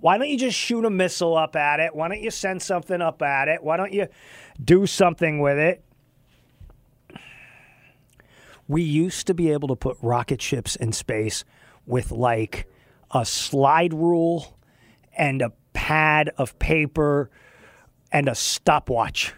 Why 0.00 0.16
don't 0.16 0.28
you 0.28 0.38
just 0.38 0.56
shoot 0.56 0.84
a 0.84 0.90
missile 0.90 1.36
up 1.36 1.56
at 1.56 1.80
it? 1.80 1.94
Why 1.94 2.08
don't 2.08 2.22
you 2.22 2.30
send 2.30 2.62
something 2.62 3.02
up 3.02 3.20
at 3.20 3.48
it? 3.48 3.62
Why 3.62 3.76
don't 3.76 3.92
you 3.92 4.06
do 4.62 4.86
something 4.86 5.40
with 5.40 5.58
it? 5.58 5.84
We 8.68 8.82
used 8.82 9.26
to 9.26 9.34
be 9.34 9.50
able 9.50 9.68
to 9.68 9.76
put 9.76 9.96
rocket 10.00 10.40
ships 10.40 10.76
in 10.76 10.92
space 10.92 11.44
with 11.86 12.12
like 12.12 12.68
a 13.10 13.24
slide 13.24 13.92
rule 13.94 14.56
and 15.16 15.42
a 15.42 15.52
pad 15.72 16.30
of 16.36 16.58
paper 16.58 17.30
and 18.12 18.28
a 18.28 18.34
stopwatch. 18.34 19.34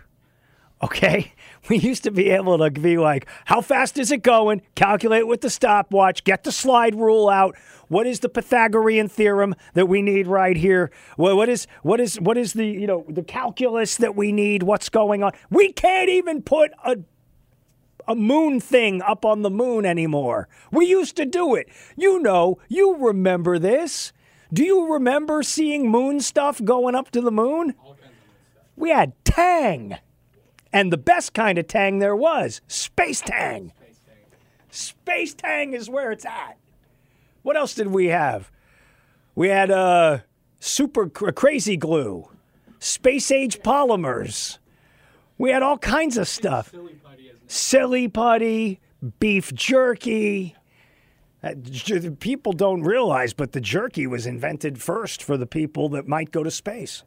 Okay? 0.83 1.33
We 1.71 1.79
used 1.79 2.03
to 2.03 2.11
be 2.11 2.31
able 2.31 2.59
to 2.59 2.69
be 2.69 2.99
like, 2.99 3.29
how 3.45 3.61
fast 3.61 3.97
is 3.97 4.11
it 4.11 4.25
going? 4.25 4.63
Calculate 4.75 5.29
with 5.29 5.41
the 5.41 5.49
stopwatch, 5.49 6.25
get 6.25 6.43
the 6.43 6.51
slide 6.51 6.97
rule 6.97 7.29
out. 7.29 7.57
What 7.87 8.09
is 8.09 8.19
the 8.19 8.29
Pythagorean 8.29 9.07
theorem 9.07 9.55
that 9.75 9.87
we 9.87 10.03
need 10.03 10.27
right 10.27 10.57
here? 10.57 10.91
What 11.17 11.49
is 11.49 11.69
what 11.83 12.01
is 12.01 12.21
what 12.21 12.37
is 12.37 12.55
the, 12.55 12.67
you 12.67 12.89
know, 12.89 13.05
the 13.09 13.23
calculus 13.23 13.97
that 13.99 14.17
we 14.17 14.33
need? 14.33 14.65
What's 14.65 14.89
going 14.89 15.23
on? 15.23 15.31
We 15.49 15.73
can't 15.73 16.09
even 16.09 16.43
put 16.43 16.73
a 16.85 16.97
a 18.09 18.17
moon 18.17 18.59
thing 18.59 19.01
up 19.03 19.25
on 19.25 19.43
the 19.43 19.51
moon 19.51 19.87
anymore. 19.87 20.49
We 20.73 20.87
used 20.87 21.15
to 21.17 21.25
do 21.25 21.55
it. 21.55 21.69
You 21.97 22.19
know, 22.19 22.59
you 22.69 22.97
remember 22.97 23.61
this. 23.61 24.13
Do 24.53 24.65
you 24.65 24.93
remember 24.93 25.45
seeing 25.45 25.89
moon 25.89 26.19
stuff 26.19 26.61
going 26.65 26.97
up 26.97 27.13
to 27.13 27.21
the 27.21 27.31
moon? 27.31 27.75
We 28.75 28.91
had 28.91 29.13
Tang. 29.25 29.99
And 30.73 30.93
the 30.93 30.97
best 30.97 31.35
kind 31.35 31.59
of 31.59 31.67
Tang 31.67 31.99
there 31.99 32.17
was 32.17 32.61
Space 32.69 33.21
Tang. 33.21 33.73
Space 34.71 35.35
Tang 35.35 35.73
is 35.73 35.91
where 35.91 36.13
it's 36.13 36.25
at. 36.25 36.57
What 37.43 37.57
else 37.57 37.75
did 37.75 37.89
we 37.89 38.07
have? 38.07 38.51
We 39.35 39.49
had 39.49 39.71
uh, 39.71 40.19
super 40.61 41.09
cr- 41.09 41.31
crazy 41.31 41.77
glue, 41.77 42.29
space 42.79 43.31
age 43.31 43.61
polymers. 43.61 44.59
We 45.39 45.51
had 45.51 45.63
all 45.63 45.79
kinds 45.79 46.17
of 46.19 46.29
stuff. 46.29 46.73
Silly 47.47 48.07
putty, 48.09 48.81
beef 49.19 49.53
jerky. 49.55 50.55
Uh, 51.43 51.55
People 52.21 52.53
don't 52.53 52.83
realize, 52.83 53.33
but 53.33 53.53
the 53.53 53.61
jerky 53.61 54.07
was 54.07 54.27
invented 54.27 54.81
first 54.81 55.23
for 55.23 55.37
the 55.39 55.47
people 55.47 55.89
that 55.89 56.07
might 56.07 56.31
go 56.31 56.43
to 56.45 56.51
space. 56.51 57.03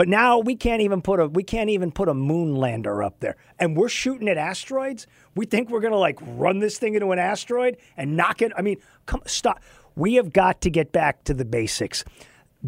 But 0.00 0.08
now 0.08 0.38
we 0.38 0.56
can't 0.56 0.80
even 0.80 1.02
put 1.02 1.20
a 1.20 1.26
we 1.26 1.42
can't 1.42 1.68
even 1.68 1.92
put 1.92 2.08
a 2.08 2.14
moon 2.14 2.56
lander 2.56 3.02
up 3.02 3.20
there, 3.20 3.36
and 3.58 3.76
we're 3.76 3.90
shooting 3.90 4.28
at 4.30 4.38
asteroids. 4.38 5.06
We 5.34 5.44
think 5.44 5.68
we're 5.68 5.82
gonna 5.82 5.98
like 5.98 6.18
run 6.22 6.60
this 6.60 6.78
thing 6.78 6.94
into 6.94 7.10
an 7.10 7.18
asteroid 7.18 7.76
and 7.98 8.16
knock 8.16 8.40
it. 8.40 8.50
I 8.56 8.62
mean, 8.62 8.78
come 9.04 9.20
stop. 9.26 9.60
We 9.96 10.14
have 10.14 10.32
got 10.32 10.62
to 10.62 10.70
get 10.70 10.90
back 10.90 11.24
to 11.24 11.34
the 11.34 11.44
basics. 11.44 12.02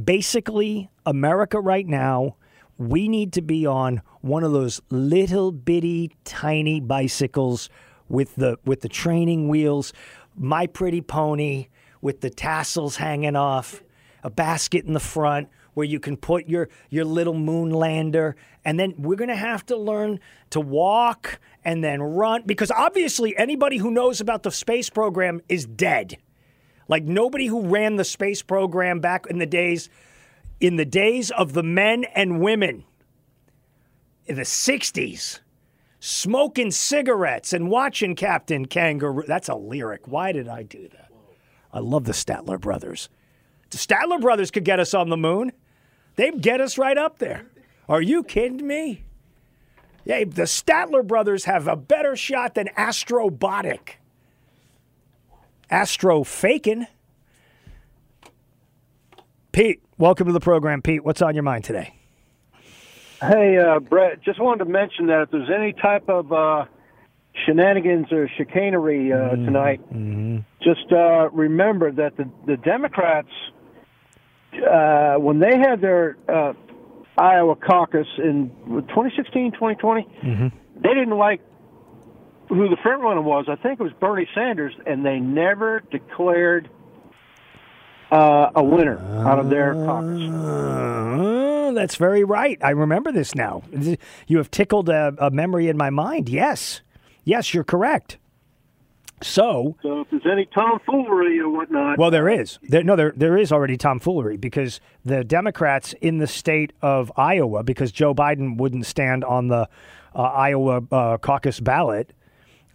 Basically, 0.04 0.90
America 1.06 1.58
right 1.58 1.86
now, 1.86 2.36
we 2.76 3.08
need 3.08 3.32
to 3.32 3.40
be 3.40 3.64
on 3.64 4.02
one 4.20 4.44
of 4.44 4.52
those 4.52 4.82
little 4.90 5.52
bitty 5.52 6.14
tiny 6.24 6.80
bicycles 6.80 7.70
with 8.10 8.34
the 8.34 8.58
with 8.66 8.82
the 8.82 8.90
training 8.90 9.48
wheels, 9.48 9.94
my 10.36 10.66
pretty 10.66 11.00
pony 11.00 11.68
with 12.02 12.20
the 12.20 12.28
tassels 12.28 12.96
hanging 12.96 13.36
off, 13.36 13.82
a 14.22 14.28
basket 14.28 14.84
in 14.84 14.92
the 14.92 15.00
front 15.00 15.48
where 15.74 15.86
you 15.86 15.98
can 16.00 16.16
put 16.16 16.46
your 16.46 16.68
your 16.90 17.04
little 17.04 17.34
moon 17.34 17.70
lander 17.70 18.36
and 18.64 18.78
then 18.78 18.94
we're 18.98 19.16
going 19.16 19.28
to 19.28 19.36
have 19.36 19.64
to 19.66 19.76
learn 19.76 20.20
to 20.50 20.60
walk 20.60 21.40
and 21.64 21.82
then 21.82 22.02
run 22.02 22.42
because 22.46 22.70
obviously 22.70 23.36
anybody 23.36 23.78
who 23.78 23.90
knows 23.90 24.20
about 24.20 24.42
the 24.42 24.50
space 24.50 24.90
program 24.90 25.40
is 25.48 25.66
dead. 25.66 26.16
Like 26.88 27.04
nobody 27.04 27.46
who 27.46 27.66
ran 27.66 27.96
the 27.96 28.04
space 28.04 28.42
program 28.42 29.00
back 29.00 29.26
in 29.28 29.38
the 29.38 29.46
days 29.46 29.88
in 30.60 30.76
the 30.76 30.84
days 30.84 31.30
of 31.30 31.54
the 31.54 31.62
men 31.62 32.04
and 32.14 32.40
women 32.40 32.84
in 34.26 34.36
the 34.36 34.42
60s 34.42 35.40
smoking 35.98 36.70
cigarettes 36.70 37.52
and 37.52 37.70
watching 37.70 38.16
Captain 38.16 38.66
Kangaroo. 38.66 39.24
That's 39.26 39.48
a 39.48 39.54
lyric. 39.54 40.08
Why 40.08 40.32
did 40.32 40.48
I 40.48 40.62
do 40.64 40.88
that? 40.88 41.10
I 41.72 41.78
love 41.78 42.04
the 42.04 42.12
Statler 42.12 42.60
brothers. 42.60 43.08
The 43.70 43.78
Statler 43.78 44.20
brothers 44.20 44.50
could 44.50 44.64
get 44.64 44.80
us 44.80 44.94
on 44.94 45.08
the 45.08 45.16
moon. 45.16 45.52
They'd 46.16 46.40
get 46.40 46.60
us 46.60 46.78
right 46.78 46.98
up 46.98 47.18
there. 47.18 47.46
Are 47.88 48.02
you 48.02 48.22
kidding 48.22 48.66
me? 48.66 49.04
Yeah, 50.04 50.20
the 50.20 50.42
Statler 50.42 51.06
brothers 51.06 51.44
have 51.44 51.68
a 51.68 51.76
better 51.76 52.16
shot 52.16 52.54
than 52.54 52.68
Astrobotic. 52.76 53.96
Astro 55.70 56.24
faking. 56.24 56.86
Pete, 59.52 59.82
welcome 59.98 60.26
to 60.26 60.32
the 60.32 60.40
program. 60.40 60.82
Pete, 60.82 61.04
what's 61.04 61.22
on 61.22 61.34
your 61.34 61.44
mind 61.44 61.64
today? 61.64 61.94
Hey, 63.20 63.56
uh, 63.56 63.78
Brett, 63.78 64.20
just 64.22 64.40
wanted 64.40 64.64
to 64.64 64.70
mention 64.70 65.06
that 65.06 65.22
if 65.22 65.30
there's 65.30 65.50
any 65.54 65.72
type 65.72 66.08
of 66.08 66.32
uh, 66.32 66.64
shenanigans 67.46 68.10
or 68.10 68.28
chicanery 68.36 69.12
uh, 69.12 69.36
tonight, 69.36 69.80
just 70.60 70.90
uh, 70.90 71.30
remember 71.30 71.92
that 71.92 72.16
the, 72.16 72.28
the 72.46 72.56
Democrats, 72.56 73.28
uh, 74.54 75.14
when 75.16 75.38
they 75.38 75.58
had 75.58 75.80
their 75.80 76.16
uh, 76.28 76.52
Iowa 77.18 77.56
caucus 77.56 78.06
in 78.18 78.50
2016, 78.66 79.52
2020, 79.52 80.06
they 80.82 80.88
didn't 80.88 81.16
like 81.16 81.40
who 82.48 82.68
the 82.68 82.76
front 82.82 83.02
runner 83.02 83.22
was. 83.22 83.46
I 83.48 83.56
think 83.56 83.80
it 83.80 83.82
was 83.82 83.92
Bernie 84.00 84.28
Sanders, 84.34 84.74
and 84.86 85.04
they 85.06 85.18
never 85.18 85.80
declared 85.90 86.68
uh, 88.10 88.50
a 88.54 88.62
winner 88.62 88.98
out 89.26 89.38
of 89.38 89.48
their 89.48 89.74
caucus. 89.74 90.20
Uh, 90.30 91.72
that's 91.72 91.96
very 91.96 92.24
right. 92.24 92.58
I 92.62 92.70
remember 92.70 93.10
this 93.12 93.34
now. 93.34 93.62
You 94.26 94.36
have 94.38 94.50
tickled 94.50 94.88
a, 94.90 95.14
a 95.18 95.30
memory 95.30 95.68
in 95.68 95.76
my 95.78 95.88
mind. 95.90 96.28
Yes. 96.28 96.82
Yes, 97.24 97.54
you're 97.54 97.64
correct. 97.64 98.18
So, 99.22 99.76
So 99.82 100.00
if 100.00 100.10
there's 100.10 100.26
any 100.30 100.46
tomfoolery 100.46 101.38
or 101.40 101.48
whatnot, 101.48 101.98
well, 101.98 102.10
there 102.10 102.28
is. 102.28 102.58
There, 102.62 102.82
no, 102.82 102.96
there 102.96 103.12
there 103.16 103.36
is 103.38 103.52
already 103.52 103.76
tomfoolery 103.76 104.36
because 104.36 104.80
the 105.04 105.24
Democrats 105.24 105.92
in 106.00 106.18
the 106.18 106.26
state 106.26 106.72
of 106.82 107.10
Iowa, 107.16 107.62
because 107.62 107.92
Joe 107.92 108.14
Biden 108.14 108.56
wouldn't 108.56 108.86
stand 108.86 109.24
on 109.24 109.48
the 109.48 109.68
uh, 110.14 110.22
Iowa 110.22 110.82
uh, 110.90 111.18
caucus 111.18 111.60
ballot, 111.60 112.12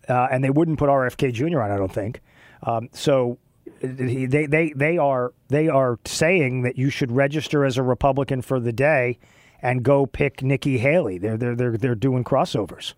uh, 0.09 0.27
and 0.31 0.43
they 0.43 0.49
wouldn't 0.49 0.79
put 0.79 0.89
RFK 0.89 1.33
Jr. 1.33 1.61
on. 1.61 1.71
I 1.71 1.77
don't 1.77 1.91
think. 1.91 2.21
Um, 2.63 2.89
so 2.91 3.37
he- 3.81 4.25
they 4.25 4.45
they 4.45 4.73
they 4.75 4.97
are 4.97 5.33
they 5.49 5.67
are 5.67 5.99
saying 6.05 6.63
that 6.63 6.77
you 6.77 6.89
should 6.89 7.11
register 7.11 7.63
as 7.65 7.77
a 7.77 7.83
Republican 7.83 8.41
for 8.41 8.59
the 8.59 8.71
day 8.73 9.19
and 9.61 9.83
go 9.83 10.05
pick 10.05 10.41
Nikki 10.41 10.77
Haley. 10.77 11.17
They're 11.17 11.37
they're 11.37 11.55
they're 11.55 11.77
they're 11.77 11.95
doing 11.95 12.23
crossovers. 12.23 12.93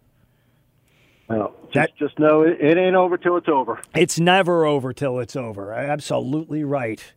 Well, 1.29 1.53
just, 1.71 1.95
just 1.97 2.17
know 2.17 2.41
it, 2.41 2.59
it 2.59 2.77
ain't 2.77 2.95
over 2.95 3.17
till 3.17 3.37
it's 3.37 3.47
over. 3.47 3.79
It's 3.95 4.19
never 4.19 4.65
over 4.65 4.93
till 4.93 5.19
it's 5.19 5.35
over. 5.35 5.71
Absolutely 5.71 6.63
right. 6.63 7.13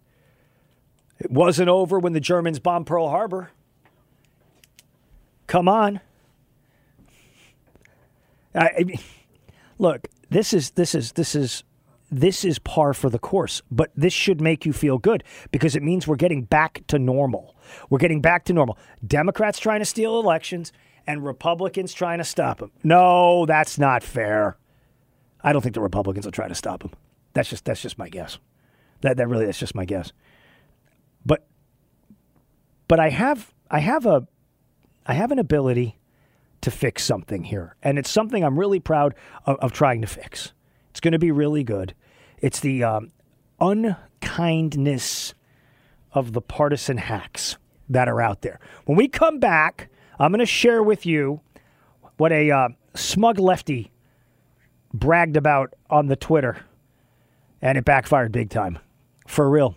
It 1.19 1.31
wasn't 1.31 1.71
over 1.71 1.99
when 1.99 2.13
the 2.13 2.21
Germans 2.21 2.59
bombed 2.59 2.87
Pearl 2.87 3.09
Harbor. 3.09 3.51
Come 5.47 5.67
on. 5.67 6.01
I, 8.55 8.71
I 8.81 8.85
mean, 8.85 8.99
look, 9.79 10.09
this 10.29 10.53
is 10.53 10.71
this 10.71 10.95
is 10.95 11.13
this 11.13 11.35
is 11.35 11.65
this 12.11 12.45
is 12.45 12.59
par 12.59 12.93
for 12.93 13.09
the 13.09 13.19
course, 13.19 13.63
but 13.71 13.91
this 13.97 14.13
should 14.13 14.43
make 14.43 14.67
you 14.67 14.75
feel 14.75 14.99
good 14.99 15.25
because 15.51 15.75
it 15.75 15.83
means 15.83 16.07
we're 16.07 16.17
getting 16.17 16.43
back 16.43 16.83
to 16.89 16.99
normal. 16.99 17.57
We're 17.89 17.99
getting 17.99 18.21
back 18.21 18.45
to 18.47 18.53
normal. 18.53 18.77
Democrats 19.07 19.59
trying 19.59 19.81
to 19.81 19.87
steal 19.87 20.21
elections 20.21 20.73
and 21.07 21.24
Republicans 21.24 21.93
trying 21.93 22.19
to 22.19 22.24
stop 22.24 22.61
him. 22.61 22.70
No, 22.83 23.47
that's 23.47 23.79
not 23.79 24.03
fair. 24.03 24.57
I 25.43 25.53
don't 25.53 25.62
think 25.62 25.74
the 25.74 25.81
Republicans 25.81 26.24
will 26.24 26.33
try 26.33 26.49
to 26.49 26.55
stop 26.55 26.83
him. 26.83 26.91
That's 27.33 27.49
just 27.49 27.65
that's 27.65 27.81
just 27.81 27.99
my 27.99 28.09
guess. 28.09 28.39
That 29.01 29.16
that 29.16 29.29
really 29.29 29.47
that's 29.47 29.59
just 29.59 29.74
my 29.74 29.85
guess. 29.85 30.12
But 31.24 31.47
but 32.89 33.01
I 33.01 33.11
have 33.11 33.53
I 33.70 33.81
have 33.81 34.07
a 34.07 34.27
I 35.07 35.15
have 35.15 35.33
an 35.33 35.39
ability 35.39 35.99
to 36.61 36.70
fix 36.70 37.03
something 37.03 37.45
here, 37.45 37.77
and 37.83 37.99
it's 37.99 38.11
something 38.11 38.45
I'm 38.45 38.59
really 38.59 38.81
proud 38.81 39.15
of, 39.47 39.57
of 39.57 39.73
trying 39.73 40.01
to 40.03 40.07
fix. 40.07 40.53
It's 40.91 41.01
going 41.01 41.12
to 41.12 41.19
be 41.19 41.33
really 41.33 41.65
good. 41.65 41.95
It's 42.39 42.61
the 42.61 42.85
um, 42.85 43.12
unkindness 43.61 45.35
of 46.12 46.33
the 46.33 46.43
partisan 46.43 46.99
hacks 46.99 47.57
that 47.89 48.09
are 48.09 48.20
out 48.20 48.43
there. 48.43 48.61
When 48.85 48.97
we 48.97 49.09
come 49.09 49.39
back, 49.39 49.89
I'm 50.19 50.31
going 50.31 50.41
to 50.41 50.47
share 50.47 50.83
with 50.83 51.07
you 51.07 51.41
what 52.17 52.33
a 52.33 52.51
uh, 52.51 52.69
smug 52.95 53.39
lefty 53.39 53.91
bragged 54.93 55.37
about 55.37 55.75
on 55.89 56.07
the 56.07 56.17
Twitter, 56.17 56.59
and 57.61 57.79
it 57.79 57.85
backfired 57.85 58.33
big 58.33 58.51
time. 58.51 58.79
For 59.27 59.49
real. 59.49 59.77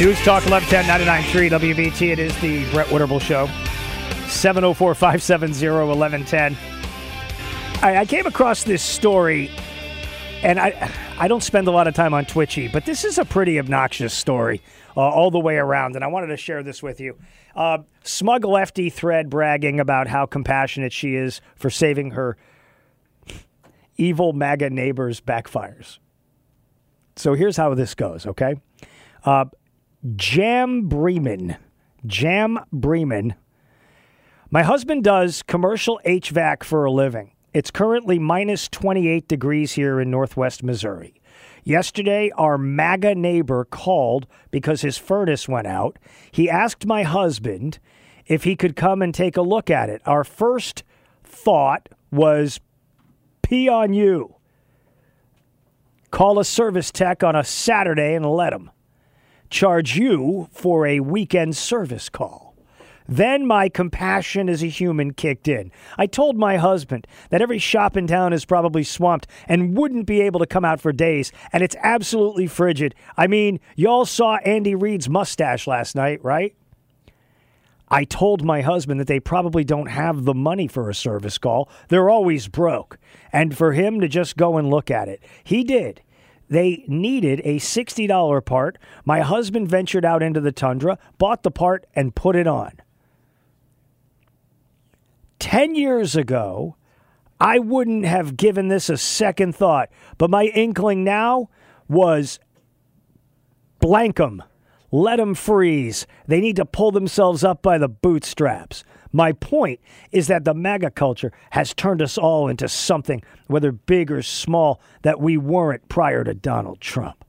News 0.00 0.16
Talk 0.20 0.44
1110 0.48 0.84
99.3 0.84 1.74
WBT. 1.74 2.12
It 2.12 2.20
is 2.20 2.40
the 2.40 2.70
Brett 2.70 2.86
Winterble 2.86 3.20
Show. 3.20 3.46
704 4.28 4.94
570 4.94 5.66
1110. 5.68 6.77
I 7.80 8.06
came 8.06 8.26
across 8.26 8.64
this 8.64 8.82
story, 8.82 9.50
and 10.42 10.58
I, 10.58 10.90
I 11.16 11.28
don't 11.28 11.44
spend 11.44 11.68
a 11.68 11.70
lot 11.70 11.86
of 11.86 11.94
time 11.94 12.12
on 12.12 12.24
Twitchy, 12.24 12.66
but 12.66 12.84
this 12.84 13.04
is 13.04 13.18
a 13.18 13.24
pretty 13.24 13.56
obnoxious 13.60 14.12
story 14.12 14.62
uh, 14.96 15.00
all 15.00 15.30
the 15.30 15.38
way 15.38 15.58
around, 15.58 15.94
and 15.94 16.02
I 16.02 16.08
wanted 16.08 16.26
to 16.28 16.36
share 16.36 16.64
this 16.64 16.82
with 16.82 16.98
you. 16.98 17.16
Uh, 17.54 17.78
smug 18.02 18.44
lefty 18.44 18.90
thread 18.90 19.30
bragging 19.30 19.78
about 19.78 20.08
how 20.08 20.26
compassionate 20.26 20.92
she 20.92 21.14
is 21.14 21.40
for 21.54 21.70
saving 21.70 22.10
her 22.12 22.36
evil 23.96 24.32
MAGA 24.32 24.70
neighbors 24.70 25.20
backfires. 25.20 25.98
So 27.14 27.34
here's 27.34 27.56
how 27.56 27.74
this 27.74 27.94
goes, 27.94 28.26
okay? 28.26 28.56
Uh, 29.24 29.44
Jam 30.16 30.88
Bremen. 30.88 31.56
Jam 32.06 32.58
Bremen. 32.72 33.36
My 34.50 34.64
husband 34.64 35.04
does 35.04 35.42
commercial 35.42 36.00
HVAC 36.04 36.64
for 36.64 36.84
a 36.84 36.90
living. 36.90 37.32
It's 37.54 37.70
currently 37.70 38.18
minus 38.18 38.68
28 38.68 39.26
degrees 39.26 39.72
here 39.72 40.00
in 40.00 40.10
northwest 40.10 40.62
Missouri. 40.62 41.20
Yesterday, 41.64 42.30
our 42.36 42.58
MAGA 42.58 43.14
neighbor 43.14 43.64
called 43.64 44.26
because 44.50 44.82
his 44.82 44.98
furnace 44.98 45.48
went 45.48 45.66
out. 45.66 45.98
He 46.30 46.48
asked 46.48 46.86
my 46.86 47.02
husband 47.02 47.78
if 48.26 48.44
he 48.44 48.54
could 48.54 48.76
come 48.76 49.02
and 49.02 49.14
take 49.14 49.36
a 49.36 49.42
look 49.42 49.70
at 49.70 49.88
it. 49.88 50.02
Our 50.06 50.24
first 50.24 50.84
thought 51.24 51.88
was 52.10 52.60
pee 53.42 53.68
on 53.68 53.92
you. 53.92 54.34
Call 56.10 56.38
a 56.38 56.44
service 56.44 56.90
tech 56.90 57.22
on 57.22 57.36
a 57.36 57.44
Saturday 57.44 58.14
and 58.14 58.26
let 58.26 58.52
him 58.52 58.70
charge 59.50 59.96
you 59.96 60.48
for 60.52 60.86
a 60.86 61.00
weekend 61.00 61.56
service 61.56 62.08
call. 62.08 62.47
Then 63.08 63.46
my 63.46 63.70
compassion 63.70 64.50
as 64.50 64.62
a 64.62 64.68
human 64.68 65.14
kicked 65.14 65.48
in. 65.48 65.72
I 65.96 66.06
told 66.06 66.36
my 66.36 66.58
husband 66.58 67.06
that 67.30 67.40
every 67.40 67.58
shop 67.58 67.96
in 67.96 68.06
town 68.06 68.34
is 68.34 68.44
probably 68.44 68.84
swamped 68.84 69.26
and 69.46 69.74
wouldn't 69.76 70.06
be 70.06 70.20
able 70.20 70.40
to 70.40 70.46
come 70.46 70.64
out 70.64 70.78
for 70.80 70.92
days, 70.92 71.32
and 71.50 71.62
it's 71.62 71.76
absolutely 71.82 72.46
frigid. 72.46 72.94
I 73.16 73.26
mean, 73.26 73.60
y'all 73.76 74.04
saw 74.04 74.36
Andy 74.36 74.74
Reid's 74.74 75.08
mustache 75.08 75.66
last 75.66 75.96
night, 75.96 76.22
right? 76.22 76.54
I 77.90 78.04
told 78.04 78.44
my 78.44 78.60
husband 78.60 79.00
that 79.00 79.06
they 79.06 79.20
probably 79.20 79.64
don't 79.64 79.86
have 79.86 80.24
the 80.24 80.34
money 80.34 80.68
for 80.68 80.90
a 80.90 80.94
service 80.94 81.38
call. 81.38 81.70
They're 81.88 82.10
always 82.10 82.46
broke. 82.46 82.98
And 83.32 83.56
for 83.56 83.72
him 83.72 84.00
to 84.00 84.08
just 84.08 84.36
go 84.36 84.58
and 84.58 84.68
look 84.68 84.90
at 84.90 85.08
it, 85.08 85.22
he 85.42 85.64
did. 85.64 86.02
They 86.50 86.84
needed 86.86 87.40
a 87.44 87.56
$60 87.56 88.44
part. 88.44 88.76
My 89.06 89.20
husband 89.20 89.68
ventured 89.68 90.04
out 90.04 90.22
into 90.22 90.40
the 90.40 90.52
tundra, 90.52 90.98
bought 91.16 91.42
the 91.42 91.50
part, 91.50 91.86
and 91.94 92.14
put 92.14 92.36
it 92.36 92.46
on. 92.46 92.72
10 95.38 95.74
years 95.74 96.16
ago, 96.16 96.76
I 97.40 97.58
wouldn't 97.58 98.04
have 98.04 98.36
given 98.36 98.68
this 98.68 98.90
a 98.90 98.96
second 98.96 99.54
thought, 99.54 99.90
but 100.16 100.30
my 100.30 100.46
inkling 100.46 101.04
now 101.04 101.48
was 101.88 102.40
blank 103.80 104.16
them, 104.16 104.42
Let 104.90 105.16
them 105.16 105.34
freeze. 105.34 106.06
They 106.26 106.40
need 106.40 106.56
to 106.56 106.64
pull 106.64 106.90
themselves 106.90 107.44
up 107.44 107.62
by 107.62 107.78
the 107.78 107.88
bootstraps. 107.88 108.84
My 109.12 109.32
point 109.32 109.80
is 110.12 110.26
that 110.26 110.44
the 110.44 110.54
MAGA 110.54 110.90
culture 110.90 111.32
has 111.50 111.72
turned 111.72 112.02
us 112.02 112.18
all 112.18 112.48
into 112.48 112.68
something, 112.68 113.22
whether 113.46 113.72
big 113.72 114.10
or 114.10 114.22
small, 114.22 114.80
that 115.02 115.20
we 115.20 115.36
weren't 115.36 115.88
prior 115.88 116.24
to 116.24 116.34
Donald 116.34 116.80
Trump. 116.80 117.24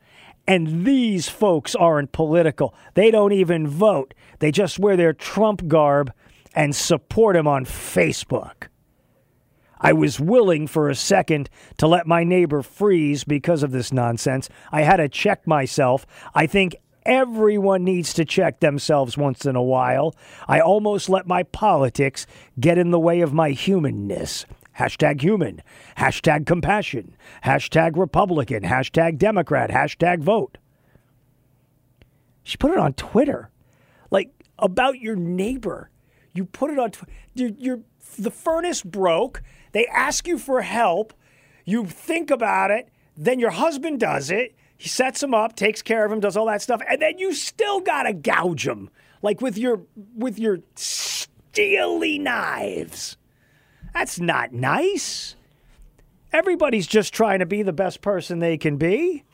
And 0.48 0.86
these 0.86 1.30
folks 1.30 1.76
aren't 1.76 2.12
political. 2.12 2.74
They 2.96 3.12
don't 3.12 3.34
even 3.34 3.68
vote. 3.68 4.14
They 4.40 4.52
just 4.52 4.80
wear 4.80 4.98
their 4.98 5.14
Trump 5.14 5.68
garb 5.68 6.12
and 6.54 6.76
support 6.76 7.36
him 7.36 7.48
on 7.48 7.66
Facebook. 7.66 8.68
I 9.82 9.94
was 9.94 10.20
willing 10.20 10.68
for 10.68 10.90
a 10.90 10.96
second 10.96 11.50
to 11.78 11.88
let 11.88 12.06
my 12.06 12.24
neighbor 12.24 12.62
freeze 12.62 13.24
because 13.24 13.64
of 13.64 13.72
this 13.72 13.94
nonsense. 13.94 14.50
I 14.72 14.82
had 14.82 14.98
to 14.98 15.08
check 15.08 15.48
myself. 15.48 16.06
I 16.36 16.48
think 16.48 16.76
everyone 17.06 17.86
needs 17.86 18.14
to 18.16 18.26
check 18.26 18.60
themselves 18.60 19.18
once 19.18 19.46
in 19.46 19.56
a 19.56 19.64
while. 19.64 20.16
I 20.48 20.60
almost 20.60 21.10
let 21.10 21.28
my 21.28 21.44
politics 21.44 22.28
get 22.60 22.78
in 22.78 22.92
the 22.92 23.00
way 23.00 23.22
of 23.22 23.34
my 23.34 23.52
humanness. 23.52 24.46
Hashtag 24.78 25.22
human, 25.22 25.62
hashtag 25.98 26.46
compassion, 26.46 27.16
hashtag 27.44 27.98
Republican, 27.98 28.64
hashtag 28.64 29.18
Democrat, 29.18 29.70
hashtag 29.70 30.22
vote. 30.22 30.58
She 32.44 32.58
put 32.58 32.72
it 32.72 32.78
on 32.78 32.94
Twitter, 32.94 33.50
like 34.10 34.30
about 34.58 35.00
your 35.00 35.16
neighbor. 35.16 35.90
You 36.34 36.46
put 36.46 36.72
it 36.72 36.80
on 36.80 36.92
the 37.36 38.32
furnace 38.32 38.82
broke. 38.82 39.42
They 39.72 39.88
ask 39.88 40.28
you 40.28 40.38
for 40.38 40.62
help. 40.62 41.14
You 41.66 41.86
think 41.86 42.32
about 42.32 42.72
it. 42.72 42.90
Then 43.16 43.40
your 43.40 43.52
husband 43.52 44.00
does 44.00 44.32
it. 44.32 44.56
He 44.78 44.88
sets 44.88 45.22
him 45.22 45.34
up, 45.34 45.56
takes 45.56 45.82
care 45.82 46.06
of 46.06 46.12
him, 46.12 46.22
does 46.22 46.38
all 46.38 46.46
that 46.46 46.62
stuff, 46.62 46.82
and 46.90 47.02
then 47.02 47.18
you 47.18 47.34
still 47.34 47.82
gotta 47.82 48.14
gouge 48.14 48.66
him, 48.66 48.90
like 49.22 49.42
with 49.42 49.58
your 49.58 49.82
with 50.16 50.40
your 50.40 50.60
steely 50.76 52.18
knives. 52.18 53.18
That's 53.94 54.20
not 54.20 54.54
nice. 54.54 55.36
Everybody's 56.32 56.88
just 56.88 57.14
trying 57.14 57.40
to 57.40 57.46
be 57.46 57.62
the 57.62 57.74
best 57.74 58.02
person 58.02 58.40
they 58.40 58.58
can 58.58 58.78
be. 58.78 59.26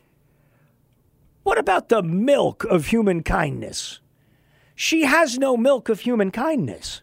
What 1.43 1.59
about 1.59 1.89
the 1.89 2.01
milk 2.01 2.63
of 2.63 2.88
human 2.88 3.22
kindness? 3.22 3.99
She 4.76 5.03
has 5.03 5.39
no 5.39 5.56
milk 5.56 5.89
of 5.89 6.02
human 6.02 6.31
kindness. 6.31 7.02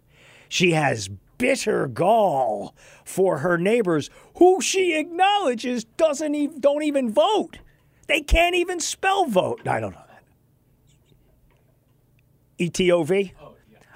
She 0.49 0.73
has 0.73 1.09
bitter 1.39 1.89
gall 1.89 2.74
for 3.05 3.39
her 3.39 3.59
neighbors 3.59 4.11
who 4.36 4.61
she 4.61 4.94
acknowledges 4.97 5.85
doesn't 5.85 6.35
even, 6.35 6.61
don't 6.61 6.82
even 6.82 7.11
vote. 7.11 7.59
They 8.07 8.20
can't 8.20 8.55
even 8.55 8.78
spell 8.78 9.24
vote. 9.24 9.66
I 9.66 9.81
don't 9.81 9.93
know 9.93 10.05
that. 10.07 10.23
E 12.59 12.69
T 12.69 12.93
O 12.93 13.03
V? 13.03 13.32
oh 13.40 13.55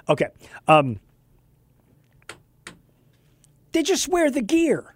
Okay. 0.09 0.27
Um, 0.67 0.99
they 3.71 3.83
just 3.83 4.07
wear 4.07 4.31
the 4.31 4.41
gear. 4.41 4.95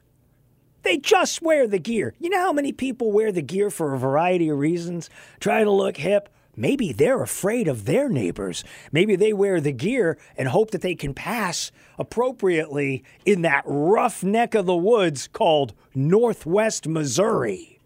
They 0.84 0.98
just 0.98 1.42
wear 1.42 1.68
the 1.68 1.78
gear. 1.78 2.16
You 2.20 2.30
know 2.30 2.40
how 2.40 2.52
many 2.52 2.72
people 2.72 3.12
wear 3.12 3.32
the 3.32 3.44
gear 3.44 3.70
for 3.70 3.94
a 3.94 4.00
variety 4.00 4.50
of 4.50 4.58
reasons? 4.58 5.10
Trying 5.40 5.66
to 5.66 5.72
look 5.72 5.98
hip. 5.98 6.28
Maybe 6.62 6.94
they're 6.94 7.24
afraid 7.24 7.68
of 7.68 7.86
their 7.86 8.08
neighbors. 8.08 8.64
Maybe 8.92 9.16
they 9.16 9.34
wear 9.34 9.60
the 9.60 9.72
gear 9.72 10.20
and 10.38 10.48
hope 10.48 10.70
that 10.72 10.84
they 10.84 10.94
can 10.94 11.12
pass 11.16 11.72
appropriately 11.98 13.04
in 13.26 13.42
that 13.42 13.64
rough 13.66 14.24
neck 14.24 14.54
of 14.54 14.68
the 14.68 14.76
woods 14.76 15.28
called 15.28 15.74
Northwest 15.96 16.88
Missouri. 16.88 17.80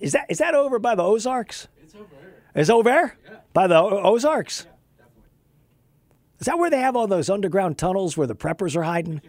Is 0.00 0.12
that 0.12 0.26
is 0.28 0.36
that 0.36 0.54
over 0.54 0.78
by 0.78 0.94
the 0.94 1.02
Ozarks? 1.02 1.66
It's 1.82 1.94
over 1.94 2.04
there. 2.20 2.34
It's 2.54 2.68
over 2.68 2.90
there? 2.90 3.16
Yeah. 3.24 3.36
By 3.54 3.68
the 3.68 3.76
o- 3.76 4.02
Ozarks? 4.12 4.66
Yeah, 4.66 4.72
definitely. 4.98 5.30
Is 6.40 6.46
that 6.46 6.58
where 6.58 6.68
they 6.68 6.80
have 6.80 6.94
all 6.94 7.06
those 7.06 7.30
underground 7.30 7.78
tunnels 7.78 8.18
where 8.18 8.26
the 8.26 8.36
preppers 8.36 8.76
are 8.76 8.82
hiding? 8.82 9.22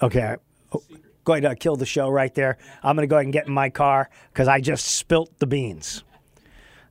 Okay. 0.00 0.36
Oh, 0.72 0.82
go 1.24 1.34
ahead, 1.34 1.44
uh, 1.44 1.54
kill 1.56 1.76
the 1.76 1.84
show 1.84 2.08
right 2.08 2.34
there. 2.34 2.56
I'm 2.82 2.96
going 2.96 3.06
to 3.06 3.10
go 3.10 3.16
ahead 3.16 3.26
and 3.26 3.34
get 3.34 3.48
in 3.48 3.52
my 3.52 3.68
car 3.68 4.08
because 4.32 4.48
I 4.48 4.62
just 4.62 4.86
spilt 4.86 5.38
the 5.40 5.46
beans. 5.46 6.04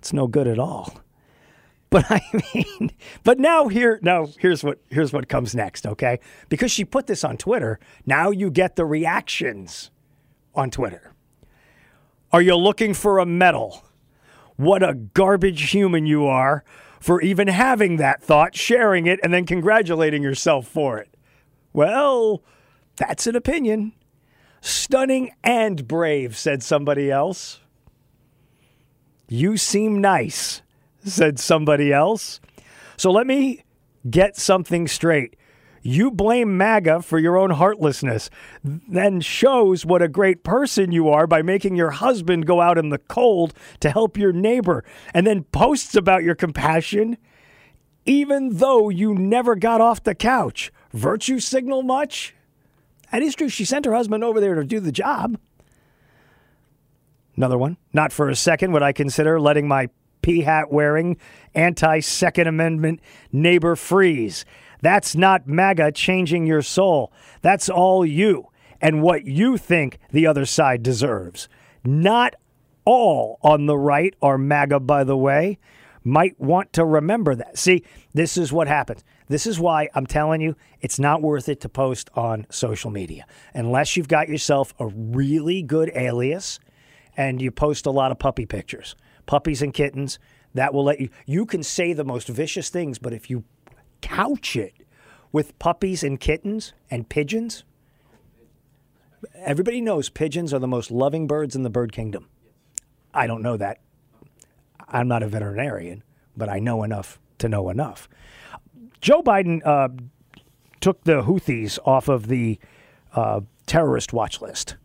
It's 0.06 0.14
no 0.14 0.27
good 0.27 0.48
at 0.48 0.60
all. 0.60 0.94
But 1.91 2.06
I 2.10 2.22
mean, 2.53 2.91
but 3.23 3.40
now 3.40 3.69
here, 3.69 3.99
now 4.02 4.27
here's 4.40 4.64
what 4.65 4.80
here's 4.90 5.14
what 5.14 5.30
comes 5.30 5.56
next, 5.56 5.86
okay? 5.86 6.19
Because 6.49 6.69
she 6.69 6.84
put 6.84 7.07
this 7.07 7.23
on 7.23 7.38
Twitter, 7.38 7.80
now 8.06 8.32
you 8.32 8.49
get 8.52 8.76
the 8.76 8.84
reactions 8.86 9.91
on 10.56 10.72
Twitter. 10.72 11.14
Are 12.34 12.41
you 12.41 12.56
looking 12.57 12.94
for 12.94 13.19
a 13.19 13.26
medal? 13.26 13.84
What 14.57 14.84
a 14.84 14.94
garbage 14.94 15.72
human 15.72 16.06
you 16.06 16.26
are 16.26 16.65
for 16.99 17.22
even 17.22 17.48
having 17.48 17.95
that 17.98 18.22
thought, 18.22 18.57
sharing 18.57 19.06
it, 19.06 19.19
and 19.23 19.34
then 19.34 19.45
congratulating 19.45 20.22
yourself 20.22 20.68
for 20.68 20.98
it. 20.98 21.15
Well, 21.72 22.44
that's 22.98 23.26
an 23.26 23.38
opinion. 23.38 23.94
Stunning 24.60 25.32
and 25.45 25.88
brave, 25.88 26.36
said 26.36 26.61
somebody 26.61 27.10
else. 27.10 27.61
You 29.27 29.57
seem 29.57 30.02
nice, 30.02 30.61
said 31.03 31.39
somebody 31.39 31.91
else. 31.91 32.39
So 32.97 33.11
let 33.11 33.27
me 33.27 33.64
get 34.10 34.38
something 34.38 34.88
straight. 34.88 35.35
You 35.81 36.10
blame 36.10 36.57
MAGA 36.57 37.03
for 37.03 37.19
your 37.19 37.38
own 37.38 37.52
heartlessness, 37.52 38.31
then 38.64 39.22
shows 39.22 39.85
what 39.85 40.02
a 40.02 40.07
great 40.07 40.43
person 40.43 40.91
you 40.91 41.10
are 41.10 41.27
by 41.27 41.43
making 41.43 41.76
your 41.76 41.91
husband 41.91 42.47
go 42.47 42.60
out 42.60 42.80
in 42.80 42.89
the 42.89 42.97
cold 42.97 43.53
to 43.81 43.91
help 43.91 44.18
your 44.18 44.34
neighbor, 44.34 44.84
and 45.14 45.27
then 45.27 45.43
posts 45.43 45.95
about 45.95 46.23
your 46.23 46.34
compassion, 46.34 47.18
even 48.03 48.57
though 48.57 48.89
you 48.89 49.14
never 49.14 49.56
got 49.56 49.80
off 49.80 50.03
the 50.03 50.15
couch. 50.15 50.72
Virtue 50.91 51.39
signal 51.39 51.84
much? 51.84 52.34
That 53.11 53.22
is 53.22 53.35
true. 53.35 53.49
She 53.49 53.64
sent 53.64 53.85
her 53.85 53.93
husband 53.93 54.23
over 54.23 54.39
there 54.39 54.56
to 54.56 54.64
do 54.64 54.80
the 54.80 54.91
job. 54.91 55.38
Another 57.37 57.57
one. 57.57 57.77
Not 57.93 58.11
for 58.11 58.29
a 58.29 58.35
second 58.35 58.71
would 58.71 58.83
I 58.83 58.93
consider 58.93 59.39
letting 59.39 59.67
my 59.67 59.89
pea 60.21 60.41
hat 60.41 60.71
wearing 60.71 61.17
anti 61.53 61.99
Second 61.99 62.47
Amendment 62.47 62.99
neighbor 63.31 63.75
freeze. 63.75 64.45
That's 64.81 65.15
not 65.15 65.47
MAGA 65.47 65.91
changing 65.93 66.45
your 66.45 66.61
soul. 66.61 67.11
That's 67.41 67.69
all 67.69 68.05
you 68.05 68.49
and 68.81 69.01
what 69.01 69.25
you 69.25 69.57
think 69.57 69.99
the 70.11 70.27
other 70.27 70.45
side 70.45 70.83
deserves. 70.83 71.47
Not 71.83 72.35
all 72.85 73.39
on 73.41 73.65
the 73.65 73.77
right 73.77 74.15
are 74.21 74.37
MAGA, 74.37 74.79
by 74.81 75.03
the 75.03 75.17
way. 75.17 75.57
Might 76.03 76.39
want 76.39 76.71
to 76.73 76.85
remember 76.85 77.33
that. 77.35 77.57
See, 77.57 77.83
this 78.13 78.37
is 78.37 78.53
what 78.53 78.67
happens. 78.67 79.03
This 79.27 79.47
is 79.47 79.59
why 79.59 79.89
I'm 79.95 80.05
telling 80.05 80.39
you 80.39 80.55
it's 80.81 80.99
not 80.99 81.23
worth 81.23 81.49
it 81.49 81.61
to 81.61 81.69
post 81.69 82.11
on 82.13 82.45
social 82.49 82.91
media 82.91 83.25
unless 83.55 83.97
you've 83.97 84.07
got 84.07 84.29
yourself 84.29 84.73
a 84.79 84.85
really 84.85 85.63
good 85.63 85.91
alias 85.95 86.59
and 87.17 87.41
you 87.41 87.51
post 87.51 87.85
a 87.85 87.91
lot 87.91 88.11
of 88.11 88.19
puppy 88.19 88.45
pictures, 88.45 88.95
puppies 89.25 89.61
and 89.61 89.73
kittens. 89.73 90.19
That 90.53 90.73
will 90.73 90.85
let 90.85 90.99
you. 90.99 91.09
You 91.25 91.45
can 91.45 91.63
say 91.63 91.93
the 91.93 92.05
most 92.05 92.29
vicious 92.29 92.69
things, 92.69 92.97
but 92.97 93.13
if 93.13 93.29
you 93.29 93.43
couch 94.01 94.55
it 94.55 94.73
with 95.31 95.57
puppies 95.59 96.03
and 96.03 96.19
kittens 96.19 96.73
and 96.89 97.09
pigeons, 97.09 97.65
Everybody 99.33 99.81
knows 99.81 100.09
pigeons 100.09 100.53
are 100.53 100.59
the 100.59 100.67
most 100.67 100.91
loving 100.91 101.27
birds 101.27 101.55
in 101.55 101.63
the 101.63 101.69
bird 101.69 101.91
kingdom. 101.91 102.27
I 103.13 103.27
don't 103.27 103.41
know 103.41 103.57
that. 103.57 103.79
I'm 104.87 105.07
not 105.07 105.23
a 105.23 105.27
veterinarian, 105.27 106.03
but 106.35 106.49
I 106.49 106.59
know 106.59 106.83
enough 106.83 107.19
to 107.39 107.49
know 107.49 107.69
enough. 107.69 108.07
Joe 109.01 109.21
Biden 109.21 109.65
uh, 109.65 109.89
took 110.81 111.03
the 111.03 111.23
Houthis 111.23 111.79
off 111.85 112.07
of 112.07 112.27
the 112.27 112.59
uh, 113.13 113.41
terrorist 113.65 114.13
watch 114.13 114.41
list. 114.41 114.75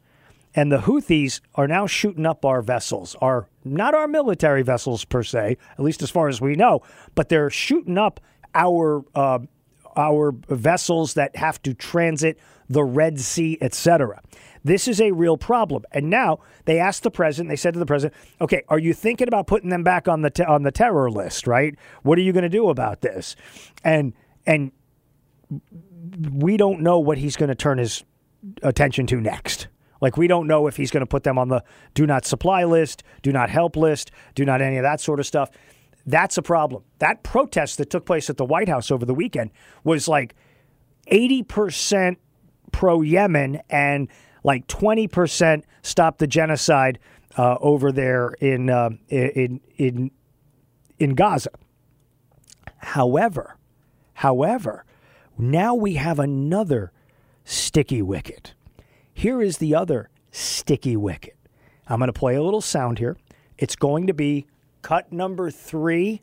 And 0.55 0.73
the 0.73 0.79
Houthis 0.79 1.41
are 1.55 1.69
now 1.69 1.87
shooting 1.87 2.27
up 2.27 2.45
our 2.45 2.61
vessels, 2.61 3.15
our 3.21 3.49
not 3.65 3.95
our 3.95 4.09
military 4.09 4.63
vessels 4.63 5.05
per 5.05 5.23
se, 5.23 5.57
at 5.73 5.81
least 5.81 6.03
as 6.03 6.11
far 6.11 6.29
as 6.29 6.41
we 6.41 6.55
know, 6.57 6.81
but 7.15 7.29
they're 7.29 7.51
shooting 7.51 7.99
up 7.99 8.21
our 8.55 9.05
uh, 9.15 9.39
our 9.97 10.33
vessels 10.49 11.15
that 11.15 11.37
have 11.37 11.63
to 11.63 11.75
transit 11.75 12.39
the 12.69 12.85
Red 12.85 13.21
Sea, 13.21 13.59
etc. 13.61 14.23
This 14.63 14.87
is 14.87 15.01
a 15.01 15.13
real 15.13 15.37
problem. 15.37 15.85
And 15.93 16.11
now 16.11 16.41
they 16.65 16.79
asked 16.79 17.03
the 17.03 17.11
president. 17.11 17.49
They 17.49 17.57
said 17.57 17.75
to 17.75 17.81
the 17.81 17.87
president, 17.87 18.21
"Okay, 18.41 18.63
are 18.69 18.79
you 18.79 18.93
thinking 18.93 19.29
about 19.29 19.47
putting 19.47 19.71
them 19.71 19.83
back 19.83 20.09
on 20.09 20.23
the 20.23 20.31
te- 20.31 20.45
on 20.45 20.63
the 20.63 20.73
terror 20.73 21.11
list? 21.11 21.47
Right? 21.47 21.77
What 22.03 22.19
are 22.19 22.23
you 22.23 22.33
going 22.33 22.43
to 22.43 22.49
do 22.49 22.69
about 22.71 23.01
this?" 23.01 23.37
And 23.85 24.13
and 24.47 24.73
we 26.33 26.57
don't 26.57 26.81
know 26.81 26.99
what 26.99 27.19
he's 27.19 27.37
going 27.37 27.49
to 27.49 27.55
turn 27.55 27.79
his 27.79 28.05
attention 28.63 29.07
to 29.09 29.21
next. 29.21 29.69
Like 30.01 30.17
we 30.17 30.27
don't 30.27 30.47
know 30.47 30.67
if 30.67 30.77
he's 30.77 30.91
going 30.91 31.03
to 31.03 31.07
put 31.07 31.25
them 31.25 31.39
on 31.39 31.49
the 31.49 31.63
do 31.95 32.07
not 32.07 32.25
supply 32.25 32.65
list, 32.65 33.03
do 33.23 33.33
not 33.33 33.51
help 33.51 33.77
list, 33.77 34.11
do 34.35 34.45
not 34.45 34.63
any 34.63 34.77
of 34.77 34.83
that 34.83 35.01
sort 35.01 35.21
of 35.21 35.27
stuff. 35.27 35.51
That's 36.07 36.39
a 36.39 36.43
problem. 36.43 36.83
That 36.99 37.23
protest 37.23 37.79
that 37.79 37.91
took 37.91 38.07
place 38.07 38.31
at 38.31 38.37
the 38.37 38.45
White 38.45 38.69
House 38.69 38.91
over 38.91 39.05
the 39.05 39.15
weekend 39.15 39.51
was 39.85 40.09
like 40.09 40.35
80% 41.11 42.17
pro 42.73 43.03
Yemen 43.03 43.61
and 43.69 44.09
like 44.43 44.67
20% 44.67 45.63
stop 45.83 46.19
the 46.19 46.27
genocide 46.27 46.99
uh, 47.37 47.57
over 47.61 47.93
there 47.93 48.31
in, 48.41 48.71
uh, 48.71 48.91
in 49.09 49.61
in 49.77 50.11
in 50.99 51.15
Gaza. 51.15 51.51
However, 52.79 53.57
however, 54.15 54.85
now 55.39 55.75
we 55.75 55.95
have 55.95 56.19
another 56.19 56.93
sticky 57.45 58.03
wicket. 58.03 58.55
Here 59.21 59.43
is 59.43 59.59
the 59.59 59.75
other 59.75 60.09
sticky 60.31 60.97
wicket. 60.97 61.37
I'm 61.87 61.99
going 61.99 62.11
to 62.11 62.19
play 62.19 62.37
a 62.37 62.43
little 62.43 62.63
sound 62.63 62.99
here. 62.99 63.19
It's 63.59 63.77
going 63.77 64.07
to 64.07 64.15
be 64.15 64.47
cut 64.81 65.13
number 65.13 65.51
three. 65.51 66.23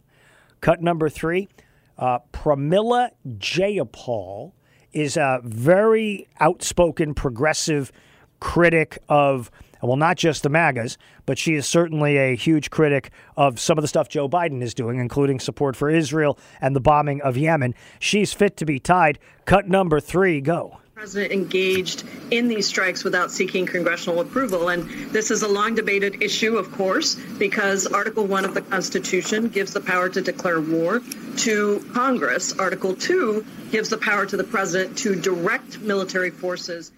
Cut 0.61 0.81
number 0.81 1.07
three. 1.07 1.47
Uh, 1.95 2.17
Pramila 2.33 3.11
Jayapal 3.37 4.53
is 4.93 5.15
a 5.15 5.41
very 5.43 6.27
outspoken 6.39 7.13
progressive 7.13 7.91
critic 8.39 8.97
of, 9.07 9.51
well, 9.83 9.95
not 9.95 10.17
just 10.17 10.41
the 10.41 10.49
MAGAs, 10.49 10.97
but 11.27 11.37
she 11.37 11.53
is 11.53 11.67
certainly 11.67 12.17
a 12.17 12.35
huge 12.35 12.71
critic 12.71 13.11
of 13.35 13.59
some 13.59 13.77
of 13.77 13.83
the 13.83 13.87
stuff 13.87 14.09
Joe 14.09 14.27
Biden 14.27 14.63
is 14.63 14.73
doing, 14.73 14.97
including 14.97 15.39
support 15.39 15.75
for 15.75 15.91
Israel 15.91 16.39
and 16.61 16.75
the 16.75 16.81
bombing 16.81 17.21
of 17.21 17.37
Yemen. 17.37 17.75
She's 17.99 18.33
fit 18.33 18.57
to 18.57 18.65
be 18.65 18.79
tied. 18.79 19.19
Cut 19.45 19.67
number 19.67 19.99
three, 19.99 20.41
go 20.41 20.79
president 20.97 21.31
engaged 21.31 22.03
in 22.31 22.47
these 22.47 22.65
strikes 22.65 23.03
without 23.03 23.29
seeking 23.29 23.67
congressional 23.67 24.19
approval. 24.19 24.69
And 24.69 24.89
this 25.11 25.29
is 25.29 25.43
a 25.43 25.47
long 25.47 25.75
debated 25.75 26.23
issue, 26.23 26.57
of 26.57 26.71
course, 26.71 27.13
because 27.37 27.85
Article 27.85 28.25
1 28.25 28.45
of 28.45 28.55
the 28.55 28.63
Constitution 28.63 29.47
gives 29.47 29.73
the 29.73 29.79
power 29.79 30.09
to 30.09 30.21
declare 30.21 30.59
war 30.59 31.03
to 31.37 31.85
Congress. 31.93 32.57
Article 32.57 32.95
2 32.95 33.45
gives 33.69 33.89
the 33.89 33.97
power 33.99 34.25
to 34.25 34.35
the 34.35 34.43
president 34.43 34.97
to 34.97 35.13
direct 35.13 35.79
military 35.81 36.31
forces. 36.31 36.91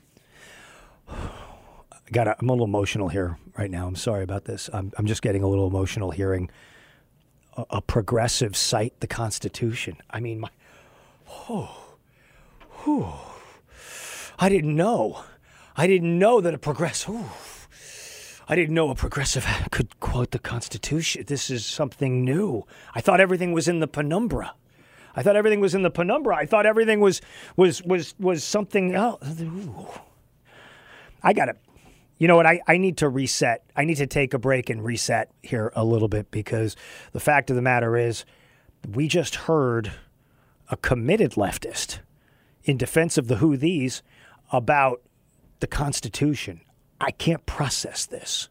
I 1.10 1.18
got 2.14 2.30
I'm 2.30 2.48
a 2.48 2.54
little 2.54 2.68
emotional 2.68 3.10
here 3.10 3.38
right 3.58 3.70
now. 3.70 3.86
I'm 3.86 3.98
sorry 3.98 4.24
about 4.24 4.46
this. 4.46 4.70
I'm, 4.72 4.94
I'm 4.98 5.08
just 5.08 5.22
getting 5.22 5.44
a 5.44 5.48
little 5.50 5.68
emotional 5.68 6.12
hearing 6.12 6.50
a, 7.58 7.66
a 7.70 7.82
progressive 7.82 8.56
cite 8.56 8.98
the 9.02 9.08
Constitution. 9.08 9.98
I 10.10 10.22
mean, 10.22 10.40
my, 10.40 10.50
oh, 11.50 11.98
oh. 12.88 13.29
I 14.40 14.50
didn't 14.50 14.76
know. 14.76 15.24
I 15.76 15.86
didn't 15.86 16.18
know 16.18 16.40
that 16.42 16.54
a 16.54 16.58
progressive. 16.58 17.68
I 18.48 18.56
didn't 18.56 18.74
know 18.74 18.90
a 18.90 18.96
progressive 18.96 19.46
could 19.72 20.00
quote 20.00 20.32
the 20.32 20.40
Constitution. 20.40 21.26
This 21.28 21.50
is 21.50 21.66
something 21.66 22.24
new. 22.24 22.66
I 22.96 23.02
thought 23.02 23.20
everything 23.20 23.52
was 23.52 23.68
in 23.68 23.80
the 23.80 23.88
penumbra. 23.88 24.54
I 25.16 25.24
thought 25.24 25.36
everything 25.36 25.60
was 25.60 25.76
in 25.76 25.82
the 25.82 25.92
penumbra. 25.92 26.38
I 26.38 26.46
thought 26.46 26.66
everything 26.66 27.02
was 27.02 27.22
was 27.58 27.84
was 27.84 28.16
was 28.18 28.44
something 28.44 28.96
else. 28.96 29.42
Ooh. 29.42 29.88
I 31.22 31.34
got 31.34 31.46
to 31.46 31.56
you 32.18 32.28
know 32.28 32.36
what? 32.36 32.46
I, 32.46 32.60
I 32.68 32.78
need 32.78 32.98
to 32.98 33.10
reset. 33.10 33.64
I 33.76 33.86
need 33.86 33.96
to 33.96 34.08
take 34.08 34.34
a 34.34 34.40
break 34.40 34.70
and 34.70 34.84
reset 34.84 35.32
here 35.42 35.72
a 35.74 35.86
little 35.86 36.10
bit 36.10 36.32
because 36.32 36.76
the 37.14 37.20
fact 37.20 37.50
of 37.50 37.56
the 37.56 37.62
matter 37.62 37.96
is, 37.96 38.26
we 38.94 39.08
just 39.08 39.36
heard 39.36 39.94
a 40.70 40.76
committed 40.76 41.32
leftist 41.32 42.00
in 42.66 42.78
defense 42.78 43.18
of 43.18 43.30
the 43.30 43.36
Houthis 43.36 44.02
about 44.52 45.02
the 45.60 45.68
Constitution. 45.68 46.62
I 47.02 47.12
can't 47.12 47.46
process 47.46 48.06
this. 48.06 48.50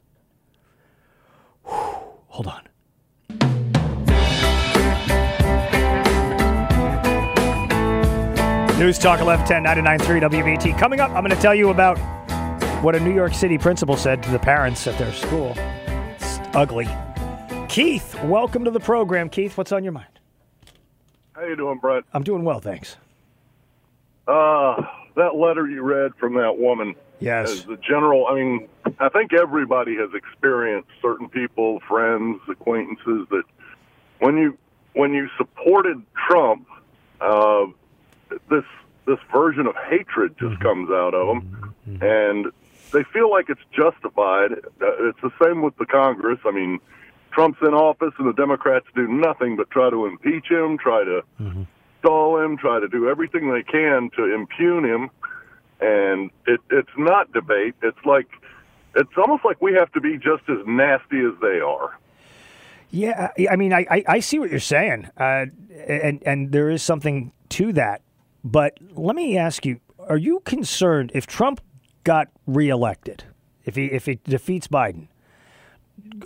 Whew, 1.65 1.97
hold 2.29 2.47
on. 2.47 2.69
News 8.79 8.97
Talk 8.97 9.21
1110 9.21 9.65
993 9.65 10.21
WBT. 10.21 10.79
Coming 10.79 11.01
up, 11.01 11.11
I'm 11.11 11.25
going 11.25 11.35
to 11.35 11.43
tell 11.43 11.55
you 11.55 11.71
about 11.71 11.99
what 12.81 12.95
a 12.95 13.01
New 13.01 13.13
York 13.13 13.35
City 13.35 13.59
principal 13.59 13.97
said 13.97 14.23
to 14.23 14.31
the 14.31 14.39
parents 14.39 14.87
at 14.87 14.97
their 14.99 15.13
school. 15.13 15.53
It's 15.57 16.39
ugly. 16.55 16.89
Keith, 17.69 18.15
welcome 18.23 18.65
to 18.65 18.71
the 18.71 18.79
program. 18.79 19.29
Keith, 19.29 19.59
what's 19.59 19.73
on 19.73 19.83
your 19.83 19.93
mind? 19.93 20.07
How 21.33 21.45
you 21.45 21.57
doing, 21.57 21.79
Brett? 21.79 22.05
I'm 22.13 22.23
doing 22.23 22.45
well, 22.45 22.61
thanks. 22.61 22.97
Uh, 24.29 24.83
that 25.19 25.37
letter 25.37 25.69
you 25.69 25.83
read 25.83 26.15
from 26.15 26.35
that 26.35 26.59
woman. 26.59 26.95
Yes. 27.21 27.51
As 27.51 27.65
the 27.65 27.77
general, 27.77 28.27
I 28.29 28.35
mean, 28.35 28.69
I 29.01 29.09
think 29.09 29.33
everybody 29.33 29.97
has 29.97 30.11
experienced 30.15 30.89
certain 31.03 31.29
people, 31.29 31.81
friends, 31.81 32.41
acquaintances 32.49 33.27
that 33.31 33.43
when 34.21 34.37
you 34.37 34.57
when 34.95 35.13
you 35.13 35.29
supported 35.37 36.01
Trump, 36.15 36.67
uh, 37.21 37.67
this 38.49 38.65
this 39.07 39.19
version 39.33 39.67
of 39.67 39.75
hatred 39.91 40.37
just 40.39 40.55
mm-hmm. 40.55 40.63
comes 40.63 40.91
out 40.91 41.15
of 41.15 41.27
them, 41.27 41.75
mm-hmm. 41.89 42.05
and 42.05 42.53
they 42.93 43.03
feel 43.13 43.31
like 43.31 43.51
it's 43.51 43.61
justified. 43.73 44.53
Uh, 44.53 45.09
it's 45.09 45.21
the 45.21 45.33
same 45.43 45.63
with 45.63 45.77
the 45.79 45.87
Congress. 45.87 46.39
I 46.45 46.53
mean, 46.53 46.79
Trump's 47.33 47.59
in 47.63 47.75
office, 47.75 48.15
and 48.19 48.29
the 48.29 48.33
Democrats 48.33 48.87
do 48.95 49.09
nothing 49.09 49.57
but 49.57 49.71
try 49.71 49.91
to 49.91 50.07
impeach 50.07 50.47
him, 50.49 50.79
try 50.79 51.03
to 51.03 51.23
mm-hmm 51.41 51.63
stall 51.99 52.41
him, 52.43 52.57
try 52.57 52.81
to 52.81 52.89
do 52.89 53.09
everything 53.09 53.53
they 53.53 53.63
can 53.63 54.11
to 54.17 54.35
impugn 54.35 54.85
him. 54.85 55.11
And 55.81 56.31
it, 56.47 56.61
it's 56.71 56.97
not 56.97 57.33
debate. 57.33 57.75
It's 57.83 58.05
like 58.05 58.29
it's 58.95 59.13
almost 59.17 59.45
like 59.45 59.61
we 59.63 59.75
have 59.75 59.93
to 59.93 60.01
be 60.01 60.17
just 60.17 60.43
as 60.49 60.59
nasty 60.67 61.21
as 61.21 61.33
they 61.41 61.61
are. 61.61 61.97
Yeah, 62.91 63.31
I 63.51 63.57
mean, 63.57 63.73
I, 63.73 63.87
I, 63.91 64.05
I 64.09 64.21
see 64.21 64.39
what 64.39 64.51
you're 64.51 64.61
saying, 64.61 65.09
uh, 65.19 65.47
and 65.87 66.23
and 66.25 66.53
there 66.53 66.71
is 66.71 66.83
something 66.83 67.33
to 67.51 67.73
that. 67.75 68.01
But 68.43 68.79
let 68.95 69.15
me 69.15 69.37
ask 69.37 69.67
you: 69.67 69.81
Are 69.99 70.17
you 70.17 70.41
concerned 70.41 71.13
if 71.15 71.27
Trump 71.27 71.61
got 72.05 72.29
reelected, 72.47 73.25
if 73.65 73.77
he 73.77 73.87
if 73.87 74.07
he 74.07 74.19
defeats 74.25 74.69
Biden? 74.69 75.09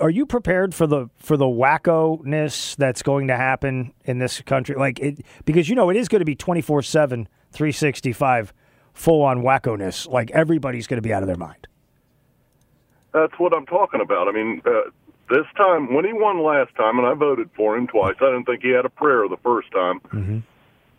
Are 0.00 0.10
you 0.10 0.26
prepared 0.26 0.74
for 0.74 0.86
the 0.86 1.08
for 1.16 1.36
the 1.36 1.46
wacko 1.46 2.24
ness 2.24 2.74
that's 2.76 3.02
going 3.02 3.28
to 3.28 3.36
happen 3.36 3.92
in 4.04 4.18
this 4.18 4.40
country? 4.42 4.74
Like 4.74 4.98
it 5.00 5.24
because 5.44 5.68
you 5.68 5.74
know 5.74 5.90
it 5.90 5.96
is 5.96 6.08
going 6.08 6.20
to 6.20 6.24
be 6.24 6.36
24/7 6.36 7.26
365 7.52 8.52
full 8.92 9.22
on 9.22 9.42
wacko 9.42 9.78
ness. 9.78 10.06
Like 10.06 10.30
everybody's 10.30 10.86
going 10.86 10.98
to 10.98 11.06
be 11.06 11.12
out 11.12 11.22
of 11.22 11.26
their 11.26 11.36
mind. 11.36 11.66
That's 13.12 13.34
what 13.38 13.54
I'm 13.54 13.66
talking 13.66 14.00
about. 14.00 14.28
I 14.28 14.32
mean, 14.32 14.62
uh, 14.64 14.90
this 15.28 15.46
time 15.56 15.94
when 15.94 16.04
he 16.04 16.12
won 16.12 16.42
last 16.42 16.74
time 16.76 16.98
and 16.98 17.06
I 17.06 17.14
voted 17.14 17.50
for 17.54 17.76
him 17.76 17.86
twice. 17.86 18.16
I 18.20 18.26
didn't 18.26 18.44
think 18.44 18.62
he 18.62 18.70
had 18.70 18.84
a 18.84 18.90
prayer 18.90 19.28
the 19.28 19.36
first 19.38 19.70
time. 19.72 20.00
Mm-hmm. 20.00 20.38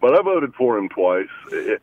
But 0.02 0.20
I 0.20 0.22
voted 0.22 0.54
for 0.56 0.78
him 0.78 0.90
twice. 0.90 1.30
It, 1.52 1.82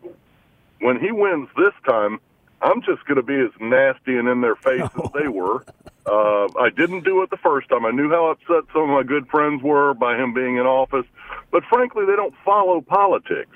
when 0.81 0.99
he 0.99 1.11
wins 1.13 1.49
this 1.57 1.73
time, 1.89 2.21
I'm 2.63 2.83
just 2.83 3.05
going 3.07 3.17
to 3.17 3.23
be 3.23 3.37
as 3.37 3.51
nasty 3.61 4.17
and 4.17 4.29
in 4.29 4.41
their 4.41 4.57
face 4.57 4.83
as 4.83 5.11
they 5.15 5.29
were. 5.41 5.65
Uh, 6.07 6.49
I 6.59 6.71
didn't 6.75 7.05
do 7.05 7.23
it 7.23 7.31
the 7.31 7.37
first 7.37 7.69
time. 7.69 7.87
I 7.87 7.91
knew 7.91 8.11
how 8.11 8.31
upset 8.31 8.65
some 8.73 8.83
of 8.83 8.89
my 8.89 9.03
good 9.03 9.29
friends 9.29 9.63
were 9.63 9.95
by 9.95 10.17
him 10.17 10.35
being 10.35 10.57
in 10.57 10.67
office, 10.67 11.07
but 11.51 11.63
frankly, 11.65 12.05
they 12.07 12.17
don't 12.17 12.35
follow 12.45 12.81
politics. 12.81 13.51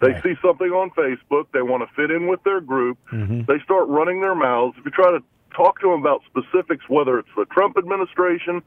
They 0.00 0.12
right. 0.12 0.22
see 0.22 0.34
something 0.42 0.68
on 0.68 0.90
Facebook, 0.90 1.46
they 1.52 1.60
want 1.60 1.86
to 1.86 1.94
fit 1.94 2.10
in 2.10 2.26
with 2.26 2.42
their 2.42 2.60
group, 2.60 2.98
mm-hmm. 3.12 3.42
they 3.42 3.62
start 3.62 3.86
running 3.88 4.22
their 4.22 4.34
mouths. 4.34 4.76
If 4.78 4.86
you 4.86 4.90
try 4.90 5.10
to 5.10 5.22
talk 5.54 5.80
to 5.80 5.90
them 5.90 6.00
about 6.00 6.22
specifics, 6.24 6.88
whether 6.88 7.18
it's 7.18 7.28
the 7.36 7.44
Trump 7.46 7.76
administration 7.76 8.62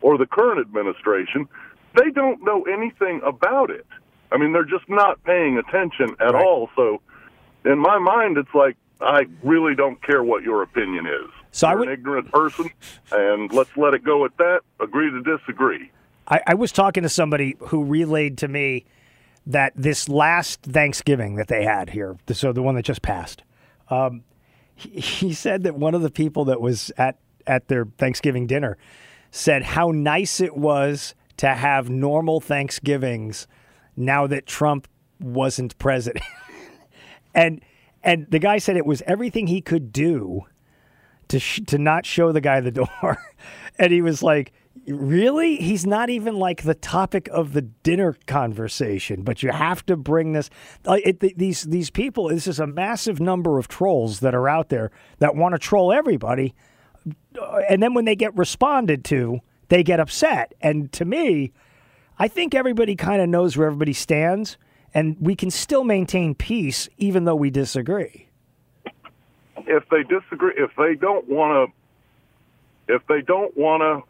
or 0.00 0.16
the 0.16 0.26
current 0.26 0.60
administration, 0.60 1.46
they 1.94 2.10
don't 2.10 2.42
know 2.42 2.62
anything 2.62 3.20
about 3.24 3.70
it. 3.70 3.86
I 4.32 4.38
mean, 4.38 4.52
they're 4.52 4.64
just 4.64 4.88
not 4.88 5.22
paying 5.24 5.58
attention 5.58 6.16
at 6.20 6.32
right. 6.32 6.44
all. 6.44 6.70
So, 6.74 7.00
in 7.64 7.78
my 7.78 7.98
mind, 7.98 8.38
it's 8.38 8.54
like 8.54 8.76
I 9.00 9.26
really 9.42 9.74
don't 9.74 10.02
care 10.02 10.22
what 10.22 10.42
your 10.42 10.62
opinion 10.62 11.06
is. 11.06 11.30
So 11.52 11.66
I 11.66 11.70
You're 11.70 11.78
would- 11.80 11.88
an 11.88 11.94
ignorant 11.94 12.32
person, 12.32 12.70
and 13.12 13.52
let's 13.52 13.76
let 13.76 13.94
it 13.94 14.04
go 14.04 14.24
at 14.24 14.36
that. 14.38 14.60
Agree 14.80 15.10
to 15.10 15.22
disagree. 15.22 15.90
I, 16.26 16.40
I 16.48 16.54
was 16.54 16.72
talking 16.72 17.02
to 17.04 17.08
somebody 17.08 17.56
who 17.58 17.84
relayed 17.84 18.38
to 18.38 18.48
me 18.48 18.84
that 19.46 19.72
this 19.74 20.08
last 20.08 20.60
Thanksgiving 20.62 21.36
that 21.36 21.48
they 21.48 21.64
had 21.64 21.90
here, 21.90 22.16
so 22.32 22.52
the 22.52 22.62
one 22.62 22.74
that 22.74 22.84
just 22.84 23.00
passed, 23.00 23.42
um, 23.88 24.22
he, 24.74 25.00
he 25.00 25.32
said 25.32 25.62
that 25.62 25.74
one 25.76 25.94
of 25.94 26.02
the 26.02 26.10
people 26.10 26.44
that 26.46 26.60
was 26.60 26.92
at 26.98 27.18
at 27.46 27.68
their 27.68 27.86
Thanksgiving 27.96 28.46
dinner 28.46 28.76
said 29.30 29.62
how 29.62 29.90
nice 29.90 30.38
it 30.40 30.54
was 30.54 31.14
to 31.38 31.48
have 31.54 31.88
normal 31.88 32.40
Thanksgivings 32.40 33.46
now 33.96 34.26
that 34.26 34.44
Trump 34.44 34.86
wasn't 35.18 35.78
president, 35.78 36.24
and 37.34 37.62
and 38.08 38.26
the 38.30 38.38
guy 38.38 38.58
said 38.58 38.76
it 38.76 38.86
was 38.86 39.02
everything 39.06 39.46
he 39.46 39.60
could 39.60 39.92
do 39.92 40.42
to 41.28 41.38
sh- 41.38 41.60
to 41.66 41.78
not 41.78 42.06
show 42.06 42.32
the 42.32 42.40
guy 42.40 42.60
the 42.60 42.70
door, 42.70 43.18
and 43.78 43.92
he 43.92 44.00
was 44.02 44.22
like, 44.22 44.52
"Really? 44.86 45.56
He's 45.56 45.86
not 45.86 46.08
even 46.08 46.36
like 46.36 46.62
the 46.62 46.74
topic 46.74 47.28
of 47.30 47.52
the 47.52 47.62
dinner 47.62 48.16
conversation, 48.26 49.22
but 49.22 49.42
you 49.42 49.50
have 49.50 49.84
to 49.86 49.96
bring 49.96 50.32
this." 50.32 50.48
Like 50.84 51.06
it, 51.06 51.20
th- 51.20 51.36
these 51.36 51.62
these 51.64 51.90
people, 51.90 52.28
this 52.28 52.46
is 52.46 52.58
a 52.60 52.66
massive 52.66 53.20
number 53.20 53.58
of 53.58 53.68
trolls 53.68 54.20
that 54.20 54.34
are 54.34 54.48
out 54.48 54.70
there 54.70 54.90
that 55.18 55.36
want 55.36 55.54
to 55.54 55.58
troll 55.58 55.92
everybody, 55.92 56.54
Uh, 57.40 57.60
and 57.68 57.82
then 57.82 57.94
when 57.94 58.04
they 58.06 58.16
get 58.16 58.34
responded 58.36 59.04
to, 59.04 59.40
they 59.68 59.82
get 59.82 60.00
upset. 60.00 60.54
And 60.60 60.90
to 60.92 61.04
me, 61.04 61.52
I 62.18 62.26
think 62.28 62.54
everybody 62.54 62.96
kind 62.96 63.20
of 63.20 63.28
knows 63.28 63.56
where 63.56 63.66
everybody 63.66 63.92
stands, 63.92 64.56
and 64.94 65.16
we 65.20 65.34
can 65.36 65.50
still 65.50 65.84
maintain 65.84 66.34
peace 66.34 66.88
even 66.98 67.24
though 67.24 67.36
we 67.36 67.50
disagree. 67.50 68.26
If 69.66 69.88
they 69.90 70.02
disagree, 70.02 70.54
if 70.56 70.70
they 70.76 70.94
don't 70.94 71.28
want 71.28 71.70
to, 72.88 72.94
if 72.94 73.06
they 73.06 73.20
don't 73.20 73.56
want 73.56 73.82
to 73.82 74.02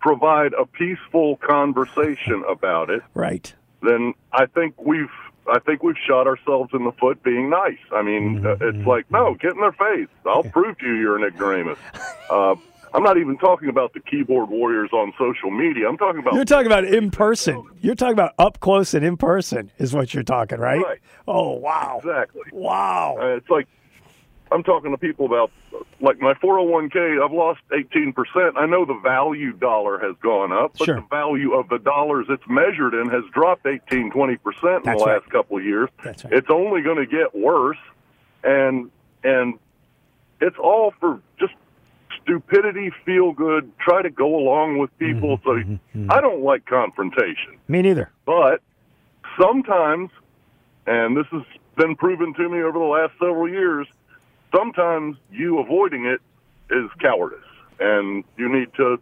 provide 0.00 0.52
a 0.54 0.66
peaceful 0.66 1.36
conversation 1.36 2.42
about 2.48 2.90
it, 2.90 3.02
Right. 3.14 3.54
then 3.82 4.14
I 4.32 4.46
think 4.46 4.74
we've 4.80 5.10
I 5.46 5.58
think 5.58 5.82
we've 5.82 5.98
shot 6.06 6.26
ourselves 6.28 6.70
in 6.72 6.84
the 6.84 6.92
foot 6.92 7.20
being 7.24 7.50
nice. 7.50 7.78
I 7.92 8.02
mean, 8.02 8.46
uh, 8.46 8.56
it's 8.60 8.86
like 8.86 9.10
no, 9.10 9.34
get 9.34 9.52
in 9.54 9.60
their 9.60 9.72
face. 9.72 10.08
I'll 10.26 10.44
prove 10.44 10.78
to 10.78 10.86
you 10.86 10.94
you're 10.94 11.16
an 11.16 11.24
ignoramus. 11.24 11.78
Uh, 12.30 12.54
I'm 12.94 13.02
not 13.02 13.16
even 13.16 13.38
talking 13.38 13.68
about 13.68 13.94
the 13.94 14.00
keyboard 14.00 14.50
warriors 14.50 14.90
on 14.92 15.12
social 15.18 15.50
media. 15.50 15.88
I'm 15.88 15.96
talking 15.96 16.20
about 16.20 16.34
You're 16.34 16.44
talking 16.44 16.66
about 16.66 16.84
in 16.84 17.10
person. 17.10 17.64
You're 17.80 17.94
talking 17.94 18.12
about 18.12 18.34
up 18.38 18.60
close 18.60 18.92
and 18.94 19.04
in 19.04 19.16
person 19.16 19.70
is 19.78 19.94
what 19.94 20.12
you're 20.12 20.22
talking, 20.22 20.58
right? 20.58 20.82
Right. 20.82 20.98
Oh 21.26 21.52
wow. 21.52 22.00
Exactly. 22.02 22.42
Wow. 22.52 23.16
Uh, 23.20 23.26
it's 23.36 23.48
like 23.48 23.66
I'm 24.50 24.62
talking 24.62 24.90
to 24.90 24.98
people 24.98 25.24
about 25.24 25.50
like 26.02 26.20
my 26.20 26.34
401k. 26.34 27.24
I've 27.24 27.32
lost 27.32 27.60
18 27.72 28.12
percent. 28.12 28.56
I 28.58 28.66
know 28.66 28.84
the 28.84 28.98
value 29.02 29.52
dollar 29.52 29.98
has 29.98 30.14
gone 30.22 30.52
up, 30.52 30.76
but 30.78 30.84
Sure. 30.84 30.96
the 30.96 31.06
value 31.08 31.54
of 31.54 31.70
the 31.70 31.78
dollars 31.78 32.26
it's 32.28 32.42
measured 32.46 32.92
in 32.92 33.08
has 33.08 33.24
dropped 33.32 33.66
18, 33.66 34.10
20 34.10 34.36
percent 34.36 34.64
in 34.64 34.82
That's 34.84 35.00
the 35.00 35.06
right. 35.06 35.20
last 35.22 35.30
couple 35.30 35.56
of 35.56 35.64
years. 35.64 35.88
That's 36.04 36.24
right. 36.24 36.32
It's 36.34 36.50
only 36.50 36.82
going 36.82 36.98
to 36.98 37.06
get 37.06 37.34
worse, 37.34 37.78
and 38.44 38.90
and 39.24 39.58
it's 40.42 40.58
all 40.58 40.92
for 41.00 41.20
just 41.38 41.54
stupidity, 42.22 42.90
feel 43.04 43.32
good, 43.32 43.70
try 43.78 44.02
to 44.02 44.10
go 44.10 44.36
along 44.36 44.78
with 44.78 44.96
people. 44.98 45.38
Mm-hmm, 45.38 46.08
So 46.08 46.14
I 46.14 46.20
don't 46.20 46.42
like 46.42 46.66
confrontation. 46.66 47.58
Me 47.68 47.82
neither. 47.82 48.10
But 48.24 48.60
sometimes, 49.40 50.10
and 50.86 51.16
this 51.16 51.26
has 51.32 51.42
been 51.76 51.96
proven 51.96 52.34
to 52.34 52.48
me 52.48 52.60
over 52.62 52.78
the 52.78 52.84
last 52.84 53.12
several 53.18 53.48
years, 53.48 53.86
sometimes 54.54 55.16
you 55.30 55.58
avoiding 55.58 56.06
it 56.06 56.20
is 56.70 56.90
cowardice. 57.00 57.38
And 57.80 58.24
you 58.36 58.48
need 58.52 58.68
to 58.76 58.98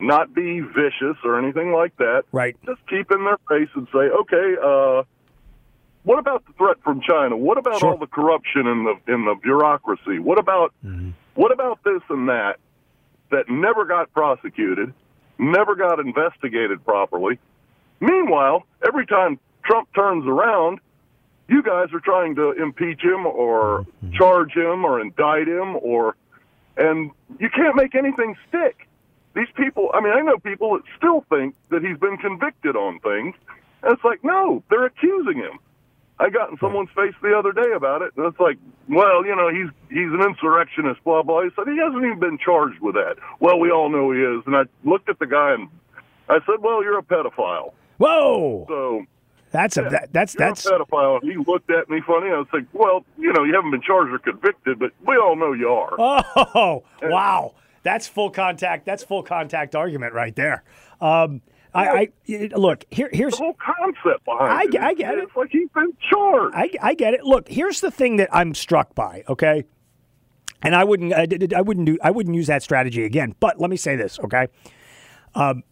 not 0.00 0.34
be 0.34 0.60
vicious 0.60 1.16
or 1.24 1.38
anything 1.38 1.72
like 1.72 1.96
that. 1.98 2.24
Right. 2.32 2.56
Just 2.66 2.80
keep 2.88 3.10
in 3.12 3.24
their 3.24 3.38
face 3.48 3.68
and 3.74 3.86
say, 3.92 3.98
okay, 3.98 4.54
uh, 4.62 5.02
what 6.04 6.18
about 6.18 6.44
the 6.46 6.52
threat 6.52 6.76
from 6.84 7.00
China? 7.00 7.36
What 7.36 7.58
about 7.58 7.80
Sure. 7.80 7.92
all 7.92 7.96
the 7.96 8.06
corruption 8.06 8.66
in 8.66 8.84
the 8.84 9.12
in 9.12 9.24
the 9.24 9.34
bureaucracy? 9.34 10.18
What 10.18 10.38
about 10.38 10.72
mm-hmm. 10.84 11.10
what 11.34 11.50
about 11.50 11.82
this 11.82 12.02
and 12.08 12.28
that 12.28 12.58
that 13.30 13.48
never 13.48 13.84
got 13.84 14.12
prosecuted, 14.12 14.92
never 15.38 15.74
got 15.74 15.98
investigated 15.98 16.84
properly? 16.84 17.38
Meanwhile, 18.00 18.64
every 18.86 19.06
time 19.06 19.40
Trump 19.64 19.88
turns 19.94 20.26
around, 20.26 20.78
you 21.48 21.62
guys 21.62 21.92
are 21.92 22.00
trying 22.00 22.34
to 22.36 22.52
impeach 22.52 23.02
him 23.02 23.26
or 23.26 23.80
mm-hmm. 23.80 24.12
charge 24.12 24.52
him 24.52 24.84
or 24.84 25.00
indict 25.00 25.48
him 25.48 25.76
or 25.76 26.16
and 26.76 27.10
you 27.38 27.48
can't 27.50 27.76
make 27.76 27.94
anything 27.94 28.36
stick. 28.48 28.88
These 29.34 29.48
people, 29.56 29.90
I 29.94 30.00
mean, 30.00 30.12
I 30.12 30.20
know 30.20 30.38
people 30.38 30.74
that 30.74 30.82
still 30.96 31.24
think 31.28 31.54
that 31.70 31.82
he's 31.82 31.98
been 31.98 32.18
convicted 32.18 32.76
on 32.76 33.00
things. 33.00 33.34
And 33.82 33.92
it's 33.92 34.04
like, 34.04 34.22
no, 34.22 34.62
they're 34.70 34.86
accusing 34.86 35.36
him. 35.36 35.58
I 36.20 36.30
got 36.30 36.50
in 36.50 36.56
someone's 36.58 36.90
face 36.94 37.14
the 37.22 37.36
other 37.36 37.52
day 37.52 37.72
about 37.74 38.02
it, 38.02 38.12
and 38.16 38.24
it's 38.26 38.38
like, 38.38 38.56
well, 38.88 39.26
you 39.26 39.34
know, 39.34 39.48
he's 39.48 39.68
he's 39.88 40.12
an 40.12 40.22
insurrectionist, 40.22 41.02
blah 41.04 41.22
blah. 41.22 41.42
He 41.42 41.50
said 41.56 41.66
he 41.66 41.78
hasn't 41.78 42.04
even 42.04 42.20
been 42.20 42.38
charged 42.38 42.80
with 42.80 42.94
that. 42.94 43.16
Well, 43.40 43.58
we 43.58 43.70
all 43.70 43.88
know 43.88 44.12
he 44.12 44.20
is. 44.20 44.42
And 44.46 44.56
I 44.56 44.62
looked 44.84 45.08
at 45.08 45.18
the 45.18 45.26
guy 45.26 45.54
and 45.54 45.68
I 46.28 46.38
said, 46.46 46.60
well, 46.60 46.82
you're 46.82 46.98
a 46.98 47.02
pedophile. 47.02 47.72
Whoa. 47.98 48.64
So 48.68 49.06
That's 49.50 49.76
a 49.76 49.82
that, 49.82 50.12
that's 50.12 50.34
that's 50.34 50.64
a 50.66 50.70
pedophile. 50.70 51.20
And 51.20 51.30
he 51.32 51.36
looked 51.36 51.70
at 51.70 51.90
me 51.90 52.00
funny. 52.06 52.30
I 52.30 52.38
was 52.38 52.46
like, 52.52 52.66
well, 52.72 53.04
you 53.18 53.32
know, 53.32 53.42
you 53.42 53.54
haven't 53.54 53.72
been 53.72 53.82
charged 53.82 54.12
or 54.12 54.18
convicted, 54.18 54.78
but 54.78 54.92
we 55.06 55.16
all 55.16 55.34
know 55.36 55.52
you 55.52 55.68
are. 55.68 55.94
Oh, 55.98 56.84
wow. 57.02 57.54
That's 57.82 58.06
full 58.08 58.30
contact. 58.30 58.86
That's 58.86 59.02
full 59.04 59.22
contact 59.22 59.74
argument 59.74 60.14
right 60.14 60.34
there. 60.34 60.64
Um, 61.00 61.42
I, 61.74 62.08
I 62.30 62.50
look 62.56 62.84
here. 62.90 63.10
Here's 63.12 63.32
the 63.32 63.44
whole 63.44 63.54
concept 63.54 64.24
behind 64.24 64.50
I, 64.50 64.62
it. 64.62 64.80
I 64.80 64.94
get 64.94 65.18
it. 65.18 65.28
Like 65.36 65.50
he's 65.50 65.68
been 65.74 65.92
charged. 66.10 66.54
I, 66.56 66.70
I 66.80 66.94
get 66.94 67.14
it. 67.14 67.24
Look, 67.24 67.48
here's 67.48 67.80
the 67.80 67.90
thing 67.90 68.16
that 68.16 68.28
I'm 68.32 68.54
struck 68.54 68.94
by. 68.94 69.24
Okay, 69.28 69.64
and 70.64 70.74
I 70.74 70.82
wouldn't, 70.82 71.12
I, 71.12 71.26
I 71.54 71.60
wouldn't 71.60 71.86
do, 71.86 71.98
I 72.02 72.10
wouldn't 72.10 72.34
use 72.34 72.46
that 72.46 72.62
strategy 72.62 73.04
again. 73.04 73.34
But 73.38 73.60
let 73.60 73.68
me 73.68 73.76
say 73.76 73.96
this, 73.96 74.18
okay? 74.20 74.46
Um, 75.34 75.62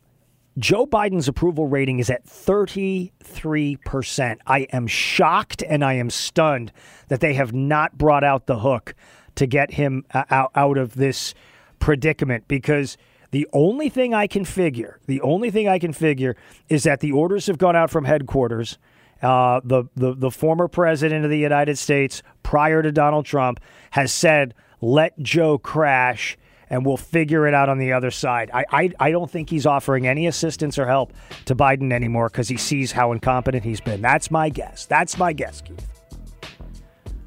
Joe 0.58 0.86
Biden's 0.86 1.28
approval 1.28 1.66
rating 1.66 1.98
is 1.98 2.10
at 2.10 2.26
33%. 2.26 4.38
I 4.46 4.60
am 4.60 4.86
shocked 4.86 5.62
and 5.66 5.82
I 5.82 5.94
am 5.94 6.10
stunned 6.10 6.72
that 7.08 7.20
they 7.20 7.32
have 7.34 7.54
not 7.54 7.96
brought 7.96 8.22
out 8.22 8.46
the 8.46 8.58
hook 8.58 8.94
to 9.36 9.46
get 9.46 9.72
him 9.72 10.04
uh, 10.12 10.24
out, 10.30 10.52
out 10.54 10.76
of 10.76 10.94
this 10.94 11.32
predicament 11.78 12.46
because 12.48 12.98
the 13.32 13.48
only 13.52 13.88
thing 13.88 14.14
I 14.14 14.26
can 14.26 14.44
figure, 14.44 15.00
the 15.06 15.20
only 15.22 15.50
thing 15.50 15.66
I 15.66 15.78
can 15.78 15.92
figure 15.92 16.36
is 16.68 16.84
that 16.84 17.00
the 17.00 17.12
orders 17.12 17.46
have 17.46 17.58
gone 17.58 17.74
out 17.74 17.90
from 17.90 18.04
headquarters. 18.04 18.78
Uh, 19.22 19.60
the, 19.64 19.84
the 19.96 20.14
the 20.14 20.30
former 20.30 20.68
president 20.68 21.24
of 21.24 21.30
the 21.30 21.38
United 21.38 21.78
States, 21.78 22.22
prior 22.42 22.82
to 22.82 22.92
Donald 22.92 23.24
Trump, 23.24 23.60
has 23.92 24.12
said, 24.12 24.52
"Let 24.80 25.18
Joe 25.18 25.58
crash, 25.58 26.36
and 26.68 26.84
we'll 26.84 26.96
figure 26.96 27.46
it 27.46 27.54
out 27.54 27.68
on 27.68 27.78
the 27.78 27.92
other 27.92 28.10
side." 28.10 28.50
I 28.52 28.64
I, 28.70 28.90
I 28.98 29.10
don't 29.12 29.30
think 29.30 29.48
he's 29.48 29.64
offering 29.64 30.06
any 30.06 30.26
assistance 30.26 30.78
or 30.78 30.86
help 30.86 31.12
to 31.46 31.54
Biden 31.54 31.92
anymore 31.92 32.28
because 32.28 32.48
he 32.48 32.56
sees 32.56 32.92
how 32.92 33.12
incompetent 33.12 33.64
he's 33.64 33.80
been. 33.80 34.02
That's 34.02 34.30
my 34.30 34.48
guess. 34.48 34.86
That's 34.86 35.16
my 35.16 35.32
guess, 35.32 35.60
Keith. 35.62 35.86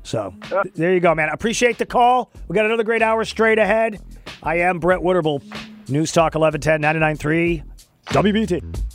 So 0.04 0.34
th- 0.50 0.74
there 0.76 0.94
you 0.94 1.00
go, 1.00 1.16
man. 1.16 1.30
Appreciate 1.30 1.78
the 1.78 1.86
call. 1.86 2.30
We 2.48 2.56
got 2.56 2.66
another 2.66 2.84
great 2.84 3.02
hour 3.02 3.24
straight 3.26 3.58
ahead. 3.58 4.00
I 4.44 4.58
am 4.60 4.80
Brett 4.80 5.00
Winterble, 5.00 5.42
News 5.88 6.12
Talk 6.12 6.34
1110 6.34 6.82
993 6.82 7.64
WBT. 8.08 8.95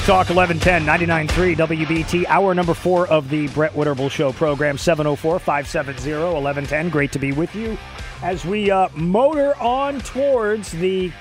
News 0.00 0.06
Talk 0.06 0.30
1110 0.30 0.86
993 0.86 1.76
WBT, 1.76 2.24
hour 2.28 2.54
number 2.54 2.72
four 2.72 3.06
of 3.08 3.28
the 3.28 3.48
Brett 3.48 3.74
Winterble 3.74 4.10
Show 4.10 4.32
program, 4.32 4.78
704 4.78 5.38
570 5.38 6.12
1110. 6.12 6.88
Great 6.88 7.12
to 7.12 7.18
be 7.18 7.32
with 7.32 7.54
you 7.54 7.76
as 8.22 8.46
we 8.46 8.70
uh, 8.70 8.88
motor 8.94 9.54
on 9.56 10.00
towards 10.00 10.72
the 10.72 11.12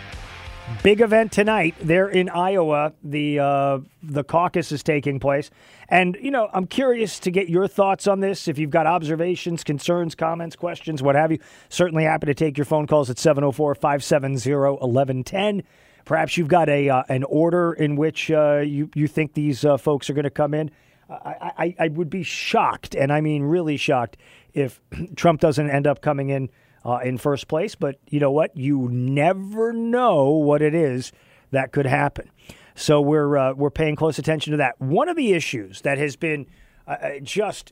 Big 0.84 1.02
event 1.02 1.32
tonight 1.32 1.74
there 1.82 2.08
in 2.08 2.30
Iowa. 2.30 2.94
The 3.04 3.40
uh, 3.40 3.80
the 4.04 4.24
caucus 4.24 4.72
is 4.72 4.84
taking 4.84 5.20
place, 5.20 5.50
and 5.90 6.16
you 6.22 6.30
know 6.30 6.48
I'm 6.54 6.68
curious 6.68 7.20
to 7.22 7.32
get 7.32 7.50
your 7.50 7.68
thoughts 7.68 8.06
on 8.08 8.20
this. 8.20 8.48
If 8.48 8.60
you've 8.60 8.70
got 8.70 8.86
observations, 8.86 9.64
concerns, 9.64 10.14
comments, 10.14 10.56
questions, 10.56 11.02
what 11.02 11.16
have 11.16 11.32
you, 11.32 11.40
certainly 11.70 12.04
happy 12.04 12.28
to 12.28 12.36
take 12.36 12.56
your 12.56 12.66
phone 12.66 12.86
calls 12.86 13.10
at 13.10 13.16
704-570-1110. 13.18 15.64
Perhaps 16.10 16.38
you've 16.38 16.48
got 16.48 16.70
a 16.70 16.90
uh, 16.90 17.04
an 17.08 17.24
order 17.26 17.72
in 17.72 17.96
which 17.96 18.32
uh, 18.32 18.64
you 18.66 18.90
you 18.96 19.08
think 19.08 19.36
these 19.36 19.64
uh, 19.64 19.78
folks 19.78 20.10
are 20.10 20.14
going 20.14 20.24
to 20.24 20.32
come 20.32 20.56
in. 20.56 20.72
I, 21.08 21.52
I 21.56 21.76
I 21.82 21.88
would 21.90 22.10
be 22.10 22.24
shocked, 22.24 22.96
and 22.96 23.14
I 23.14 23.22
mean 23.22 23.44
really 23.44 23.78
shocked, 23.78 24.18
if 24.56 24.82
Trump 25.16 25.40
doesn't 25.40 25.70
end 25.70 25.86
up 25.86 26.02
coming 26.02 26.32
in 26.32 26.50
uh, 26.84 26.98
in 27.04 27.20
first 27.20 27.48
place. 27.48 27.76
But 27.76 28.00
you 28.08 28.20
know 28.20 28.32
what? 28.32 28.58
You 28.58 28.90
never 28.90 29.72
know 29.72 30.32
what 30.32 30.64
it 30.64 30.74
is 30.74 31.12
that 31.52 31.72
could 31.72 31.86
happen. 31.86 32.32
So 32.74 33.00
we're 33.00 33.38
uh, 33.38 33.54
we're 33.54 33.70
paying 33.70 33.96
close 33.96 34.18
attention 34.18 34.50
to 34.50 34.58
that. 34.58 34.82
One 34.82 35.10
of 35.10 35.16
the 35.16 35.34
issues 35.34 35.82
that 35.82 36.00
has 36.00 36.16
been 36.16 36.48
uh, 36.88 37.20
just 37.22 37.72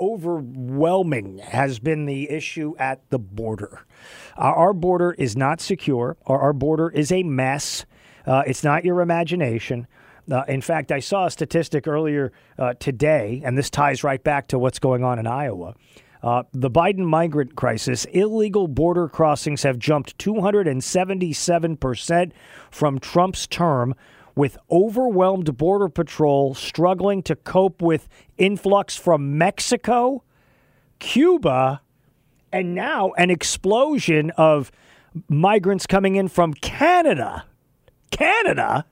overwhelming 0.00 1.38
has 1.38 1.78
been 1.78 2.06
the 2.06 2.30
issue 2.30 2.74
at 2.78 3.08
the 3.10 3.18
border. 3.18 3.84
our 4.36 4.72
border 4.72 5.12
is 5.12 5.36
not 5.36 5.60
secure. 5.60 6.16
Our, 6.26 6.40
our 6.40 6.52
border 6.52 6.88
is 6.88 7.12
a 7.12 7.22
mess. 7.22 7.84
Uh, 8.26 8.42
it's 8.46 8.64
not 8.64 8.84
your 8.84 9.00
imagination. 9.00 9.86
Uh, 10.30 10.44
in 10.48 10.60
fact, 10.60 10.92
I 10.92 11.00
saw 11.00 11.24
a 11.26 11.30
statistic 11.30 11.88
earlier 11.88 12.32
uh, 12.58 12.74
today, 12.74 13.42
and 13.44 13.58
this 13.58 13.70
ties 13.70 14.04
right 14.04 14.22
back 14.22 14.48
to 14.48 14.58
what's 14.58 14.78
going 14.78 15.02
on 15.04 15.18
in 15.18 15.26
Iowa. 15.26 15.74
Uh, 16.22 16.42
the 16.52 16.70
Biden 16.70 17.06
migrant 17.06 17.56
crisis, 17.56 18.04
illegal 18.06 18.68
border 18.68 19.08
crossings 19.08 19.62
have 19.62 19.78
jumped 19.78 20.18
277% 20.18 22.32
from 22.70 22.98
Trump's 22.98 23.46
term, 23.46 23.94
with 24.40 24.56
overwhelmed 24.70 25.54
Border 25.58 25.90
Patrol 25.90 26.54
struggling 26.54 27.22
to 27.24 27.36
cope 27.36 27.82
with 27.82 28.08
influx 28.38 28.96
from 28.96 29.36
Mexico, 29.36 30.24
Cuba, 30.98 31.82
and 32.50 32.74
now 32.74 33.10
an 33.18 33.28
explosion 33.28 34.30
of 34.38 34.72
migrants 35.28 35.86
coming 35.86 36.16
in 36.16 36.26
from 36.26 36.54
Canada. 36.54 37.44
Canada? 38.10 38.86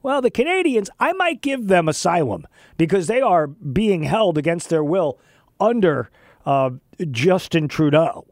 Well, 0.00 0.22
the 0.22 0.30
Canadians, 0.30 0.90
I 1.00 1.12
might 1.12 1.42
give 1.42 1.66
them 1.66 1.88
asylum 1.88 2.46
because 2.78 3.08
they 3.08 3.20
are 3.20 3.48
being 3.48 4.04
held 4.04 4.38
against 4.38 4.68
their 4.68 4.84
will 4.84 5.18
under 5.58 6.08
uh, 6.46 6.70
Justin 7.10 7.66
Trudeau. 7.66 8.31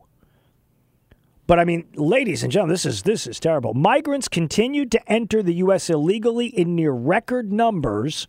But 1.50 1.58
I 1.58 1.64
mean, 1.64 1.88
ladies 1.96 2.44
and 2.44 2.52
gentlemen, 2.52 2.74
this 2.74 2.86
is 2.86 3.02
this 3.02 3.26
is 3.26 3.40
terrible. 3.40 3.74
Migrants 3.74 4.28
continued 4.28 4.92
to 4.92 5.12
enter 5.12 5.42
the 5.42 5.54
U.S. 5.54 5.90
illegally 5.90 6.46
in 6.46 6.76
near 6.76 6.92
record 6.92 7.52
numbers 7.52 8.28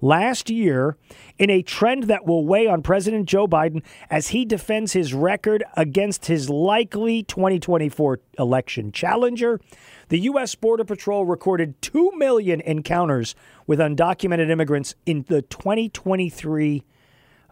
last 0.00 0.48
year 0.48 0.96
in 1.38 1.50
a 1.50 1.60
trend 1.60 2.04
that 2.04 2.24
will 2.24 2.46
weigh 2.46 2.66
on 2.66 2.80
President 2.80 3.28
Joe 3.28 3.46
Biden 3.46 3.82
as 4.08 4.28
he 4.28 4.46
defends 4.46 4.94
his 4.94 5.12
record 5.12 5.62
against 5.76 6.24
his 6.24 6.48
likely 6.48 7.22
2024 7.24 8.20
election 8.38 8.90
challenger. 8.90 9.60
The 10.08 10.20
U.S. 10.20 10.54
Border 10.54 10.84
Patrol 10.84 11.26
recorded 11.26 11.74
2 11.82 12.12
million 12.16 12.62
encounters 12.62 13.34
with 13.66 13.80
undocumented 13.80 14.48
immigrants 14.48 14.94
in 15.04 15.26
the 15.28 15.42
2023 15.42 16.84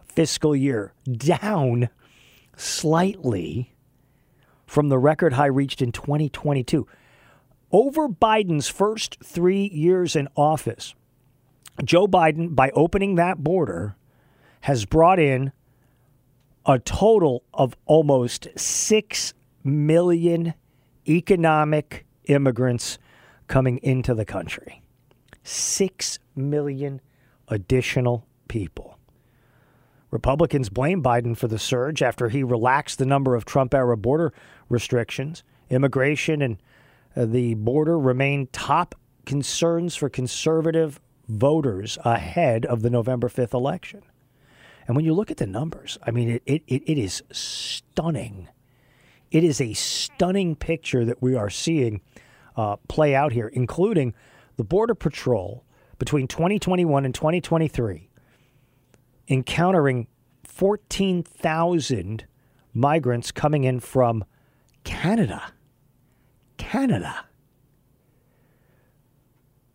fiscal 0.03 0.55
year, 0.55 0.93
down 1.15 1.89
slightly 2.57 3.70
from 4.71 4.87
the 4.87 4.97
record 4.97 5.33
high 5.33 5.47
reached 5.47 5.81
in 5.81 5.91
2022. 5.91 6.87
Over 7.73 8.07
Biden's 8.07 8.69
first 8.69 9.17
three 9.21 9.67
years 9.67 10.15
in 10.15 10.29
office, 10.37 10.95
Joe 11.83 12.07
Biden, 12.07 12.55
by 12.55 12.69
opening 12.69 13.15
that 13.15 13.43
border, 13.43 13.97
has 14.61 14.85
brought 14.85 15.19
in 15.19 15.51
a 16.65 16.79
total 16.79 17.43
of 17.53 17.75
almost 17.85 18.47
6 18.55 19.33
million 19.65 20.53
economic 21.05 22.05
immigrants 22.27 22.97
coming 23.47 23.77
into 23.79 24.13
the 24.13 24.23
country. 24.23 24.81
6 25.43 26.17
million 26.33 27.01
additional 27.49 28.25
people. 28.47 28.97
Republicans 30.11 30.67
blame 30.67 31.01
Biden 31.01 31.35
for 31.35 31.47
the 31.47 31.57
surge 31.57 32.01
after 32.01 32.29
he 32.29 32.43
relaxed 32.43 32.99
the 32.99 33.05
number 33.05 33.33
of 33.33 33.45
Trump 33.45 33.73
era 33.73 33.95
border 33.95 34.33
restrictions. 34.69 35.43
Immigration 35.69 36.41
and 36.41 36.57
uh, 37.15 37.25
the 37.25 37.53
border 37.55 37.97
remain 37.97 38.47
top 38.51 38.95
concerns 39.25 39.95
for 39.95 40.09
conservative 40.09 40.99
voters 41.29 41.97
ahead 42.03 42.65
of 42.65 42.81
the 42.81 42.89
November 42.89 43.29
5th 43.29 43.53
election. 43.53 44.03
And 44.85 44.97
when 44.97 45.05
you 45.05 45.13
look 45.13 45.31
at 45.31 45.37
the 45.37 45.47
numbers, 45.47 45.97
I 46.03 46.11
mean, 46.11 46.41
it, 46.45 46.63
it, 46.67 46.83
it 46.85 46.97
is 46.97 47.23
stunning. 47.31 48.49
It 49.29 49.45
is 49.45 49.61
a 49.61 49.73
stunning 49.73 50.57
picture 50.57 51.05
that 51.05 51.21
we 51.21 51.35
are 51.35 51.49
seeing 51.49 52.01
uh, 52.57 52.75
play 52.89 53.15
out 53.15 53.31
here, 53.31 53.47
including 53.47 54.13
the 54.57 54.65
Border 54.65 54.95
Patrol 54.95 55.63
between 55.97 56.27
2021 56.27 57.05
and 57.05 57.15
2023 57.15 58.09
encountering 59.31 60.07
14,000 60.43 62.25
migrants 62.73 63.31
coming 63.31 63.63
in 63.63 63.79
from 63.79 64.25
Canada. 64.83 65.53
Canada. 66.57 67.25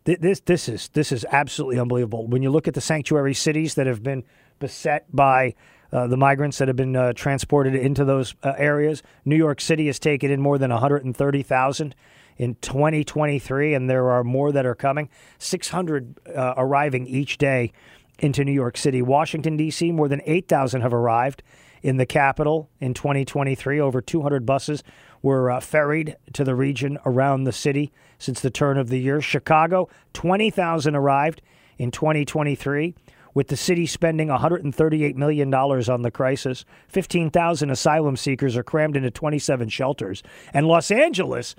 This, 0.05 0.39
this, 0.41 0.69
is, 0.69 0.87
this 0.89 1.11
is 1.11 1.25
absolutely 1.31 1.79
unbelievable. 1.79 2.27
When 2.27 2.41
you 2.41 2.49
look 2.49 2.67
at 2.67 2.75
the 2.75 2.81
sanctuary 2.81 3.33
cities 3.33 3.75
that 3.75 3.87
have 3.87 4.03
been 4.03 4.23
beset 4.59 5.13
by 5.13 5.55
uh, 5.91 6.07
the 6.07 6.15
migrants 6.15 6.59
that 6.59 6.69
have 6.69 6.77
been 6.77 6.95
uh, 6.95 7.11
transported 7.13 7.75
into 7.75 8.05
those 8.05 8.35
uh, 8.43 8.53
areas, 8.57 9.03
New 9.25 9.35
York 9.35 9.59
City 9.59 9.87
has 9.87 9.99
taken 9.99 10.31
in 10.31 10.39
more 10.39 10.57
than 10.57 10.71
130,000 10.71 11.95
in 12.37 12.55
2023, 12.55 13.73
and 13.73 13.89
there 13.89 14.09
are 14.09 14.23
more 14.23 14.51
that 14.51 14.65
are 14.65 14.75
coming. 14.75 15.09
600 15.39 16.19
uh, 16.33 16.53
arriving 16.55 17.07
each 17.07 17.37
day 17.37 17.73
into 18.19 18.43
New 18.43 18.51
York 18.51 18.77
City. 18.77 19.01
Washington, 19.01 19.57
D.C., 19.57 19.91
more 19.91 20.07
than 20.07 20.21
8,000 20.25 20.81
have 20.81 20.93
arrived 20.93 21.43
in 21.81 21.97
the 21.97 22.05
capital 22.05 22.69
in 22.79 22.93
2023. 22.93 23.79
Over 23.79 24.01
200 24.01 24.45
buses 24.45 24.83
were 25.21 25.51
uh, 25.51 25.59
ferried 25.59 26.15
to 26.33 26.43
the 26.43 26.55
region 26.55 26.97
around 27.05 27.43
the 27.43 27.51
city 27.51 27.91
since 28.17 28.39
the 28.39 28.49
turn 28.49 28.77
of 28.77 28.89
the 28.89 28.99
year. 28.99 29.21
Chicago, 29.21 29.89
20,000 30.13 30.95
arrived 30.95 31.41
in 31.77 31.91
2023. 31.91 32.95
With 33.33 33.49
the 33.49 33.57
city 33.57 33.85
spending 33.85 34.29
$138 34.29 35.15
million 35.15 35.53
on 35.53 36.01
the 36.01 36.09
crisis, 36.09 36.65
15,000 36.87 37.69
asylum 37.69 38.17
seekers 38.17 38.57
are 38.57 38.63
crammed 38.63 38.97
into 38.97 39.11
27 39.11 39.69
shelters. 39.69 40.23
And 40.53 40.67
Los 40.67 40.89
Angeles, 40.89 41.55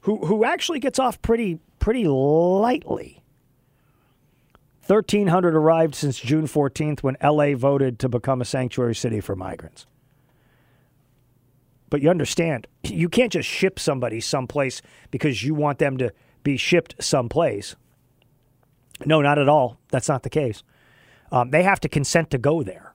who, 0.00 0.24
who 0.24 0.44
actually 0.44 0.80
gets 0.80 0.98
off 0.98 1.20
pretty, 1.20 1.58
pretty 1.80 2.06
lightly, 2.06 3.21
1,300 4.86 5.54
arrived 5.54 5.94
since 5.94 6.18
June 6.18 6.46
14th 6.46 7.00
when 7.00 7.16
LA 7.22 7.54
voted 7.54 7.98
to 8.00 8.08
become 8.08 8.40
a 8.40 8.44
sanctuary 8.44 8.94
city 8.94 9.20
for 9.20 9.36
migrants. 9.36 9.86
But 11.88 12.02
you 12.02 12.10
understand, 12.10 12.66
you 12.82 13.08
can't 13.08 13.32
just 13.32 13.48
ship 13.48 13.78
somebody 13.78 14.20
someplace 14.20 14.82
because 15.10 15.44
you 15.44 15.54
want 15.54 15.78
them 15.78 15.98
to 15.98 16.12
be 16.42 16.56
shipped 16.56 16.96
someplace. 17.00 17.76
No, 19.04 19.20
not 19.20 19.38
at 19.38 19.48
all. 19.48 19.78
That's 19.90 20.08
not 20.08 20.22
the 20.22 20.30
case. 20.30 20.64
Um, 21.30 21.50
they 21.50 21.62
have 21.62 21.80
to 21.80 21.88
consent 21.88 22.30
to 22.30 22.38
go 22.38 22.62
there. 22.62 22.94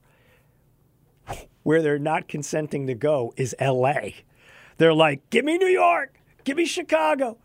Where 1.63 1.81
they're 1.81 1.99
not 1.99 2.27
consenting 2.27 2.87
to 2.87 2.95
go 2.95 3.33
is 3.37 3.55
LA. 3.61 4.09
They're 4.77 4.93
like, 4.93 5.29
give 5.29 5.45
me 5.45 5.57
New 5.57 5.67
York, 5.67 6.19
give 6.43 6.57
me 6.57 6.65
Chicago, 6.65 7.37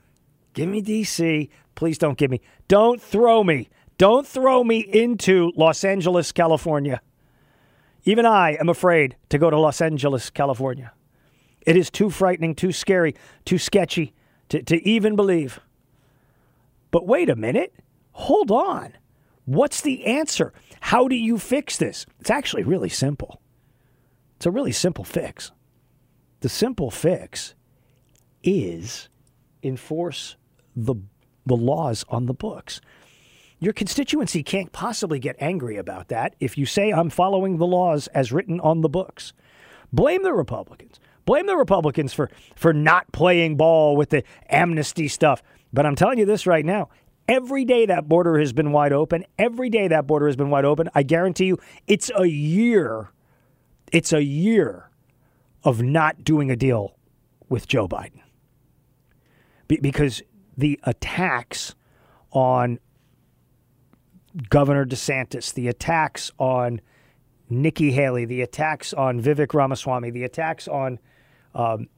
give 0.53 0.69
me 0.69 0.83
DC. 0.83 1.49
Please 1.75 1.99
don't 1.99 2.19
give 2.19 2.31
me, 2.31 2.41
don't 2.69 3.01
throw 3.01 3.43
me 3.43 3.69
don't 4.03 4.27
throw 4.27 4.65
me 4.65 4.81
into 4.81 5.53
Los 5.55 5.85
Angeles, 5.85 6.33
California. 6.33 7.01
Even 8.03 8.27
I 8.27 8.57
am 8.59 8.69
afraid 8.69 9.15
to 9.29 9.39
go 9.39 9.49
to 9.49 9.57
Los 9.57 9.81
Angeles, 9.81 10.29
California. 10.29 10.93
It 11.61 11.77
is 11.77 11.89
too 11.89 12.11
frightening, 12.11 12.57
too 12.57 12.73
scary, 12.73 13.15
too 13.45 13.59
sketchy 13.59 14.13
to, 14.49 14.61
to 14.61 14.85
even 14.85 15.15
believe. 15.15 15.61
But 16.91 17.07
wait 17.07 17.31
a 17.31 17.37
minute. 17.37 17.75
Hold 18.11 18.51
on. 18.51 18.95
What's 19.45 19.81
the 19.81 20.05
answer? 20.05 20.53
How 20.81 21.07
do 21.07 21.15
you 21.15 21.39
fix 21.39 21.77
this? 21.77 22.05
It's 22.19 22.31
actually 22.31 22.65
really 22.65 22.89
simple. 22.89 23.41
It's 24.35 24.47
a 24.47 24.51
really 24.51 24.73
simple 24.73 25.05
fix. 25.05 25.53
The 26.41 26.49
simple 26.49 26.91
fix 26.91 27.55
is 28.43 29.09
enforce 29.63 30.35
the, 30.75 30.97
the 31.47 31.57
laws 31.57 32.05
on 32.09 32.27
the 32.27 32.35
books. 32.35 32.81
Your 33.63 33.73
constituency 33.73 34.43
can't 34.43 34.73
possibly 34.73 35.21
get 35.21 35.37
angry 35.39 35.77
about 35.77 36.09
that 36.09 36.35
if 36.41 36.59
you 36.59 36.67
say, 36.67 36.91
I'm 36.91 37.11
following 37.11 37.59
the 37.59 37.67
laws 37.67 38.09
as 38.09 38.33
written 38.33 38.59
on 38.59 38.81
the 38.81 38.89
books. 38.89 39.33
Blame 39.93 40.25
the 40.25 40.33
Republicans. 40.33 40.99
Blame 41.27 41.47
the 41.47 41.57
Republicans 41.57 42.13
for 42.13 42.29
for 42.57 42.73
not 42.73 43.13
playing 43.13 43.57
ball 43.57 43.95
with 43.95 44.11
the 44.11 44.25
amnesty 44.51 45.07
stuff. 45.07 45.45
But 45.73 45.87
I'm 45.87 45.95
telling 45.95 46.19
you 46.19 46.25
this 46.25 46.45
right 46.45 46.65
now. 46.65 46.89
Every 47.29 47.65
day 47.65 47.87
that 47.87 48.09
border 48.09 48.41
has 48.41 48.53
been 48.53 48.73
wide 48.73 48.93
open, 48.93 49.25
every 49.39 49.71
day 49.71 49.87
that 49.87 50.09
border 50.09 50.27
has 50.27 50.35
been 50.35 50.51
wide 50.51 50.65
open, 50.65 50.91
I 50.93 51.05
guarantee 51.05 51.45
you 51.45 51.59
it's 51.87 52.11
a 52.17 52.27
year. 52.27 53.13
It's 53.93 54.13
a 54.13 54.25
year 54.25 54.91
of 55.63 55.81
not 55.81 56.25
doing 56.25 56.51
a 56.51 56.57
deal 56.57 56.97
with 57.49 57.69
Joe 57.69 57.87
Biden. 57.87 58.23
Be- 59.69 59.77
because 59.77 60.21
the 60.59 60.81
attacks 60.83 61.77
on 62.33 62.81
Governor 64.49 64.87
DeSantis, 64.87 65.53
the 65.53 65.69
attacks 65.69 66.31
on 66.39 66.81
Nikki 67.51 67.93
Haley, 67.93 68.25
the 68.25 68.43
attacks 68.43 68.93
on 68.93 69.21
Vivek 69.21 69.53
Ramaswamy, 69.53 70.11
the 70.11 70.25
attacks 70.25 70.67
on 70.69 70.99
um, 71.55 71.89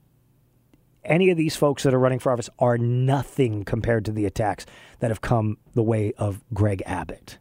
any 1.03 1.29
of 1.29 1.37
these 1.37 1.55
folks 1.55 1.83
that 1.83 1.93
are 1.93 1.99
running 1.99 2.19
for 2.19 2.31
office 2.31 2.49
are 2.59 2.77
nothing 2.77 3.63
compared 3.63 4.05
to 4.05 4.11
the 4.11 4.25
attacks 4.25 4.65
that 4.99 5.11
have 5.11 5.21
come 5.21 5.57
the 5.73 5.83
way 5.83 6.13
of 6.17 6.43
Greg 6.53 6.83
Abbott. 6.85 7.37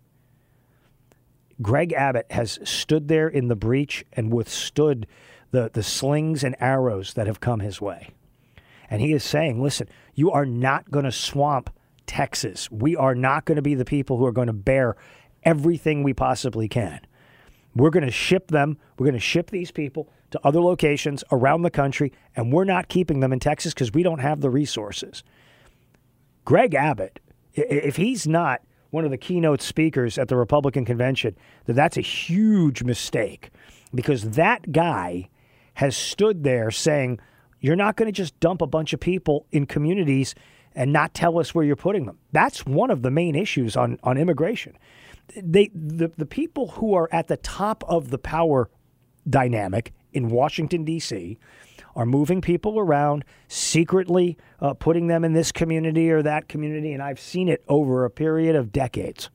Greg 1.63 1.93
Abbott 1.93 2.27
has 2.31 2.59
stood 2.65 3.09
there 3.09 3.29
in 3.29 3.49
the 3.49 3.57
breach 3.57 4.05
and 4.13 4.33
withstood 4.33 5.07
the, 5.51 5.71
the 5.73 5.83
slings 5.83 6.45
and 6.45 6.57
arrows 6.61 7.15
that 7.15 7.27
have 7.27 7.41
come 7.41 7.61
his 7.61 7.81
way. 7.81 8.11
And 8.91 9.01
he 9.01 9.13
is 9.13 9.25
saying, 9.25 9.63
listen, 9.63 9.89
you 10.15 10.31
are 10.31 10.47
not 10.47 10.91
going 10.91 11.05
to 11.05 11.13
swamp 11.13 11.71
Texas. 12.07 12.71
We 12.71 12.97
are 12.97 13.15
not 13.15 13.45
going 13.45 13.57
to 13.57 13.63
be 13.63 13.75
the 13.75 13.85
people 13.85 14.19
who 14.19 14.27
are 14.27 14.33
going 14.33 14.47
to 14.47 14.53
bear 14.53 14.97
everything 15.45 16.03
we 16.03 16.15
possibly 16.15 16.69
can. 16.69 17.01
We're 17.75 17.91
going 17.91 18.05
to 18.05 18.11
ship 18.11 18.49
them, 18.49 18.79
we're 18.99 19.07
going 19.07 19.15
to 19.15 19.21
ship 19.21 19.51
these 19.51 19.71
people 19.71 20.09
to 20.31 20.41
other 20.45 20.61
locations 20.61 21.25
around 21.33 21.63
the 21.63 21.71
country, 21.71 22.13
and 22.37 22.53
we're 22.53 22.65
not 22.65 22.89
keeping 22.89 23.21
them 23.21 23.33
in 23.33 23.41
Texas 23.41 23.75
because 23.75 23.93
we 23.93 24.03
don't 24.03 24.21
have 24.21 24.41
the 24.41 24.51
resources. 24.51 25.25
Greg 26.45 26.75
Abbott, 26.75 27.21
if 27.55 27.97
he's 27.97 28.27
not 28.27 28.63
one 28.91 29.05
of 29.05 29.11
the 29.11 29.19
keynote 29.19 29.61
speakers 29.61 30.19
at 30.19 30.29
the 30.29 30.37
Republican 30.37 30.85
convention, 30.85 31.37
then 31.67 31.75
that's 31.75 31.97
a 31.97 32.03
huge 32.03 32.83
mistake 32.85 33.51
because 33.95 34.31
that 34.31 34.71
guy 34.73 35.29
has 35.75 35.97
stood 35.97 36.45
there 36.45 36.71
saying, 36.71 37.19
You're 37.61 37.77
not 37.77 37.97
going 37.97 38.07
to 38.07 38.13
just 38.13 38.39
dump 38.41 38.63
a 38.63 38.67
bunch 38.67 38.93
of 38.93 39.01
people 39.01 39.47
in 39.51 39.67
communities 39.67 40.35
and 40.75 40.93
not 40.93 41.15
tell 41.15 41.39
us 41.39 41.55
where 41.55 41.65
you're 41.65 41.77
putting 41.77 42.07
them. 42.07 42.19
That's 42.33 42.67
one 42.67 42.91
of 42.91 43.03
the 43.03 43.11
main 43.11 43.35
issues 43.35 43.77
on, 43.77 43.99
on 44.03 44.19
immigration. 44.19 44.77
They 45.37 45.71
the, 45.75 46.13
the 46.17 46.27
people 46.27 46.69
who 46.69 46.95
are 46.95 47.09
at 47.13 47.29
the 47.29 47.37
top 47.39 47.85
of 47.89 48.11
the 48.11 48.19
power 48.19 48.69
dynamic 49.29 49.93
in 50.13 50.29
Washington, 50.29 50.85
D.C., 50.85 51.39
are 51.97 52.07
moving 52.07 52.41
people 52.41 52.79
around, 52.79 53.25
secretly 53.49 54.37
uh, 54.61 54.75
putting 54.75 55.07
them 55.07 55.25
in 55.25 55.33
this 55.33 55.53
community 55.53 56.11
or 56.11 56.23
that 56.23 56.49
community. 56.49 56.93
And 56.93 57.03
I've 57.03 57.21
seen 57.21 57.49
it 57.49 57.65
over 57.69 58.05
a 58.05 58.11
period 58.11 58.57
of 58.57 58.73
decades 58.73 59.31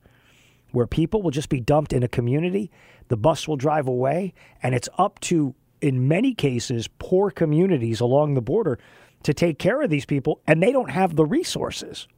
where 0.72 0.86
people 0.86 1.22
will 1.22 1.30
just 1.30 1.48
be 1.48 1.60
dumped 1.60 1.92
in 1.92 2.02
a 2.02 2.08
community, 2.08 2.70
the 3.08 3.16
bus 3.16 3.48
will 3.48 3.56
drive 3.56 3.88
away, 3.88 4.32
and 4.62 4.74
it's 4.74 4.88
up 4.98 5.18
to, 5.20 5.54
in 5.80 6.06
many 6.06 6.34
cases, 6.34 6.88
poor 6.98 7.30
communities 7.30 8.00
along 8.00 8.34
the 8.34 8.42
border 8.42 8.78
to 9.22 9.34
take 9.34 9.58
care 9.58 9.82
of 9.82 9.90
these 9.90 10.06
people, 10.06 10.40
and 10.46 10.62
they 10.62 10.72
don't 10.72 10.90
have 10.90 11.16
the 11.16 11.26
resources. 11.26 12.08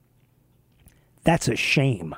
That's 1.24 1.48
a 1.48 1.56
shame. 1.56 2.14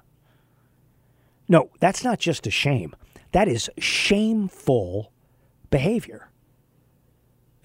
No, 1.49 1.71
that's 1.81 2.05
not 2.05 2.19
just 2.19 2.47
a 2.47 2.51
shame. 2.51 2.95
That 3.33 3.49
is 3.49 3.71
shameful 3.79 5.13
behavior. 5.71 6.31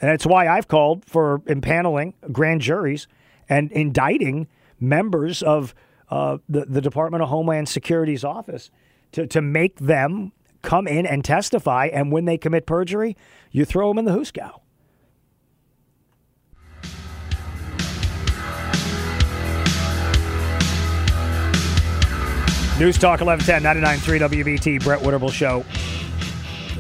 And 0.02 0.10
that's 0.10 0.26
why 0.26 0.48
I've 0.48 0.68
called 0.68 1.06
for 1.06 1.40
impaneling 1.40 2.14
grand 2.32 2.62
juries 2.62 3.08
and 3.48 3.72
indicting 3.72 4.48
members 4.80 5.44
of 5.44 5.76
uh, 6.10 6.38
the, 6.48 6.66
the 6.66 6.82
Department 6.82 7.22
of 7.22 7.30
Homeland 7.30 7.70
Security's 7.70 8.24
office 8.24 8.72
to, 9.12 9.28
to 9.28 9.42
make 9.42 9.80
them 9.80 10.32
come 10.62 10.88
in 10.88 11.06
and 11.06 11.24
testify. 11.24 11.90
And 11.92 12.12
when 12.12 12.26
they 12.26 12.38
commit 12.38 12.66
perjury, 12.66 13.16
you 13.52 13.66
throw 13.66 13.90
them 13.90 14.00
in 14.00 14.06
the 14.06 14.12
hoosegow. 14.12 14.62
News 22.80 22.98
Talk 22.98 23.20
1110 23.20 23.62
99.3 24.00 24.44
WBT, 24.46 24.82
Brett 24.82 25.02
Winterble 25.02 25.34
Show. 25.34 25.66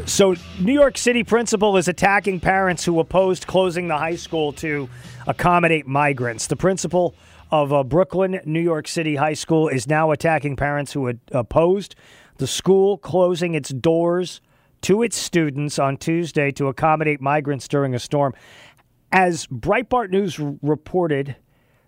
So, 0.06 0.34
New 0.58 0.72
York 0.72 0.98
City 0.98 1.26
principal 1.26 1.76
is 1.76 1.90
attacking 1.90 2.40
parents 2.40 2.86
who 2.86 3.02
opposed 3.02 3.48
closing 3.48 3.90
the 3.90 3.98
high 3.98 4.16
school 4.16 4.54
to 4.54 4.88
accommodate 5.28 5.88
migrants. 5.88 6.48
The 6.48 6.56
principal 6.56 7.16
of 7.52 7.74
a 7.74 7.84
Brooklyn, 7.84 8.40
New 8.46 8.62
York 8.62 8.88
City 8.88 9.18
high 9.18 9.34
school 9.34 9.68
is 9.68 9.88
now 9.88 10.12
attacking 10.12 10.56
parents 10.56 10.94
who 10.94 11.06
had 11.06 11.20
opposed 11.34 11.96
the 12.38 12.48
school 12.48 12.98
closing 12.98 13.54
its 13.54 13.68
doors 13.68 14.40
to 14.84 15.04
its 15.04 15.18
students 15.18 15.78
on 15.78 15.98
Tuesday 15.98 16.50
to 16.52 16.68
accommodate 16.68 17.20
migrants 17.20 17.68
during 17.68 17.94
a 17.94 18.00
storm. 18.00 18.34
As 19.12 19.48
Breitbart 19.48 20.12
News 20.12 20.40
reported, 20.62 21.36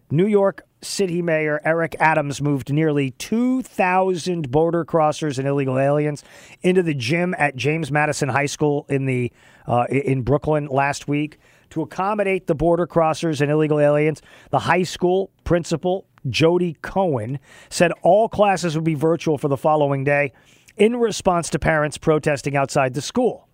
New 0.10 0.28
York 0.28 0.66
City 0.82 1.22
Mayor 1.22 1.62
Eric 1.64 1.96
Adams 2.00 2.42
moved 2.42 2.74
nearly 2.74 3.12
2,000 3.12 4.50
border 4.52 4.84
crossers 4.84 5.38
and 5.38 5.48
illegal 5.48 5.78
aliens 5.78 6.24
into 6.62 6.82
the 6.82 6.94
gym 6.94 7.36
at 7.38 7.56
James 7.56 7.92
Madison 7.92 8.30
High 8.30 8.48
School 8.48 8.86
in 8.90 9.06
the 9.06 9.32
uh, 9.68 9.86
in 9.90 10.24
Brooklyn 10.24 10.66
last 10.68 11.08
week 11.08 11.38
to 11.70 11.82
accommodate 11.82 12.48
the 12.48 12.56
border 12.56 12.88
crossers 12.88 13.42
and 13.42 13.52
illegal 13.52 13.80
aliens. 13.80 14.22
The 14.50 14.60
high 14.60 14.84
school 14.84 15.32
principal 15.44 16.08
Jody 16.30 16.78
Cohen 16.82 17.40
said 17.70 17.92
all 18.02 18.28
classes 18.28 18.76
would 18.76 18.84
be 18.84 18.96
virtual 18.96 19.38
for 19.38 19.48
the 19.48 19.58
following 19.58 20.04
day 20.04 20.34
in 20.78 20.98
response 20.98 21.50
to 21.52 21.60
parents 21.60 21.98
protesting 21.98 22.56
outside 22.56 22.94
the 22.94 23.02
school. 23.02 23.48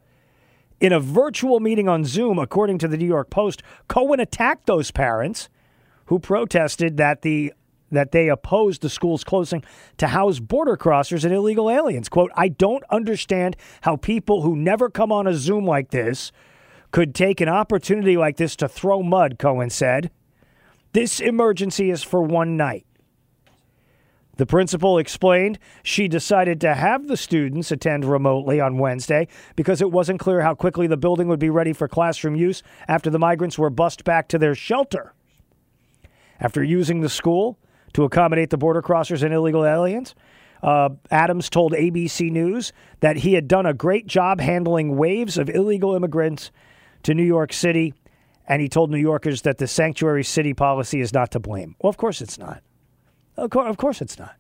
In 0.80 0.94
a 0.94 1.00
virtual 1.00 1.60
meeting 1.60 1.90
on 1.90 2.06
Zoom, 2.06 2.38
according 2.38 2.78
to 2.80 2.88
the 2.88 2.98
New 2.98 3.08
York 3.08 3.30
Post, 3.30 3.64
Cohen 3.88 4.20
attacked 4.20 4.68
those 4.68 4.92
parents 4.92 5.50
who 6.08 6.20
protested 6.20 6.98
that 6.98 7.22
the 7.22 7.54
that 7.90 8.12
they 8.12 8.28
opposed 8.28 8.82
the 8.82 8.90
school's 8.90 9.24
closing 9.24 9.64
to 9.98 10.08
house 10.08 10.40
border 10.40 10.76
crossers 10.76 11.24
and 11.24 11.34
illegal 11.34 11.70
aliens. 11.70 12.10
Quote, 12.10 12.32
I 12.36 12.50
don't 12.50 12.84
understand 12.90 13.56
how 13.82 13.96
people 13.96 14.42
who 14.42 14.58
never 14.58 14.90
come 14.90 15.10
on 15.10 15.26
a 15.26 15.34
Zoom 15.34 15.66
like 15.66 15.92
this 15.92 16.34
could 16.92 17.16
take 17.16 17.40
an 17.40 17.48
opportunity 17.48 18.18
like 18.18 18.36
this 18.36 18.58
to 18.58 18.68
throw 18.68 19.02
mud, 19.02 19.40
Cohen 19.40 19.70
said. 19.70 20.12
This 20.94 21.20
emergency 21.20 21.90
is 21.90 22.04
for 22.04 22.22
one 22.22 22.58
night. 22.58 22.86
The 24.38 24.46
principal 24.46 25.00
explained 25.00 25.58
she 25.82 26.08
decided 26.08 26.62
to 26.62 26.76
have 26.76 27.08
the 27.08 27.18
students 27.18 27.72
attend 27.72 28.06
remotely 28.06 28.62
on 28.62 28.78
Wednesday 28.78 29.28
because 29.56 29.82
it 29.82 29.92
wasn't 29.92 30.20
clear 30.20 30.42
how 30.42 30.54
quickly 30.54 30.86
the 30.86 30.98
building 30.98 31.28
would 31.28 31.40
be 31.40 31.50
ready 31.50 31.74
for 31.74 31.88
classroom 31.88 32.36
use 32.36 32.62
after 32.88 33.10
the 33.10 33.18
migrants 33.18 33.58
were 33.58 33.72
bussed 33.72 34.04
back 34.04 34.28
to 34.28 34.38
their 34.38 34.54
shelter. 34.54 35.14
After 36.40 36.64
using 36.64 37.02
the 37.02 37.10
school 37.10 37.58
to 37.94 38.04
accommodate 38.04 38.50
the 38.50 38.58
border 38.58 38.82
crossers 38.82 39.24
and 39.24 39.34
illegal 39.34 39.66
aliens, 39.66 40.16
uh, 40.64 40.90
Adams 41.12 41.50
told 41.50 41.74
ABC 41.74 42.32
News 42.32 42.74
that 43.00 43.18
he 43.18 43.34
had 43.34 43.48
done 43.48 43.66
a 43.66 43.74
great 43.74 44.08
job 44.08 44.40
handling 44.40 44.98
waves 44.98 45.38
of 45.38 45.50
illegal 45.50 45.96
immigrants 45.96 46.52
to 47.04 47.14
New 47.14 47.24
York 47.24 47.54
City, 47.54 47.94
and 48.48 48.62
he 48.62 48.70
told 48.70 48.92
New 48.92 48.98
Yorkers 48.98 49.44
that 49.44 49.58
the 49.58 49.68
sanctuary 49.68 50.24
city 50.24 50.54
policy 50.54 51.00
is 51.00 51.14
not 51.14 51.32
to 51.32 51.40
blame. 51.40 51.76
Well, 51.82 51.90
of 51.90 51.98
course 51.98 52.22
it's 52.22 52.38
not. 52.38 52.64
Of, 53.36 53.52
co- 53.52 53.66
of 53.66 53.78
course 53.78 54.02
it's 54.02 54.18
not. 54.18 54.36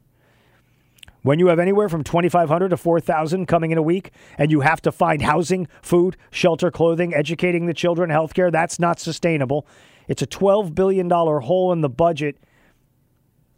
When 1.21 1.39
you 1.39 1.47
have 1.47 1.59
anywhere 1.59 1.89
from 1.89 2.03
2,500 2.03 2.69
to 2.69 2.77
4,000 2.77 3.47
coming 3.47 3.71
in 3.71 3.77
a 3.77 3.81
week, 3.81 4.11
and 4.37 4.49
you 4.49 4.61
have 4.61 4.81
to 4.83 4.91
find 4.91 5.21
housing, 5.21 5.67
food, 5.81 6.15
shelter, 6.31 6.71
clothing, 6.71 7.13
educating 7.13 7.65
the 7.65 7.73
children, 7.73 8.09
healthcare, 8.09 8.51
that's 8.51 8.79
not 8.79 8.99
sustainable. 8.99 9.67
It's 10.07 10.21
a 10.21 10.27
$12 10.27 10.73
billion 10.73 11.09
hole 11.09 11.71
in 11.73 11.81
the 11.81 11.89
budget 11.89 12.37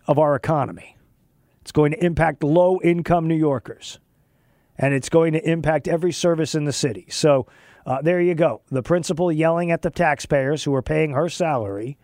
of 0.08 0.18
our 0.18 0.36
economy. 0.36 0.98
It's 1.62 1.72
going 1.72 1.92
to 1.92 2.04
impact 2.04 2.44
low 2.44 2.80
income 2.84 3.28
New 3.28 3.36
Yorkers, 3.36 4.00
and 4.78 4.94
it's 4.94 5.10
going 5.10 5.34
to 5.34 5.50
impact 5.50 5.88
every 5.88 6.12
service 6.12 6.56
in 6.56 6.66
the 6.66 6.74
city. 6.74 7.06
So 7.10 7.46
uh, 7.86 8.02
there 8.02 8.20
you 8.20 8.34
go. 8.34 8.62
The 8.72 8.82
principal 8.82 9.32
yelling 9.32 9.72
at 9.72 9.84
the 9.84 9.92
taxpayers 9.92 10.64
who 10.64 10.74
are 10.74 10.82
paying 10.82 11.12
her 11.12 11.30
salary 11.30 11.98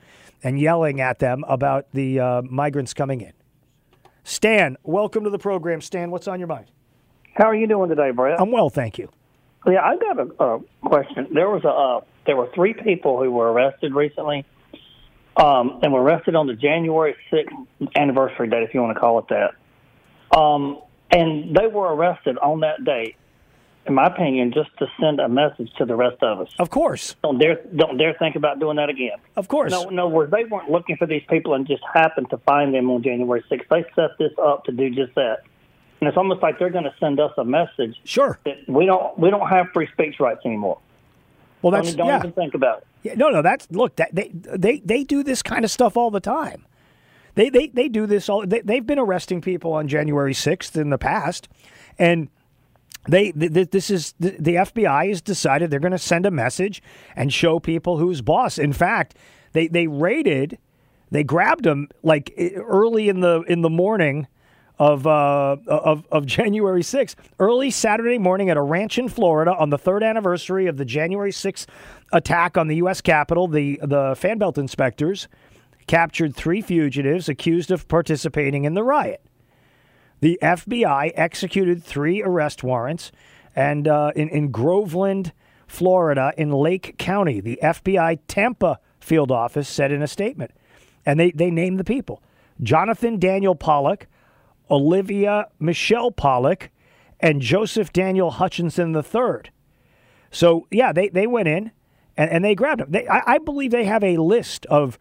and 0.44 0.60
yelling 0.60 1.02
at 1.02 1.20
them 1.20 1.44
about 1.48 1.88
the 1.94 2.20
uh, 2.20 2.42
migrants 2.44 2.94
coming 2.94 3.22
in. 3.22 3.34
Stan, 4.24 4.78
welcome 4.84 5.24
to 5.24 5.30
the 5.30 5.40
program. 5.40 5.82
Stan, 5.82 6.12
what's 6.12 6.28
on 6.28 6.40
your 6.40 6.48
mind? 6.48 6.72
How 7.34 7.46
are 7.46 7.56
you 7.56 7.68
doing 7.68 7.90
today, 7.90 8.12
Brett? 8.12 8.40
I'm 8.40 8.52
well, 8.52 8.70
thank 8.70 8.98
you. 8.98 9.10
Yeah, 9.68 9.84
I've 9.84 10.00
got 10.00 10.20
a, 10.20 10.44
a 10.44 10.60
question. 10.84 11.28
There 11.34 11.50
was 11.50 11.64
a 11.64 11.70
uh, 11.70 12.02
there 12.26 12.36
were 12.36 12.50
three 12.54 12.74
people 12.74 13.22
who 13.22 13.32
were 13.32 13.52
arrested 13.52 13.94
recently, 13.94 14.46
um, 15.38 15.80
and 15.84 15.92
were 15.94 16.02
arrested 16.02 16.36
on 16.36 16.48
the 16.48 16.56
January 16.56 17.16
sixth 17.30 17.56
anniversary 17.96 18.50
date, 18.50 18.64
if 18.64 18.74
you 18.74 18.82
want 18.82 18.96
to 18.96 19.00
call 19.00 19.20
it 19.20 19.26
that. 19.30 20.38
Um, 20.38 20.82
and 21.12 21.56
they 21.56 21.68
were 21.68 21.94
arrested 21.94 22.38
on 22.38 22.62
that 22.62 22.84
date 22.84 23.16
in 23.86 23.94
my 23.94 24.08
opinion, 24.08 24.52
just 24.52 24.70
to 24.80 24.88
send 25.00 25.20
a 25.20 25.30
message 25.30 25.72
to 25.78 25.86
the 25.86 25.96
rest 25.96 26.22
of 26.24 26.42
us. 26.42 26.50
Of 26.58 26.70
course. 26.70 27.16
Don't 27.22 27.38
dare 27.38 27.62
don't 27.76 27.98
dare 27.98 28.16
think 28.18 28.36
about 28.36 28.60
doing 28.60 28.78
that 28.78 28.90
again. 28.90 29.18
Of 29.36 29.48
course. 29.48 29.72
No, 29.72 29.90
no, 29.90 30.08
where 30.08 30.28
they 30.28 30.44
weren't 30.46 30.72
looking 30.72 30.98
for 30.98 31.06
these 31.06 31.22
people 31.30 31.54
and 31.54 31.68
just 31.68 31.84
happened 31.94 32.30
to 32.32 32.38
find 32.40 32.74
them 32.74 32.90
on 32.90 33.04
January 33.04 33.44
6th. 33.50 33.68
They 33.70 33.86
set 33.96 34.18
this 34.18 34.32
up 34.42 34.66
to 34.66 34.72
do 34.72 34.90
just 34.90 35.14
that. 35.16 35.44
And 36.02 36.08
it's 36.08 36.18
almost 36.18 36.42
like 36.42 36.60
they're 36.60 36.72
going 36.72 36.84
to 36.84 36.96
send 37.00 37.20
us 37.20 37.32
a 37.38 37.46
message. 37.46 37.96
Sure. 38.04 38.40
That 38.46 38.58
we 38.68 38.86
don't 38.86 39.18
we 39.20 39.30
don't 39.30 39.48
have 39.48 39.68
free 39.74 39.88
speech 39.94 40.16
rights 40.20 40.42
anymore. 40.46 40.80
Well, 41.66 41.72
that's 41.72 41.96
don't, 41.96 42.06
yeah. 42.06 42.20
even 42.20 42.32
think 42.32 42.54
about 42.54 42.78
it. 42.78 42.88
Yeah, 43.02 43.14
no, 43.16 43.32
no, 43.32 43.42
that's 43.42 43.68
look. 43.72 43.96
That, 43.96 44.14
they 44.14 44.30
they 44.32 44.82
they 44.82 45.04
do 45.04 45.24
this 45.24 45.42
kind 45.42 45.66
of 45.66 45.72
stuff 45.72 45.98
all 45.98 46.12
the 46.12 46.20
time. 46.20 46.64
They 47.34 47.50
they 47.50 47.70
they 47.70 47.88
do 47.88 48.06
this 48.06 48.30
all. 48.30 48.46
They, 48.46 48.62
they've 48.62 48.86
been 48.86 49.00
arresting 49.00 49.42
people 49.42 49.74
on 49.74 49.88
January 49.88 50.36
sixth 50.36 50.78
in 50.78 50.92
the 50.92 51.00
past, 51.00 51.48
and 51.98 52.30
they 53.10 53.32
th- 53.32 53.52
th- 53.52 53.72
this 53.72 53.90
is 53.90 54.14
the, 54.20 54.34
FBI 54.34 55.10
has 55.10 55.24
decided 55.24 55.72
they're 55.72 55.80
going 55.80 55.92
to 55.92 55.98
send 55.98 56.28
a 56.28 56.32
message 56.32 56.84
and 57.16 57.34
show 57.34 57.60
people 57.60 57.98
who's 57.98 58.22
boss. 58.22 58.60
In 58.60 58.72
fact, 58.72 59.16
they 59.54 59.68
they 59.68 59.88
raided, 59.88 60.60
they 61.10 61.24
grabbed 61.24 61.64
them 61.64 61.90
like 62.04 62.32
early 62.58 63.10
in 63.10 63.22
the 63.22 63.42
in 63.48 63.64
the 63.64 63.72
morning 63.72 64.28
of 64.80 65.08
uh, 65.08 65.58
of 65.68 66.06
of 66.12 66.26
January 66.38 66.82
6th, 66.82 67.16
early 67.40 67.72
Saturday 67.72 68.18
morning 68.18 68.50
at 68.50 68.58
a 68.58 68.62
ranch 68.62 68.98
in 68.98 69.10
Florida 69.10 69.54
on 69.54 69.70
the 69.70 69.78
third 69.78 70.04
anniversary 70.04 70.68
of 70.68 70.78
the 70.78 70.86
January 70.86 71.32
6th 71.32 71.66
attack 72.12 72.58
on 72.58 72.68
the 72.68 72.78
U.S. 72.78 73.02
Capitol. 73.02 73.48
The 73.48 73.80
the 73.84 74.16
fan 74.18 74.38
belt 74.38 74.58
inspectors 74.58 75.28
captured 75.88 76.36
three 76.36 76.62
fugitives 76.62 77.30
accused 77.30 77.72
of 77.72 77.88
participating 77.88 78.66
in 78.66 78.74
the 78.74 78.84
riot. 78.84 79.22
The 80.22 80.40
FBI 80.42 81.12
executed 81.16 81.84
three 81.84 82.24
arrest 82.24 82.64
warrants, 82.64 83.12
and 83.56 83.88
uh, 83.88 84.12
in 84.16 84.30
in 84.30 84.52
Groveland, 84.52 85.32
Florida, 85.68 86.34
in 86.38 86.52
Lake 86.52 86.98
County, 86.98 87.40
the 87.40 87.60
FBI 87.62 88.20
Tampa 88.28 88.80
field 89.00 89.32
office 89.32 89.70
said 89.70 89.92
in 89.92 90.02
a 90.02 90.08
statement, 90.08 90.52
and 91.06 91.20
they 91.20 91.32
they 91.32 91.52
named 91.52 91.80
the 91.80 91.84
people: 91.84 92.22
Jonathan 92.62 93.20
Daniel 93.20 93.56
Pollock, 93.56 94.08
Olivia 94.70 95.48
Michelle 95.60 96.12
Pollock, 96.12 96.70
and 97.20 97.42
Joseph 97.42 97.94
Daniel 97.94 98.32
Hutchinson 98.32 98.96
III. 98.96 99.52
So 100.32 100.68
yeah, 100.72 100.92
they 100.92 101.10
they 101.10 101.28
went 101.28 101.48
in 101.48 101.72
and, 102.18 102.30
and 102.30 102.46
they 102.46 102.56
grabbed 102.56 102.82
them. 102.82 102.92
They, 102.92 103.08
I, 103.08 103.36
I 103.36 103.38
believe 103.38 103.72
they 103.72 103.86
have 103.86 104.04
a 104.04 104.18
list 104.18 104.66
of 104.68 104.98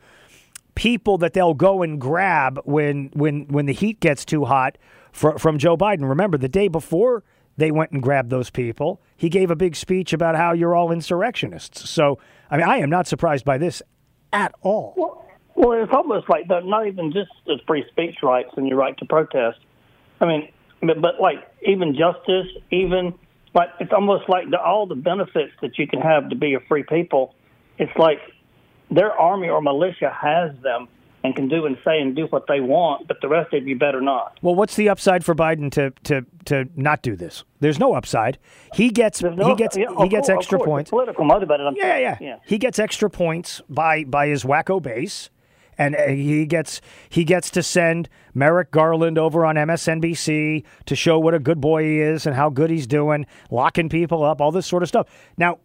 people 0.74 1.18
that 1.18 1.32
they'll 1.32 1.54
go 1.54 1.82
and 1.82 2.00
grab 2.00 2.60
when 2.64 3.10
when 3.14 3.46
when 3.48 3.66
the 3.66 3.72
heat 3.72 4.00
gets 4.00 4.24
too 4.24 4.44
hot 4.44 4.78
fr- 5.12 5.38
from 5.38 5.58
Joe 5.58 5.76
Biden. 5.76 6.08
Remember 6.08 6.38
the 6.38 6.48
day 6.48 6.68
before 6.68 7.24
they 7.56 7.70
went 7.70 7.92
and 7.92 8.02
grabbed 8.02 8.30
those 8.30 8.50
people, 8.50 9.00
he 9.16 9.28
gave 9.28 9.50
a 9.50 9.56
big 9.56 9.76
speech 9.76 10.12
about 10.12 10.34
how 10.36 10.52
you're 10.52 10.74
all 10.74 10.90
insurrectionists. 10.90 11.88
So 11.88 12.18
I 12.50 12.56
mean, 12.56 12.66
I 12.66 12.78
am 12.78 12.90
not 12.90 13.06
surprised 13.06 13.44
by 13.44 13.58
this 13.58 13.82
at 14.32 14.54
all. 14.62 14.94
Well, 14.96 15.23
it's 15.56 15.92
almost 15.92 16.28
like 16.28 16.48
not 16.48 16.86
even 16.86 17.12
just 17.12 17.30
the 17.46 17.58
free 17.66 17.84
speech 17.90 18.16
rights 18.22 18.50
and 18.56 18.68
your 18.68 18.78
right 18.78 18.96
to 18.98 19.04
protest. 19.04 19.58
I 20.20 20.26
mean, 20.26 20.48
but, 20.82 21.00
but 21.00 21.20
like 21.20 21.38
even 21.66 21.94
justice, 21.96 22.46
even 22.70 23.14
like 23.54 23.68
it's 23.80 23.92
almost 23.92 24.28
like 24.28 24.50
the, 24.50 24.60
all 24.60 24.86
the 24.86 24.94
benefits 24.96 25.52
that 25.62 25.78
you 25.78 25.86
can 25.86 26.00
have 26.00 26.28
to 26.30 26.36
be 26.36 26.54
a 26.54 26.60
free 26.68 26.82
people. 26.82 27.34
It's 27.78 27.96
like 27.96 28.18
their 28.90 29.12
army 29.12 29.48
or 29.48 29.60
militia 29.62 30.10
has 30.10 30.52
them 30.62 30.88
and 31.22 31.34
can 31.34 31.48
do 31.48 31.64
and 31.64 31.78
say 31.84 32.00
and 32.00 32.14
do 32.14 32.26
what 32.26 32.46
they 32.48 32.60
want, 32.60 33.08
but 33.08 33.16
the 33.22 33.28
rest 33.28 33.54
of 33.54 33.66
you 33.66 33.78
better 33.78 34.00
not. 34.02 34.38
Well, 34.42 34.54
what's 34.54 34.76
the 34.76 34.90
upside 34.90 35.24
for 35.24 35.34
Biden 35.34 35.72
to 35.72 35.90
to 36.04 36.26
to 36.44 36.68
not 36.76 37.00
do 37.00 37.16
this? 37.16 37.44
There's 37.60 37.78
no 37.78 37.94
upside. 37.94 38.38
He 38.74 38.90
gets 38.90 39.22
No, 39.22 39.30
he 39.48 39.54
gets 39.54 39.74
yeah, 39.76 39.86
he 39.98 40.08
gets 40.08 40.28
course- 40.28 40.38
extra 40.38 40.58
points. 40.58 40.90
Political 40.90 41.24
motivated. 41.24 41.66
Yeah, 41.76 41.96
yeah, 41.98 42.18
yeah. 42.20 42.36
He 42.44 42.58
gets 42.58 42.78
extra 42.78 43.08
points 43.08 43.62
by 43.70 44.04
by 44.04 44.26
his 44.28 44.44
wacko 44.44 44.82
base, 44.82 45.30
and 45.78 45.94
uh, 45.96 46.06
he 46.08 46.46
gets 46.46 46.80
he 47.08 47.24
gets 47.24 47.50
to 47.50 47.62
send 47.62 48.08
Merrick 48.34 48.70
Garland 48.70 49.18
over 49.18 49.44
on 49.46 49.56
MSNBC 49.56 50.64
to 50.86 50.96
show 50.96 51.18
what 51.18 51.34
a 51.34 51.38
good 51.38 51.60
boy 51.60 51.82
he 51.84 52.00
is 52.00 52.26
and 52.26 52.34
how 52.34 52.50
good 52.50 52.70
he's 52.70 52.86
doing, 52.86 53.26
locking 53.50 53.88
people 53.88 54.22
up, 54.24 54.40
all 54.40 54.52
this 54.52 54.66
sort 54.66 54.82
of 54.82 54.88
stuff. 54.88 55.08
Now, 55.36 55.58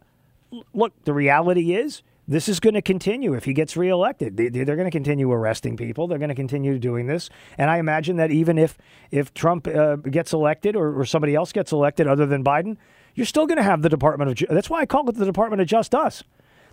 look, 0.74 0.94
the 1.04 1.14
reality 1.14 1.74
is. 1.74 2.02
This 2.28 2.48
is 2.48 2.60
going 2.60 2.76
to 2.76 2.82
continue 2.84 3.34
if 3.34 3.46
he 3.46 3.54
gets 3.54 3.76
reelected. 3.76 4.38
They, 4.38 4.50
they're 4.50 4.76
going 4.76 4.86
to 4.86 4.92
continue 4.92 5.32
arresting 5.32 5.76
people. 5.76 6.06
They're 6.08 6.20
going 6.20 6.30
to 6.30 6.36
continue 6.36 6.78
doing 6.78 7.08
this, 7.08 7.28
and 7.58 7.72
I 7.72 7.80
imagine 7.80 8.18
that 8.18 8.30
even 8.30 8.60
if 8.60 8.78
if 9.10 9.34
Trump 9.34 9.66
uh, 9.68 9.96
gets 9.96 10.32
elected 10.32 10.76
or, 10.76 10.94
or 11.00 11.06
somebody 11.06 11.34
else 11.34 11.52
gets 11.52 11.72
elected 11.72 12.06
other 12.06 12.28
than 12.28 12.44
Biden, 12.44 12.78
you're 13.16 13.26
still 13.26 13.48
going 13.48 13.58
to 13.58 13.64
have 13.64 13.82
the 13.82 13.90
Department 13.90 14.30
of. 14.30 14.36
Ju- 14.36 14.46
That's 14.48 14.70
why 14.70 14.82
I 14.82 14.86
call 14.86 15.10
it 15.10 15.16
the 15.16 15.26
Department 15.26 15.60
of 15.64 15.68
Just 15.68 15.96
Us. 15.96 16.24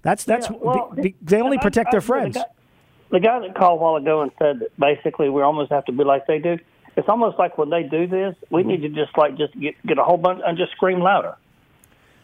That's 0.03 0.25
that's 0.25 0.51
Yeah, 0.51 0.57
well, 0.61 0.93
be- 0.95 1.01
be- 1.01 1.17
they 1.23 1.41
only 1.41 1.57
protect 1.57 1.89
I- 1.89 1.93
their 1.93 2.01
the 2.01 2.07
friends. 2.07 2.37
The 3.11 3.21
guy 3.21 3.41
that 3.41 3.55
called 3.55 3.81
a 3.81 3.83
while 3.83 3.97
ago 3.97 4.23
and 4.23 4.33
said 4.39 4.61
that 4.61 4.77
basically 4.79 5.29
we 5.31 5.43
almost 5.43 5.71
have 5.71 5.85
to 5.87 5.93
be 5.93 6.05
like 6.05 6.27
they 6.27 6.39
do. 6.39 6.59
It's 6.97 7.09
almost 7.09 7.39
like 7.39 7.59
when 7.59 7.71
they 7.71 7.83
do 7.83 8.07
this, 8.07 8.35
we 8.51 8.63
need 8.63 8.83
to 8.83 8.89
just 8.89 9.17
like 9.17 9.37
just 9.37 9.59
get 9.59 9.75
get 9.87 9.99
a 9.99 10.03
whole 10.03 10.17
bunch 10.17 10.41
and 10.45 10.57
just 10.59 10.73
scream 10.73 11.01
louder. 11.01 11.37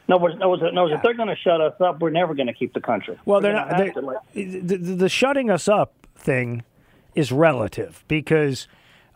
No, 0.09 0.16
words, 0.18 0.36
no, 0.38 0.48
words, 0.50 0.62
no, 0.72 0.82
words, 0.84 0.94
if 0.94 1.02
they're 1.02 1.14
going 1.14 1.28
to 1.28 1.36
shut 1.36 1.60
us 1.60 1.80
up, 1.80 2.00
we're 2.00 2.10
never 2.10 2.34
going 2.34 2.48
to 2.48 2.52
keep 2.52 2.74
the 2.74 2.80
country. 2.80 3.18
Well, 3.24 3.38
We're 3.38 3.42
they're 3.42 3.52
not. 3.52 3.76
They, 3.78 3.92
like- 4.00 4.16
the, 4.34 4.76
the, 4.76 4.94
the 4.96 5.09
shutting 5.09 5.50
us 5.50 5.68
up 5.68 5.94
thing 6.16 6.64
is 7.14 7.30
relative 7.30 8.04
because 8.09 8.66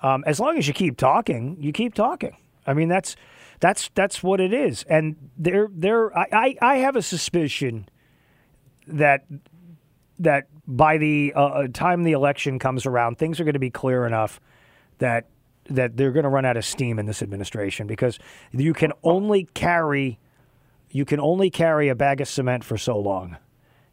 um, 0.03 0.23
as 0.27 0.39
long 0.39 0.59
as 0.59 0.69
you 0.69 0.75
keep 0.75 0.97
talking, 0.97 1.57
you 1.61 1.73
keep 1.73 1.95
talking. 1.95 2.37
I 2.67 2.75
mean, 2.75 2.89
that's 2.89 3.17
that's 3.61 3.91
that's 3.95 4.23
what 4.23 4.41
it 4.41 4.53
is. 4.53 4.85
And 4.85 5.17
there, 5.37 5.69
there, 5.73 6.17
I, 6.17 6.27
I, 6.33 6.57
I 6.61 6.77
have 6.79 6.97
a 6.97 7.03
suspicion 7.03 7.89
that 8.87 9.25
that 10.19 10.47
by 10.69 10.99
the 10.99 11.33
uh, 11.35 11.45
uh, 11.45 11.69
time 11.73 12.03
the 12.03 12.13
election 12.13 12.59
comes 12.59 12.87
around, 12.87 13.19
things 13.19 13.39
are 13.41 13.45
going 13.45 13.55
to 13.55 13.59
be 13.61 13.71
clear 13.71 14.07
enough 14.07 14.41
that 14.99 15.27
that 15.69 15.97
they're 15.97 16.13
going 16.13 16.23
to 16.25 16.29
run 16.29 16.45
out 16.45 16.57
of 16.57 16.65
steam 16.65 16.99
in 16.99 17.07
this 17.07 17.23
administration 17.23 17.87
because 17.89 18.19
you 18.53 18.73
can 18.73 18.93
only 19.03 19.49
carry 19.55 20.19
you 20.91 21.05
can 21.05 21.21
only 21.21 21.51
carry 21.51 21.89
a 21.89 21.95
bag 21.95 22.21
of 22.21 22.29
cement 22.29 22.63
for 22.65 22.79
so 22.79 22.99
long, 22.99 23.37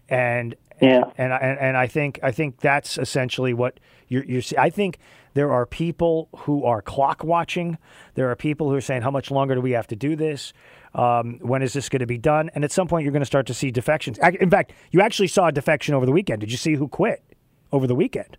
and 0.10 0.56
yeah, 0.82 1.04
and 1.18 1.34
I- 1.34 1.38
and, 1.38 1.60
and 1.60 1.78
I 1.78 1.88
think 1.88 2.20
I 2.24 2.32
think 2.32 2.60
that's 2.60 2.98
essentially 2.98 3.54
what 3.54 3.80
you're 4.08 4.24
you 4.24 4.42
see. 4.42 4.56
I 4.58 4.70
think 4.70 5.00
there 5.34 5.52
are 5.52 5.66
people 5.66 6.30
who 6.38 6.64
are 6.64 6.82
clock 6.82 7.24
watching. 7.24 7.78
There 8.14 8.30
are 8.30 8.36
people 8.36 8.70
who 8.70 8.76
are 8.76 8.82
saying, 8.82 9.02
"How 9.02 9.12
much 9.12 9.32
longer 9.32 9.56
do 9.56 9.62
we 9.62 9.72
have 9.72 9.88
to 9.88 9.96
do 9.96 10.16
this? 10.16 10.54
Um, 10.96 11.40
when 11.42 11.62
is 11.62 11.74
this 11.74 11.90
going 11.90 12.02
to 12.02 12.06
be 12.06 12.18
done?" 12.18 12.50
And 12.56 12.64
at 12.64 12.72
some 12.72 12.88
point, 12.88 13.04
you're 13.04 13.12
going 13.12 13.22
to 13.22 13.26
start 13.26 13.48
to 13.48 13.54
see 13.54 13.72
defections. 13.72 14.20
In 14.40 14.50
fact, 14.50 14.74
you 14.92 15.02
actually 15.02 15.28
saw 15.28 15.48
a 15.48 15.52
defection 15.52 15.96
over 15.96 16.06
the 16.06 16.12
weekend. 16.12 16.42
Did 16.42 16.52
you 16.52 16.58
see 16.58 16.76
who 16.76 16.88
quit 16.88 17.24
over 17.72 17.88
the 17.88 17.96
weekend? 17.96 18.38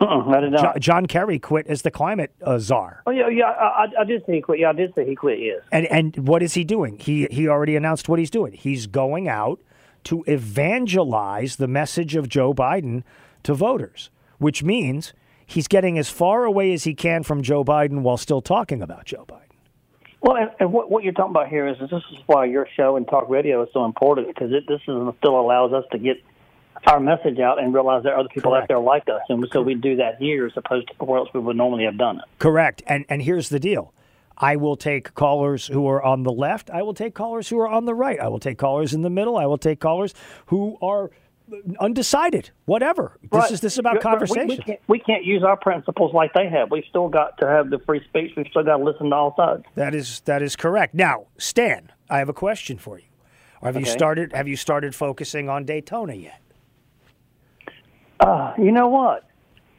Uh-uh, 0.00 0.28
I 0.30 0.40
did 0.40 0.52
not. 0.52 0.74
Jo- 0.74 0.78
John 0.80 1.06
Kerry 1.06 1.38
quit 1.38 1.66
as 1.68 1.82
the 1.82 1.90
climate 1.90 2.32
uh, 2.42 2.58
czar. 2.58 3.02
Oh 3.06 3.10
yeah, 3.12 3.28
yeah. 3.28 3.44
I, 3.44 3.84
I, 3.84 4.00
I 4.00 4.04
did 4.04 4.24
say 4.26 4.34
he 4.34 4.40
quit. 4.40 4.58
Yeah, 4.58 4.70
I 4.70 4.72
did 4.72 4.92
say 4.94 5.06
he 5.06 5.14
quit. 5.14 5.38
Yes. 5.38 5.60
And 5.70 5.86
and 5.86 6.26
what 6.26 6.42
is 6.42 6.54
he 6.54 6.64
doing? 6.64 6.98
He 6.98 7.28
he 7.30 7.46
already 7.46 7.76
announced 7.76 8.08
what 8.08 8.18
he's 8.18 8.30
doing. 8.30 8.52
He's 8.52 8.86
going 8.88 9.28
out 9.28 9.60
to 10.04 10.24
evangelize 10.26 11.56
the 11.56 11.68
message 11.68 12.16
of 12.16 12.28
Joe 12.28 12.52
Biden 12.52 13.04
to 13.44 13.54
voters, 13.54 14.10
which 14.38 14.64
means 14.64 15.12
he's 15.46 15.68
getting 15.68 15.98
as 15.98 16.08
far 16.08 16.44
away 16.44 16.72
as 16.72 16.82
he 16.84 16.94
can 16.94 17.22
from 17.22 17.42
Joe 17.42 17.62
Biden 17.62 18.00
while 18.02 18.16
still 18.16 18.40
talking 18.42 18.82
about 18.82 19.04
Joe 19.04 19.24
Biden. 19.28 19.41
Well, 20.22 20.36
and, 20.36 20.50
and 20.60 20.72
what, 20.72 20.88
what 20.88 21.02
you're 21.02 21.12
talking 21.12 21.32
about 21.32 21.48
here 21.48 21.66
is, 21.66 21.76
is 21.80 21.90
this 21.90 22.02
is 22.12 22.18
why 22.26 22.44
your 22.44 22.68
show 22.76 22.96
and 22.96 23.06
talk 23.06 23.28
radio 23.28 23.62
is 23.64 23.68
so 23.72 23.84
important 23.84 24.28
because 24.28 24.52
it, 24.52 24.64
this 24.68 24.80
is, 24.86 25.14
still 25.18 25.38
allows 25.38 25.72
us 25.72 25.84
to 25.90 25.98
get 25.98 26.22
our 26.86 27.00
message 27.00 27.40
out 27.40 27.60
and 27.60 27.74
realize 27.74 28.04
there 28.04 28.14
are 28.14 28.20
other 28.20 28.28
people 28.28 28.54
out 28.54 28.68
there 28.68 28.78
like 28.78 29.08
us, 29.08 29.20
and 29.28 29.46
so 29.52 29.62
we 29.62 29.74
do 29.74 29.96
that 29.96 30.18
here 30.18 30.46
as 30.46 30.52
opposed 30.56 30.88
to 30.88 31.04
where 31.04 31.18
else 31.18 31.28
we 31.34 31.40
would 31.40 31.56
normally 31.56 31.84
have 31.84 31.98
done 31.98 32.18
it. 32.18 32.24
Correct. 32.38 32.82
And 32.86 33.04
and 33.08 33.22
here's 33.22 33.48
the 33.48 33.60
deal. 33.60 33.92
I 34.36 34.56
will 34.56 34.76
take 34.76 35.14
callers 35.14 35.66
who 35.66 35.86
are 35.88 36.02
on 36.02 36.22
the 36.22 36.32
left. 36.32 36.70
I 36.70 36.82
will 36.82 36.94
take 36.94 37.14
callers 37.14 37.48
who 37.48 37.58
are 37.60 37.68
on 37.68 37.84
the 37.84 37.94
right. 37.94 38.18
I 38.18 38.28
will 38.28 38.40
take 38.40 38.58
callers 38.58 38.94
in 38.94 39.02
the 39.02 39.10
middle. 39.10 39.36
I 39.36 39.46
will 39.46 39.58
take 39.58 39.78
callers 39.78 40.14
who 40.46 40.78
are 40.82 41.10
undecided. 41.80 42.50
Whatever. 42.66 43.18
This 43.22 43.30
Right. 43.32 43.50
is 43.50 43.60
this 43.60 43.72
is 43.74 43.78
about 43.78 43.94
but 43.94 44.04
we- 44.04 44.10
conversation. 44.10 44.48
We, 44.48 44.56
can't, 44.58 44.80
we 44.88 44.98
can't 44.98 45.24
use 45.24 45.42
our 45.42 45.56
principles 45.56 46.12
like 46.14 46.32
they 46.34 46.48
have. 46.48 46.70
We've 46.70 46.84
still 46.88 47.08
got 47.08 47.38
to 47.38 47.46
have 47.48 47.70
the 47.70 47.78
free 47.80 48.02
speech. 48.08 48.32
We've 48.36 48.46
still 48.48 48.64
got 48.64 48.78
to 48.78 48.84
listen 48.84 49.10
to 49.10 49.16
all 49.16 49.34
sides. 49.36 49.64
That 49.74 49.94
is 49.94 50.20
that 50.26 50.42
is 50.42 50.56
correct. 50.56 50.94
Now, 50.94 51.26
Stan, 51.38 51.90
I 52.10 52.18
have 52.18 52.28
a 52.28 52.34
question 52.34 52.78
for 52.78 52.98
you. 52.98 53.04
Have 53.62 53.76
you 53.76 53.84
started 53.84 54.32
have 54.32 54.48
you 54.48 54.56
started 54.56 54.94
focusing 54.94 55.48
on 55.48 55.64
Daytona 55.64 56.14
yet? 56.14 56.40
Uh, 58.20 58.52
you 58.58 58.72
know 58.72 58.88
what? 58.88 59.24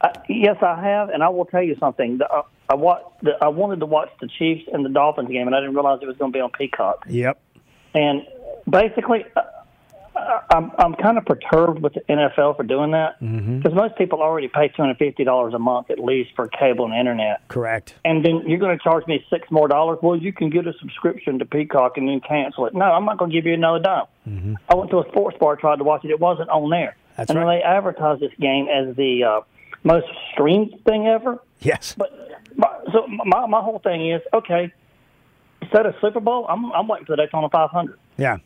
I, 0.02 0.12
yes, 0.28 0.58
I 0.62 0.82
have, 0.82 1.10
and 1.10 1.24
I 1.24 1.30
will 1.30 1.46
tell 1.46 1.64
you 1.64 1.76
something. 1.80 2.18
The, 2.18 2.30
uh, 2.30 2.44
I 2.70 2.76
watched. 2.76 3.06
The, 3.24 3.32
I 3.42 3.48
wanted 3.48 3.80
to 3.80 3.86
watch 3.86 4.10
the 4.20 4.28
Chiefs 4.28 4.64
and 4.72 4.84
the 4.86 4.90
Dolphins 4.90 5.30
game, 5.30 5.48
and 5.48 5.56
I 5.56 5.60
didn't 5.60 5.76
realize 5.76 6.00
it 6.02 6.08
was 6.08 6.18
going 6.18 6.32
to 6.32 6.36
be 6.36 6.42
on 6.42 6.50
Peacock. 6.52 7.06
Yep. 7.08 7.40
And 7.94 8.24
basically, 8.70 9.24
uh, 9.36 9.42
I'm 10.50 10.72
I'm 10.78 10.94
kind 10.96 11.18
of 11.18 11.26
perturbed 11.26 11.82
with 11.82 11.94
the 11.94 12.02
NFL 12.02 12.58
for 12.58 12.64
doing 12.64 12.92
that 12.92 13.20
because 13.20 13.34
Mm-hmm. 13.44 13.76
most 13.76 13.98
people 13.98 14.22
already 14.22 14.48
pay 14.48 14.68
two 14.70 14.82
hundred 14.82 14.98
fifty 14.98 15.24
dollars 15.24 15.54
a 15.54 15.60
month 15.60 15.90
at 15.90 16.00
least 16.00 16.32
for 16.36 16.48
cable 16.48 16.86
and 16.86 16.94
internet. 16.94 17.48
Correct. 17.48 17.96
And 18.06 18.24
then 18.26 18.44
you're 18.48 18.60
going 18.60 18.78
to 18.78 18.84
charge 18.84 19.06
me 19.08 19.26
six 19.30 19.50
more 19.52 19.68
dollars. 19.68 20.00
Well, 20.02 20.16
you 20.16 20.34
can 20.34 20.50
get 20.50 20.68
a 20.68 20.74
subscription 20.80 21.40
to 21.40 21.46
Peacock 21.46 21.98
and 21.98 22.08
then 22.08 22.20
cancel 22.22 22.66
it. 22.66 22.74
No, 22.74 22.86
I'm 22.86 23.06
not 23.06 23.18
going 23.18 23.32
to 23.32 23.36
give 23.38 23.46
you 23.46 23.54
another 23.54 23.80
dime. 23.80 24.58
I 24.70 24.76
went 24.76 24.90
to 24.92 25.00
a 25.00 25.08
sports 25.10 25.38
bar, 25.40 25.56
tried 25.56 25.78
to 25.78 25.84
watch 25.84 26.06
it. 26.06 26.12
It 26.12 26.20
wasn't 26.20 26.50
on 26.50 26.70
there. 26.70 26.96
That's 27.18 27.30
and 27.30 27.38
then 27.40 27.48
they 27.48 27.62
advertised 27.62 28.22
this 28.22 28.32
game 28.40 28.68
as 28.70 28.96
the 28.96 29.24
uh, 29.24 29.42
most 29.84 30.08
streamed 30.32 30.74
thing 30.86 31.08
ever. 31.08 31.40
Yes. 31.60 31.94
But, 31.98 32.12
but 32.58 32.86
so 32.92 33.06
my 33.08 33.46
my 33.48 33.62
whole 33.62 33.80
thing 33.80 34.10
is 34.12 34.22
okay. 34.34 34.72
Instead 35.62 35.86
of 35.86 35.96
Super 36.02 36.20
Bowl, 36.20 36.46
I'm 36.50 36.72
I'm 36.74 36.88
waiting 36.88 37.06
for 37.06 37.16
the 37.16 37.24
Daytona 37.24 37.50
500. 37.50 37.98
Yeah. 38.18 38.38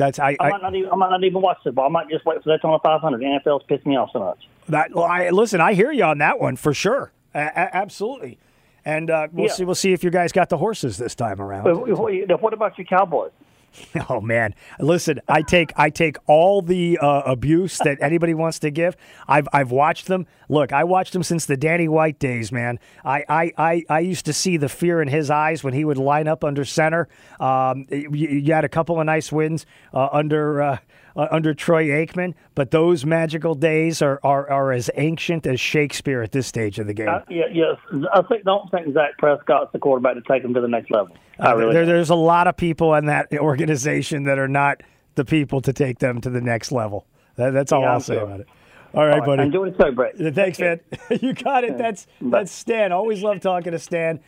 That's 0.00 0.18
I, 0.18 0.30
I, 0.40 0.46
I 0.46 0.50
might 0.50 0.62
not 0.62 0.74
even 0.74 0.90
I 0.90 0.94
might 0.96 1.10
not 1.10 1.22
even 1.24 1.42
watch. 1.42 1.58
I 1.66 1.88
might 1.88 2.08
just 2.08 2.24
wait 2.24 2.42
for 2.42 2.48
that 2.48 2.56
Daytona 2.62 2.78
500. 2.82 3.18
The 3.20 3.24
NFL's 3.44 3.62
pissed 3.68 3.86
me 3.86 3.96
off 3.96 4.10
so 4.12 4.18
much. 4.20 4.38
that 4.68 4.92
well, 4.94 5.04
I 5.04 5.28
listen, 5.30 5.60
I 5.60 5.74
hear 5.74 5.92
you 5.92 6.04
on 6.04 6.18
that 6.18 6.40
one 6.40 6.56
for 6.56 6.72
sure. 6.74 7.12
A- 7.34 7.38
a- 7.38 7.76
absolutely. 7.76 8.38
And 8.84 9.10
uh, 9.10 9.28
we'll 9.30 9.46
Yeah. 9.48 9.52
see 9.52 9.64
we'll 9.64 9.74
see 9.74 9.92
if 9.92 10.02
you 10.02 10.10
guys 10.10 10.32
got 10.32 10.48
the 10.48 10.56
horses 10.56 10.96
this 10.96 11.14
time 11.14 11.40
around. 11.40 11.64
But 11.64 12.42
what 12.42 12.52
about 12.54 12.78
your 12.78 12.86
Cowboys? 12.86 13.30
Oh 14.08 14.20
man, 14.20 14.54
listen, 14.78 15.20
I 15.28 15.42
take 15.42 15.72
I 15.76 15.90
take 15.90 16.16
all 16.26 16.62
the 16.62 16.98
uh, 16.98 17.22
abuse 17.26 17.78
that 17.78 17.98
anybody 18.02 18.34
wants 18.34 18.58
to 18.60 18.70
give. 18.70 18.96
I've 19.28 19.48
I've 19.52 19.70
watched 19.70 20.06
them. 20.06 20.26
Look, 20.48 20.72
I 20.72 20.84
watched 20.84 21.12
them 21.12 21.22
since 21.22 21.46
the 21.46 21.56
Danny 21.56 21.88
White 21.88 22.18
days, 22.18 22.50
man. 22.50 22.78
I 23.04 23.24
I, 23.28 23.52
I, 23.56 23.84
I 23.88 24.00
used 24.00 24.26
to 24.26 24.32
see 24.32 24.56
the 24.56 24.68
fear 24.68 25.00
in 25.02 25.08
his 25.08 25.30
eyes 25.30 25.62
when 25.62 25.74
he 25.74 25.84
would 25.84 25.98
line 25.98 26.28
up 26.28 26.44
under 26.44 26.64
center. 26.64 27.08
Um, 27.38 27.86
you, 27.90 28.10
you 28.10 28.52
had 28.52 28.64
a 28.64 28.68
couple 28.68 28.98
of 28.98 29.06
nice 29.06 29.30
wins 29.30 29.66
uh, 29.92 30.08
under. 30.12 30.62
Uh, 30.62 30.78
uh, 31.16 31.28
under 31.30 31.54
Troy 31.54 31.86
Aikman, 31.86 32.34
but 32.54 32.70
those 32.70 33.04
magical 33.04 33.54
days 33.54 34.02
are, 34.02 34.20
are, 34.22 34.48
are 34.50 34.72
as 34.72 34.90
ancient 34.96 35.46
as 35.46 35.60
Shakespeare 35.60 36.22
at 36.22 36.32
this 36.32 36.46
stage 36.46 36.78
of 36.78 36.86
the 36.86 36.94
game. 36.94 37.08
I, 37.08 37.22
yeah, 37.28 37.44
yes. 37.52 37.76
I 38.12 38.22
think 38.22 38.44
don't 38.44 38.70
think 38.70 38.94
Dak 38.94 39.18
Prescott's 39.18 39.72
the 39.72 39.78
quarterback 39.78 40.14
to 40.14 40.22
take 40.22 40.42
them 40.42 40.54
to 40.54 40.60
the 40.60 40.68
next 40.68 40.90
level. 40.90 41.16
Uh, 41.42 41.56
really 41.56 41.72
there, 41.74 41.86
there's 41.86 42.10
a 42.10 42.14
lot 42.14 42.46
of 42.46 42.56
people 42.56 42.94
in 42.94 43.06
that 43.06 43.32
organization 43.34 44.24
that 44.24 44.38
are 44.38 44.48
not 44.48 44.82
the 45.14 45.24
people 45.24 45.60
to 45.62 45.72
take 45.72 45.98
them 45.98 46.20
to 46.20 46.30
the 46.30 46.40
next 46.40 46.72
level. 46.72 47.06
That, 47.36 47.50
that's 47.50 47.72
all 47.72 47.82
Yeah, 47.82 47.88
I'll 47.88 47.94
I'm 47.96 48.00
say 48.00 48.14
sure. 48.14 48.22
about 48.24 48.40
it. 48.40 48.48
All 48.92 49.04
right, 49.06 49.12
All 49.14 49.18
right, 49.20 49.26
buddy. 49.26 49.42
enjoy 49.44 49.70
the 49.70 49.76
show, 49.78 49.92
Brett. 49.92 50.16
Thanks, 50.34 50.58
man. 50.58 50.80
you 51.20 51.32
got 51.32 51.62
it. 51.62 51.78
That's 51.78 52.08
that's 52.20 52.50
Stan. 52.50 52.90
Always 52.90 53.22
love 53.22 53.40
talking 53.40 53.70
to 53.70 53.78
Stan. 53.78 54.18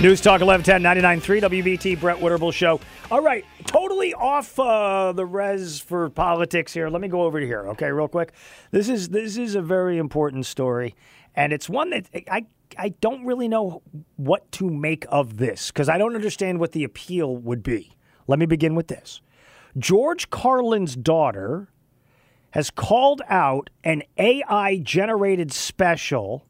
News 0.00 0.22
Talk 0.22 0.40
1110 0.40 0.82
99.3 1.20 1.62
WBT 1.62 2.00
Brett 2.00 2.16
Winterble 2.16 2.54
Show. 2.54 2.80
All 3.10 3.20
right, 3.20 3.44
totally 3.66 4.14
off 4.14 4.58
uh, 4.58 5.12
the 5.12 5.26
res 5.26 5.78
for 5.78 6.08
politics 6.08 6.72
here. 6.72 6.88
Let 6.88 7.02
me 7.02 7.08
go 7.08 7.20
over 7.24 7.38
here, 7.38 7.68
okay, 7.68 7.90
real 7.92 8.08
quick. 8.08 8.32
This 8.70 8.88
is 8.88 9.10
this 9.10 9.36
is 9.36 9.56
a 9.56 9.60
very 9.60 9.98
important 9.98 10.46
story, 10.46 10.94
and 11.34 11.52
it's 11.52 11.68
one 11.68 11.90
that 11.90 12.08
I 12.30 12.46
I 12.78 12.94
don't 13.02 13.26
really 13.26 13.46
know 13.46 13.82
what 14.16 14.50
to 14.52 14.70
make 14.70 15.04
of 15.10 15.36
this 15.36 15.70
because 15.70 15.90
I 15.90 15.98
don't 15.98 16.14
understand 16.14 16.60
what 16.60 16.72
the 16.72 16.82
appeal 16.82 17.36
would 17.36 17.62
be. 17.62 17.94
Let 18.26 18.38
me 18.38 18.46
begin 18.46 18.74
with 18.74 18.88
this. 18.88 19.20
George 19.76 20.30
Carlin's 20.30 20.96
daughter 20.96 21.68
has 22.52 22.70
called 22.70 23.20
out 23.28 23.68
an 23.84 24.02
AI 24.16 24.78
generated 24.78 25.52
special 25.52 26.46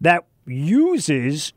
that 0.00 0.26
uses 0.46 1.52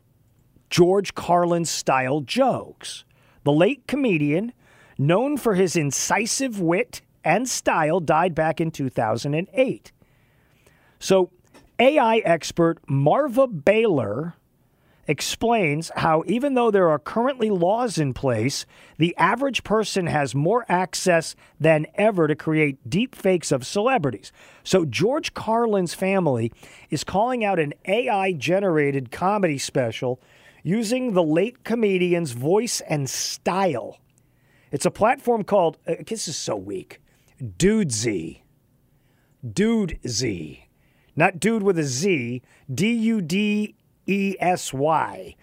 George 0.70 1.14
Carlin 1.14 1.64
style 1.64 2.20
jokes. 2.20 3.04
The 3.44 3.52
late 3.52 3.86
comedian, 3.86 4.52
known 4.96 5.36
for 5.36 5.54
his 5.54 5.76
incisive 5.76 6.60
wit 6.60 7.02
and 7.24 7.48
style, 7.48 8.00
died 8.00 8.34
back 8.34 8.60
in 8.60 8.70
2008. 8.70 9.92
So, 10.98 11.30
AI 11.78 12.18
expert 12.18 12.78
Marva 12.88 13.46
Baylor 13.46 14.34
explains 15.08 15.90
how, 15.96 16.22
even 16.26 16.54
though 16.54 16.70
there 16.70 16.88
are 16.88 16.98
currently 16.98 17.50
laws 17.50 17.98
in 17.98 18.14
place, 18.14 18.64
the 18.96 19.16
average 19.16 19.64
person 19.64 20.06
has 20.06 20.34
more 20.34 20.64
access 20.68 21.34
than 21.58 21.86
ever 21.96 22.28
to 22.28 22.36
create 22.36 22.88
deep 22.88 23.14
fakes 23.14 23.50
of 23.50 23.66
celebrities. 23.66 24.30
So, 24.62 24.84
George 24.84 25.34
Carlin's 25.34 25.94
family 25.94 26.52
is 26.90 27.02
calling 27.02 27.44
out 27.44 27.58
an 27.58 27.74
AI 27.86 28.32
generated 28.32 29.10
comedy 29.10 29.58
special 29.58 30.20
using 30.62 31.12
the 31.12 31.22
late 31.22 31.64
comedian's 31.64 32.32
voice 32.32 32.80
and 32.82 33.08
style. 33.08 33.98
It's 34.70 34.86
a 34.86 34.90
platform 34.90 35.44
called, 35.44 35.78
uh, 35.86 35.96
this 36.06 36.28
is 36.28 36.36
so 36.36 36.56
weak, 36.56 37.00
Dudesy. 37.42 38.42
Dudesy. 39.44 40.64
Not 41.16 41.40
dude 41.40 41.62
with 41.62 41.78
a 41.78 41.84
Z, 41.84 42.42
D 42.72 42.92
U 42.92 43.20
D 43.20 43.74
E 44.06 44.36
S 44.38 44.72
Y. 44.72 45.34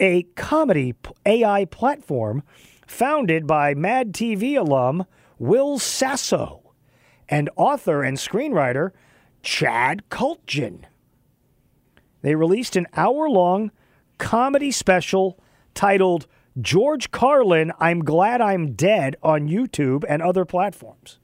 A 0.00 0.22
comedy 0.34 0.94
AI 1.24 1.66
platform 1.66 2.42
founded 2.86 3.46
by 3.46 3.74
Mad 3.74 4.12
TV 4.12 4.58
alum 4.58 5.06
Will 5.38 5.78
Sasso 5.78 6.72
and 7.28 7.48
author 7.56 8.02
and 8.02 8.16
screenwriter 8.16 8.90
Chad 9.42 10.02
Kultgen. 10.10 10.84
They 12.22 12.34
released 12.34 12.76
an 12.76 12.86
hour 12.94 13.28
long 13.28 13.70
comedy 14.18 14.70
special 14.70 15.38
titled 15.74 16.26
George 16.60 17.10
Carlin, 17.10 17.72
I'm 17.80 18.04
Glad 18.04 18.40
I'm 18.40 18.74
Dead 18.74 19.16
on 19.22 19.48
YouTube 19.48 20.04
and 20.08 20.22
other 20.22 20.44
platforms. 20.44 21.18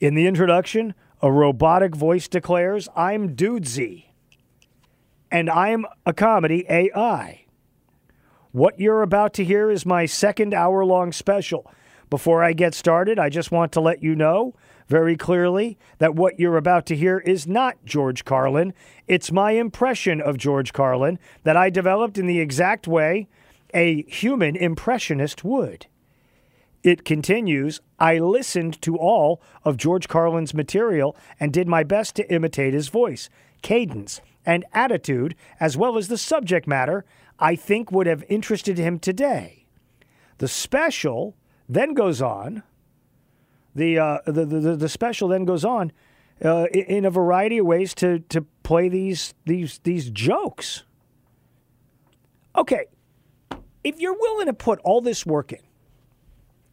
In 0.00 0.14
the 0.14 0.26
introduction, 0.26 0.94
a 1.22 1.30
robotic 1.30 1.94
voice 1.94 2.28
declares, 2.28 2.88
I'm 2.96 3.36
Dudesy, 3.36 4.06
and 5.30 5.48
I'm 5.48 5.86
a 6.04 6.12
comedy 6.12 6.66
AI. 6.68 7.44
What 8.52 8.80
you're 8.80 9.02
about 9.02 9.32
to 9.34 9.44
hear 9.44 9.70
is 9.70 9.86
my 9.86 10.06
second 10.06 10.52
hour 10.52 10.84
long 10.84 11.12
special. 11.12 11.70
Before 12.10 12.42
I 12.42 12.52
get 12.52 12.74
started, 12.74 13.18
I 13.18 13.28
just 13.28 13.50
want 13.50 13.72
to 13.72 13.80
let 13.80 14.02
you 14.02 14.14
know 14.14 14.54
very 14.88 15.16
clearly 15.16 15.78
that 15.98 16.14
what 16.14 16.38
you're 16.38 16.56
about 16.56 16.86
to 16.86 16.96
hear 16.96 17.18
is 17.18 17.46
not 17.46 17.84
George 17.84 18.24
Carlin. 18.24 18.72
It's 19.06 19.32
my 19.32 19.52
impression 19.52 20.20
of 20.20 20.38
George 20.38 20.72
Carlin 20.72 21.18
that 21.42 21.56
I 21.56 21.70
developed 21.70 22.18
in 22.18 22.26
the 22.26 22.40
exact 22.40 22.86
way 22.86 23.28
a 23.74 24.02
human 24.04 24.56
impressionist 24.56 25.44
would. 25.44 25.86
It 26.82 27.04
continues 27.04 27.80
I 27.98 28.18
listened 28.18 28.80
to 28.82 28.96
all 28.96 29.42
of 29.64 29.76
George 29.76 30.06
Carlin's 30.06 30.54
material 30.54 31.16
and 31.40 31.52
did 31.52 31.66
my 31.66 31.82
best 31.82 32.14
to 32.16 32.32
imitate 32.32 32.74
his 32.74 32.88
voice, 32.88 33.28
cadence, 33.62 34.20
and 34.44 34.64
attitude, 34.72 35.34
as 35.58 35.76
well 35.76 35.98
as 35.98 36.06
the 36.06 36.18
subject 36.18 36.68
matter 36.68 37.04
I 37.38 37.56
think 37.56 37.90
would 37.90 38.06
have 38.06 38.24
interested 38.28 38.78
him 38.78 39.00
today. 39.00 39.66
The 40.38 40.48
special 40.48 41.34
then 41.68 41.94
goes 41.94 42.22
on. 42.22 42.62
The, 43.76 43.98
uh, 43.98 44.18
the, 44.24 44.46
the, 44.46 44.74
the 44.74 44.88
special 44.88 45.28
then 45.28 45.44
goes 45.44 45.62
on 45.62 45.92
uh, 46.42 46.64
in 46.72 47.04
a 47.04 47.10
variety 47.10 47.58
of 47.58 47.66
ways 47.66 47.94
to, 47.96 48.20
to 48.20 48.40
play 48.62 48.88
these, 48.88 49.34
these, 49.44 49.80
these 49.84 50.08
jokes. 50.08 50.84
Okay, 52.56 52.86
if 53.84 54.00
you're 54.00 54.18
willing 54.18 54.46
to 54.46 54.54
put 54.54 54.78
all 54.80 55.02
this 55.02 55.26
work 55.26 55.52
in, 55.52 55.60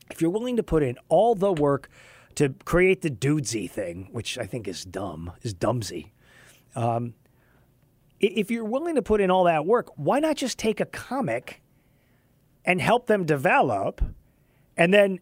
if 0.09 0.21
you're 0.21 0.31
willing 0.31 0.55
to 0.55 0.63
put 0.63 0.81
in 0.81 0.97
all 1.09 1.35
the 1.35 1.51
work 1.51 1.89
to 2.35 2.55
create 2.63 3.01
the 3.01 3.09
dudesy 3.09 3.69
thing, 3.69 4.07
which 4.13 4.37
I 4.37 4.45
think 4.45 4.65
is 4.65 4.85
dumb, 4.85 5.33
is 5.41 5.53
dumsy, 5.53 6.11
um, 6.73 7.15
if 8.21 8.49
you're 8.49 8.63
willing 8.63 8.95
to 8.95 9.01
put 9.01 9.19
in 9.19 9.29
all 9.29 9.43
that 9.43 9.65
work, 9.65 9.89
why 9.97 10.19
not 10.19 10.37
just 10.37 10.57
take 10.57 10.79
a 10.79 10.85
comic 10.85 11.61
and 12.63 12.79
help 12.79 13.07
them 13.07 13.25
develop 13.25 14.01
and 14.77 14.93
then 14.93 15.19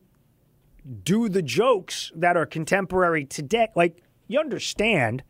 do 1.03 1.29
the 1.29 1.41
jokes 1.41 2.11
that 2.15 2.35
are 2.37 2.45
contemporary 2.45 3.25
today? 3.25 3.67
Like, 3.75 4.01
you 4.27 4.39
understand 4.39 5.23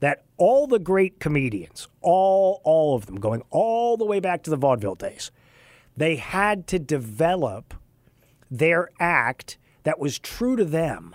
that 0.00 0.24
all 0.36 0.66
the 0.66 0.78
great 0.78 1.20
comedians, 1.20 1.88
all 2.00 2.60
all 2.64 2.94
of 2.96 3.06
them, 3.06 3.16
going 3.20 3.42
all 3.50 3.96
the 3.96 4.04
way 4.04 4.20
back 4.20 4.42
to 4.42 4.50
the 4.50 4.56
vaudeville 4.56 4.94
days, 4.94 5.30
they 5.96 6.16
had 6.16 6.66
to 6.68 6.78
develop 6.78 7.74
their 8.50 8.90
act 8.98 9.58
that 9.84 9.98
was 9.98 10.18
true 10.18 10.56
to 10.56 10.64
them. 10.64 11.14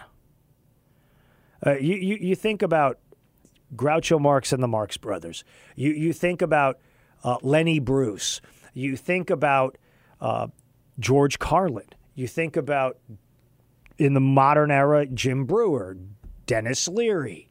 Uh, 1.66 1.76
you, 1.78 1.96
you 1.96 2.18
you 2.20 2.36
think 2.36 2.62
about 2.62 3.00
Groucho 3.76 4.20
Marx 4.20 4.54
and 4.54 4.64
the 4.64 4.68
Marx 4.68 4.98
Brothers. 4.98 5.44
You 5.76 5.92
you 5.92 6.14
think 6.14 6.42
about 6.42 6.80
uh, 7.24 7.38
Lenny 7.42 7.80
Bruce. 7.80 8.42
You 8.74 8.96
think 8.96 9.30
about 9.30 9.78
uh, 10.22 10.48
George 11.00 11.40
Carlin. 11.40 11.88
You 12.16 12.28
think 12.28 12.56
about 12.56 12.98
in 13.98 14.14
the 14.14 14.20
modern 14.20 14.72
era 14.72 15.06
Jim 15.06 15.46
Breuer, 15.46 15.98
Denis 16.46 16.88
Leary, 16.88 17.50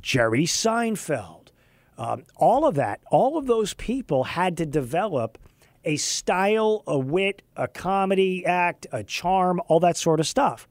Jerry 0.00 0.44
Seinfeld, 0.44 1.48
um, 1.96 2.24
all 2.36 2.66
of 2.66 2.74
that, 2.74 3.00
all 3.10 3.38
of 3.38 3.46
those 3.46 3.74
people 3.74 4.24
had 4.24 4.56
to 4.56 4.66
develop 4.66 5.38
a 5.84 5.96
style, 5.96 6.82
a 6.86 6.98
wit, 6.98 7.42
a 7.56 7.68
comedy 7.68 8.44
act, 8.44 8.86
a 8.90 9.04
charm, 9.04 9.60
all 9.68 9.80
that 9.80 9.96
sort 9.96 10.18
of 10.18 10.26
stuff. 10.26 10.66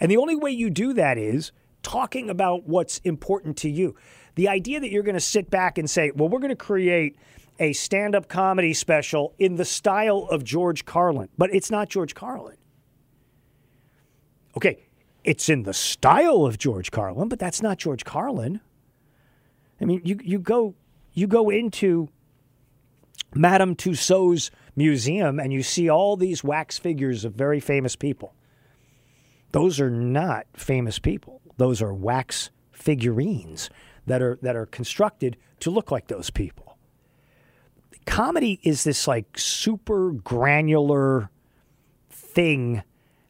And 0.00 0.10
the 0.10 0.16
only 0.16 0.36
way 0.36 0.50
you 0.50 0.70
do 0.70 0.92
that 0.94 1.18
is 1.18 1.52
talking 1.82 2.30
about 2.30 2.66
what's 2.66 2.98
important 2.98 3.56
to 3.58 3.70
you. 3.70 3.96
The 4.34 4.48
idea 4.48 4.80
that 4.80 4.90
you're 4.90 5.02
going 5.02 5.14
to 5.14 5.20
sit 5.20 5.50
back 5.50 5.78
and 5.78 5.88
say, 5.88 6.10
well, 6.14 6.28
we're 6.28 6.40
going 6.40 6.50
to 6.50 6.56
create 6.56 7.16
a 7.58 7.72
stand 7.72 8.14
up 8.14 8.28
comedy 8.28 8.74
special 8.74 9.34
in 9.38 9.56
the 9.56 9.64
style 9.64 10.28
of 10.30 10.44
George 10.44 10.84
Carlin, 10.84 11.28
but 11.38 11.54
it's 11.54 11.70
not 11.70 11.88
George 11.88 12.14
Carlin. 12.14 12.56
Okay, 14.56 14.78
it's 15.22 15.48
in 15.48 15.64
the 15.64 15.74
style 15.74 16.46
of 16.46 16.56
George 16.56 16.90
Carlin, 16.90 17.28
but 17.28 17.38
that's 17.38 17.62
not 17.62 17.78
George 17.78 18.04
Carlin. 18.04 18.60
I 19.80 19.84
mean, 19.84 20.00
you, 20.04 20.18
you 20.22 20.38
go 20.38 20.74
you 21.12 21.26
go 21.26 21.50
into 21.50 22.08
Madame 23.34 23.74
Tussauds 23.74 24.50
museum 24.74 25.38
and 25.38 25.52
you 25.52 25.62
see 25.62 25.88
all 25.88 26.16
these 26.16 26.42
wax 26.42 26.78
figures 26.78 27.24
of 27.24 27.34
very 27.34 27.60
famous 27.60 27.96
people. 27.96 28.34
Those 29.52 29.80
are 29.80 29.90
not 29.90 30.46
famous 30.54 30.98
people. 30.98 31.40
Those 31.56 31.82
are 31.82 31.92
wax 31.92 32.50
figurines 32.72 33.70
that 34.06 34.22
are 34.22 34.38
that 34.42 34.56
are 34.56 34.66
constructed 34.66 35.36
to 35.60 35.70
look 35.70 35.90
like 35.90 36.08
those 36.08 36.30
people. 36.30 36.76
Comedy 38.06 38.60
is 38.62 38.84
this 38.84 39.08
like 39.08 39.36
super 39.36 40.12
granular 40.12 41.30
thing 42.08 42.82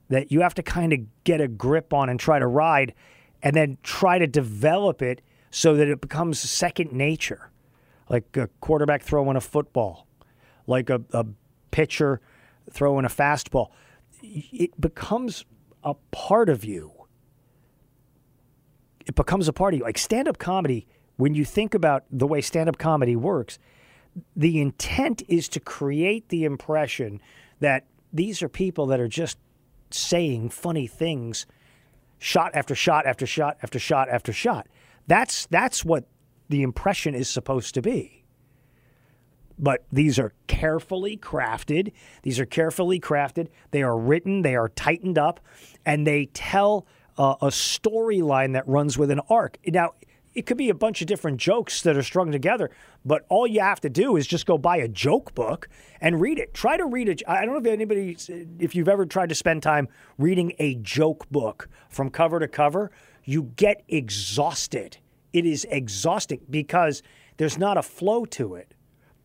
that 0.08 0.30
you 0.30 0.42
have 0.42 0.54
to 0.54 0.62
kind 0.62 0.92
of 0.92 1.00
get 1.26 1.40
a 1.40 1.48
grip 1.48 1.92
on 1.92 2.08
and 2.08 2.18
try 2.18 2.38
to 2.38 2.46
ride 2.46 2.94
and 3.42 3.54
then 3.54 3.76
try 3.82 4.18
to 4.18 4.26
develop 4.26 5.02
it 5.02 5.20
so 5.50 5.74
that 5.74 5.88
it 5.88 6.00
becomes 6.00 6.38
second 6.38 6.92
nature. 6.92 7.50
Like 8.08 8.36
a 8.36 8.48
quarterback 8.60 9.02
throwing 9.02 9.36
a 9.36 9.40
football, 9.40 10.06
like 10.66 10.88
a, 10.88 11.02
a 11.12 11.26
pitcher 11.72 12.20
throwing 12.70 13.04
a 13.04 13.08
fastball. 13.08 13.70
It 14.22 14.80
becomes 14.80 15.44
a 15.82 15.94
part 16.12 16.48
of 16.48 16.64
you. 16.64 16.92
It 19.04 19.16
becomes 19.16 19.48
a 19.48 19.52
part 19.52 19.74
of 19.74 19.78
you. 19.78 19.84
Like 19.84 19.98
stand 19.98 20.28
up 20.28 20.38
comedy, 20.38 20.86
when 21.16 21.34
you 21.34 21.44
think 21.44 21.74
about 21.74 22.04
the 22.10 22.26
way 22.26 22.40
stand 22.40 22.68
up 22.68 22.78
comedy 22.78 23.16
works, 23.16 23.58
the 24.36 24.60
intent 24.60 25.22
is 25.28 25.48
to 25.48 25.60
create 25.60 26.28
the 26.28 26.44
impression 26.44 27.20
that 27.58 27.86
these 28.12 28.42
are 28.42 28.48
people 28.48 28.86
that 28.86 29.00
are 29.00 29.08
just 29.08 29.38
saying 29.90 30.50
funny 30.50 30.86
things 30.86 31.46
shot 32.18 32.50
after 32.54 32.74
shot 32.74 33.06
after 33.06 33.26
shot 33.26 33.56
after 33.62 33.78
shot 33.78 34.08
after 34.08 34.32
shot. 34.32 34.68
That's 35.06 35.46
that's 35.46 35.84
what 35.84 36.04
the 36.48 36.62
impression 36.62 37.14
is 37.14 37.28
supposed 37.28 37.74
to 37.74 37.82
be. 37.82 38.24
But 39.58 39.84
these 39.90 40.18
are 40.18 40.32
carefully 40.48 41.16
crafted. 41.16 41.92
These 42.22 42.38
are 42.38 42.46
carefully 42.46 43.00
crafted. 43.00 43.48
They 43.70 43.82
are 43.82 43.98
written, 43.98 44.42
they 44.42 44.54
are 44.54 44.68
tightened 44.68 45.18
up, 45.18 45.40
and 45.84 46.06
they 46.06 46.26
tell 46.26 46.86
uh, 47.16 47.36
a 47.40 47.46
storyline 47.46 48.52
that 48.52 48.68
runs 48.68 48.98
with 48.98 49.10
an 49.10 49.20
arc. 49.30 49.56
Now, 49.66 49.92
it 50.36 50.44
could 50.44 50.58
be 50.58 50.68
a 50.68 50.74
bunch 50.74 51.00
of 51.00 51.06
different 51.06 51.38
jokes 51.38 51.80
that 51.80 51.96
are 51.96 52.02
strung 52.02 52.30
together, 52.30 52.70
but 53.06 53.24
all 53.30 53.46
you 53.46 53.60
have 53.60 53.80
to 53.80 53.88
do 53.88 54.16
is 54.16 54.26
just 54.26 54.44
go 54.44 54.58
buy 54.58 54.76
a 54.76 54.86
joke 54.86 55.34
book 55.34 55.66
and 55.98 56.20
read 56.20 56.38
it. 56.38 56.52
Try 56.52 56.76
to 56.76 56.84
read 56.84 57.08
it. 57.08 57.22
I 57.26 57.46
don't 57.46 57.54
know 57.54 57.60
if 57.60 57.66
anybody, 57.66 58.16
if 58.58 58.74
you've 58.74 58.88
ever 58.88 59.06
tried 59.06 59.30
to 59.30 59.34
spend 59.34 59.62
time 59.62 59.88
reading 60.18 60.52
a 60.58 60.74
joke 60.74 61.26
book 61.30 61.70
from 61.88 62.10
cover 62.10 62.38
to 62.38 62.48
cover, 62.48 62.90
you 63.24 63.50
get 63.56 63.82
exhausted. 63.88 64.98
It 65.32 65.46
is 65.46 65.66
exhausting 65.70 66.42
because 66.50 67.02
there's 67.38 67.56
not 67.56 67.78
a 67.78 67.82
flow 67.82 68.26
to 68.26 68.56
it. 68.56 68.74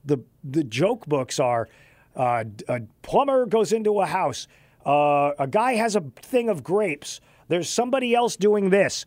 The 0.06 0.20
the 0.44 0.64
joke 0.64 1.06
books 1.08 1.40
are 1.40 1.68
uh, 2.16 2.46
a 2.70 2.82
plumber 3.02 3.46
goes 3.46 3.74
into 3.74 4.00
a 4.00 4.06
house, 4.06 4.48
uh, 4.86 5.32
a 5.38 5.48
guy 5.48 5.74
has 5.74 5.96
a 5.96 6.02
thing 6.22 6.50
of 6.50 6.64
grapes. 6.64 7.22
There's 7.50 7.70
somebody 7.70 8.16
else 8.16 8.36
doing 8.36 8.70
this, 8.70 9.06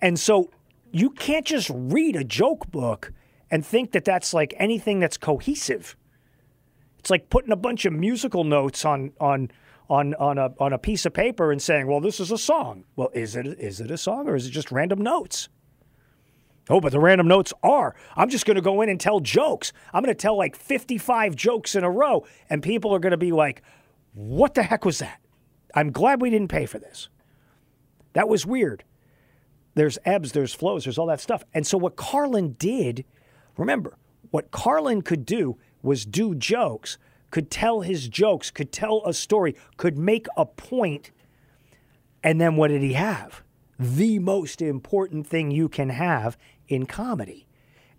and 0.00 0.18
so 0.18 0.50
you 0.94 1.10
can't 1.10 1.44
just 1.44 1.70
read 1.74 2.14
a 2.14 2.22
joke 2.22 2.70
book 2.70 3.12
and 3.50 3.66
think 3.66 3.90
that 3.92 4.04
that's 4.04 4.32
like 4.32 4.54
anything 4.56 5.00
that's 5.00 5.16
cohesive. 5.16 5.96
It's 7.00 7.10
like 7.10 7.28
putting 7.30 7.50
a 7.50 7.56
bunch 7.56 7.84
of 7.84 7.92
musical 7.92 8.44
notes 8.44 8.84
on 8.84 9.12
on 9.20 9.50
on 9.90 10.14
on 10.14 10.38
a 10.38 10.54
on 10.60 10.72
a 10.72 10.78
piece 10.78 11.04
of 11.04 11.12
paper 11.12 11.50
and 11.50 11.60
saying, 11.60 11.88
"Well, 11.88 12.00
this 12.00 12.20
is 12.20 12.30
a 12.30 12.38
song." 12.38 12.84
Well, 12.94 13.10
is 13.12 13.34
it 13.34 13.44
is 13.46 13.80
it 13.80 13.90
a 13.90 13.98
song 13.98 14.28
or 14.28 14.36
is 14.36 14.46
it 14.46 14.50
just 14.50 14.70
random 14.70 15.00
notes? 15.00 15.48
Oh, 16.70 16.80
but 16.80 16.92
the 16.92 17.00
random 17.00 17.26
notes 17.26 17.52
are. 17.62 17.96
I'm 18.16 18.30
just 18.30 18.46
going 18.46 18.54
to 18.54 18.62
go 18.62 18.80
in 18.80 18.88
and 18.88 18.98
tell 18.98 19.18
jokes. 19.20 19.72
I'm 19.92 20.02
going 20.02 20.14
to 20.14 20.18
tell 20.20 20.38
like 20.38 20.56
55 20.56 21.34
jokes 21.34 21.74
in 21.74 21.84
a 21.84 21.90
row, 21.90 22.24
and 22.48 22.62
people 22.62 22.94
are 22.94 23.00
going 23.00 23.10
to 23.10 23.16
be 23.16 23.32
like, 23.32 23.62
"What 24.12 24.54
the 24.54 24.62
heck 24.62 24.84
was 24.84 25.00
that?" 25.00 25.20
I'm 25.74 25.90
glad 25.90 26.22
we 26.22 26.30
didn't 26.30 26.48
pay 26.48 26.66
for 26.66 26.78
this. 26.78 27.08
That 28.12 28.28
was 28.28 28.46
weird. 28.46 28.84
There's 29.74 29.98
ebbs, 30.04 30.32
there's 30.32 30.54
flows, 30.54 30.84
there's 30.84 30.98
all 30.98 31.06
that 31.06 31.20
stuff. 31.20 31.44
And 31.52 31.66
so 31.66 31.76
what 31.76 31.96
Carlin 31.96 32.52
did, 32.58 33.04
remember, 33.56 33.96
what 34.30 34.50
Carlin 34.50 35.02
could 35.02 35.26
do 35.26 35.58
was 35.82 36.04
do 36.04 36.34
jokes, 36.34 36.98
could 37.30 37.50
tell 37.50 37.80
his 37.80 38.08
jokes, 38.08 38.50
could 38.50 38.72
tell 38.72 39.02
a 39.04 39.12
story, 39.12 39.56
could 39.76 39.98
make 39.98 40.26
a 40.36 40.46
point. 40.46 41.10
And 42.22 42.40
then 42.40 42.56
what 42.56 42.68
did 42.68 42.82
he 42.82 42.92
have? 42.94 43.42
The 43.78 44.18
most 44.20 44.62
important 44.62 45.26
thing 45.26 45.50
you 45.50 45.68
can 45.68 45.90
have 45.90 46.36
in 46.68 46.86
comedy 46.86 47.46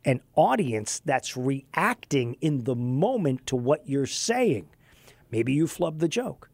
an 0.06 0.22
audience 0.36 1.02
that's 1.04 1.36
reacting 1.36 2.38
in 2.40 2.64
the 2.64 2.76
moment 2.76 3.46
to 3.48 3.56
what 3.56 3.90
you're 3.90 4.06
saying. 4.06 4.68
Maybe 5.32 5.52
you 5.52 5.66
flubbed 5.66 6.00
the 6.00 6.08
joke. 6.08 6.50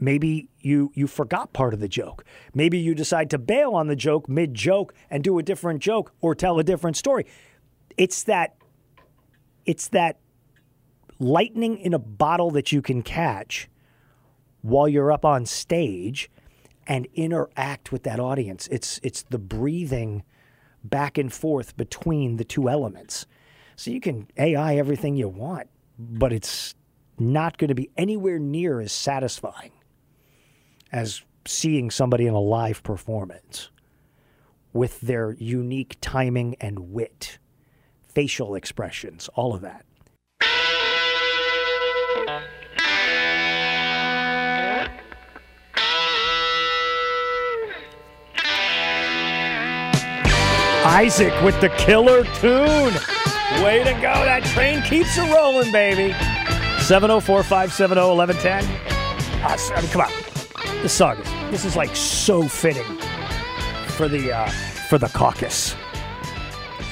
Maybe 0.00 0.48
you 0.60 0.92
you 0.94 1.06
forgot 1.06 1.52
part 1.52 1.74
of 1.74 1.80
the 1.80 1.88
joke. 1.88 2.24
Maybe 2.54 2.78
you 2.78 2.94
decide 2.94 3.30
to 3.30 3.38
bail 3.38 3.74
on 3.74 3.86
the 3.88 3.96
joke 3.96 4.28
mid 4.28 4.54
joke 4.54 4.94
and 5.10 5.22
do 5.22 5.38
a 5.38 5.42
different 5.42 5.80
joke 5.80 6.12
or 6.20 6.34
tell 6.34 6.58
a 6.58 6.64
different 6.64 6.96
story. 6.96 7.26
It's 7.96 8.22
that 8.24 8.56
it's 9.66 9.88
that 9.88 10.18
lightning 11.18 11.76
in 11.78 11.92
a 11.92 11.98
bottle 11.98 12.50
that 12.52 12.72
you 12.72 12.80
can 12.80 13.02
catch 13.02 13.68
while 14.62 14.88
you're 14.88 15.12
up 15.12 15.24
on 15.24 15.44
stage 15.46 16.30
and 16.86 17.06
interact 17.14 17.92
with 17.92 18.02
that 18.04 18.18
audience. 18.18 18.68
It's 18.68 18.98
it's 19.02 19.22
the 19.22 19.38
breathing 19.38 20.24
back 20.82 21.18
and 21.18 21.32
forth 21.32 21.76
between 21.76 22.36
the 22.36 22.44
two 22.44 22.68
elements. 22.68 23.26
So 23.76 23.90
you 23.90 24.00
can 24.00 24.28
AI 24.36 24.76
everything 24.76 25.16
you 25.16 25.28
want, 25.28 25.68
but 25.98 26.32
it's 26.32 26.74
not 27.20 27.58
going 27.58 27.68
to 27.68 27.74
be 27.74 27.90
anywhere 27.96 28.38
near 28.38 28.80
as 28.80 28.92
satisfying 28.92 29.72
as 30.92 31.22
seeing 31.46 31.90
somebody 31.90 32.26
in 32.26 32.34
a 32.34 32.40
live 32.40 32.82
performance 32.82 33.70
with 34.72 35.00
their 35.00 35.32
unique 35.32 35.96
timing 36.00 36.56
and 36.60 36.92
wit, 36.92 37.38
facial 38.08 38.54
expressions, 38.54 39.28
all 39.34 39.54
of 39.54 39.62
that. 39.62 39.84
Isaac 50.82 51.42
with 51.42 51.60
the 51.60 51.68
killer 51.70 52.24
tune. 52.24 52.94
Way 53.62 53.84
to 53.84 53.92
go. 54.00 54.12
That 54.24 54.42
train 54.54 54.82
keeps 54.82 55.16
a 55.18 55.32
rolling, 55.32 55.70
baby. 55.72 56.14
704 56.90 57.44
570 57.44 58.00
1110. 58.00 58.64
I 59.44 59.80
mean, 59.80 59.90
come 59.92 60.00
on. 60.00 60.82
This 60.82 60.92
song, 60.92 61.22
this 61.52 61.64
is 61.64 61.76
like 61.76 61.94
so 61.94 62.48
fitting 62.48 62.82
for 63.90 64.08
the 64.08 64.32
uh, 64.32 64.48
for 64.88 64.98
the 64.98 65.06
caucus. 65.06 65.76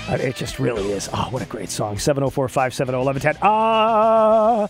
I 0.07 0.19
mean, 0.19 0.29
it 0.29 0.37
just 0.37 0.61
really 0.61 0.93
is. 0.93 1.11
Oh, 1.13 1.27
what 1.31 1.43
a 1.43 1.47
great 1.47 1.69
song. 1.69 1.99
704 1.99 2.49
570 2.49 2.97
1110. 2.97 3.43
Uh, 3.43 4.69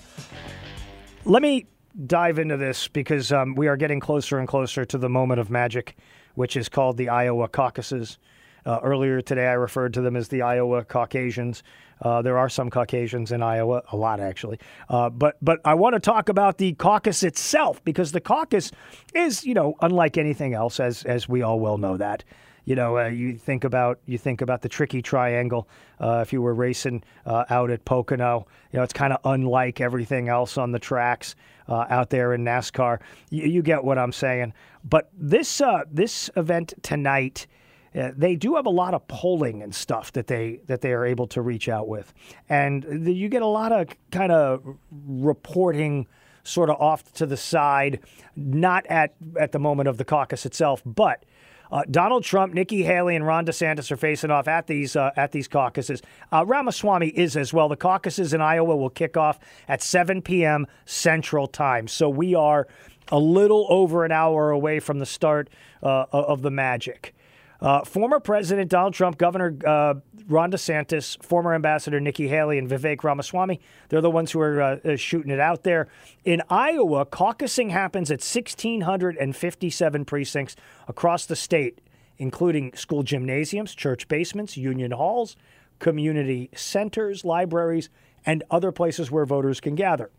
let 1.26 1.42
me 1.42 1.66
dive 2.06 2.38
into 2.38 2.56
this 2.56 2.88
because 2.88 3.30
um, 3.30 3.54
we 3.54 3.68
are 3.68 3.76
getting 3.76 4.00
closer 4.00 4.38
and 4.38 4.48
closer 4.48 4.86
to 4.86 4.96
the 4.96 5.10
moment 5.10 5.40
of 5.40 5.50
magic, 5.50 5.94
which 6.36 6.56
is 6.56 6.70
called 6.70 6.96
the 6.96 7.10
Iowa 7.10 7.48
caucuses. 7.48 8.16
Uh, 8.64 8.80
earlier 8.82 9.20
today, 9.20 9.48
I 9.48 9.52
referred 9.52 9.92
to 9.92 10.00
them 10.00 10.16
as 10.16 10.28
the 10.28 10.40
Iowa 10.40 10.84
Caucasians. 10.84 11.62
Uh, 12.00 12.22
there 12.22 12.38
are 12.38 12.48
some 12.48 12.70
Caucasians 12.70 13.32
in 13.32 13.42
Iowa, 13.42 13.82
a 13.92 13.96
lot 13.96 14.20
actually. 14.20 14.58
Uh, 14.88 15.10
but 15.10 15.36
but 15.42 15.60
I 15.64 15.74
want 15.74 15.94
to 15.94 16.00
talk 16.00 16.28
about 16.28 16.58
the 16.58 16.72
caucus 16.74 17.22
itself 17.22 17.82
because 17.84 18.12
the 18.12 18.20
caucus 18.20 18.70
is, 19.14 19.44
you 19.44 19.54
know, 19.54 19.74
unlike 19.80 20.16
anything 20.18 20.54
else, 20.54 20.80
as 20.80 21.02
as 21.04 21.28
we 21.28 21.42
all 21.42 21.60
well 21.60 21.78
know 21.78 21.96
that. 21.96 22.24
You 22.68 22.74
know, 22.74 22.98
uh, 22.98 23.06
you 23.06 23.38
think 23.38 23.64
about 23.64 23.98
you 24.04 24.18
think 24.18 24.42
about 24.42 24.60
the 24.60 24.68
tricky 24.68 25.00
triangle. 25.00 25.66
Uh, 25.98 26.20
if 26.20 26.34
you 26.34 26.42
were 26.42 26.52
racing 26.52 27.02
uh, 27.24 27.44
out 27.48 27.70
at 27.70 27.84
Pocono, 27.86 28.46
you 28.72 28.76
know 28.76 28.82
it's 28.82 28.92
kind 28.92 29.12
of 29.12 29.20
unlike 29.24 29.80
everything 29.80 30.28
else 30.28 30.58
on 30.58 30.70
the 30.70 30.78
tracks 30.78 31.34
uh, 31.66 31.86
out 31.88 32.10
there 32.10 32.34
in 32.34 32.44
NASCAR. 32.44 32.98
You, 33.30 33.44
you, 33.44 33.62
get 33.62 33.84
what 33.84 33.96
I'm 33.96 34.12
saying. 34.12 34.52
But 34.84 35.08
this 35.16 35.62
this 35.90 36.28
event 36.36 36.74
tonight 36.82 37.46
uh, 37.94 38.10
they 38.16 38.36
do 38.36 38.56
have 38.56 38.66
a 38.66 38.70
lot 38.70 38.94
of 38.94 39.06
polling 39.08 39.62
and 39.62 39.74
stuff 39.74 40.12
that 40.12 40.26
they 40.26 40.60
that 40.66 40.80
they 40.80 40.92
are 40.92 41.04
able 41.04 41.26
to 41.28 41.42
reach 41.42 41.68
out 41.68 41.88
with, 41.88 42.12
and 42.48 42.84
the, 42.88 43.12
you 43.12 43.28
get 43.28 43.42
a 43.42 43.46
lot 43.46 43.72
of 43.72 43.88
kind 44.10 44.32
of 44.32 44.62
reporting 44.90 46.06
sort 46.44 46.70
of 46.70 46.80
off 46.80 47.12
to 47.14 47.26
the 47.26 47.36
side, 47.36 48.00
not 48.36 48.86
at 48.86 49.14
at 49.38 49.52
the 49.52 49.58
moment 49.58 49.88
of 49.88 49.96
the 49.98 50.04
caucus 50.04 50.46
itself, 50.46 50.82
but. 50.84 51.24
Uh, 51.70 51.82
Donald 51.90 52.24
Trump, 52.24 52.54
Nikki 52.54 52.82
Haley, 52.82 53.14
and 53.14 53.26
Ron 53.26 53.44
DeSantis 53.44 53.90
are 53.90 53.96
facing 53.98 54.30
off 54.30 54.48
at 54.48 54.68
these 54.68 54.96
uh, 54.96 55.10
at 55.18 55.32
these 55.32 55.46
caucuses. 55.46 56.00
Uh, 56.32 56.42
Ramaswamy 56.46 57.08
is 57.08 57.36
as 57.36 57.52
well. 57.52 57.68
The 57.68 57.76
caucuses 57.76 58.32
in 58.32 58.40
Iowa 58.40 58.74
will 58.74 58.88
kick 58.88 59.18
off 59.18 59.38
at 59.68 59.82
7 59.82 60.22
p.m. 60.22 60.66
Central 60.86 61.46
Time. 61.46 61.86
So 61.86 62.08
we 62.08 62.34
are 62.34 62.66
a 63.10 63.18
little 63.18 63.66
over 63.68 64.04
an 64.04 64.12
hour 64.12 64.50
away 64.50 64.80
from 64.80 64.98
the 64.98 65.06
start 65.06 65.50
uh, 65.82 66.06
of 66.10 66.42
the 66.42 66.50
magic. 66.50 67.14
Uh, 67.60 67.84
former 67.84 68.20
President 68.20 68.70
Donald 68.70 68.94
Trump, 68.94 69.18
Governor 69.18 69.56
uh, 69.66 69.94
Ron 70.28 70.52
DeSantis, 70.52 71.20
former 71.22 71.54
Ambassador 71.54 71.98
Nikki 71.98 72.28
Haley, 72.28 72.56
and 72.58 72.68
Vivek 72.68 73.02
Ramaswamy, 73.02 73.60
they're 73.88 74.00
the 74.00 74.10
ones 74.10 74.30
who 74.30 74.40
are 74.40 74.62
uh, 74.62 74.96
shooting 74.96 75.32
it 75.32 75.40
out 75.40 75.64
there. 75.64 75.88
In 76.24 76.40
Iowa, 76.48 77.04
caucusing 77.04 77.70
happens 77.70 78.10
at 78.12 78.20
1,657 78.20 80.04
precincts 80.04 80.54
across 80.86 81.26
the 81.26 81.34
state, 81.34 81.80
including 82.16 82.72
school 82.74 83.02
gymnasiums, 83.02 83.74
church 83.74 84.06
basements, 84.06 84.56
union 84.56 84.92
halls, 84.92 85.36
community 85.80 86.50
centers, 86.54 87.24
libraries, 87.24 87.90
and 88.24 88.44
other 88.50 88.70
places 88.70 89.10
where 89.10 89.24
voters 89.24 89.60
can 89.60 89.74
gather. 89.74 90.10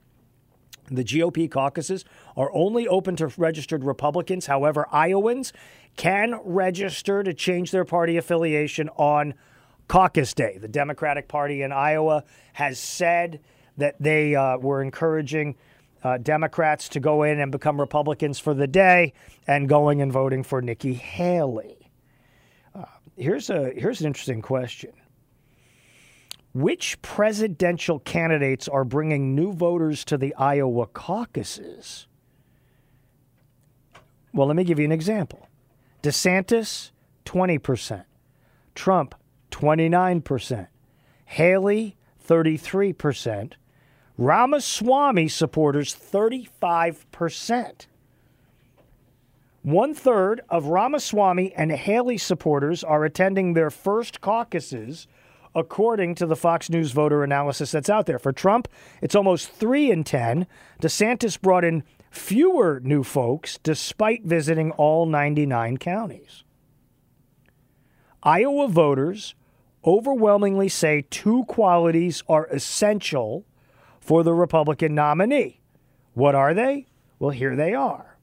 The 0.95 1.03
GOP 1.03 1.49
caucuses 1.49 2.05
are 2.35 2.51
only 2.53 2.87
open 2.87 3.15
to 3.17 3.27
registered 3.37 3.83
Republicans. 3.83 4.45
However, 4.45 4.87
Iowans 4.91 5.53
can 5.95 6.39
register 6.43 7.23
to 7.23 7.33
change 7.33 7.71
their 7.71 7.85
party 7.85 8.17
affiliation 8.17 8.89
on 8.97 9.33
caucus 9.87 10.33
day. 10.33 10.57
The 10.57 10.67
Democratic 10.67 11.27
Party 11.27 11.61
in 11.61 11.71
Iowa 11.71 12.23
has 12.53 12.79
said 12.79 13.41
that 13.77 13.95
they 13.99 14.35
uh, 14.35 14.57
were 14.57 14.81
encouraging 14.81 15.55
uh, 16.03 16.17
Democrats 16.17 16.89
to 16.89 16.99
go 16.99 17.23
in 17.23 17.39
and 17.39 17.51
become 17.51 17.79
Republicans 17.79 18.39
for 18.39 18.53
the 18.53 18.67
day 18.67 19.13
and 19.47 19.67
going 19.67 20.01
and 20.01 20.13
voting 20.13 20.43
for 20.43 20.61
Nikki 20.61 20.93
Haley. 20.93 21.89
Uh, 22.73 22.85
here's 23.17 23.49
a 23.49 23.71
here's 23.75 23.99
an 24.01 24.07
interesting 24.07 24.41
question. 24.41 24.91
Which 26.53 27.01
presidential 27.01 27.99
candidates 27.99 28.67
are 28.67 28.83
bringing 28.83 29.35
new 29.35 29.53
voters 29.53 30.03
to 30.05 30.17
the 30.17 30.33
Iowa 30.35 30.87
caucuses? 30.87 32.07
Well, 34.33 34.47
let 34.47 34.55
me 34.55 34.63
give 34.63 34.79
you 34.79 34.85
an 34.85 34.91
example. 34.91 35.47
DeSantis, 36.01 36.91
20%. 37.25 38.05
Trump, 38.73 39.15
29%. 39.51 40.67
Haley, 41.25 41.95
33%. 42.25 43.53
Ramaswamy 44.17 45.27
supporters, 45.27 45.95
35%. 45.95 47.85
One 49.61 49.93
third 49.93 50.41
of 50.49 50.65
Ramaswamy 50.65 51.53
and 51.53 51.71
Haley 51.71 52.17
supporters 52.17 52.83
are 52.83 53.03
attending 53.05 53.53
their 53.53 53.69
first 53.69 54.21
caucuses, 54.21 55.07
according 55.55 56.15
to 56.15 56.25
the 56.25 56.35
Fox 56.35 56.69
News 56.69 56.91
voter 56.91 57.23
analysis 57.23 57.71
that's 57.71 57.89
out 57.89 58.05
there. 58.05 58.19
For 58.19 58.31
Trump, 58.31 58.67
it's 59.01 59.15
almost 59.15 59.49
3 59.51 59.91
in 59.91 60.03
10. 60.03 60.47
DeSantis 60.81 61.39
brought 61.39 61.65
in 61.65 61.83
fewer 62.11 62.79
new 62.83 63.03
folks 63.03 63.57
despite 63.63 64.23
visiting 64.23 64.71
all 64.71 65.05
99 65.05 65.77
counties. 65.77 66.43
Iowa 68.21 68.67
voters 68.67 69.35
overwhelmingly 69.85 70.69
say 70.69 71.05
two 71.09 71.45
qualities 71.45 72.23
are 72.27 72.47
essential 72.47 73.45
for 73.99 74.23
the 74.23 74.33
Republican 74.33 74.93
nominee. 74.93 75.61
What 76.13 76.35
are 76.35 76.53
they? 76.53 76.87
Well, 77.17 77.31
here 77.31 77.55
they 77.55 77.73
are. 77.73 78.17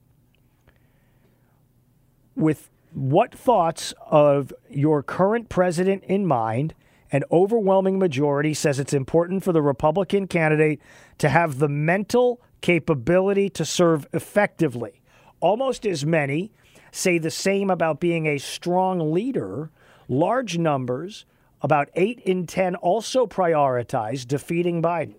With 2.34 2.70
what 2.92 3.34
thoughts 3.34 3.94
of 4.10 4.52
your 4.68 5.02
current 5.02 5.48
president 5.48 6.04
in 6.04 6.26
mind, 6.26 6.74
an 7.12 7.22
overwhelming 7.30 7.98
majority 7.98 8.54
says 8.54 8.78
it's 8.78 8.92
important 8.92 9.44
for 9.44 9.52
the 9.52 9.62
Republican 9.62 10.26
candidate 10.26 10.80
to 11.18 11.28
have 11.28 11.58
the 11.58 11.68
mental 11.68 12.40
capability 12.60 13.48
to 13.50 13.64
serve 13.64 14.06
effectively. 14.12 15.00
Almost 15.40 15.86
as 15.86 16.04
many 16.04 16.50
say 16.90 17.18
the 17.18 17.30
same 17.30 17.70
about 17.70 18.00
being 18.00 18.26
a 18.26 18.38
strong 18.38 19.12
leader. 19.12 19.70
Large 20.08 20.58
numbers, 20.58 21.26
about 21.60 21.88
8 21.94 22.20
in 22.20 22.46
10, 22.46 22.76
also 22.76 23.26
prioritize 23.26 24.26
defeating 24.26 24.82
Biden. 24.82 25.14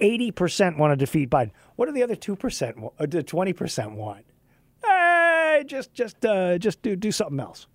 80% 0.00 0.78
want 0.78 0.92
to 0.92 0.96
defeat 0.96 1.30
Biden. 1.30 1.50
What 1.76 1.86
do 1.86 1.92
the 1.92 2.02
other 2.02 2.16
2%, 2.16 2.36
20% 2.36 3.86
uh, 3.86 3.90
want? 3.90 4.24
Hey, 4.84 5.64
just, 5.66 5.92
just, 5.92 6.24
uh, 6.24 6.58
just 6.58 6.82
do, 6.82 6.96
do 6.96 7.12
something 7.12 7.40
else. 7.40 7.66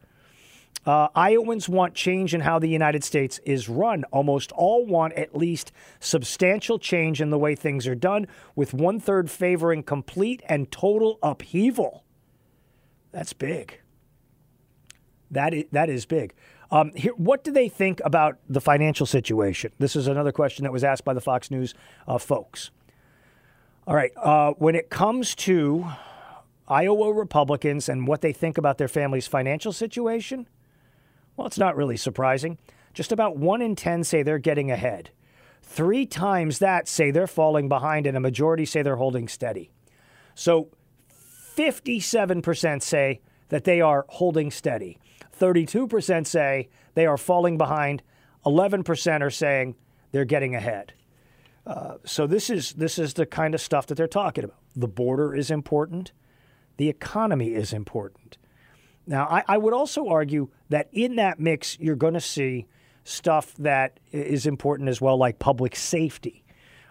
Uh, 0.85 1.07
Iowans 1.15 1.67
want 1.67 1.95
change 1.95 2.35
in 2.35 2.41
how 2.41 2.59
the 2.59 2.67
United 2.67 3.03
States 3.03 3.39
is 3.43 3.67
run. 3.67 4.03
Almost 4.11 4.51
all 4.51 4.85
want 4.85 5.13
at 5.13 5.35
least 5.35 5.71
substantial 5.99 6.77
change 6.77 7.21
in 7.21 7.31
the 7.31 7.39
way 7.39 7.55
things 7.55 7.87
are 7.87 7.95
done, 7.95 8.27
with 8.55 8.73
one 8.73 8.99
third 8.99 9.31
favoring 9.31 9.81
complete 9.81 10.43
and 10.47 10.71
total 10.71 11.17
upheaval. 11.23 12.03
That's 13.11 13.33
big. 13.33 13.81
That 15.31 15.53
is, 15.53 15.65
that 15.71 15.89
is 15.89 16.05
big. 16.05 16.33
Um, 16.69 16.91
here, 16.95 17.13
what 17.13 17.43
do 17.43 17.51
they 17.51 17.69
think 17.69 18.01
about 18.03 18.37
the 18.47 18.61
financial 18.61 19.05
situation? 19.05 19.71
This 19.79 19.95
is 19.95 20.07
another 20.07 20.31
question 20.31 20.63
that 20.63 20.71
was 20.71 20.83
asked 20.83 21.05
by 21.05 21.13
the 21.13 21.21
Fox 21.21 21.49
News 21.49 21.73
uh, 22.07 22.17
folks. 22.17 22.69
All 23.87 23.95
right. 23.95 24.11
Uh, 24.17 24.53
when 24.53 24.75
it 24.75 24.89
comes 24.89 25.35
to 25.35 25.85
Iowa 26.67 27.13
Republicans 27.13 27.87
and 27.87 28.07
what 28.07 28.21
they 28.21 28.33
think 28.33 28.57
about 28.57 28.77
their 28.77 28.87
family's 28.87 29.27
financial 29.27 29.71
situation, 29.71 30.47
well, 31.35 31.47
it's 31.47 31.57
not 31.57 31.75
really 31.75 31.97
surprising. 31.97 32.57
Just 32.93 33.11
about 33.11 33.37
one 33.37 33.61
in 33.61 33.75
10 33.75 34.03
say 34.03 34.23
they're 34.23 34.39
getting 34.39 34.71
ahead. 34.71 35.11
Three 35.61 36.05
times 36.05 36.59
that 36.59 36.87
say 36.87 37.11
they're 37.11 37.27
falling 37.27 37.67
behind, 37.67 38.07
and 38.07 38.15
a 38.15 38.21
majority 38.21 38.65
say 38.65 38.81
they're 38.81 38.95
holding 38.95 39.27
steady. 39.27 39.71
So 40.35 40.69
57% 41.55 42.81
say 42.81 43.21
that 43.49 43.63
they 43.63 43.81
are 43.81 44.05
holding 44.09 44.51
steady. 44.51 44.99
32% 45.37 46.27
say 46.27 46.69
they 46.93 47.05
are 47.05 47.17
falling 47.17 47.57
behind. 47.57 48.01
11% 48.45 49.21
are 49.21 49.29
saying 49.29 49.75
they're 50.11 50.25
getting 50.25 50.55
ahead. 50.55 50.93
Uh, 51.65 51.95
so 52.05 52.27
this 52.27 52.49
is 52.49 52.73
this 52.73 52.99
is 52.99 53.15
the 53.15 53.25
kind 53.25 53.55
of 53.55 53.61
stuff 53.61 53.87
that 53.87 53.95
they're 53.95 54.07
talking 54.07 54.43
about. 54.43 54.59
The 54.75 54.87
border 54.87 55.33
is 55.33 55.49
important. 55.49 56.11
The 56.77 56.89
economy 56.89 57.55
is 57.55 57.73
important. 57.73 58.37
Now, 59.07 59.25
I, 59.25 59.43
I 59.47 59.57
would 59.57 59.73
also 59.73 60.07
argue 60.07 60.49
that 60.69 60.89
in 60.91 61.15
that 61.15 61.39
mix, 61.39 61.77
you're 61.79 61.95
going 61.95 62.13
to 62.13 62.21
see 62.21 62.67
stuff 63.03 63.53
that 63.55 63.99
is 64.11 64.45
important 64.45 64.89
as 64.89 64.99
well, 64.99 65.17
like 65.17 65.39
public 65.39 65.75
safety, 65.75 66.43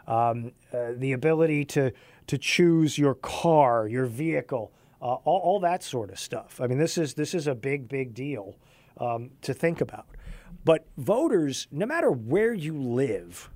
um, 0.06 0.52
uh, 0.72 0.92
the 0.96 1.12
ability 1.12 1.64
to 1.64 1.92
to 2.26 2.38
choose 2.38 2.96
your 2.96 3.14
car, 3.16 3.86
your 3.86 4.06
vehicle, 4.06 4.72
uh, 5.02 5.04
all, 5.04 5.40
all, 5.40 5.60
that 5.60 5.82
sort 5.82 6.10
of 6.10 6.18
stuff. 6.18 6.58
I 6.58 6.66
mean, 6.66 6.78
this 6.78 6.96
is 6.96 7.14
this 7.14 7.34
is 7.34 7.46
a 7.46 7.54
big, 7.54 7.88
big 7.88 8.14
deal 8.14 8.56
um, 8.98 9.30
to 9.42 9.52
think 9.52 9.80
about. 9.80 10.06
But 10.64 10.86
voters, 10.96 11.66
no 11.70 11.84
matter 11.84 12.10
where 12.10 12.54
you 12.54 12.78
live, 12.78 13.50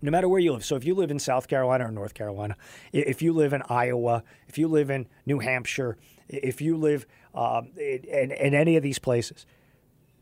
no 0.00 0.10
matter 0.10 0.28
where 0.28 0.38
you 0.38 0.52
live. 0.52 0.64
So 0.64 0.76
if 0.76 0.84
you 0.84 0.94
live 0.94 1.10
in 1.10 1.18
South 1.18 1.48
Carolina 1.48 1.88
or 1.88 1.90
North 1.90 2.14
Carolina, 2.14 2.56
if 2.92 3.20
you 3.20 3.32
live 3.32 3.52
in 3.52 3.62
Iowa, 3.68 4.22
if 4.46 4.58
you 4.58 4.68
live 4.68 4.90
in 4.90 5.08
New 5.26 5.40
Hampshire, 5.40 5.96
if 6.28 6.60
you 6.60 6.76
live 6.76 7.06
um, 7.34 7.70
in, 7.76 8.30
in 8.32 8.54
any 8.54 8.76
of 8.76 8.82
these 8.82 8.98
places, 8.98 9.46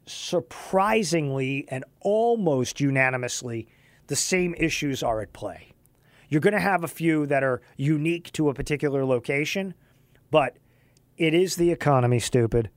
surprisingly 0.07 1.67
and 1.69 1.85
almost 2.01 2.81
unanimously, 2.81 3.69
the 4.07 4.17
same 4.17 4.55
issues 4.55 5.03
are 5.03 5.21
at 5.21 5.33
play. 5.33 5.73
You're 6.29 6.41
going 6.41 6.55
to 6.55 6.61
have 6.61 6.85
a 6.85 6.89
few 6.89 7.27
that 7.27 7.43
are 7.43 7.61
unique 7.77 8.33
to 8.33 8.49
a 8.49 8.55
particular 8.55 9.05
location, 9.05 9.75
but 10.31 10.57
it 11.17 11.35
is 11.35 11.57
the 11.57 11.71
economy, 11.71 12.19
stupid. 12.19 12.71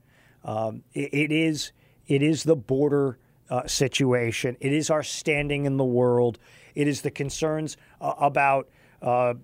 Um, 0.44 0.82
it, 0.92 1.12
it 1.12 1.32
is 1.32 1.72
it 2.06 2.22
is 2.22 2.42
the 2.42 2.56
border 2.56 3.18
uh, 3.48 3.66
situation. 3.66 4.56
It 4.60 4.72
is 4.72 4.90
our 4.90 5.02
standing 5.02 5.64
in 5.64 5.76
the 5.76 5.84
world. 5.84 6.38
It 6.74 6.88
is 6.88 7.02
the 7.02 7.10
concerns 7.10 7.76
uh, 8.00 8.14
about 8.18 8.68
uh, 9.02 9.34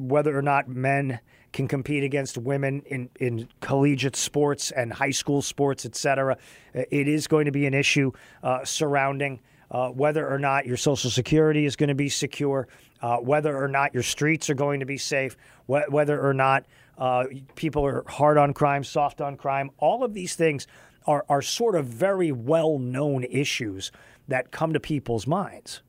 whether 0.00 0.36
or 0.36 0.42
not 0.42 0.68
men 0.68 1.20
can 1.58 1.68
compete 1.68 2.04
against 2.04 2.38
women 2.38 2.82
in, 2.86 3.10
in 3.18 3.48
collegiate 3.60 4.16
sports 4.16 4.70
and 4.70 4.92
high 4.92 5.14
school 5.22 5.42
sports, 5.42 5.84
et 5.84 5.96
cetera. 5.96 6.36
It 6.72 7.08
is 7.08 7.26
going 7.26 7.46
to 7.46 7.52
be 7.60 7.66
an 7.66 7.74
issue 7.74 8.12
uh, 8.42 8.64
surrounding 8.64 9.40
uh, 9.70 9.88
whether 10.02 10.24
or 10.34 10.38
not 10.38 10.66
your 10.66 10.76
Social 10.76 11.10
Security 11.10 11.64
is 11.66 11.76
going 11.76 11.88
to 11.96 12.02
be 12.06 12.08
secure, 12.08 12.68
uh, 13.02 13.16
whether 13.16 13.56
or 13.56 13.68
not 13.68 13.92
your 13.92 14.04
streets 14.04 14.48
are 14.50 14.58
going 14.66 14.80
to 14.80 14.86
be 14.86 14.98
safe, 14.98 15.36
wh- 15.66 15.90
whether 15.96 16.16
or 16.28 16.32
not 16.32 16.62
Uh, 16.98 17.24
people 17.54 17.82
are 17.86 18.02
hard 18.18 18.36
on 18.38 18.52
crime, 18.52 18.82
soft 18.82 19.20
on 19.20 19.36
crime. 19.36 19.70
All 19.78 20.02
of 20.02 20.12
these 20.14 20.36
things 20.36 20.66
are, 21.04 21.22
are 21.28 21.42
sort 21.42 21.76
of 21.76 21.84
very 21.86 22.32
well 22.32 22.78
known 22.78 23.24
issues 23.30 23.92
that 24.28 24.50
come 24.50 24.72
to 24.72 24.80
people's 24.80 25.26
minds. 25.26 25.82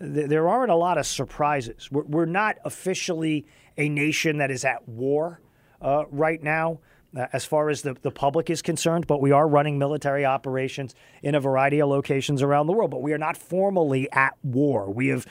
There 0.00 0.46
aren't 0.48 0.72
a 0.72 0.80
lot 0.86 0.98
of 0.98 1.06
surprises. 1.06 1.88
We're 1.92 2.32
not 2.42 2.54
officially 2.64 3.44
a 3.80 3.88
nation 3.88 4.36
that 4.38 4.50
is 4.50 4.64
at 4.64 4.86
war 4.86 5.40
uh, 5.80 6.04
right 6.10 6.42
now. 6.42 6.78
uh, 7.16 7.26
As 7.32 7.44
far 7.46 7.70
as 7.70 7.80
the, 7.82 7.94
the 8.02 8.10
public 8.10 8.50
is 8.50 8.60
concerned, 8.62 9.06
but 9.06 9.20
we 9.20 9.32
are 9.32 9.48
running 9.48 9.78
military 9.78 10.24
operations 10.26 10.94
in 11.22 11.34
a 11.34 11.40
variety 11.40 11.80
of 11.80 11.88
locations 11.88 12.42
around 12.42 12.66
the 12.66 12.74
world. 12.74 12.90
But 12.90 13.02
we 13.02 13.12
are 13.14 13.18
not 13.18 13.36
formally 13.36 14.10
at 14.12 14.34
war. 14.42 14.90
We 14.90 15.08
have, 15.08 15.26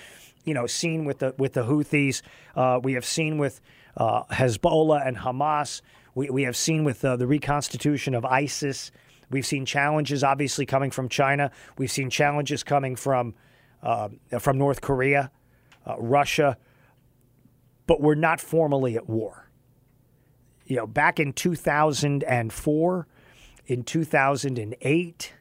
you 0.46 0.54
know, 0.56 0.66
seen 0.68 1.06
with 1.06 1.20
the 1.20 1.36
with 1.38 1.54
the 1.54 1.64
Houthis. 1.64 2.22
Uh, 2.56 2.80
we 2.82 2.94
have 2.94 3.06
seen 3.06 3.38
with 3.38 3.62
uh, 3.96 4.24
Hezbollah 4.32 5.08
and 5.08 5.18
Hamas. 5.18 5.82
We, 6.16 6.30
we 6.30 6.44
have 6.44 6.58
seen 6.58 6.84
with 6.84 7.06
uh, 7.06 7.16
the 7.18 7.28
reconstitution 7.28 8.16
of 8.16 8.26
ISIS. 8.26 8.92
We've 9.30 9.46
seen 9.46 9.64
challenges, 9.66 10.24
obviously, 10.24 10.66
coming 10.66 10.90
from 10.90 11.08
China. 11.08 11.52
We've 11.78 11.92
seen 11.92 12.10
challenges 12.10 12.64
coming 12.64 12.96
from 12.96 13.36
uh, 13.84 14.10
from 14.40 14.58
North 14.58 14.82
Korea, 14.82 15.30
uh, 15.86 15.96
Russia, 16.00 16.58
but 17.90 18.02
we're 18.02 18.14
not 18.14 18.40
formally 18.40 18.96
at 18.96 19.10
war. 19.10 19.50
You 20.68 20.76
know, 20.76 20.86
back 20.86 21.20
in 21.20 21.34
2004, 21.34 23.08
in 23.66 23.84
2008, 23.84 25.34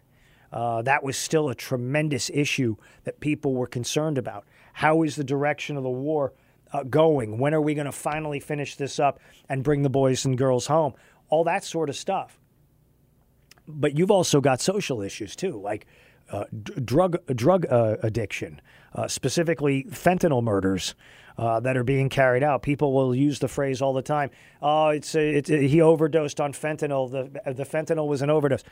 uh, 0.51 0.81
that 0.81 1.05
was 1.05 1.19
still 1.19 1.51
a 1.51 1.55
tremendous 1.55 2.31
issue 2.33 2.77
that 3.05 3.21
people 3.21 3.53
were 3.53 3.67
concerned 3.67 4.17
about. 4.17 4.47
How 4.73 5.03
is 5.03 5.17
the 5.17 5.25
direction 5.25 5.77
of 5.77 5.83
the 5.83 5.91
war 5.91 6.33
uh, 6.73 6.85
going? 6.85 7.37
When 7.37 7.53
are 7.53 7.61
we 7.61 7.75
going 7.75 7.85
to 7.85 7.93
finally 7.93 8.41
finish 8.41 8.77
this 8.77 8.99
up 8.99 9.21
and 9.51 9.63
bring 9.63 9.83
the 9.83 9.91
boys 9.91 10.25
and 10.25 10.39
girls 10.39 10.69
home? 10.69 10.95
All 11.29 11.45
that 11.45 11.65
sort 11.65 11.91
of 11.91 11.97
stuff. 11.97 12.41
But 13.67 13.99
you've 13.99 14.11
also 14.11 14.41
got 14.41 14.63
social 14.63 15.03
issues 15.03 15.37
too, 15.37 15.61
like 15.61 15.87
uh, 16.31 16.45
drug 16.53 17.19
drug 17.35 17.67
uh, 17.71 17.97
addiction, 18.03 18.61
uh, 18.95 19.09
specifically 19.09 19.85
fentanyl 19.91 20.43
murders 20.43 20.95
uh, 21.39 21.61
that 21.61 21.77
are 21.77 21.85
being 21.85 22.09
carried 22.09 22.43
out. 22.43 22.63
People 22.63 22.93
will 22.93 23.15
use 23.15 23.39
the 23.39 23.49
phrase 23.49 23.81
all 23.81 23.93
the 23.93 24.03
time. 24.03 24.31
Oh, 24.61 24.89
it's, 24.89 25.15
a, 25.15 25.37
it's 25.37 25.51
a, 25.51 25.67
he 25.67 25.81
overdosed 25.81 26.41
on 26.41 26.53
fentanyl. 26.53 27.11
The 27.11 27.53
the 27.53 27.65
fentanyl 27.65 28.09
was 28.09 28.23
an 28.23 28.31
overdose. 28.31 28.65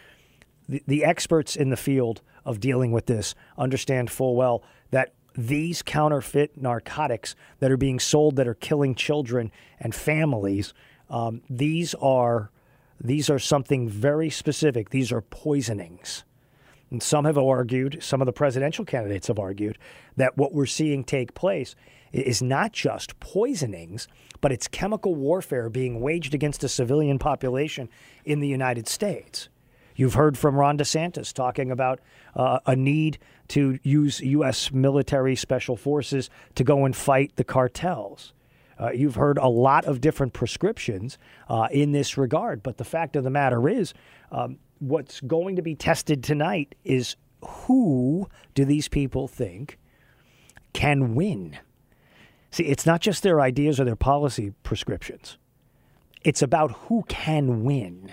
The, 0.69 0.83
the 0.87 1.05
experts 1.05 1.55
in 1.57 1.71
the 1.71 1.77
field 1.77 2.23
of 2.45 2.59
dealing 2.59 2.91
with 2.91 3.07
this 3.07 3.35
understand 3.57 4.11
full 4.11 4.35
well 4.35 4.65
that 4.91 5.13
these 5.37 5.83
counterfeit 5.83 6.57
narcotics 6.57 7.37
that 7.61 7.71
are 7.71 7.77
being 7.77 8.01
sold 8.01 8.37
that 8.37 8.49
are 8.49 8.55
killing 8.55 8.95
children 8.95 9.53
and 9.79 9.95
families, 9.95 10.73
um, 11.11 11.43
these 11.49 11.95
are 11.97 12.51
these 13.01 13.29
are 13.29 13.39
something 13.39 13.89
very 13.89 14.31
specific. 14.31 14.91
These 14.91 15.13
are 15.13 15.21
poisonings. 15.21 16.25
And 16.91 17.03
some 17.03 17.25
have 17.25 17.37
argued, 17.37 17.99
some 18.01 18.23
of 18.23 18.27
the 18.27 18.33
presidential 18.33 18.85
candidates 18.85 19.27
have 19.27 19.39
argued, 19.39 19.79
that 20.17 20.37
what 20.37 20.53
we're 20.53 20.67
seeing 20.67 21.03
take 21.03 21.35
place 21.35 21.75
is 22.13 22.43
not 22.43 22.73
just 22.73 23.19
poisonings, 23.19 24.07
but 24.41 24.53
it's 24.53 24.69
chemical 24.69 25.15
warfare 25.15 25.69
being 25.69 26.01
waged 26.01 26.35
against 26.35 26.63
a 26.63 26.69
civilian 26.69 27.19
population 27.19 27.89
in 28.25 28.41
the 28.41 28.49
United 28.49 28.87
States. 28.87 29.49
You've 29.97 30.15
heard 30.15 30.37
from 30.37 30.57
Ron 30.57 30.79
DeSantis 30.79 31.33
talking 31.33 31.71
about 31.71 32.01
uh, 32.35 32.61
a 32.67 32.77
need 32.77 33.19
to 33.49 33.79
use 33.83 34.21
U.S. 34.21 34.71
military 34.71 35.35
special 35.35 35.77
forces 35.77 36.29
to 36.55 36.65
go 36.65 36.85
and 36.85 36.95
fight 36.95 37.33
the 37.37 37.45
cartels. 37.45 38.35
Uh, 38.79 38.91
you've 38.91 39.15
heard 39.15 39.39
a 39.39 39.49
lot 39.49 39.87
of 39.87 40.03
different 40.03 40.35
prescriptions 40.35 41.17
uh, 41.49 41.69
in 41.71 41.93
this 41.93 42.19
regard, 42.19 42.63
but 42.63 42.77
the 42.77 42.85
fact 42.85 43.17
of 43.17 43.25
the 43.25 43.31
matter 43.31 43.69
is, 43.69 43.95
um, 44.31 44.59
what's 44.79 45.21
going 45.21 45.57
to 45.57 45.63
be 45.63 45.75
tested 45.75 46.23
tonight 46.23 46.75
is 46.85 47.17
who 47.43 48.29
do 48.55 48.65
these 48.65 48.89
people 48.89 49.29
think 49.29 49.79
can 50.73 51.15
win? 51.15 51.59
See, 52.51 52.65
it's 52.65 52.87
not 52.87 53.01
just 53.01 53.23
their 53.23 53.41
ideas 53.41 53.81
or 53.81 53.85
their 53.85 53.97
policy 53.97 54.53
prescriptions, 54.63 55.39
it's 56.25 56.43
about 56.43 56.73
who 56.73 57.05
can 57.09 57.65
win. 57.65 58.13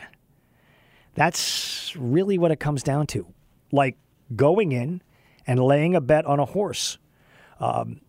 That's 1.15 1.95
really 1.95 2.37
what 2.37 2.51
it 2.51 2.59
comes 2.59 2.81
down 2.83 3.07
to. 3.07 3.27
Like 3.71 3.97
going 4.35 4.71
in 4.71 5.01
and 5.45 5.59
laying 5.59 5.95
a 5.95 6.01
bet 6.01 6.25
on 6.25 6.39
a 6.39 6.45
horse. 6.45 6.97
Um, 7.59 8.01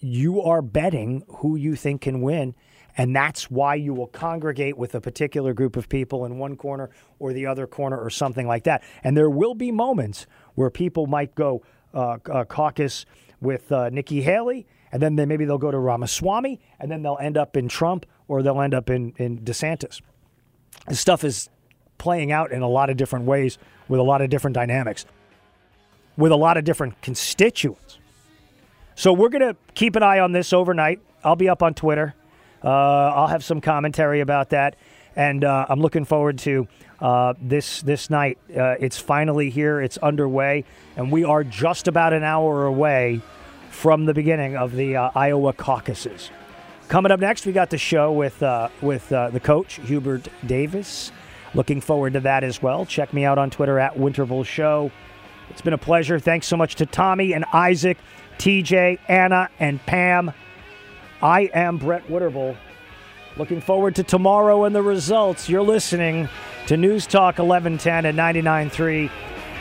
you 0.00 0.42
are 0.42 0.62
betting 0.62 1.24
who 1.28 1.56
you 1.56 1.76
think 1.76 2.02
can 2.02 2.20
win. 2.20 2.54
And 2.98 3.14
that's 3.14 3.48
why 3.48 3.76
you 3.76 3.94
will 3.94 4.08
congregate 4.08 4.76
with 4.76 4.96
a 4.96 5.00
particular 5.00 5.54
group 5.54 5.76
of 5.76 5.88
people 5.88 6.24
in 6.24 6.36
one 6.36 6.56
corner 6.56 6.90
or 7.20 7.32
the 7.32 7.46
other 7.46 7.68
corner 7.68 7.96
or 7.96 8.10
something 8.10 8.46
like 8.46 8.64
that. 8.64 8.82
And 9.04 9.16
there 9.16 9.30
will 9.30 9.54
be 9.54 9.70
moments 9.70 10.26
where 10.56 10.68
people 10.68 11.06
might 11.06 11.36
go 11.36 11.62
uh, 11.94 12.18
uh, 12.30 12.44
caucus 12.44 13.06
with 13.40 13.70
uh, 13.70 13.88
Nikki 13.90 14.20
Haley, 14.20 14.66
and 14.90 15.00
then 15.00 15.14
they, 15.14 15.26
maybe 15.26 15.44
they'll 15.44 15.58
go 15.58 15.70
to 15.70 15.78
Ramaswamy, 15.78 16.60
and 16.80 16.90
then 16.90 17.02
they'll 17.02 17.18
end 17.20 17.36
up 17.36 17.56
in 17.56 17.68
Trump 17.68 18.04
or 18.26 18.42
they'll 18.42 18.60
end 18.60 18.74
up 18.74 18.90
in, 18.90 19.14
in 19.16 19.38
DeSantis. 19.38 20.00
This 20.88 20.98
stuff 20.98 21.22
is 21.22 21.48
playing 21.98 22.32
out 22.32 22.50
in 22.50 22.62
a 22.62 22.68
lot 22.68 22.90
of 22.90 22.96
different 22.96 23.26
ways 23.26 23.58
with 23.88 24.00
a 24.00 24.02
lot 24.02 24.22
of 24.22 24.28
different 24.28 24.54
dynamics, 24.54 25.06
with 26.16 26.32
a 26.32 26.36
lot 26.36 26.56
of 26.56 26.64
different 26.64 27.00
constituents. 27.00 28.00
So 28.96 29.12
we're 29.12 29.28
going 29.28 29.54
to 29.54 29.56
keep 29.74 29.94
an 29.94 30.02
eye 30.02 30.18
on 30.18 30.32
this 30.32 30.52
overnight. 30.52 31.00
I'll 31.22 31.36
be 31.36 31.48
up 31.48 31.62
on 31.62 31.74
Twitter. 31.74 32.14
Uh, 32.62 32.68
I'll 32.68 33.26
have 33.28 33.44
some 33.44 33.60
commentary 33.60 34.20
about 34.20 34.50
that, 34.50 34.76
and 35.16 35.44
uh, 35.44 35.66
I'm 35.68 35.80
looking 35.80 36.04
forward 36.04 36.38
to 36.38 36.66
uh, 37.00 37.34
this 37.40 37.82
this 37.82 38.10
night. 38.10 38.38
It's 38.48 38.98
finally 38.98 39.50
here. 39.50 39.80
It's 39.80 39.98
underway, 39.98 40.64
and 40.96 41.12
we 41.12 41.24
are 41.24 41.44
just 41.44 41.88
about 41.88 42.12
an 42.12 42.24
hour 42.24 42.66
away 42.66 43.20
from 43.70 44.06
the 44.06 44.14
beginning 44.14 44.56
of 44.56 44.74
the 44.74 44.96
Iowa 44.96 45.52
caucuses. 45.52 46.30
Coming 46.88 47.12
up 47.12 47.20
next, 47.20 47.46
we 47.46 47.52
got 47.52 47.70
the 47.70 47.78
show 47.78 48.12
with 48.12 48.42
with 48.80 49.08
the 49.08 49.40
coach 49.42 49.74
Hubert 49.74 50.28
Davis. 50.46 51.12
Looking 51.54 51.80
forward 51.80 52.12
to 52.12 52.20
that 52.20 52.44
as 52.44 52.62
well. 52.62 52.84
Check 52.84 53.12
me 53.12 53.24
out 53.24 53.38
on 53.38 53.50
Twitter 53.50 53.78
at 53.78 53.96
Winterble 53.96 54.44
Show. 54.44 54.90
It's 55.50 55.62
been 55.62 55.72
a 55.72 55.78
pleasure. 55.78 56.18
Thanks 56.18 56.46
so 56.46 56.56
much 56.56 56.74
to 56.76 56.86
Tommy 56.86 57.32
and 57.32 57.44
Isaac, 57.52 57.98
TJ, 58.38 58.98
Anna, 59.08 59.48
and 59.58 59.84
Pam. 59.86 60.32
I 61.22 61.50
am 61.54 61.78
Brett 61.78 62.06
Winterble. 62.08 62.56
Looking 63.36 63.60
forward 63.60 63.94
to 63.96 64.02
tomorrow 64.02 64.64
and 64.64 64.74
the 64.74 64.82
results. 64.82 65.48
You're 65.48 65.62
listening 65.62 66.28
to 66.66 66.76
News 66.76 67.06
Talk 67.06 67.38
1110 67.38 68.06
and 68.06 68.18
99.3 68.18 69.10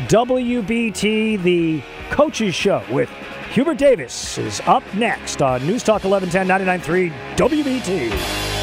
WBT, 0.06 1.42
the 1.42 1.82
coaches 2.12 2.54
show 2.54 2.84
with 2.92 3.10
Hubert 3.52 3.80
Davis 3.80 4.38
is 4.38 4.62
up 4.66 4.84
next 4.94 5.42
on 5.42 5.66
News 5.66 5.84
Talk 5.84 6.04
1110 6.04 6.48
99.3 6.82 7.12
WBT. 7.36 8.57